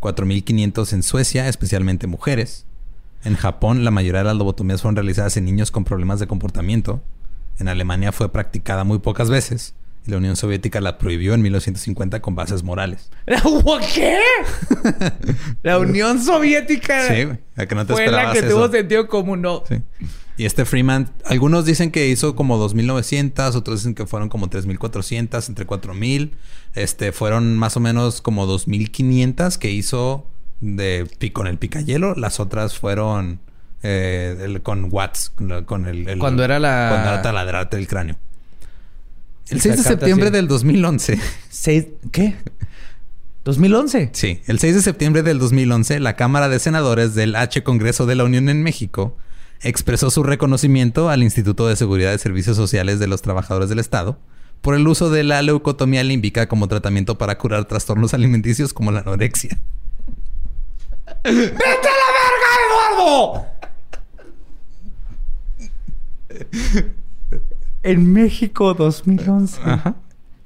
4.500 0.00 0.94
en 0.94 1.02
Suecia, 1.02 1.46
especialmente 1.46 2.06
mujeres. 2.06 2.64
En 3.24 3.36
Japón, 3.36 3.84
la 3.84 3.90
mayoría 3.90 4.20
de 4.20 4.26
las 4.26 4.36
lobotomías 4.36 4.80
fueron 4.82 4.96
realizadas 4.96 5.36
en 5.36 5.44
niños 5.44 5.70
con 5.70 5.84
problemas 5.84 6.20
de 6.20 6.26
comportamiento. 6.26 7.02
En 7.58 7.68
Alemania 7.68 8.12
fue 8.12 8.32
practicada 8.32 8.84
muy 8.84 8.98
pocas 9.00 9.28
veces 9.28 9.74
y 10.06 10.10
la 10.10 10.16
Unión 10.16 10.36
Soviética 10.36 10.80
la 10.80 10.96
prohibió 10.96 11.34
en 11.34 11.42
1950 11.42 12.20
con 12.22 12.34
bases 12.34 12.62
morales. 12.62 13.10
¿Qué? 13.94 14.18
la 15.62 15.78
Unión 15.78 16.22
Soviética 16.22 17.06
Sí, 17.08 17.24
güey. 17.24 17.38
A 17.56 17.66
que 17.66 17.74
no 17.74 17.86
te 17.86 17.92
fue 17.92 18.06
la 18.10 18.32
que 18.32 18.38
eso. 18.38 18.48
tuvo 18.48 18.68
sentido 18.68 19.06
común. 19.08 19.42
No. 19.42 19.62
Sí. 19.68 19.76
Y 20.38 20.46
este 20.46 20.64
Freeman, 20.64 21.10
algunos 21.26 21.66
dicen 21.66 21.90
que 21.90 22.08
hizo 22.08 22.34
como 22.34 22.56
2.900, 22.66 23.54
otros 23.54 23.80
dicen 23.80 23.94
que 23.94 24.06
fueron 24.06 24.30
como 24.30 24.48
3.400, 24.48 25.48
entre 25.48 25.66
4.000. 25.66 26.30
Este, 26.74 27.12
fueron 27.12 27.58
más 27.58 27.76
o 27.76 27.80
menos 27.80 28.22
como 28.22 28.46
2.500 28.46 29.58
que 29.58 29.70
hizo 29.70 30.26
de, 30.60 31.08
con 31.32 31.46
el 31.46 31.58
picayelo. 31.58 32.14
Las 32.14 32.40
otras 32.40 32.78
fueron 32.78 33.40
eh, 33.82 34.36
el- 34.42 34.62
con 34.62 34.88
watts, 34.90 35.32
con, 35.64 35.86
el, 35.86 36.08
el- 36.08 36.18
Cuando 36.18 36.44
era 36.44 36.58
la- 36.58 36.88
Cuando 36.90 37.08
era 37.10 37.22
taladrarte 37.22 37.76
el 37.78 37.86
cráneo. 37.88 38.16
El 39.48 39.60
Sí, 39.60 39.68
6 39.70 39.78
de 39.78 39.88
septiembre 39.88 40.26
así. 40.28 40.32
del 40.36 40.48
2011. 40.48 41.18
Seis- 41.48 41.86
¿Qué? 42.12 42.36
¿2011? 43.44 44.10
Sí, 44.12 44.40
el 44.46 44.58
6 44.58 44.74
de 44.76 44.82
septiembre 44.82 45.22
del 45.22 45.38
2011, 45.38 45.98
la 46.00 46.14
Cámara 46.14 46.48
de 46.48 46.58
Senadores 46.58 47.14
del 47.14 47.34
H 47.34 47.62
Congreso 47.62 48.04
de 48.06 48.14
la 48.14 48.24
Unión 48.24 48.48
en 48.48 48.62
México 48.62 49.16
expresó 49.62 50.10
su 50.10 50.22
reconocimiento 50.22 51.08
al 51.08 51.22
Instituto 51.22 51.66
de 51.66 51.76
Seguridad 51.76 52.10
de 52.12 52.18
Servicios 52.18 52.56
Sociales 52.56 52.98
de 52.98 53.06
los 53.06 53.22
Trabajadores 53.22 53.68
del 53.70 53.78
Estado 53.78 54.18
por 54.60 54.74
el 54.74 54.86
uso 54.86 55.10
de 55.10 55.24
la 55.24 55.40
leucotomía 55.42 56.04
límbica 56.04 56.48
como 56.48 56.68
tratamiento 56.68 57.16
para 57.16 57.38
curar 57.38 57.64
trastornos 57.64 58.12
alimenticios 58.12 58.74
como 58.74 58.92
la 58.92 59.00
anorexia. 59.00 59.58
¡Vete 61.24 61.38
a 61.38 61.96
la 62.00 62.08
verga, 62.18 62.48
Eduardo! 62.66 63.46
en 67.82 68.12
México 68.12 68.74
2011. 68.74 69.60
Ajá. 69.64 69.96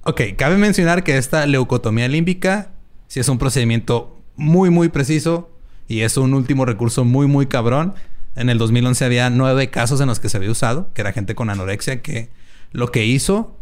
Ok, 0.03 0.21
cabe 0.37 0.57
mencionar 0.57 1.03
que 1.03 1.17
esta 1.17 1.47
leucotomía 1.47 2.09
límbica 2.09 2.73
sí 3.07 3.21
es 3.21 3.29
un 3.29 3.39
procedimiento 3.39 4.21
muy, 4.37 4.71
muy 4.71 4.89
preciso 4.89 5.51
y 5.89 6.01
es 6.01 6.17
un 6.17 6.35
último 6.35 6.65
recurso 6.65 7.05
muy, 7.05 7.27
muy 7.27 7.47
cabrón. 7.47 7.95
En 8.37 8.51
el 8.51 8.59
2011 8.59 9.05
había 9.05 9.31
nueve 9.31 9.71
casos 9.71 10.01
en 10.01 10.09
los 10.09 10.21
que 10.21 10.29
se 10.29 10.37
había 10.37 10.51
usado, 10.51 10.91
que 10.93 11.01
era 11.01 11.13
gente 11.13 11.35
con 11.35 11.51
anorexia, 11.51 12.03
que 12.03 12.29
lo 12.73 12.91
que 12.91 13.05
hizo, 13.05 13.57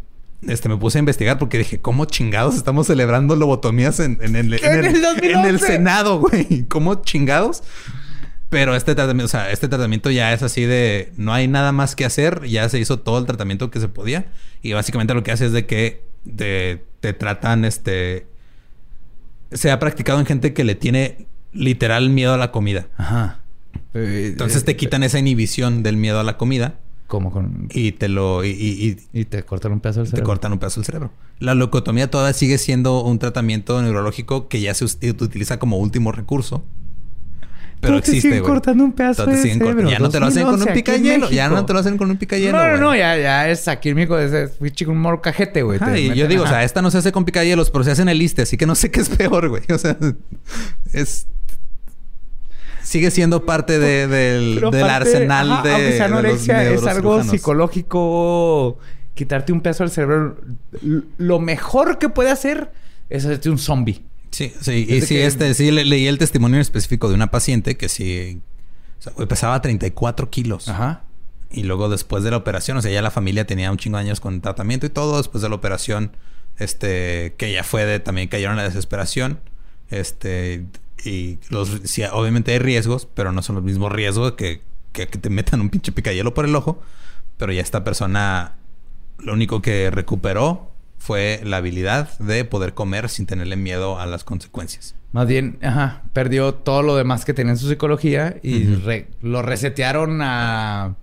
este, 0.47 0.69
me 0.69 0.77
puse 0.77 0.97
a 0.97 0.99
investigar 0.99 1.37
porque 1.37 1.57
dije, 1.57 1.79
¿cómo 1.79 2.05
chingados 2.05 2.55
estamos 2.55 2.87
celebrando 2.87 3.35
lobotomías 3.35 3.99
en, 3.99 4.17
en 4.21 4.35
el, 4.35 4.59
¿Qué, 4.59 4.67
en 4.67 4.85
el 4.85 5.01
2011? 5.01 5.31
en 5.31 5.45
el 5.45 5.59
Senado, 5.59 6.19
güey? 6.19 6.65
¿Cómo 6.67 6.95
chingados? 6.95 7.63
Pero 8.49 8.75
este 8.75 8.93
tratamiento, 8.93 9.25
o 9.25 9.29
sea, 9.29 9.51
este 9.51 9.67
tratamiento 9.67 10.11
ya 10.11 10.31
es 10.31 10.43
así 10.43 10.65
de 10.65 11.11
no 11.17 11.33
hay 11.33 11.47
nada 11.47 11.71
más 11.71 11.95
que 11.95 12.05
hacer, 12.05 12.43
ya 12.45 12.69
se 12.69 12.79
hizo 12.79 12.99
todo 12.99 13.17
el 13.17 13.25
tratamiento 13.25 13.71
que 13.71 13.79
se 13.79 13.87
podía 13.87 14.27
y 14.61 14.73
básicamente 14.73 15.13
lo 15.13 15.23
que 15.23 15.31
hace 15.31 15.47
es 15.47 15.53
de 15.53 15.65
que 15.65 16.03
te, 16.35 16.83
te 16.99 17.13
tratan 17.13 17.65
este 17.65 18.27
se 19.51 19.71
ha 19.71 19.79
practicado 19.79 20.19
en 20.19 20.25
gente 20.25 20.53
que 20.53 20.63
le 20.63 20.75
tiene 20.75 21.27
literal 21.51 22.09
miedo 22.09 22.33
a 22.33 22.37
la 22.37 22.51
comida. 22.51 22.87
Ajá. 22.97 23.39
Entonces 23.93 24.63
te 24.65 24.75
quitan 24.75 25.03
esa 25.03 25.19
inhibición 25.19 25.83
del 25.83 25.97
miedo 25.97 26.19
a 26.19 26.23
la 26.23 26.37
comida 26.37 26.79
Como 27.13 27.31
con... 27.31 27.67
y 27.71 27.91
te 27.91 28.09
lo 28.09 28.43
y, 28.43 28.49
y- 28.49 28.97
y 29.13 29.19
Y 29.21 29.25
te 29.25 29.43
cortan 29.43 29.71
un 29.71 29.79
pedazo 29.79 29.99
del 29.99 30.07
te 30.07 30.11
cerebro. 30.11 30.25
cortan 30.27 30.51
un 30.53 30.57
pedazo 30.59 30.79
del 30.81 30.85
cerebro. 30.85 31.11
La 31.39 31.53
leucotomía 31.53 32.09
todavía 32.09 32.33
sigue 32.33 32.57
siendo 32.57 33.03
un 33.03 33.19
tratamiento 33.19 33.79
neurológico 33.81 34.47
que 34.47 34.61
ya 34.61 34.73
se 34.73 34.85
utiliza 34.85 35.59
como 35.59 35.77
último 35.77 36.11
recurso. 36.11 36.63
pero 37.81 37.93
Todo 37.95 38.01
te 38.01 38.07
existe, 38.11 38.21
siguen 38.29 38.39
güey. 38.43 38.51
cortando 38.51 38.83
un 38.83 38.93
pedazo 38.93 39.25
te 39.25 39.31
de 39.31 39.37
cerebro. 39.37 39.89
Ya 39.89 39.99
no 39.99 40.09
te 40.09 40.19
lo 40.19 40.25
hacen 40.25 40.43
con 40.43 40.53
un 40.55 40.59
2011 40.61 40.69
aquí 40.71 40.79
en 40.79 40.83
picayelo. 41.03 41.29
Ya 41.29 41.49
no 41.49 41.65
te 41.65 41.73
lo 41.73 41.79
hacen 41.79 41.97
con 41.97 42.09
un 42.09 42.17
picayelo, 42.17 42.57
No, 42.57 42.67
no, 42.71 42.77
no, 42.77 42.95
ya, 42.95 43.15
ya 43.17 43.49
es 43.49 43.67
aquí 43.67 43.89
en 43.89 43.95
México, 43.95 44.17
es, 44.17 44.51
chico 44.71 44.91
un 44.91 44.99
morcajete, 44.99 45.61
güey. 45.63 45.79
Te 45.79 45.99
y 46.01 46.15
yo 46.15 46.27
digo, 46.27 46.43
o 46.45 46.47
sea, 46.47 46.63
esta 46.63 46.81
no 46.81 46.89
se 46.91 46.97
hace 46.97 47.11
con 47.11 47.25
picayelos, 47.25 47.69
pero 47.71 47.83
se 47.83 47.91
hace 47.91 48.01
en 48.01 48.09
el 48.09 48.17
liste, 48.17 48.41
así 48.41 48.57
que 48.57 48.65
no 48.65 48.73
sé 48.75 48.89
qué 48.89 49.01
es 49.01 49.09
peor, 49.09 49.49
güey. 49.49 49.63
O 49.71 49.77
sea, 49.77 49.97
es. 50.93 51.27
Sigue 52.93 53.09
siendo 53.11 53.43
parte 53.45 53.79
de- 53.79 54.07
del, 54.07 54.55
del 54.55 54.63
aparte, 54.83 55.09
arsenal 55.15 55.51
ajá, 55.51 55.63
de. 55.63 55.71
Aunque 55.71 55.91
sea 55.97 56.03
de 56.05 56.09
los 56.09 56.19
anorexia, 56.19 56.63
es 56.71 56.85
algo 56.85 57.23
psicológico. 57.23 58.77
Quitarte 59.15 59.51
un 59.51 59.61
pedazo 59.61 59.83
del 59.83 59.91
cerebro. 59.91 60.37
Lo 61.17 61.39
mejor 61.39 61.97
que 61.97 62.09
puede 62.09 62.29
hacer 62.31 62.71
es 63.09 63.25
hacerte 63.25 63.49
un 63.49 63.57
zombie. 63.57 64.03
Sí, 64.31 64.53
sí, 64.61 64.71
y 64.71 64.85
Desde 64.85 65.07
sí, 65.07 65.15
que- 65.15 65.25
este, 65.25 65.53
sí 65.55 65.71
le- 65.71 65.85
leí 65.85 66.07
el 66.07 66.17
testimonio 66.19 66.59
específico 66.59 67.09
de 67.09 67.15
una 67.15 67.31
paciente 67.31 67.77
que 67.77 67.89
sí. 67.89 68.41
O 68.99 69.01
sea, 69.01 69.27
pesaba 69.27 69.61
34 69.61 70.29
kilos. 70.29 70.67
Ajá. 70.69 71.01
Y 71.51 71.63
luego 71.63 71.89
después 71.89 72.23
de 72.23 72.29
la 72.31 72.37
operación, 72.37 72.77
o 72.77 72.81
sea, 72.81 72.91
ya 72.91 73.01
la 73.01 73.11
familia 73.11 73.45
tenía 73.45 73.71
un 73.71 73.77
chingo 73.77 73.97
de 73.97 74.03
años 74.05 74.19
con 74.19 74.39
tratamiento 74.41 74.85
y 74.85 74.89
todo. 74.89 75.17
Después 75.17 75.41
de 75.41 75.49
la 75.49 75.55
operación, 75.55 76.11
este, 76.57 77.33
que 77.37 77.51
ya 77.51 77.63
fue 77.63 77.85
de, 77.85 77.99
también 77.99 78.27
cayeron 78.27 78.53
en 78.53 78.57
la 78.57 78.63
desesperación. 78.63 79.39
Este, 79.91 80.65
y 81.05 81.39
los, 81.49 81.81
sí, 81.83 82.03
obviamente 82.11 82.51
hay 82.53 82.59
riesgos, 82.59 83.07
pero 83.13 83.31
no 83.31 83.41
son 83.41 83.55
los 83.55 83.63
mismos 83.63 83.91
riesgos 83.91 84.33
que, 84.33 84.61
que, 84.91 85.07
que 85.07 85.17
te 85.17 85.29
metan 85.29 85.61
un 85.61 85.69
pinche 85.69 85.91
picayelo 85.91 86.33
por 86.33 86.45
el 86.45 86.55
ojo. 86.55 86.81
Pero 87.37 87.51
ya 87.51 87.61
esta 87.61 87.83
persona, 87.83 88.53
lo 89.19 89.33
único 89.33 89.61
que 89.61 89.89
recuperó 89.91 90.71
fue 90.99 91.41
la 91.43 91.57
habilidad 91.57 92.17
de 92.19 92.45
poder 92.45 92.73
comer 92.73 93.09
sin 93.09 93.25
tenerle 93.25 93.55
miedo 93.57 93.99
a 93.99 94.05
las 94.05 94.23
consecuencias. 94.23 94.95
Más 95.11 95.27
bien, 95.27 95.57
ajá, 95.61 96.03
perdió 96.13 96.53
todo 96.53 96.81
lo 96.81 96.95
demás 96.95 97.25
que 97.25 97.33
tenía 97.33 97.51
en 97.53 97.57
su 97.57 97.67
psicología 97.67 98.37
y 98.41 98.63
re- 98.75 99.07
lo 99.21 99.41
resetearon 99.41 100.21
a 100.21 100.95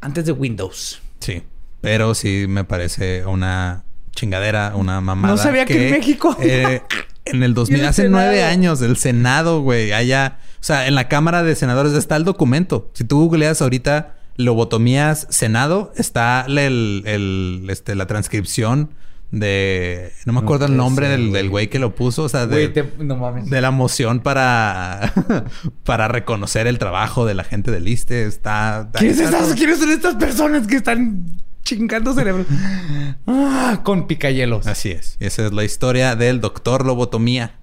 antes 0.00 0.24
de 0.24 0.32
Windows. 0.32 1.02
Sí, 1.20 1.42
pero 1.80 2.14
sí 2.14 2.46
me 2.48 2.64
parece 2.64 3.26
una 3.26 3.84
chingadera, 4.12 4.72
una 4.74 5.00
mamada. 5.00 5.34
No 5.34 5.38
sabía 5.40 5.66
que 5.66 5.88
en 5.88 5.92
México- 5.92 6.36
eh, 6.40 6.80
en 7.24 7.42
el 7.42 7.54
2000, 7.54 7.76
Y 7.78 7.80
el 7.82 7.86
hace 7.88 8.08
nueve 8.08 8.42
años, 8.44 8.80
el 8.82 8.96
Senado, 8.96 9.60
güey, 9.62 9.92
allá. 9.92 10.38
O 10.60 10.62
sea, 10.64 10.86
en 10.88 10.94
la 10.94 11.08
Cámara 11.08 11.42
de 11.42 11.54
Senadores 11.54 11.92
está 11.92 12.16
el 12.16 12.24
documento. 12.24 12.90
Si 12.94 13.04
tú 13.04 13.20
googleas 13.20 13.60
ahorita 13.62 14.16
lobotomías 14.36 15.26
Senado, 15.30 15.92
está 15.96 16.44
el, 16.48 17.02
el, 17.06 17.66
este, 17.70 17.94
la 17.94 18.06
transcripción 18.06 18.90
de. 19.30 20.12
No 20.26 20.32
me 20.32 20.40
No 20.40 20.44
acuerdo 20.44 20.66
el 20.66 20.76
nombre 20.76 21.08
del, 21.08 21.28
güey. 21.28 21.32
del 21.32 21.50
güey 21.50 21.70
que 21.70 21.78
lo 21.78 21.94
puso. 21.94 22.24
O 22.24 22.28
sea, 22.28 22.46
de, 22.46 22.66
Güey, 22.68 22.72
te- 22.72 23.04
no 23.04 23.16
mames. 23.16 23.48
de 23.48 23.60
la 23.60 23.70
moción 23.70 24.20
para, 24.20 25.12
para 25.84 26.08
reconocer 26.08 26.66
el 26.66 26.78
trabajo 26.78 27.26
de 27.26 27.34
la 27.34 27.44
gente 27.44 27.70
del 27.70 27.86
ISTE. 27.88 28.24
Está. 28.26 28.88
¿Quiénes, 28.94 29.18
está 29.18 29.30
estas- 29.36 29.46
todo- 29.48 29.56
¿Quiénes 29.56 29.78
son 29.78 29.90
estas 29.90 30.14
personas 30.16 30.66
que 30.66 30.76
están 30.76 31.26
chingando 31.64 32.12
cerebros? 32.14 32.46
Ah, 33.26 33.80
con 33.84 34.06
picayelos. 34.06 34.66
Así 34.66 34.90
es. 34.90 35.16
Esa 35.20 35.46
es 35.46 35.52
la 35.52 35.64
historia 35.64 36.16
del 36.16 36.40
doctor 36.40 36.84
lobotomía, 36.86 37.54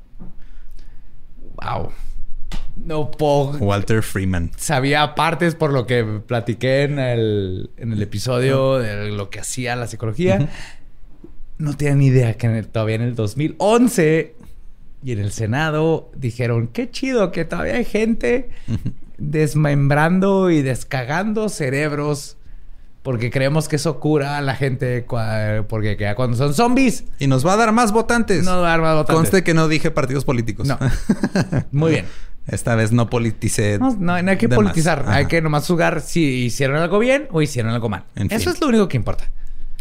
Wow. 1.62 1.92
No 2.76 3.10
puedo. 3.12 3.58
Walter 3.58 4.04
Freeman. 4.04 4.52
Sabía 4.56 5.16
partes 5.16 5.56
por 5.56 5.74
lo 5.74 5.88
que 5.88 6.04
platiqué 6.04 6.84
en 6.84 7.00
el, 7.00 7.72
en 7.78 7.92
el 7.92 8.02
episodio 8.02 8.78
de 8.78 9.10
lo 9.12 9.30
que 9.32 9.40
hacía 9.40 9.76
la 9.76 9.88
psicología. 9.88 10.48
No 11.58 11.76
tenía 11.76 11.96
ni 11.96 12.06
idea 12.08 12.36
que 12.36 12.46
en 12.48 12.56
el- 12.56 12.68
todavía 12.68 12.96
en 12.96 13.02
el 13.02 13.16
2011 13.16 14.36
y 15.04 15.12
en 15.12 15.20
el 15.20 15.32
Senado 15.32 16.12
dijeron, 16.16 16.68
qué 16.68 16.90
chido 16.92 17.32
que 17.32 17.46
todavía 17.46 17.76
hay 17.78 17.86
gente 17.86 18.50
desmembrando 19.18 20.52
y 20.52 20.62
descagando 20.62 21.50
cerebros 21.50 22.37
porque 23.08 23.32
creemos 23.32 23.70
que 23.70 23.78
eso 23.78 24.02
cura 24.02 24.38
a 24.38 24.42
la 24.42 24.54
gente 24.54 25.06
porque 25.70 25.96
ya 25.98 26.14
cuando 26.14 26.36
son 26.36 26.54
zombies 26.54 27.06
Y 27.20 27.28
nos 27.28 27.48
va 27.48 27.54
a 27.54 27.56
dar 27.56 27.72
más 27.72 27.94
votantes. 27.94 28.44
no 28.44 28.60
va 28.60 28.68
a 28.68 28.72
dar 28.72 28.82
más 28.82 28.96
votantes. 28.96 29.16
Conste 29.16 29.44
que 29.46 29.54
no 29.54 29.70
dije 29.70 29.92
partidos 29.92 30.26
políticos. 30.26 30.68
No. 30.68 30.78
Muy 31.72 31.92
bien. 31.92 32.06
Esta 32.48 32.76
vez 32.76 32.92
no 32.92 33.10
politicé. 33.10 33.80
No, 33.80 33.96
no, 33.98 34.22
no 34.22 34.32
hay 34.32 34.38
que 34.38 34.50
politizar. 34.50 35.06
Hay 35.08 35.28
que 35.28 35.42
nomás 35.42 35.66
jugar 35.66 36.02
si 36.02 36.20
hicieron 36.20 36.76
algo 36.76 37.00
bien 37.00 37.30
o 37.32 37.42
hicieron 37.42 37.72
algo 37.72 37.88
mal. 37.88 38.04
En 38.18 38.28
Eso 38.30 38.44
fin. 38.44 38.54
es 38.56 38.60
lo 38.60 38.68
único 38.68 38.90
que 38.90 38.98
importa. 38.98 39.32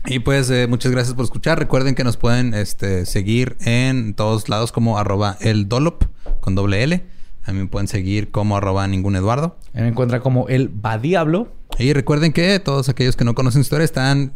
Y 0.05 0.21
pues 0.21 0.49
eh, 0.51 0.69
muchas 0.69 0.93
gracias 0.93 1.17
por 1.17 1.25
escuchar. 1.25 1.59
Recuerden 1.59 1.97
que 1.97 2.05
nos 2.05 2.17
pueden 2.17 2.55
este, 2.55 3.07
seguir 3.07 3.57
en 3.59 4.15
todos 4.15 4.49
lados 4.49 4.71
como 4.71 4.99
arroba 4.99 5.37
el 5.41 5.69
dolop 5.69 6.05
con 6.39 6.55
doble 6.55 6.85
L. 6.85 7.05
A 7.47 7.53
mí 7.53 7.61
me 7.61 7.67
pueden 7.67 7.87
seguir 7.87 8.31
como 8.31 8.57
arroba 8.57 8.87
ningún 8.89 9.15
Eduardo. 9.15 9.57
Ahí 9.73 9.83
me 9.83 9.89
encuentra 9.89 10.21
como 10.21 10.49
el 10.49 10.69
va 10.85 10.99
diablo. 10.99 11.53
Y 11.79 11.93
recuerden 11.93 12.33
que 12.33 12.59
todos 12.59 12.89
aquellos 12.89 13.15
que 13.17 13.25
no 13.25 13.35
conocen 13.35 13.63
su 13.63 13.67
historia 13.67 13.85
están 13.85 14.33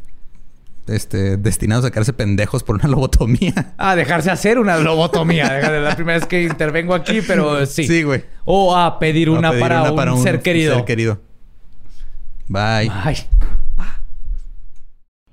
este, 0.87 1.37
destinados 1.37 1.85
a 1.85 1.91
quedarse 1.91 2.13
pendejos 2.13 2.63
por 2.63 2.77
una 2.77 2.89
lobotomía. 2.89 3.75
A 3.79 3.97
dejarse 3.97 4.31
hacer 4.31 4.59
una 4.59 4.77
lobotomía. 4.79 5.61
La 5.81 5.97
primera 5.97 6.19
vez 6.19 6.27
que 6.27 6.45
intervengo 6.45 6.95
aquí, 6.95 7.21
pero 7.27 7.67
sí. 7.67 7.87
Sí, 7.87 8.03
güey. 8.03 8.25
O 8.45 8.77
a 8.77 8.99
pedir 8.99 9.29
A 9.29 9.33
una, 9.33 9.51
pedir 9.51 9.61
para, 9.63 9.93
una 9.93 10.15
un 10.15 10.23
ser 10.23 10.41
querido. 10.43 10.77
ser 10.77 10.85
querido. 10.85 11.21
Bye. 12.49 12.91
Ay. 12.93 13.17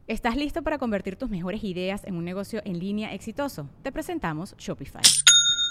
¿Estás 0.08 0.38
listo 0.38 0.62
para 0.62 0.78
convertir 0.78 1.18
tus 1.18 1.30
mejores 1.30 1.64
ideas 1.64 2.06
en 2.06 2.16
un 2.16 2.24
negocio 2.24 2.62
en 2.64 2.80
línea 2.80 3.14
exitoso? 3.14 3.70
Te 3.84 3.92
presentamos 3.92 4.56
Shopify. 4.58 5.02